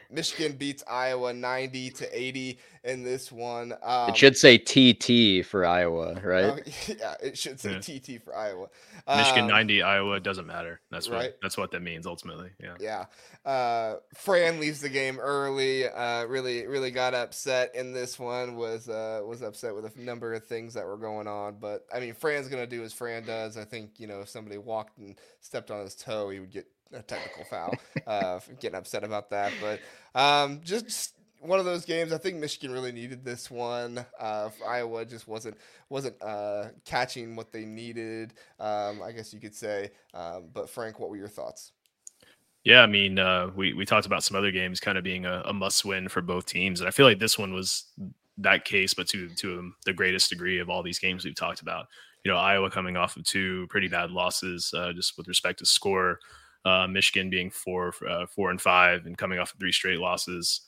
Michigan 0.09 0.53
beats 0.53 0.83
Iowa 0.89 1.33
90 1.33 1.91
to 1.91 2.19
80 2.19 2.57
in 2.83 3.03
this 3.03 3.31
one. 3.31 3.73
Um, 3.81 4.09
it 4.09 4.17
should 4.17 4.37
say 4.37 4.57
TT 4.57 5.45
for 5.45 5.65
Iowa, 5.65 6.19
right? 6.21 6.45
Uh, 6.45 6.57
yeah, 6.99 7.15
it 7.21 7.37
should 7.37 7.59
say 7.59 7.73
yeah. 7.73 7.79
TT 7.79 8.23
for 8.23 8.35
Iowa. 8.35 8.67
Michigan 9.07 9.45
um, 9.45 9.51
90, 9.51 9.81
Iowa 9.81 10.19
doesn't 10.19 10.45
matter. 10.45 10.81
That's 10.91 11.09
right. 11.09 11.33
that's 11.41 11.57
what 11.57 11.71
that 11.71 11.81
means 11.81 12.05
ultimately. 12.05 12.49
Yeah. 12.59 12.75
Yeah. 12.79 13.05
Uh, 13.49 13.97
Fran 14.15 14.59
leaves 14.59 14.81
the 14.81 14.89
game 14.89 15.19
early. 15.19 15.87
Uh, 15.87 16.25
really, 16.25 16.65
really 16.65 16.91
got 16.91 17.13
upset 17.13 17.73
in 17.75 17.93
this 17.93 18.17
one. 18.17 18.55
Was 18.55 18.87
uh, 18.89 19.21
was 19.25 19.41
upset 19.41 19.75
with 19.75 19.85
a 19.85 19.99
number 19.99 20.33
of 20.33 20.45
things 20.45 20.73
that 20.73 20.85
were 20.85 20.97
going 20.97 21.27
on. 21.27 21.57
But 21.59 21.85
I 21.93 21.99
mean, 21.99 22.13
Fran's 22.13 22.47
gonna 22.47 22.67
do 22.67 22.83
as 22.83 22.93
Fran 22.93 23.25
does. 23.25 23.57
I 23.57 23.65
think 23.65 23.91
you 23.97 24.07
know 24.07 24.21
if 24.21 24.29
somebody 24.29 24.57
walked 24.57 24.97
and 24.97 25.15
stepped 25.41 25.71
on 25.71 25.81
his 25.81 25.95
toe, 25.95 26.29
he 26.29 26.39
would 26.39 26.51
get 26.51 26.67
a 26.93 27.01
technical 27.01 27.43
foul. 27.45 27.73
uh, 28.07 28.39
getting 28.61 28.77
upset 28.77 29.03
about 29.03 29.29
that, 29.31 29.51
but 29.59 29.81
um, 30.19 30.61
just 30.63 31.15
one 31.43 31.59
of 31.59 31.65
those 31.65 31.85
games. 31.85 32.13
I 32.13 32.17
think 32.17 32.37
Michigan 32.37 32.71
really 32.71 32.91
needed 32.91 33.23
this 33.23 33.51
one. 33.51 34.05
Uh, 34.19 34.49
Iowa 34.67 35.05
just 35.05 35.27
wasn't 35.27 35.57
wasn't 35.89 36.15
uh, 36.21 36.69
catching 36.85 37.35
what 37.35 37.51
they 37.51 37.65
needed. 37.65 38.33
Um, 38.59 39.01
I 39.01 39.11
guess 39.11 39.33
you 39.33 39.39
could 39.39 39.55
say. 39.55 39.91
Um, 40.13 40.49
but 40.53 40.69
Frank, 40.69 40.99
what 40.99 41.09
were 41.09 41.17
your 41.17 41.27
thoughts? 41.27 41.73
Yeah, 42.63 42.81
I 42.81 42.87
mean, 42.87 43.19
uh, 43.19 43.51
we 43.55 43.73
we 43.73 43.85
talked 43.85 44.05
about 44.05 44.23
some 44.23 44.37
other 44.37 44.51
games 44.51 44.79
kind 44.79 44.97
of 44.97 45.03
being 45.03 45.25
a, 45.25 45.43
a 45.45 45.53
must 45.53 45.83
win 45.83 46.07
for 46.07 46.21
both 46.21 46.45
teams, 46.45 46.79
and 46.79 46.87
I 46.87 46.91
feel 46.91 47.05
like 47.05 47.19
this 47.19 47.37
one 47.37 47.53
was 47.53 47.85
that 48.37 48.63
case, 48.63 48.93
but 48.93 49.07
to 49.09 49.27
to 49.29 49.71
the 49.85 49.93
greatest 49.93 50.29
degree 50.29 50.59
of 50.59 50.69
all 50.69 50.81
these 50.81 50.99
games 50.99 51.25
we've 51.25 51.35
talked 51.35 51.61
about. 51.61 51.87
You 52.23 52.31
know, 52.31 52.37
Iowa 52.37 52.71
coming 52.71 52.95
off 52.95 53.17
of 53.17 53.25
two 53.25 53.67
pretty 53.69 53.89
bad 53.89 54.11
losses, 54.11 54.73
uh, 54.73 54.93
just 54.93 55.17
with 55.17 55.27
respect 55.27 55.59
to 55.59 55.65
score. 55.65 56.19
Uh, 56.63 56.87
Michigan 56.87 57.29
being 57.29 57.49
four, 57.51 57.93
uh, 58.09 58.25
four 58.25 58.49
and 58.49 58.61
five, 58.61 59.05
and 59.05 59.17
coming 59.17 59.39
off 59.39 59.53
of 59.53 59.59
three 59.59 59.73
straight 59.73 59.99
losses. 59.99 60.61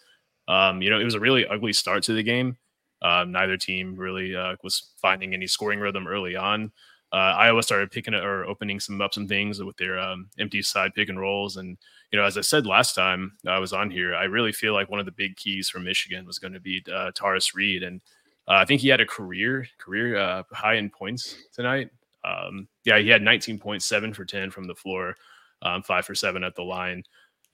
Um, 0.47 0.81
you 0.81 0.89
know, 0.89 0.99
it 0.99 1.03
was 1.03 1.15
a 1.15 1.19
really 1.19 1.45
ugly 1.47 1.73
start 1.73 2.03
to 2.03 2.13
the 2.13 2.23
game. 2.23 2.57
Uh, 3.01 3.25
neither 3.27 3.57
team 3.57 3.95
really 3.95 4.35
uh, 4.35 4.55
was 4.63 4.91
finding 5.01 5.33
any 5.33 5.47
scoring 5.47 5.79
rhythm 5.79 6.07
early 6.07 6.35
on. 6.35 6.71
Uh, 7.13 7.33
Iowa 7.37 7.63
started 7.63 7.91
picking 7.91 8.13
or 8.13 8.45
opening 8.45 8.79
some 8.79 8.99
up 8.99 9.13
some 9.13 9.27
things 9.27 9.61
with 9.63 9.77
their 9.77 9.99
um, 9.99 10.29
empty 10.39 10.61
side 10.61 10.93
pick 10.93 11.07
and 11.07 11.19
rolls, 11.19 11.55
and 11.55 11.77
you 12.11 12.19
know, 12.19 12.25
as 12.25 12.37
I 12.37 12.41
said 12.41 12.65
last 12.65 12.93
time 12.93 13.33
I 13.47 13.59
was 13.59 13.73
on 13.73 13.91
here, 13.91 14.15
I 14.15 14.23
really 14.23 14.51
feel 14.51 14.73
like 14.73 14.89
one 14.89 14.99
of 14.99 15.05
the 15.05 15.11
big 15.11 15.35
keys 15.35 15.69
for 15.69 15.79
Michigan 15.79 16.25
was 16.25 16.39
going 16.39 16.53
to 16.53 16.59
be 16.59 16.83
uh, 16.87 17.11
Tarris 17.11 17.53
Reed, 17.53 17.83
and 17.83 18.01
I 18.47 18.65
think 18.65 18.81
he 18.81 18.89
had 18.89 19.01
a 19.01 19.05
career 19.05 19.67
career 19.77 20.43
high 20.51 20.75
in 20.75 20.89
points 20.89 21.35
tonight. 21.53 21.89
Um, 22.25 22.67
yeah, 22.83 22.97
he 22.97 23.09
had 23.09 23.21
19.7 23.21 24.15
for 24.15 24.25
10 24.25 24.49
from 24.49 24.65
the 24.65 24.75
floor 24.75 25.15
um, 25.61 25.83
five 25.83 26.05
for 26.05 26.15
seven 26.15 26.43
at 26.43 26.55
the 26.55 26.63
line. 26.63 27.03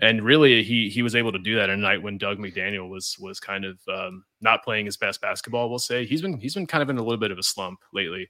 And 0.02 0.24
really, 0.24 0.64
he 0.64 0.90
he 0.90 1.04
was 1.04 1.16
able 1.16 1.32
to 1.32 1.40
do 1.40 1.56
that 1.56 1.70
a 1.70 1.78
night 1.78 2.02
when 2.02 2.18
Dug 2.18 2.40
McDaniel 2.40 2.90
was 2.90 3.16
was 3.20 3.40
kind 3.40 3.66
of 3.66 3.80
um, 3.88 4.26
not 4.42 4.64
playing 4.64 4.86
his 4.86 4.98
best 4.98 5.22
basketball. 5.22 5.70
We'll 5.70 5.80
say 5.80 6.06
he's 6.06 6.22
been 6.22 6.40
he's 6.40 6.56
been 6.56 6.66
kind 6.66 6.82
of 6.82 6.90
in 6.90 6.98
a 6.98 7.04
little 7.04 7.20
bit 7.20 7.32
of 7.32 7.38
a 7.38 7.44
slump 7.44 7.80
lately. 7.94 8.28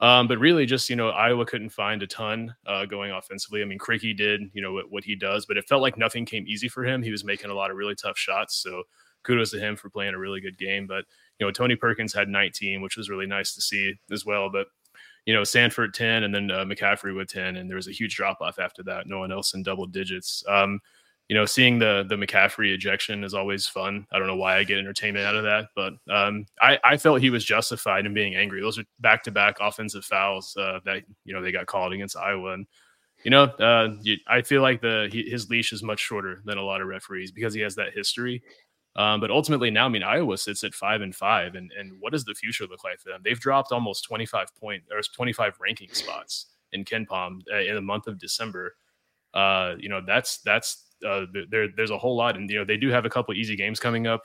Um, 0.00 0.26
but 0.26 0.38
really, 0.38 0.66
just 0.66 0.88
you 0.88 0.96
know, 0.96 1.10
Iowa 1.10 1.44
couldn't 1.44 1.70
find 1.70 2.02
a 2.02 2.06
ton 2.06 2.54
uh, 2.66 2.86
going 2.86 3.12
offensively. 3.12 3.62
I 3.62 3.66
mean, 3.66 3.78
Krikke 3.78 4.16
did 4.16 4.40
you 4.54 4.62
know 4.62 4.72
what, 4.72 4.90
what 4.90 5.04
he 5.04 5.14
does, 5.14 5.44
but 5.44 5.58
it 5.58 5.68
felt 5.68 5.82
like 5.82 5.98
nothing 5.98 6.24
came 6.24 6.44
easy 6.48 6.68
for 6.68 6.84
him. 6.84 7.02
He 7.02 7.10
was 7.10 7.24
making 7.24 7.50
a 7.50 7.54
lot 7.54 7.70
of 7.70 7.76
really 7.76 7.94
tough 7.94 8.16
shots. 8.16 8.56
So 8.56 8.82
kudos 9.22 9.50
to 9.52 9.60
him 9.60 9.76
for 9.76 9.90
playing 9.90 10.14
a 10.14 10.18
really 10.18 10.40
good 10.40 10.58
game. 10.58 10.86
But 10.86 11.04
you 11.38 11.46
know, 11.46 11.52
Tony 11.52 11.76
Perkins 11.76 12.14
had 12.14 12.28
19, 12.28 12.80
which 12.80 12.96
was 12.96 13.10
really 13.10 13.26
nice 13.26 13.54
to 13.54 13.60
see 13.60 13.94
as 14.10 14.24
well. 14.24 14.50
But 14.50 14.66
you 15.26 15.34
know, 15.34 15.42
Sandfort 15.42 15.92
10 15.92 16.24
and 16.24 16.34
then 16.34 16.50
uh, 16.50 16.64
McCaffrey 16.64 17.16
with 17.16 17.28
10, 17.28 17.56
and 17.56 17.70
there 17.70 17.76
was 17.76 17.86
a 17.86 17.92
huge 17.92 18.16
drop 18.16 18.40
off 18.40 18.58
after 18.58 18.82
that. 18.84 19.06
No 19.06 19.20
one 19.20 19.30
else 19.30 19.54
in 19.54 19.62
double 19.62 19.86
digits. 19.86 20.42
Um, 20.48 20.80
you 21.28 21.36
know, 21.36 21.44
seeing 21.44 21.78
the 21.78 22.04
the 22.08 22.16
McCaffrey 22.16 22.74
ejection 22.74 23.24
is 23.24 23.34
always 23.34 23.66
fun. 23.66 24.06
I 24.12 24.18
don't 24.18 24.26
know 24.26 24.36
why 24.36 24.58
I 24.58 24.64
get 24.64 24.78
entertainment 24.78 25.24
out 25.24 25.34
of 25.34 25.44
that, 25.44 25.68
but 25.74 25.94
um, 26.12 26.46
I, 26.60 26.78
I 26.84 26.96
felt 26.96 27.20
he 27.20 27.30
was 27.30 27.44
justified 27.44 28.06
in 28.06 28.14
being 28.14 28.34
angry. 28.34 28.60
Those 28.60 28.78
are 28.78 28.84
back 29.00 29.22
to 29.24 29.30
back 29.30 29.56
offensive 29.60 30.04
fouls 30.04 30.54
uh, 30.56 30.80
that 30.84 31.04
you 31.24 31.32
know 31.32 31.40
they 31.40 31.52
got 31.52 31.66
called 31.66 31.92
against 31.92 32.16
Iowa, 32.16 32.52
and 32.52 32.66
you 33.24 33.30
know, 33.30 33.44
uh, 33.44 33.96
I 34.26 34.42
feel 34.42 34.62
like 34.62 34.80
the 34.80 35.08
he, 35.10 35.22
his 35.22 35.48
leash 35.48 35.72
is 35.72 35.82
much 35.82 36.00
shorter 36.00 36.42
than 36.44 36.58
a 36.58 36.62
lot 36.62 36.80
of 36.80 36.88
referees 36.88 37.30
because 37.30 37.54
he 37.54 37.60
has 37.60 37.76
that 37.76 37.94
history. 37.94 38.42
Um, 38.96 39.20
but 39.20 39.30
ultimately, 39.30 39.70
now 39.70 39.86
I 39.86 39.88
mean 39.88 40.02
Iowa 40.02 40.36
sits 40.36 40.64
at 40.64 40.74
five 40.74 41.00
and 41.00 41.14
five, 41.14 41.54
and 41.54 41.70
and 41.78 41.92
what 42.00 42.12
does 42.12 42.24
the 42.24 42.34
future 42.34 42.66
look 42.66 42.84
like 42.84 43.00
for 43.00 43.08
them? 43.08 43.22
They've 43.24 43.40
dropped 43.40 43.72
almost 43.72 44.04
twenty 44.04 44.26
five 44.26 44.54
point 44.56 44.82
or 44.90 45.00
twenty 45.14 45.32
five 45.32 45.56
ranking 45.60 45.94
spots 45.94 46.46
in 46.72 46.84
KenPom 46.84 47.40
uh, 47.52 47.60
in 47.60 47.74
the 47.74 47.80
month 47.80 48.06
of 48.06 48.18
December. 48.18 48.74
Uh, 49.32 49.76
you 49.78 49.88
know 49.88 50.02
that's 50.04 50.38
that's 50.38 50.91
uh, 51.06 51.26
there. 51.50 51.68
There's 51.68 51.90
a 51.90 51.98
whole 51.98 52.16
lot, 52.16 52.36
and 52.36 52.48
you 52.50 52.58
know 52.58 52.64
they 52.64 52.76
do 52.76 52.88
have 52.88 53.04
a 53.04 53.10
couple 53.10 53.34
easy 53.34 53.56
games 53.56 53.80
coming 53.80 54.06
up, 54.06 54.22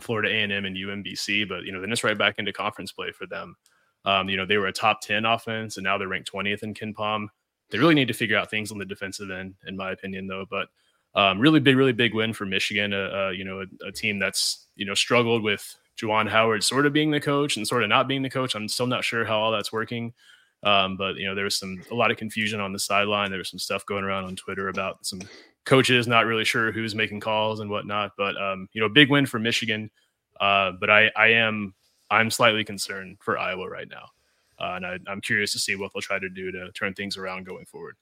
Florida 0.00 0.28
A 0.28 0.42
and 0.42 0.76
UMBC, 0.76 1.48
but 1.48 1.64
you 1.64 1.72
know 1.72 1.80
then 1.80 1.92
it's 1.92 2.04
right 2.04 2.18
back 2.18 2.38
into 2.38 2.52
conference 2.52 2.92
play 2.92 3.12
for 3.12 3.26
them. 3.26 3.56
Um, 4.04 4.28
you 4.28 4.36
know 4.36 4.46
they 4.46 4.58
were 4.58 4.66
a 4.66 4.72
top 4.72 5.00
ten 5.00 5.24
offense, 5.24 5.76
and 5.76 5.84
now 5.84 5.98
they're 5.98 6.08
ranked 6.08 6.28
twentieth 6.28 6.62
in 6.62 6.74
KenPom. 6.74 7.28
They 7.70 7.78
really 7.78 7.94
need 7.94 8.08
to 8.08 8.14
figure 8.14 8.36
out 8.36 8.50
things 8.50 8.70
on 8.70 8.78
the 8.78 8.84
defensive 8.84 9.30
end, 9.30 9.54
in 9.66 9.76
my 9.76 9.90
opinion, 9.90 10.26
though. 10.26 10.44
But 10.48 10.68
um, 11.16 11.40
really 11.40 11.60
big, 11.60 11.76
really 11.76 11.92
big 11.92 12.14
win 12.14 12.32
for 12.32 12.44
Michigan. 12.44 12.92
Uh, 12.92 13.26
uh, 13.26 13.30
you 13.30 13.44
know, 13.44 13.62
a, 13.62 13.88
a, 13.88 13.92
team 13.92 14.18
that's 14.18 14.66
you 14.76 14.84
know 14.84 14.94
struggled 14.94 15.42
with 15.42 15.74
Juwan 16.00 16.28
Howard 16.28 16.62
sort 16.62 16.86
of 16.86 16.92
being 16.92 17.10
the 17.10 17.20
coach 17.20 17.56
and 17.56 17.66
sort 17.66 17.82
of 17.82 17.88
not 17.88 18.06
being 18.06 18.22
the 18.22 18.30
coach. 18.30 18.54
I'm 18.54 18.68
still 18.68 18.86
not 18.86 19.04
sure 19.04 19.24
how 19.24 19.38
all 19.38 19.50
that's 19.50 19.72
working. 19.72 20.12
Um, 20.62 20.96
but 20.96 21.16
you 21.16 21.26
know, 21.26 21.34
there 21.34 21.44
was 21.44 21.56
some 21.56 21.82
a 21.90 21.94
lot 21.94 22.10
of 22.10 22.16
confusion 22.16 22.60
on 22.60 22.72
the 22.72 22.78
sideline. 22.78 23.30
There 23.30 23.38
was 23.38 23.50
some 23.50 23.58
stuff 23.58 23.86
going 23.86 24.04
around 24.04 24.24
on 24.24 24.36
Twitter 24.36 24.68
about 24.68 25.04
some 25.06 25.20
coaches 25.66 26.08
not 26.08 26.24
really 26.24 26.44
sure 26.44 26.72
who's 26.72 26.94
making 26.94 27.20
calls 27.20 27.60
and 27.60 27.68
whatnot. 27.68 28.12
But 28.16 28.40
um, 28.40 28.68
you 28.72 28.80
know, 28.80 28.88
big 28.88 29.10
win 29.10 29.26
for 29.26 29.38
Michigan. 29.38 29.90
Uh, 30.40 30.72
but 30.80 30.88
I, 30.88 31.10
I 31.16 31.28
am 31.28 31.74
I'm 32.10 32.30
slightly 32.30 32.64
concerned 32.64 33.18
for 33.20 33.38
Iowa 33.38 33.68
right 33.68 33.88
now, 33.88 34.06
uh, 34.58 34.76
and 34.76 34.86
I, 34.86 34.98
I'm 35.06 35.20
curious 35.20 35.52
to 35.52 35.58
see 35.58 35.76
what 35.76 35.92
they'll 35.92 36.02
try 36.02 36.18
to 36.18 36.28
do 36.28 36.50
to 36.52 36.72
turn 36.72 36.94
things 36.94 37.16
around 37.16 37.44
going 37.44 37.66
forward. 37.66 37.96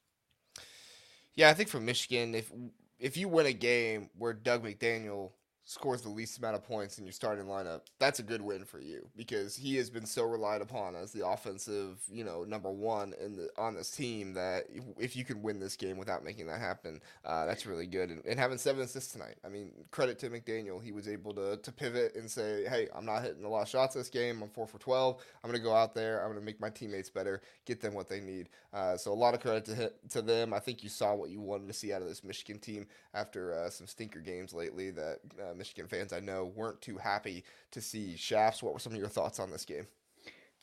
Yeah, 1.35 1.49
I 1.49 1.53
think 1.53 1.67
for 1.67 1.79
Michigan, 1.79 2.35
if 2.35 2.51
if 2.99 3.17
you 3.17 3.27
win 3.27 3.45
a 3.45 3.53
game 3.53 4.09
where 4.17 4.33
Dug 4.33 4.63
McDaniel 4.63 5.31
scores 5.65 6.01
the 6.01 6.09
least 6.09 6.37
amount 6.37 6.55
of 6.55 6.63
points 6.63 6.99
in 6.99 7.05
your 7.05 7.11
starting 7.11 7.45
lineup, 7.45 7.81
that's 7.97 8.19
a 8.19 8.23
good 8.23 8.41
win 8.41 8.63
for 8.63 8.79
you 8.79 9.07
because 9.15 9.55
he 9.55 9.75
has 9.75 9.89
been 9.89 10.05
so 10.05 10.23
relied 10.23 10.61
upon 10.61 10.95
as 10.95 11.11
the 11.11 11.27
offensive, 11.27 11.97
you 12.11 12.23
know, 12.23 12.43
number 12.43 12.69
one 12.69 13.13
in 13.19 13.35
the 13.35 13.49
on 13.57 13.73
this 13.73 13.89
team 13.89 14.33
that 14.33 14.65
if 14.99 15.15
you 15.15 15.25
can 15.25 15.41
win 15.41 15.59
this 15.59 15.75
game 15.75 15.97
without 15.97 16.23
making 16.23 16.45
that 16.45 16.59
happen, 16.59 17.01
uh, 17.25 17.45
that's 17.45 17.65
really 17.65 17.87
good. 17.87 18.11
And, 18.11 18.23
and, 18.25 18.39
having 18.39 18.59
seven 18.59 18.83
assists 18.83 19.11
tonight, 19.11 19.35
I 19.43 19.49
mean, 19.49 19.71
credit 19.89 20.19
to 20.19 20.29
McDaniel, 20.29 20.83
he 20.83 20.91
was 20.91 21.07
able 21.07 21.33
to 21.33 21.57
to 21.57 21.71
pivot 21.71 22.15
and 22.15 22.29
say, 22.29 22.65
hey, 22.69 22.87
I'm 22.95 23.05
not 23.05 23.23
hitting 23.23 23.43
a 23.43 23.49
lot 23.49 23.63
of 23.63 23.69
shots 23.69 23.95
this 23.95 24.09
game. 24.09 24.43
I'm 24.43 24.49
four 24.49 24.67
for 24.67 24.77
twelve. 24.77 25.23
I'm 25.43 25.49
gonna 25.49 25.63
go 25.63 25.73
out 25.73 25.95
there. 25.95 26.21
I'm 26.21 26.29
gonna 26.29 26.45
make 26.45 26.61
my 26.61 26.69
teammates 26.69 27.09
better, 27.09 27.41
get 27.65 27.81
them 27.81 27.95
what 27.95 28.07
they 28.07 28.19
need. 28.19 28.49
Uh, 28.71 28.97
so 28.97 29.11
a 29.11 29.13
lot 29.13 29.33
of 29.33 29.39
credit 29.39 29.65
to 29.65 29.91
to 30.09 30.21
them. 30.21 30.53
I 30.53 30.59
think 30.59 30.83
you 30.83 30.89
saw 30.89 31.15
what 31.15 31.31
you 31.31 31.41
wanted 31.41 31.67
to 31.67 31.73
see 31.73 31.91
out 31.91 32.03
of 32.03 32.07
this 32.07 32.23
Michigan 32.23 32.59
team 32.59 32.85
after 33.15 33.53
uh, 33.53 33.69
some 33.71 33.87
stinker 33.87 34.19
games 34.19 34.53
lately 34.53 34.91
that 34.91 35.19
uh, 35.41 35.54
Michigan 35.57 35.87
fans 35.87 36.13
I 36.13 36.19
know 36.19 36.51
weren't 36.55 36.81
too 36.81 36.97
happy 36.97 37.43
to 37.71 37.81
see. 37.81 38.15
Shaps, 38.15 38.63
what 38.63 38.73
were 38.73 38.79
some 38.79 38.93
of 38.93 38.99
your 38.99 39.09
thoughts 39.09 39.39
on 39.39 39.51
this 39.51 39.65
game? 39.65 39.87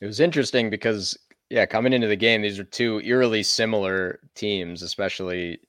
It 0.00 0.06
was 0.06 0.20
interesting 0.20 0.70
because 0.70 1.16
yeah, 1.50 1.66
coming 1.66 1.92
into 1.92 2.08
the 2.08 2.16
game, 2.16 2.42
these 2.42 2.58
are 2.58 2.64
two 2.64 3.00
eerily 3.04 3.42
similar 3.42 4.20
teams, 4.34 4.82
especially 4.82 5.60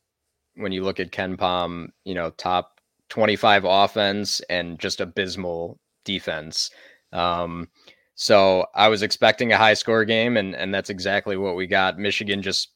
when 0.56 0.72
you 0.72 0.82
look 0.82 1.00
at 1.00 1.12
KenPom, 1.12 1.90
you 2.06 2.14
know, 2.14 2.30
top 2.32 2.80
25 3.10 3.66
offense 3.66 4.40
and 4.50 4.80
just 4.80 5.02
abysmal 5.02 5.80
defense. 6.06 6.72
Um, 7.12 7.68
so 8.16 8.66
I 8.76 8.88
was 8.88 9.02
expecting 9.02 9.52
a 9.52 9.58
high 9.58 9.74
score 9.74 10.06
game, 10.06 10.38
and 10.38 10.56
and 10.56 10.74
that's 10.74 10.90
exactly 10.90 11.36
what 11.36 11.56
we 11.56 11.68
got. 11.68 12.00
Michigan 12.00 12.42
just 12.42 12.70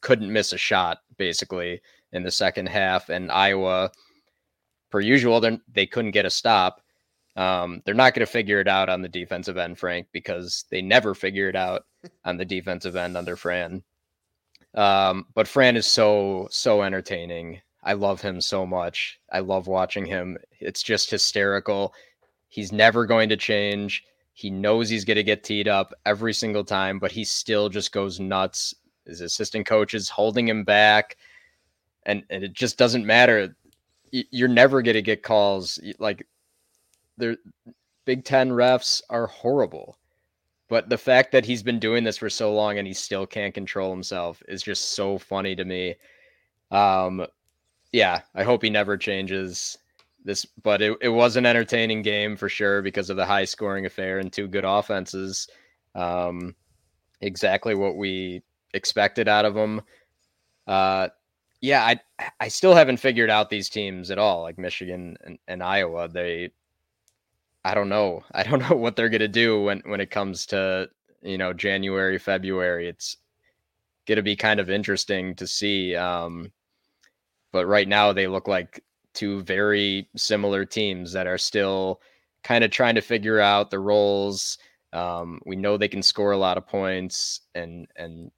couldn't 0.00 0.32
miss 0.32 0.52
a 0.52 0.58
shot 0.58 0.98
basically 1.16 1.80
in 2.12 2.22
the 2.22 2.30
second 2.30 2.68
half, 2.68 3.08
and 3.08 3.30
Iowa 3.30 3.90
per 4.90 5.00
usual, 5.00 5.40
they 5.40 5.58
they 5.72 5.86
couldn't 5.86 6.12
get 6.12 6.26
a 6.26 6.30
stop. 6.30 6.80
Um, 7.36 7.82
they're 7.84 7.94
not 7.94 8.14
going 8.14 8.26
to 8.26 8.32
figure 8.32 8.60
it 8.60 8.66
out 8.66 8.88
on 8.88 9.00
the 9.00 9.08
defensive 9.08 9.56
end, 9.56 9.78
Frank, 9.78 10.08
because 10.10 10.64
they 10.70 10.82
never 10.82 11.14
figure 11.14 11.48
it 11.48 11.54
out 11.54 11.84
on 12.24 12.36
the 12.36 12.44
defensive 12.44 12.96
end 12.96 13.16
under 13.16 13.36
Fran. 13.36 13.82
Um, 14.74 15.26
but 15.34 15.48
Fran 15.48 15.76
is 15.76 15.86
so 15.86 16.48
so 16.50 16.82
entertaining. 16.82 17.60
I 17.82 17.92
love 17.94 18.20
him 18.20 18.40
so 18.40 18.66
much. 18.66 19.20
I 19.32 19.38
love 19.38 19.66
watching 19.66 20.04
him. 20.04 20.36
It's 20.60 20.82
just 20.82 21.10
hysterical. 21.10 21.94
He's 22.48 22.72
never 22.72 23.06
going 23.06 23.28
to 23.28 23.36
change. 23.36 24.04
He 24.32 24.50
knows 24.50 24.88
he's 24.88 25.04
going 25.04 25.16
to 25.16 25.22
get 25.22 25.44
teed 25.44 25.68
up 25.68 25.94
every 26.06 26.32
single 26.32 26.64
time, 26.64 26.98
but 26.98 27.12
he 27.12 27.24
still 27.24 27.68
just 27.68 27.92
goes 27.92 28.20
nuts. 28.20 28.74
His 29.06 29.20
assistant 29.20 29.66
coach 29.66 29.94
is 29.94 30.08
holding 30.08 30.46
him 30.46 30.64
back, 30.64 31.16
and, 32.04 32.22
and 32.30 32.44
it 32.44 32.52
just 32.52 32.78
doesn't 32.78 33.06
matter 33.06 33.56
you're 34.12 34.48
never 34.48 34.82
going 34.82 34.94
to 34.94 35.02
get 35.02 35.22
calls 35.22 35.80
like 35.98 36.26
the 37.16 37.36
Big 38.04 38.24
Ten 38.24 38.50
refs 38.50 39.02
are 39.10 39.26
horrible. 39.26 39.98
But 40.68 40.88
the 40.90 40.98
fact 40.98 41.32
that 41.32 41.46
he's 41.46 41.62
been 41.62 41.78
doing 41.78 42.04
this 42.04 42.18
for 42.18 42.28
so 42.28 42.52
long 42.54 42.78
and 42.78 42.86
he 42.86 42.92
still 42.92 43.26
can't 43.26 43.54
control 43.54 43.90
himself 43.90 44.42
is 44.48 44.62
just 44.62 44.92
so 44.92 45.16
funny 45.16 45.56
to 45.56 45.64
me. 45.64 45.94
Um, 46.70 47.26
yeah, 47.92 48.20
I 48.34 48.42
hope 48.42 48.62
he 48.62 48.68
never 48.68 48.98
changes 48.98 49.78
this, 50.24 50.44
but 50.62 50.82
it, 50.82 50.96
it 51.00 51.08
was 51.08 51.36
an 51.36 51.46
entertaining 51.46 52.02
game 52.02 52.36
for 52.36 52.50
sure 52.50 52.82
because 52.82 53.08
of 53.08 53.16
the 53.16 53.24
high 53.24 53.46
scoring 53.46 53.86
affair 53.86 54.18
and 54.18 54.30
two 54.30 54.46
good 54.46 54.64
offenses. 54.66 55.48
Um, 55.94 56.54
exactly 57.22 57.74
what 57.74 57.96
we 57.96 58.42
expected 58.74 59.26
out 59.26 59.46
of 59.46 59.54
them. 59.54 59.80
Uh, 60.66 61.08
yeah, 61.60 61.84
I 61.84 62.30
I 62.40 62.48
still 62.48 62.74
haven't 62.74 62.98
figured 62.98 63.30
out 63.30 63.50
these 63.50 63.68
teams 63.68 64.10
at 64.10 64.18
all, 64.18 64.42
like 64.42 64.58
Michigan 64.58 65.16
and, 65.24 65.38
and 65.48 65.62
Iowa. 65.62 66.08
They 66.08 66.50
I 67.64 67.74
don't 67.74 67.88
know. 67.88 68.24
I 68.32 68.42
don't 68.42 68.60
know 68.70 68.76
what 68.76 68.96
they're 68.96 69.08
gonna 69.08 69.28
do 69.28 69.62
when 69.62 69.82
when 69.86 70.00
it 70.00 70.10
comes 70.10 70.46
to 70.46 70.88
you 71.22 71.38
know 71.38 71.52
January, 71.52 72.18
February. 72.18 72.88
It's 72.88 73.16
gonna 74.06 74.22
be 74.22 74.36
kind 74.36 74.60
of 74.60 74.70
interesting 74.70 75.34
to 75.36 75.46
see. 75.46 75.96
Um, 75.96 76.52
but 77.52 77.66
right 77.66 77.88
now 77.88 78.12
they 78.12 78.26
look 78.26 78.46
like 78.46 78.84
two 79.14 79.42
very 79.42 80.08
similar 80.16 80.64
teams 80.64 81.12
that 81.12 81.26
are 81.26 81.38
still 81.38 82.00
kind 82.44 82.62
of 82.62 82.70
trying 82.70 82.94
to 82.94 83.00
figure 83.00 83.40
out 83.40 83.70
the 83.70 83.78
roles. 83.78 84.58
Um, 84.92 85.40
we 85.44 85.56
know 85.56 85.76
they 85.76 85.88
can 85.88 86.02
score 86.02 86.32
a 86.32 86.38
lot 86.38 86.56
of 86.56 86.66
points 86.66 87.40
and 87.54 87.88
and 87.96 88.30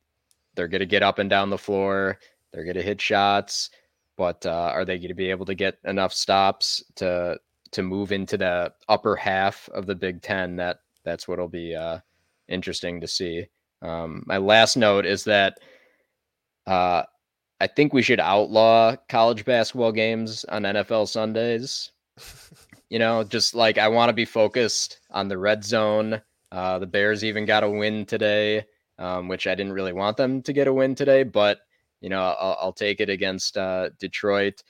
they're 0.55 0.69
to 0.69 0.87
get 0.87 1.03
up 1.03 1.19
and 1.19 1.31
down 1.31 1.51
the 1.51 1.59
floor. 1.59 2.19
They're 2.53 2.65
going 2.65 2.77
to 2.77 2.83
hit 2.83 3.01
shots, 3.01 3.71
but 4.17 4.45
uh, 4.45 4.71
are 4.75 4.85
they 4.85 4.99
going 4.99 5.09
to 5.09 5.15
be 5.15 5.31
able 5.31 5.47
to 5.47 5.55
get 5.55 5.79
enough 5.85 6.13
stops 6.13 6.83
to 6.97 7.39
to 7.73 7.83
move 7.83 8.11
into 8.11 8.37
the 8.37 8.73
upper 8.89 9.15
half 9.15 9.69
of 9.73 9.87
the 9.87 9.95
Big 9.95 10.23
Ten? 10.23 10.57
That 10.57 10.79
that's 11.05 11.29
what'll 11.29 11.49
be 11.49 11.75
uh, 11.75 11.99
interesting 12.49 13.01
to 13.01 13.07
see. 13.07 13.47
Um, 13.83 14.25
my 14.27 14.37
last 14.37 14.77
note 14.77 15.07
is 15.07 15.25
that 15.25 15.59
uh, 16.67 17.05
I 17.61 17.67
think 17.67 17.93
we 17.93 18.03
should 18.03 18.21
outlaw 18.21 18.97
college 19.09 19.45
basketball 19.45 19.93
games 19.93 20.45
on 20.45 20.63
NFL 20.63 21.09
Sundays. 21.09 21.93
you 22.91 22.99
know, 22.99 23.25
just 23.25 23.55
like 23.55 23.79
I 23.79 23.89
want 23.89 24.09
to 24.09 24.15
be 24.15 24.25
focused 24.25 25.01
on 25.11 25.29
the 25.29 25.39
red 25.39 25.65
zone. 25.65 26.21
Uh, 26.53 26.79
the 26.79 26.87
Bears 26.87 27.25
even 27.25 27.47
got 27.47 27.63
a 27.63 27.71
win 27.71 28.05
today, 28.05 28.65
um, 28.99 29.29
which 29.29 29.47
I 29.47 29.55
didn't 29.55 29.73
really 29.73 29.93
want 29.93 30.17
them 30.17 30.43
to 30.43 30.53
get 30.53 30.67
a 30.67 30.73
win 30.73 30.95
today, 30.95 31.23
but 31.23 31.61
you 32.01 32.09
know, 32.09 32.21
I'll, 32.21 32.57
I'll 32.61 32.73
take 32.73 33.01
it 33.01 33.09
against 33.09 33.57
uh, 33.57 33.91
Detroit. 33.99 34.63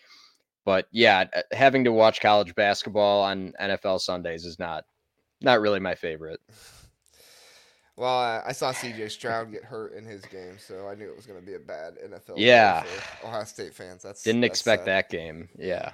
But 0.65 0.87
yeah, 0.91 1.25
uh, 1.35 1.43
having 1.53 1.85
to 1.85 1.93
watch 1.93 2.21
college 2.21 2.55
basketball 2.55 3.23
on 3.23 3.53
NFL 3.61 4.01
Sundays 4.01 4.45
is 4.45 4.59
not 4.59 4.85
not 5.41 5.61
really 5.61 5.81
my 5.81 5.95
favorite. 5.95 6.41
Well, 7.97 8.43
I 8.47 8.53
saw 8.53 8.73
C.J. 8.73 9.11
Stroud 9.11 9.53
get 9.53 9.63
hurt 9.63 9.93
in 9.93 10.07
his 10.07 10.25
game, 10.25 10.57
so 10.59 10.89
I 10.89 10.95
knew 10.95 11.11
it 11.11 11.15
was 11.15 11.27
going 11.27 11.39
to 11.39 11.45
be 11.45 11.53
a 11.53 11.59
bad 11.59 11.99
NFL. 12.03 12.37
Yeah, 12.39 12.83
Ohio 13.23 13.45
State 13.45 13.75
fans. 13.75 14.03
That's 14.03 14.23
didn't 14.23 14.41
that's 14.41 14.53
expect 14.53 14.87
sad. 14.87 14.89
that 14.89 15.11
game. 15.11 15.51
Yeah. 15.59 15.93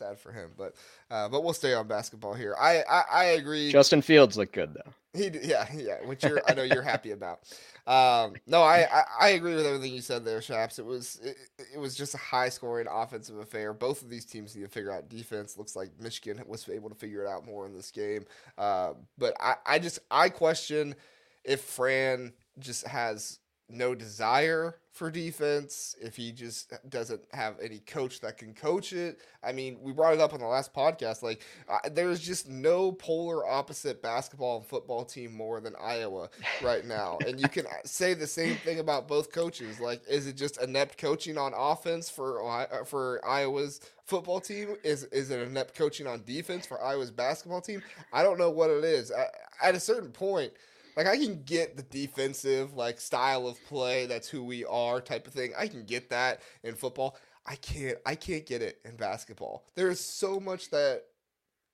Sad 0.00 0.18
for 0.18 0.32
him. 0.32 0.50
But 0.56 0.74
uh, 1.10 1.28
but 1.28 1.44
we'll 1.44 1.52
stay 1.52 1.74
on 1.74 1.86
basketball 1.86 2.32
here. 2.32 2.56
I 2.58 2.82
I, 2.88 3.02
I 3.12 3.24
agree. 3.24 3.70
Justin 3.70 4.00
Fields 4.00 4.36
looked 4.36 4.54
good 4.54 4.74
though. 4.74 4.92
He, 5.12 5.28
yeah, 5.42 5.66
yeah, 5.74 5.96
which 6.06 6.22
you're, 6.22 6.40
I 6.48 6.54
know 6.54 6.62
you're 6.62 6.82
happy 6.82 7.10
about. 7.10 7.40
Um, 7.86 8.34
no, 8.46 8.62
I, 8.62 8.86
I, 8.90 9.04
I, 9.20 9.28
agree 9.30 9.56
with 9.56 9.66
everything 9.66 9.92
you 9.92 10.02
said 10.02 10.24
there, 10.24 10.40
Shaps. 10.40 10.78
It 10.78 10.86
was, 10.86 11.18
it, 11.24 11.36
it, 11.74 11.78
was 11.78 11.96
just 11.96 12.14
a 12.14 12.18
high 12.18 12.48
scoring 12.48 12.86
offensive 12.88 13.38
affair. 13.38 13.72
Both 13.72 14.02
of 14.02 14.08
these 14.10 14.24
teams 14.24 14.54
need 14.54 14.62
to 14.62 14.68
figure 14.68 14.92
out 14.92 15.08
defense. 15.08 15.58
Looks 15.58 15.74
like 15.74 15.90
Michigan 15.98 16.40
was 16.46 16.68
able 16.68 16.90
to 16.90 16.94
figure 16.94 17.24
it 17.24 17.28
out 17.28 17.44
more 17.44 17.66
in 17.66 17.74
this 17.74 17.90
game. 17.90 18.24
Uh, 18.56 18.92
but 19.18 19.34
I, 19.40 19.56
I 19.66 19.78
just, 19.80 19.98
I 20.12 20.28
question 20.28 20.94
if 21.42 21.62
Fran 21.62 22.32
just 22.60 22.86
has 22.86 23.39
no 23.72 23.94
desire 23.94 24.76
for 24.92 25.10
defense, 25.10 25.94
if 26.00 26.16
he 26.16 26.32
just 26.32 26.72
doesn't 26.90 27.22
have 27.32 27.54
any 27.62 27.78
coach 27.78 28.20
that 28.20 28.36
can 28.36 28.52
coach 28.52 28.92
it. 28.92 29.20
I 29.42 29.52
mean, 29.52 29.78
we 29.80 29.92
brought 29.92 30.14
it 30.14 30.20
up 30.20 30.34
on 30.34 30.40
the 30.40 30.46
last 30.46 30.74
podcast. 30.74 31.22
Like, 31.22 31.42
uh, 31.68 31.78
there's 31.90 32.20
just 32.20 32.48
no 32.48 32.92
polar 32.92 33.46
opposite 33.48 34.02
basketball 34.02 34.58
and 34.58 34.66
football 34.66 35.04
team 35.04 35.34
more 35.34 35.60
than 35.60 35.74
Iowa 35.80 36.28
right 36.60 36.84
now. 36.84 37.18
and 37.26 37.40
you 37.40 37.48
can 37.48 37.66
uh, 37.66 37.70
say 37.84 38.14
the 38.14 38.26
same 38.26 38.56
thing 38.56 38.80
about 38.80 39.06
both 39.08 39.32
coaches. 39.32 39.80
Like, 39.80 40.02
is 40.08 40.26
it 40.26 40.36
just 40.36 40.60
inept 40.60 40.98
coaching 40.98 41.38
on 41.38 41.52
offense 41.56 42.10
for 42.10 42.46
uh, 42.46 42.84
for 42.84 43.24
Iowa's 43.26 43.80
football 44.04 44.40
team? 44.40 44.76
Is 44.82 45.04
is 45.04 45.30
it 45.30 45.40
inept 45.40 45.74
coaching 45.74 46.06
on 46.08 46.24
defense 46.24 46.66
for 46.66 46.82
Iowa's 46.82 47.10
basketball 47.10 47.60
team? 47.60 47.82
I 48.12 48.22
don't 48.22 48.38
know 48.38 48.50
what 48.50 48.70
it 48.70 48.84
is. 48.84 49.12
at 49.62 49.74
a 49.74 49.80
certain 49.80 50.10
point 50.10 50.52
like 50.96 51.06
I 51.06 51.16
can 51.16 51.42
get 51.44 51.76
the 51.76 51.82
defensive 51.82 52.74
like 52.74 53.00
style 53.00 53.46
of 53.46 53.62
play, 53.66 54.06
that's 54.06 54.28
who 54.28 54.42
we 54.44 54.64
are 54.64 55.00
type 55.00 55.26
of 55.26 55.32
thing. 55.32 55.52
I 55.58 55.68
can 55.68 55.84
get 55.84 56.10
that 56.10 56.40
in 56.62 56.74
football. 56.74 57.16
I 57.46 57.56
can't 57.56 57.98
I 58.04 58.14
can't 58.14 58.46
get 58.46 58.62
it 58.62 58.78
in 58.84 58.96
basketball. 58.96 59.64
There 59.74 59.90
is 59.90 60.00
so 60.00 60.38
much 60.38 60.70
that 60.70 61.04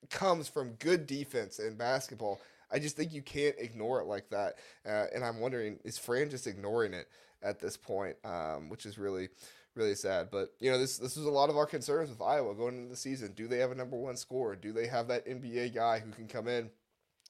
comes 0.09 0.47
from 0.47 0.71
good 0.73 1.07
defense 1.07 1.59
in 1.59 1.75
basketball. 1.75 2.39
I 2.71 2.79
just 2.79 2.97
think 2.97 3.13
you 3.13 3.21
can't 3.21 3.55
ignore 3.57 4.01
it 4.01 4.07
like 4.07 4.29
that. 4.29 4.55
Uh, 4.85 5.05
and 5.13 5.23
I'm 5.23 5.39
wondering, 5.39 5.79
is 5.83 5.97
Fran 5.97 6.29
just 6.29 6.47
ignoring 6.47 6.93
it 6.93 7.07
at 7.41 7.59
this 7.59 7.77
point, 7.77 8.17
um, 8.25 8.69
which 8.69 8.85
is 8.85 8.97
really, 8.97 9.29
really 9.75 9.95
sad. 9.95 10.29
But 10.31 10.53
you 10.59 10.71
know, 10.71 10.77
this 10.77 10.97
this 10.97 11.15
was 11.15 11.25
a 11.25 11.31
lot 11.31 11.49
of 11.49 11.57
our 11.57 11.65
concerns 11.65 12.09
with 12.09 12.21
Iowa 12.21 12.55
going 12.55 12.77
into 12.77 12.89
the 12.89 12.95
season. 12.95 13.33
Do 13.35 13.47
they 13.47 13.59
have 13.59 13.71
a 13.71 13.75
number 13.75 13.97
one 13.97 14.17
scorer? 14.17 14.55
Do 14.55 14.71
they 14.71 14.87
have 14.87 15.07
that 15.07 15.25
NBA 15.25 15.73
guy 15.73 15.99
who 15.99 16.11
can 16.11 16.27
come 16.27 16.47
in 16.47 16.69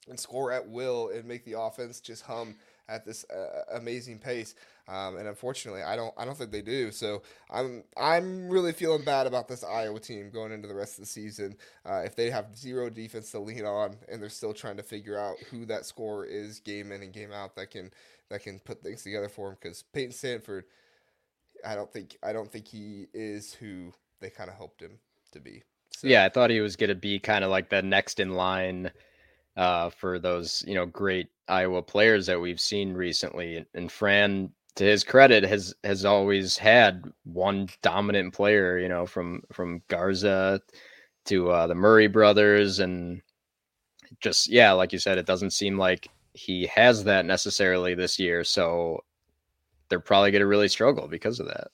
and 0.10 0.20
score 0.20 0.52
at 0.52 0.68
will 0.68 1.10
and 1.10 1.26
make 1.26 1.46
the 1.46 1.60
offense 1.60 2.00
just 2.00 2.24
hum 2.24 2.56
at 2.90 3.06
this 3.06 3.26
uh, 3.30 3.76
amazing 3.76 4.20
pace. 4.20 4.56
Um, 4.88 5.18
and 5.18 5.28
unfortunately, 5.28 5.84
I 5.84 5.98
don't 5.98 6.14
I 6.18 6.24
don't 6.24 6.38
think 6.38 6.52
they 6.52 6.62
do. 6.62 6.92
So 6.92 7.22
I'm 7.52 7.84
I'm 7.98 8.48
really 8.48 8.72
feeling 8.72 9.04
bad 9.04 9.28
about 9.28 9.50
this 9.50 9.64
Iowa 9.64 10.00
team 10.00 10.30
going 10.32 10.54
into 10.54 10.68
the 10.68 10.76
rest 10.76 10.94
of 10.98 11.04
the 11.04 11.10
season. 11.10 11.58
Uh, 11.86 12.04
if 12.06 12.16
they 12.16 12.30
have 12.30 12.56
zero 12.56 12.90
defense 12.90 13.32
to 13.32 13.40
lean 13.40 13.66
on 13.66 13.98
and 14.10 14.22
they're 14.22 14.30
still 14.30 14.54
trying 14.54 14.78
to 14.78 14.84
figure 14.84 15.20
out 15.20 15.38
who 15.52 15.66
that 15.66 15.86
scorer 15.86 16.26
is 16.26 16.60
game 16.60 16.92
in 16.94 17.04
and 17.04 17.12
game 17.12 17.34
out 17.34 17.56
that 17.58 17.72
can 17.72 17.92
that 18.30 18.44
can 18.44 18.60
put 18.60 18.82
things 18.82 19.04
together 19.04 19.28
for 19.28 19.50
them. 19.50 19.58
Because 19.62 19.84
Payton 19.84 20.14
Sandfort, 20.14 20.64
I 21.66 21.76
don't 21.76 21.92
think 21.92 22.18
I 22.24 22.32
don't 22.32 22.50
think 22.50 22.68
he 22.68 23.08
is 23.14 23.54
who 23.54 23.92
they 24.22 24.30
kind 24.30 24.50
of 24.50 24.56
hoped 24.56 24.82
him 24.82 25.00
to 25.34 25.42
be. 25.42 25.64
So. 25.92 26.08
Yeah, 26.08 26.24
I 26.24 26.30
thought 26.30 26.50
he 26.50 26.62
was 26.62 26.76
going 26.78 26.90
to 26.90 26.96
be 26.96 27.20
kind 27.20 27.44
of 27.44 27.50
like 27.50 27.70
the 27.70 27.82
next 27.82 28.20
in 28.20 28.36
line 28.36 28.92
uh, 29.58 29.90
for 29.90 30.20
those 30.20 30.64
you 30.68 30.76
know 30.76 30.86
great 30.86 31.28
Iowa 31.48 31.82
players 31.82 32.28
that 32.28 32.40
we've 32.40 32.60
seen 32.60 32.94
recently. 32.94 33.66
And 33.74 33.92
Fran, 33.92 34.52
to 34.76 34.84
his 34.86 35.04
credit, 35.04 35.44
has 35.44 35.74
has 35.84 36.06
always 36.06 36.58
had 36.58 37.04
one 37.24 37.68
dominant 37.82 38.34
player. 38.34 38.78
You 38.78 38.88
know, 38.88 39.06
from 39.06 39.42
from 39.52 39.82
Garza 39.90 40.62
to 41.26 41.50
uh, 41.50 41.68
the 41.68 41.76
Murray 41.76 42.08
brothers, 42.08 42.80
and 42.80 43.22
just 44.22 44.48
yeah, 44.48 44.72
like 44.72 44.94
you 44.94 45.00
said, 45.00 45.18
it 45.18 45.26
doesn't 45.26 45.52
seem 45.52 45.78
like 45.78 46.08
he 46.34 46.68
has 46.68 47.04
that 47.06 47.26
necessarily 47.26 47.96
this 47.96 48.20
year. 48.20 48.44
So 48.44 49.04
they're 49.90 50.00
probably 50.00 50.32
going 50.32 50.42
to 50.42 50.48
really 50.48 50.68
struggle 50.68 51.08
because 51.08 51.40
of 51.40 51.48
that. 51.48 51.70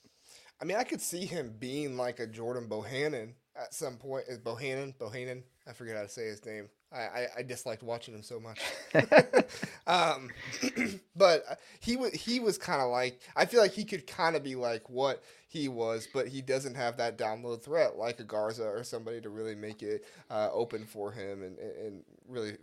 I 0.62 0.66
mean, 0.66 0.78
I 0.78 0.84
could 0.84 1.02
see 1.02 1.26
him 1.26 1.54
being 1.60 1.98
like 1.98 2.20
a 2.20 2.28
Jordan 2.28 2.70
Bohannon 2.70 3.34
at 3.56 3.74
some 3.74 3.98
point. 3.98 4.26
Is 4.28 4.40
Bohannon? 4.40 4.96
Bohannon? 4.98 5.44
I 5.68 5.74
forget 5.74 5.96
how 5.96 6.04
to 6.04 6.10
say 6.10 6.26
his 6.26 6.46
name. 6.46 6.70
I, 6.92 6.98
I, 6.98 7.28
I 7.38 7.44
disliked 7.44 7.84
watching 7.84 8.14
him 8.14 8.22
so 8.22 8.40
much. 8.40 8.60
um, 9.88 10.30
but 11.16 11.44
uh, 11.50 11.56
he 11.80 11.96
was 11.96 12.14
he 12.14 12.40
was 12.40 12.58
kind 12.58 12.82
of 12.82 12.90
like 12.90 13.20
I 13.36 13.46
feel 13.46 13.62
like 13.62 13.72
he 13.72 13.86
could 13.86 14.06
kind 14.06 14.36
of 14.36 14.44
be 14.44 14.56
like 14.56 14.90
what 14.90 15.24
he 15.48 15.68
was, 15.68 16.08
but 16.14 16.28
he 16.28 16.42
doesn't 16.42 16.76
have 16.76 16.98
that 16.98 17.18
download 17.18 17.64
threat 17.64 17.98
like 17.98 18.20
a 18.20 18.24
Garza 18.24 18.66
or 18.66 18.84
somebody 18.84 19.22
to 19.22 19.30
really 19.30 19.56
make 19.56 19.82
it 19.82 20.06
uh, 20.30 20.50
open 20.52 20.86
for 20.86 21.12
him 21.12 21.44
and, 21.44 21.58
and 21.58 22.04
really 22.28 22.58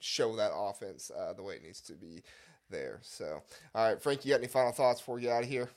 show 0.00 0.36
that 0.36 0.52
offense 0.54 1.10
uh, 1.16 1.32
the 1.32 1.42
way 1.42 1.54
it 1.54 1.62
needs 1.62 1.80
to 1.82 1.94
be 1.94 2.22
there. 2.70 2.98
So, 3.02 3.42
all 3.74 3.88
right, 3.88 4.02
Frank, 4.02 4.24
you 4.24 4.32
got 4.32 4.38
any 4.38 4.48
final 4.48 4.72
thoughts 4.72 5.00
before 5.00 5.16
we 5.16 5.22
get 5.22 5.32
out 5.32 5.42
of 5.42 5.48
here? 5.48 5.68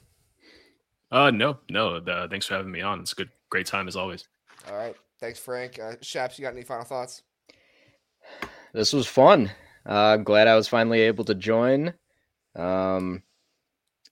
Uh, 1.11 1.32
no, 1.32 1.57
no. 1.70 1.95
Uh, 1.95 2.28
thanks 2.28 2.45
for 2.45 2.55
having 2.55 2.72
me 2.72 2.82
on. 2.82 2.99
It's 2.99 3.13
a 3.13 3.15
good, 3.15 3.30
great 3.49 3.65
time 3.65 3.88
as 3.88 3.95
always. 3.95 4.28
All 4.68 4.76
right, 4.76 4.95
thanks, 5.20 5.39
Frank. 5.39 5.80
Uh, 5.80 5.95
Shaps, 6.01 6.38
you 6.38 6.43
got 6.43 6.53
any 6.53 6.64
final 6.64 6.86
thoughts? 6.86 7.24
this 8.74 8.93
was 8.93 9.07
fun. 9.07 9.51
Uh, 9.88 10.14
I'm 10.14 10.24
glad 10.24 10.47
I 10.47 10.55
was 10.55 10.68
finally 10.68 11.01
able 11.01 11.24
to 11.26 11.36
join. 11.36 11.93
Um, 12.55 13.24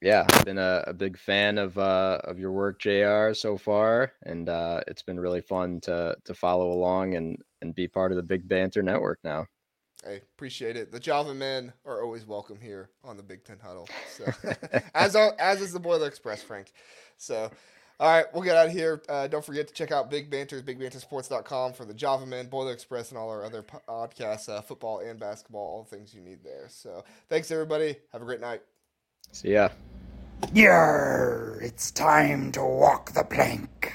yeah, 0.01 0.25
I've 0.29 0.45
been 0.45 0.57
a, 0.57 0.83
a, 0.87 0.93
big 0.93 1.17
fan 1.17 1.57
of 1.57 1.77
uh, 1.77 2.19
of 2.23 2.39
your 2.39 2.51
work, 2.51 2.79
Jr. 2.79 3.33
So 3.33 3.57
far, 3.57 4.13
and 4.23 4.47
uh, 4.47 4.81
it's 4.87 5.01
been 5.01 5.19
really 5.19 5.41
fun 5.41 5.81
to 5.81 6.15
to 6.23 6.33
follow 6.33 6.71
along 6.71 7.15
and 7.15 7.37
and 7.61 7.73
be 7.73 7.87
part 7.87 8.11
of 8.11 8.15
the 8.15 8.23
Big 8.23 8.47
Banter 8.47 8.83
Network 8.83 9.19
now. 9.23 9.45
I 10.05 10.21
appreciate 10.35 10.77
it. 10.77 10.91
The 10.91 10.99
Java 10.99 11.33
men 11.33 11.73
are 11.83 12.03
always 12.03 12.25
welcome 12.27 12.59
here 12.61 12.91
on 13.03 13.17
the 13.17 13.23
Big 13.23 13.43
Ten 13.43 13.57
Huddle. 13.59 13.89
So, 14.15 14.25
as 14.93 15.15
as 15.15 15.61
is 15.61 15.73
the 15.73 15.79
Boiler 15.79 16.07
Express, 16.07 16.41
Frank. 16.43 16.71
So. 17.17 17.51
All 17.99 18.07
right, 18.07 18.25
we'll 18.31 18.43
get 18.43 18.55
out 18.55 18.67
of 18.67 18.73
here. 18.73 19.01
Uh, 19.09 19.25
don't 19.25 19.43
forget 19.43 19.67
to 19.67 19.73
check 19.73 19.91
out 19.91 20.11
Big 20.11 20.29
Banters, 20.29 20.61
BigBanterSports.com 20.61 21.73
for 21.73 21.83
the 21.83 21.95
Java 21.95 22.27
Men, 22.27 22.47
Boiler 22.47 22.71
Express, 22.71 23.09
and 23.09 23.17
all 23.17 23.27
our 23.29 23.43
other 23.43 23.63
podcasts, 23.63 24.49
uh, 24.49 24.61
football 24.61 24.99
and 24.99 25.19
basketball, 25.19 25.61
all 25.61 25.83
the 25.89 25.95
things 25.95 26.13
you 26.13 26.21
need 26.21 26.43
there. 26.43 26.67
So 26.69 27.03
thanks, 27.27 27.49
everybody. 27.49 27.95
Have 28.13 28.21
a 28.21 28.25
great 28.25 28.39
night. 28.39 28.61
See 29.31 29.53
ya. 29.53 29.69
Yeah, 30.53 31.55
it's 31.59 31.89
time 31.89 32.51
to 32.51 32.63
walk 32.63 33.13
the 33.13 33.23
plank. 33.23 33.93